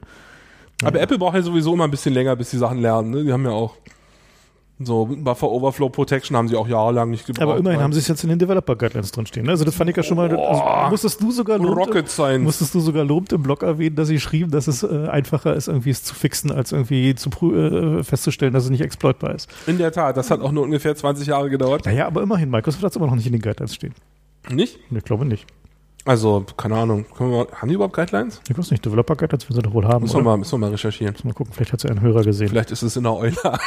Aber 0.83 0.99
ja. 0.99 1.05
Apple 1.05 1.19
braucht 1.19 1.35
ja 1.35 1.43
sowieso 1.43 1.75
immer 1.75 1.85
ein 1.85 1.91
bisschen 1.91 2.15
länger, 2.15 2.37
bis 2.37 2.51
die 2.51 2.59
Sachen 2.59 2.79
lernen. 2.79 3.11
Ne? 3.11 3.25
Die 3.25 3.33
haben 3.33 3.45
ja 3.45 3.51
auch 3.51 3.77
So 4.79 5.07
Buffer 5.07 5.51
Overflow 5.51 5.89
Protection 5.89 6.37
haben 6.37 6.49
sie 6.49 6.57
auch 6.57 6.69
jahrelang 6.69 7.11
nicht 7.11 7.27
gebraucht. 7.27 7.43
Aber 7.43 7.57
immerhin 7.57 7.81
haben 7.81 7.95
sie 7.95 7.99
es 8.01 8.09
jetzt 8.09 8.23
in 8.25 8.29
den 8.29 8.39
Developer 8.39 8.77
Guidelines 8.77 9.11
drin 9.11 9.25
stehen. 9.25 9.47
ne? 9.47 9.53
Also 9.53 9.65
das 9.65 9.75
fand 9.75 9.89
ich 9.89 9.97
ja 9.97 10.03
schon 10.03 10.19
mal. 10.19 10.31
Also 10.31 10.91
musstest 10.91 11.21
du 11.23 11.31
sogar 11.31 11.57
lobend, 11.57 11.79
Rocket 11.79 12.09
Science. 12.11 12.45
musstest 12.45 12.75
du 12.75 12.81
sogar 12.81 13.05
lobend 13.05 13.33
im 13.33 13.43
Blog 13.43 13.63
erwähnen, 13.63 13.97
dass 13.97 14.09
sie 14.09 14.21
schrieben, 14.21 14.51
dass 14.51 14.67
es 14.67 14.83
äh, 14.83 15.09
einfacher 15.09 15.55
ist, 15.55 15.69
irgendwie 15.69 15.91
es 15.91 16.03
zu 16.03 16.15
fixen, 16.15 16.53
als 16.53 16.73
irgendwie 16.73 17.15
zu 17.15 17.31
äh, 17.55 18.03
festzustellen, 18.05 18.53
dass 18.53 18.65
es 18.65 18.71
nicht 18.71 18.83
exploitbar 18.83 19.35
ist. 19.35 19.49
In 19.67 19.79
der 19.79 19.93
Tat, 19.93 20.17
das 20.19 20.31
hat 20.31 20.41
auch 20.43 20.53
nur 20.53 20.65
ungefähr 20.65 20.95
20 20.95 21.27
Jahre 21.27 21.49
gedauert. 21.49 21.87
Naja, 21.87 22.07
aber 22.07 22.23
immerhin, 22.23 22.51
Microsoft 22.51 22.85
hat 22.85 22.91
es 22.91 22.97
immer 22.97 23.07
noch 23.07 23.17
nicht 23.17 23.27
in 23.27 23.33
den 23.33 23.41
Guidelines 23.41 23.75
stehen. 23.75 23.95
Nicht? 24.51 24.79
Ich 24.91 25.05
glaube 25.05 25.25
nicht. 25.25 25.47
Also, 26.07 26.47
keine 26.57 26.77
Ahnung. 26.77 27.05
Wir 27.19 27.27
mal, 27.27 27.47
haben 27.53 27.69
die 27.69 27.75
überhaupt 27.75 27.97
Guidelines? 27.97 28.41
Ich 28.49 28.57
weiß 28.57 28.71
nicht, 28.71 28.85
Developer 28.85 29.17
Guidelines 29.17 29.49
werden 29.49 29.57
sie 29.57 29.63
doch 29.63 29.75
wohl 29.75 29.85
haben. 29.87 30.05
Müssen 30.05 30.19
wir 30.19 30.23
mal, 30.23 30.37
müssen 30.37 30.53
wir 30.53 30.59
mal 30.59 30.71
recherchieren. 30.71 31.17
Mal 31.25 31.35
gucken, 31.35 31.53
vielleicht 31.53 31.73
hat 31.73 31.81
sie 31.81 31.89
einen 31.89 32.01
Hörer 32.01 32.23
gesehen. 32.23 32.49
Vielleicht 32.49 32.71
ist 32.71 32.83
es 32.83 32.95
in 32.97 33.03
der 33.03 33.13
Euler. 33.13 33.59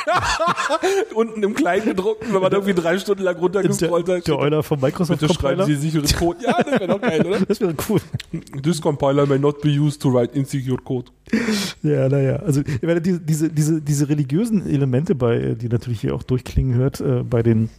Unten 1.14 1.44
im 1.44 1.54
Kleinen 1.54 1.86
gedruckten, 1.86 2.34
wenn 2.34 2.42
man 2.42 2.50
irgendwie 2.54 2.74
drei 2.74 2.98
Stunden 2.98 3.24
lang 3.24 3.36
runtergescrollt 3.36 4.08
der, 4.08 4.18
hat. 4.18 4.28
der 4.28 4.40
Euler 4.40 4.64
vom 4.64 4.80
Microsoft 4.80 5.20
Bitte 5.20 5.34
schreiben. 5.34 5.66
Sie 5.66 5.76
sicheren 5.76 6.08
Code. 6.18 6.40
Ja, 6.42 6.64
das 6.64 6.80
wäre 6.80 6.88
doch 6.88 7.02
geil, 7.02 7.26
oder? 7.26 7.42
Das 7.42 7.60
wäre 7.60 7.76
cool. 7.90 8.00
This 8.64 8.82
compiler 8.82 9.26
may 9.26 9.38
not 9.38 9.60
be 9.60 9.78
used 9.78 10.02
to 10.02 10.10
write 10.10 10.34
insecure 10.34 10.78
code. 10.82 11.12
Ja, 11.84 12.08
naja. 12.08 12.38
Also 12.38 12.62
ich 12.62 12.82
meine, 12.82 13.02
diese, 13.02 13.20
diese, 13.20 13.50
diese, 13.50 13.82
diese 13.82 14.08
religiösen 14.08 14.66
Elemente, 14.66 15.14
bei, 15.14 15.56
die 15.60 15.68
natürlich 15.68 16.00
hier 16.00 16.16
auch 16.16 16.24
durchklingen 16.24 16.76
hört, 16.76 17.02
äh, 17.02 17.22
bei 17.24 17.44
den 17.44 17.70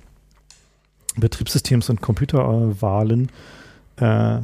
Betriebssystems 1.16 1.88
und 1.88 2.02
Computerwahlen, 2.02 3.24
äh, 3.24 3.59
äh, 4.00 4.40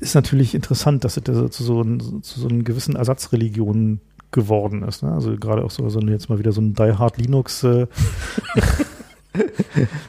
ist 0.00 0.14
natürlich 0.14 0.54
interessant, 0.54 1.04
dass 1.04 1.16
es 1.16 1.22
da 1.22 1.50
zu 1.50 1.62
so, 1.62 1.82
zu 1.84 2.40
so 2.40 2.48
einen 2.48 2.64
gewissen 2.64 2.96
Ersatzreligionen 2.96 4.00
geworden 4.32 4.82
ist. 4.82 5.02
Ne? 5.02 5.12
Also 5.12 5.36
gerade 5.36 5.64
auch 5.64 5.70
so, 5.70 5.88
so 5.88 6.00
jetzt 6.00 6.28
mal 6.28 6.38
wieder 6.38 6.52
so 6.52 6.60
ein 6.60 6.74
Die 6.74 6.92
Hard 6.92 7.18
Linux 7.18 7.62
äh, 7.62 7.86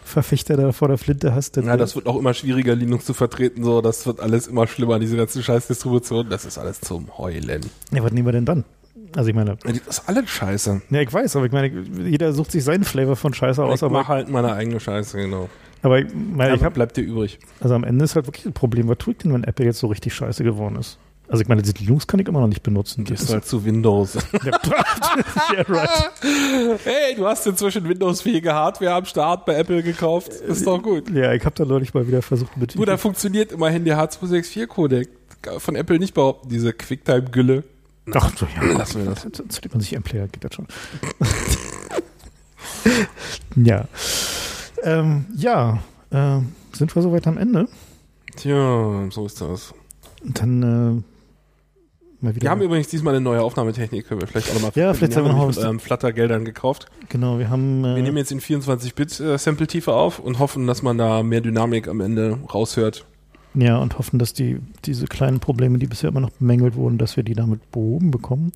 Verfechter 0.03 0.57
da 0.57 0.71
vor 0.71 0.87
der 0.87 0.97
Flinte 0.97 1.33
hast. 1.33 1.55
Ja, 1.57 1.77
das 1.77 1.95
wird 1.95 2.07
auch 2.07 2.17
immer 2.17 2.33
schwieriger, 2.33 2.75
Linux 2.75 3.05
zu 3.05 3.13
vertreten. 3.13 3.63
So, 3.63 3.81
das 3.81 4.05
wird 4.05 4.19
alles 4.19 4.47
immer 4.47 4.67
schlimmer, 4.67 4.99
diese 4.99 5.15
ganze 5.15 5.41
Scheißdistribution. 5.41 6.29
Das 6.29 6.45
ist 6.45 6.57
alles 6.57 6.81
zum 6.81 7.17
Heulen. 7.17 7.61
ja, 7.91 8.03
was 8.03 8.11
nehmen 8.11 8.27
wir 8.27 8.33
denn 8.33 8.45
dann? 8.45 8.65
Also 9.15 9.29
ich 9.29 9.35
meine, 9.35 9.57
Das 9.63 9.99
ist 9.99 10.09
alles 10.09 10.29
scheiße. 10.29 10.81
ja, 10.89 11.01
ich 11.01 11.13
weiß, 11.13 11.35
aber 11.35 11.45
ich 11.45 11.51
meine, 11.51 11.67
jeder 12.03 12.33
sucht 12.33 12.51
sich 12.51 12.63
seinen 12.63 12.83
Flavor 12.83 13.15
von 13.15 13.33
Scheiße 13.33 13.63
aus, 13.63 13.81
Ich 13.81 13.89
mache 13.89 14.07
halt 14.07 14.29
meine 14.29 14.53
eigene 14.53 14.79
Scheiße, 14.79 15.17
genau. 15.17 15.49
Aber 15.83 15.99
ich 15.99 16.07
meine, 16.13 16.55
ich 16.55 16.61
Ja, 16.61 16.65
habe 16.65 16.73
bleibt 16.73 16.97
dir 16.97 17.03
übrig. 17.03 17.37
Also 17.59 17.75
am 17.75 17.83
Ende 17.83 18.03
ist 18.05 18.15
halt 18.15 18.25
wirklich 18.25 18.45
ein 18.45 18.53
Problem, 18.53 18.87
was 18.87 18.97
tue 18.97 19.13
ich 19.13 19.19
denn, 19.19 19.33
wenn 19.33 19.43
Apple 19.43 19.65
jetzt 19.65 19.79
so 19.79 19.87
richtig 19.87 20.13
scheiße 20.13 20.43
geworden 20.43 20.77
ist? 20.77 20.97
Also 21.29 21.41
ich 21.41 21.47
meine, 21.47 21.61
diese 21.61 21.75
Linux 21.77 22.05
kann 22.05 22.19
ich 22.19 22.27
immer 22.27 22.41
noch 22.41 22.47
nicht 22.47 22.63
benutzen. 22.63 23.05
Gehst 23.05 23.31
halt 23.31 23.45
zu 23.45 23.63
Windows. 23.63 24.15
ja, 24.43 25.61
right. 25.67 26.11
hey, 26.83 27.15
du 27.15 27.25
hast 27.25 27.47
inzwischen 27.47 27.87
Windows-fähige 27.87 28.53
Hardware 28.53 28.93
am 28.93 29.05
Start 29.05 29.45
bei 29.45 29.55
Apple 29.55 29.81
gekauft. 29.83 30.29
Ist 30.33 30.67
doch 30.67 30.81
gut. 30.81 31.09
ja, 31.11 31.33
ich 31.33 31.45
habe 31.45 31.55
da 31.55 31.65
neulich 31.65 31.93
mal 31.93 32.07
wieder 32.07 32.21
versucht 32.21 32.57
mit. 32.57 32.75
Du, 32.75 32.83
da 32.85 32.97
funktioniert 32.97 33.51
immerhin 33.51 33.85
der 33.85 33.97
H264-Codec. 33.97 35.09
Von 35.57 35.75
Apple 35.75 35.99
nicht 35.99 36.13
behaupten, 36.13 36.49
diese 36.49 36.71
Quicktime-Gülle. 36.71 37.63
Ach 38.13 38.31
so, 38.37 38.45
ja. 38.55 38.77
Lassen 38.77 39.03
wir 39.03 39.11
das. 39.11 39.23
Installiert 39.25 39.73
man 39.73 39.81
sich 39.81 39.93
M-Player, 39.93 40.27
geht 40.27 40.43
das 40.43 40.53
schon. 40.53 40.67
ja. 43.55 43.87
Ähm, 44.83 45.25
ja, 45.35 45.79
äh, 46.11 46.39
sind 46.73 46.95
wir 46.95 47.01
soweit 47.01 47.25
am 47.27 47.37
Ende? 47.37 47.67
Tja, 48.35 49.07
so 49.09 49.25
ist 49.25 49.39
das. 49.41 49.73
Dann 50.23 50.61
äh, 50.63 52.23
mal 52.23 52.35
wieder. 52.35 52.41
Wir 52.43 52.49
haben 52.49 52.61
übrigens 52.61 52.87
diesmal 52.87 53.13
eine 53.13 53.23
neue 53.23 53.41
Aufnahmetechnik, 53.41 54.07
können 54.07 54.21
wir 54.21 54.27
vielleicht 54.27 54.49
auch 54.49 54.55
nochmal 54.55 54.71
Ja, 54.75 54.93
vielleicht 54.93 55.15
haben 55.15 55.25
wir 55.25 55.33
noch 55.33 55.47
mit 55.47 55.57
ähm, 55.57 55.79
Flutter-Geldern 55.79 56.45
gekauft. 56.45 56.87
genau, 57.09 57.39
wir 57.39 57.49
haben. 57.49 57.83
Äh, 57.85 57.95
Wir 57.95 58.03
nehmen 58.03 58.17
jetzt 58.17 58.31
in 58.31 58.39
24-Bit-Sample-Tiefe 58.39 59.93
auf 59.93 60.19
und 60.19 60.39
hoffen, 60.39 60.67
dass 60.67 60.81
man 60.81 60.97
da 60.97 61.23
mehr 61.23 61.41
Dynamik 61.41 61.87
am 61.87 62.01
Ende 62.01 62.39
raushört. 62.53 63.05
Ja, 63.55 63.77
und 63.77 63.99
hoffen, 63.99 64.17
dass 64.17 64.33
die, 64.33 64.59
diese 64.85 65.05
kleinen 65.05 65.39
Probleme, 65.39 65.77
die 65.77 65.85
bisher 65.85 66.09
immer 66.09 66.21
noch 66.21 66.31
bemängelt 66.31 66.75
wurden, 66.75 66.97
dass 66.97 67.15
wir 67.17 67.23
die 67.23 67.35
damit 67.35 67.69
behoben 67.71 68.09
bekommen. 68.09 68.51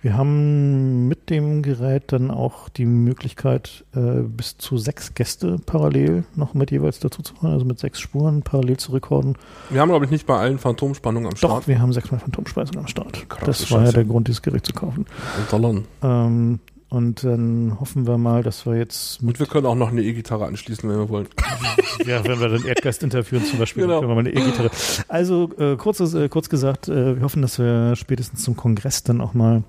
Wir 0.00 0.16
haben 0.16 1.08
mit 1.08 1.28
dem 1.28 1.62
Gerät 1.62 2.04
dann 2.12 2.30
auch 2.30 2.68
die 2.68 2.84
Möglichkeit, 2.84 3.84
äh, 3.96 4.20
bis 4.22 4.56
zu 4.56 4.78
sechs 4.78 5.14
Gäste 5.14 5.56
parallel 5.66 6.22
noch 6.36 6.54
mit 6.54 6.70
jeweils 6.70 7.00
dazu 7.00 7.20
zu 7.22 7.34
machen, 7.34 7.50
also 7.52 7.64
mit 7.64 7.80
sechs 7.80 7.98
Spuren 7.98 8.42
parallel 8.42 8.76
zu 8.76 8.92
rekorden. 8.92 9.34
Wir 9.70 9.80
haben, 9.80 9.88
glaube 9.88 10.04
ich, 10.04 10.10
nicht 10.12 10.24
bei 10.26 10.38
allen 10.38 10.58
Phantomspannungen 10.58 11.26
am 11.26 11.32
Doch, 11.32 11.38
Start. 11.50 11.68
wir 11.68 11.80
haben 11.80 11.92
sechsmal 11.92 12.20
Phantomspeisung 12.20 12.78
am 12.78 12.86
Start. 12.86 13.28
Krasse 13.28 13.46
das 13.46 13.70
war 13.72 13.78
ja 13.80 13.84
Scheiße. 13.86 13.94
der 13.96 14.04
Grund, 14.04 14.28
dieses 14.28 14.42
Gerät 14.42 14.64
zu 14.64 14.72
kaufen. 14.72 15.06
Und. 15.50 15.84
Ähm, 16.02 16.60
und 16.90 17.22
dann 17.24 17.76
hoffen 17.80 18.06
wir 18.06 18.16
mal, 18.16 18.42
dass 18.42 18.64
wir 18.64 18.76
jetzt 18.76 19.20
mit 19.20 19.34
Und 19.34 19.40
wir 19.40 19.46
können 19.46 19.66
auch 19.66 19.74
noch 19.74 19.90
eine 19.90 20.00
E-Gitarre 20.00 20.46
anschließen, 20.46 20.88
wenn 20.88 20.96
wir 20.96 21.08
wollen. 21.08 21.26
Ja, 22.06 22.24
wenn 22.24 22.38
wir 22.40 22.48
den 22.48 22.64
Erdgeist 22.64 23.02
interviewen 23.02 23.44
zum 23.44 23.58
Beispiel, 23.58 23.82
Genau. 23.82 23.98
können 23.98 24.10
wir 24.10 24.14
mal 24.14 24.20
eine 24.20 24.30
E-Gitarre. 24.30 24.70
Also 25.08 25.50
äh, 25.58 25.74
kurz, 25.76 25.98
äh, 26.00 26.28
kurz 26.28 26.48
gesagt, 26.48 26.88
äh, 26.88 27.16
wir 27.16 27.22
hoffen, 27.24 27.42
dass 27.42 27.58
wir 27.58 27.96
spätestens 27.96 28.44
zum 28.44 28.56
Kongress 28.56 29.02
dann 29.02 29.20
auch 29.20 29.34
mal 29.34 29.64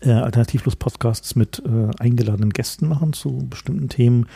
äh, 0.00 0.10
Alternativlos-Podcasts 0.10 1.36
mit 1.36 1.62
äh, 1.64 1.90
eingeladenen 1.98 2.50
Gästen 2.50 2.88
machen 2.88 3.12
zu 3.12 3.46
bestimmten 3.48 3.88
Themen. 3.88 4.26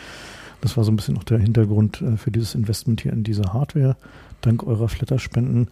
Das 0.61 0.77
war 0.77 0.83
so 0.83 0.91
ein 0.91 0.95
bisschen 0.95 1.17
auch 1.17 1.23
der 1.23 1.39
Hintergrund 1.39 2.01
äh, 2.01 2.17
für 2.17 2.31
dieses 2.31 2.55
Investment 2.55 3.01
hier 3.01 3.13
in 3.13 3.23
diese 3.23 3.53
Hardware, 3.53 3.97
dank 4.41 4.63
eurer 4.65 4.89
Flatter-Spenden. 4.89 5.67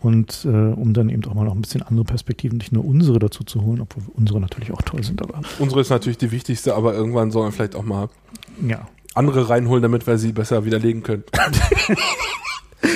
Und 0.00 0.44
äh, 0.44 0.48
um 0.48 0.94
dann 0.94 1.08
eben 1.08 1.24
auch 1.24 1.34
mal 1.34 1.44
noch 1.44 1.54
ein 1.54 1.60
bisschen 1.60 1.82
andere 1.82 2.04
Perspektiven, 2.04 2.58
nicht 2.58 2.70
nur 2.70 2.84
unsere 2.84 3.18
dazu 3.18 3.42
zu 3.42 3.62
holen, 3.62 3.80
obwohl 3.80 4.04
unsere 4.14 4.40
natürlich 4.40 4.72
auch 4.72 4.82
toll 4.82 5.02
sind, 5.02 5.20
aber 5.20 5.40
Unsere 5.58 5.80
ist 5.80 5.90
natürlich 5.90 6.18
die 6.18 6.30
wichtigste, 6.30 6.76
aber 6.76 6.94
irgendwann 6.94 7.32
sollen 7.32 7.48
wir 7.48 7.52
vielleicht 7.52 7.74
auch 7.74 7.82
mal 7.82 8.08
ja, 8.64 8.86
andere 9.14 9.48
reinholen, 9.48 9.82
damit 9.82 10.06
wir 10.06 10.16
sie 10.16 10.32
besser 10.32 10.64
widerlegen 10.64 11.02
können. 11.02 11.24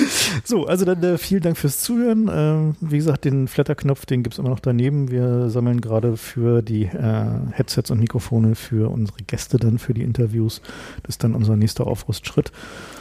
So, 0.45 0.65
also 0.65 0.85
dann 0.85 1.01
äh, 1.03 1.17
vielen 1.17 1.41
Dank 1.41 1.57
fürs 1.57 1.79
Zuhören. 1.79 2.29
Ähm, 2.33 2.75
wie 2.81 2.97
gesagt, 2.97 3.25
den 3.25 3.47
Flatter-Knopf, 3.47 4.05
den 4.05 4.23
gibt's 4.23 4.39
immer 4.39 4.49
noch 4.49 4.59
daneben. 4.59 5.09
Wir 5.09 5.49
sammeln 5.49 5.81
gerade 5.81 6.17
für 6.17 6.61
die 6.61 6.83
äh, 6.83 7.25
Headsets 7.51 7.91
und 7.91 7.99
Mikrofone 7.99 8.55
für 8.55 8.91
unsere 8.91 9.19
Gäste 9.25 9.57
dann 9.57 9.77
für 9.77 9.93
die 9.93 10.01
Interviews. 10.01 10.61
Das 11.03 11.15
ist 11.15 11.23
dann 11.23 11.35
unser 11.35 11.55
nächster 11.55 11.87
Aufrüstschritt. 11.87 12.51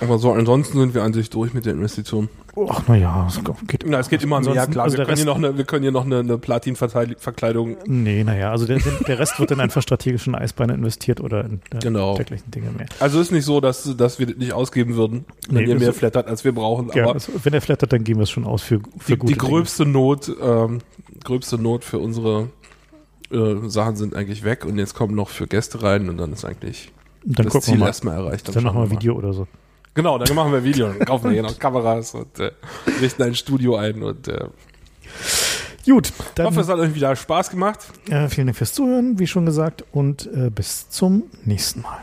Aber 0.01 0.19
so, 0.19 0.33
ansonsten 0.33 0.79
sind 0.79 0.95
wir 0.95 1.03
an 1.03 1.13
sich 1.13 1.31
durch 1.31 1.55
mit 1.55 1.67
der 1.67 1.73
Investition. 1.73 2.29
Ach, 2.69 2.87
naja, 2.87 3.27
es 3.29 3.41
geht, 3.67 3.85
Na, 3.87 3.99
es 3.99 4.11
geht 4.11 4.23
immer 4.23 4.37
Ansonsten- 4.37 4.73
klar. 4.73 4.85
also 4.85 4.99
wir, 4.99 5.05
können 5.07 5.17
hier 5.17 5.27
Rest- 5.27 5.27
noch 5.27 5.37
eine, 5.37 5.57
wir 5.57 5.65
können 5.65 5.83
hier 5.85 5.93
noch 5.93 6.05
eine, 6.05 6.19
eine 6.19 6.37
Platin-Verkleidung. 6.37 7.77
Nee, 7.87 8.25
naja, 8.25 8.51
also 8.51 8.67
der, 8.67 8.79
der 9.07 9.19
Rest 9.19 9.39
wird 9.41 9.51
in 9.53 9.61
einfach 9.61 9.81
strategischen 9.83 10.35
Eisbeine 10.35 10.75
investiert 10.75 11.21
oder 11.21 11.45
in 11.45 11.61
äh, 11.75 11.79
Genau. 11.81 12.15
dergleichen 12.15 12.51
Dinge 12.51 12.71
mehr. 12.71 12.87
Also 13.01 13.21
ist 13.21 13.33
nicht 13.33 13.45
so, 13.45 13.61
dass, 13.61 13.97
dass 13.97 14.19
wir 14.19 14.27
das 14.27 14.37
nicht 14.37 14.53
ausgeben 14.53 14.97
würden, 14.97 15.25
wenn 15.49 15.65
Nee, 15.65 15.71
ihr 15.71 15.75
das- 15.77 15.83
mehr 15.83 15.93
flattert, 15.95 16.27
als 16.29 16.45
wir 16.45 16.53
brauchen. 16.53 16.91
Ja, 16.95 17.05
aber 17.05 17.15
also, 17.15 17.33
wenn 17.43 17.55
er 17.55 17.61
flattert, 17.63 17.93
dann 17.93 18.05
geben 18.05 18.19
wir 18.21 18.25
es 18.25 18.31
schon 18.31 18.45
aus 18.45 18.63
für, 18.63 18.81
für 18.99 19.13
die, 19.13 19.19
gute 19.19 19.33
die 19.33 19.39
gröbste 19.39 19.87
Not, 19.87 20.31
ähm, 20.43 20.79
gröbste 21.25 21.57
Not 21.59 21.85
für 21.85 21.99
unsere 22.01 22.51
äh, 23.31 23.55
Sachen 23.69 23.97
sind 23.97 24.15
eigentlich 24.15 24.45
weg 24.45 24.67
und 24.67 24.77
jetzt 24.79 24.93
kommen 24.95 25.15
noch 25.15 25.31
für 25.31 25.47
Gäste 25.47 25.83
rein 25.83 26.11
und 26.11 26.19
dann 26.19 26.33
ist 26.35 26.45
eigentlich. 26.45 26.93
Dann 27.25 27.47
das 27.49 27.61
Ziel 27.65 27.81
erstmal 27.81 28.17
erreicht. 28.17 28.47
Dann 28.49 28.55
schauen 28.55 28.65
machen 28.65 28.77
wir 28.77 28.87
mal. 28.87 28.91
Video 28.91 29.15
oder 29.15 29.33
so. 29.33 29.47
Genau, 29.95 30.19
dann 30.19 30.35
machen 30.35 30.53
wir 30.53 30.65
Video. 30.65 30.89
Dann 30.89 31.01
kaufen 31.01 31.25
wir 31.25 31.33
hier 31.33 31.43
noch 31.43 31.59
Kameras 31.59 32.15
und 32.15 32.39
äh, 32.39 32.51
richten 33.01 33.23
ein 33.23 33.35
Studio 33.35 33.77
ein 33.77 34.03
und 34.03 34.29
äh, 34.29 34.47
Gut, 35.85 36.09
ich 36.09 36.15
dann 36.37 36.47
hoffe, 36.47 36.61
es 36.61 36.69
hat 36.69 36.79
euch 36.79 36.95
wieder 36.95 37.15
Spaß 37.15 37.51
gemacht. 37.51 37.81
äh, 38.09 38.29
vielen 38.29 38.47
Dank 38.47 38.57
fürs 38.57 38.73
Zuhören, 38.73 39.19
wie 39.19 39.27
schon 39.27 39.45
gesagt, 39.45 39.85
und 39.93 40.27
äh, 40.33 40.49
bis 40.49 40.89
zum 40.89 41.25
nächsten 41.45 41.83
Mal. 41.83 41.99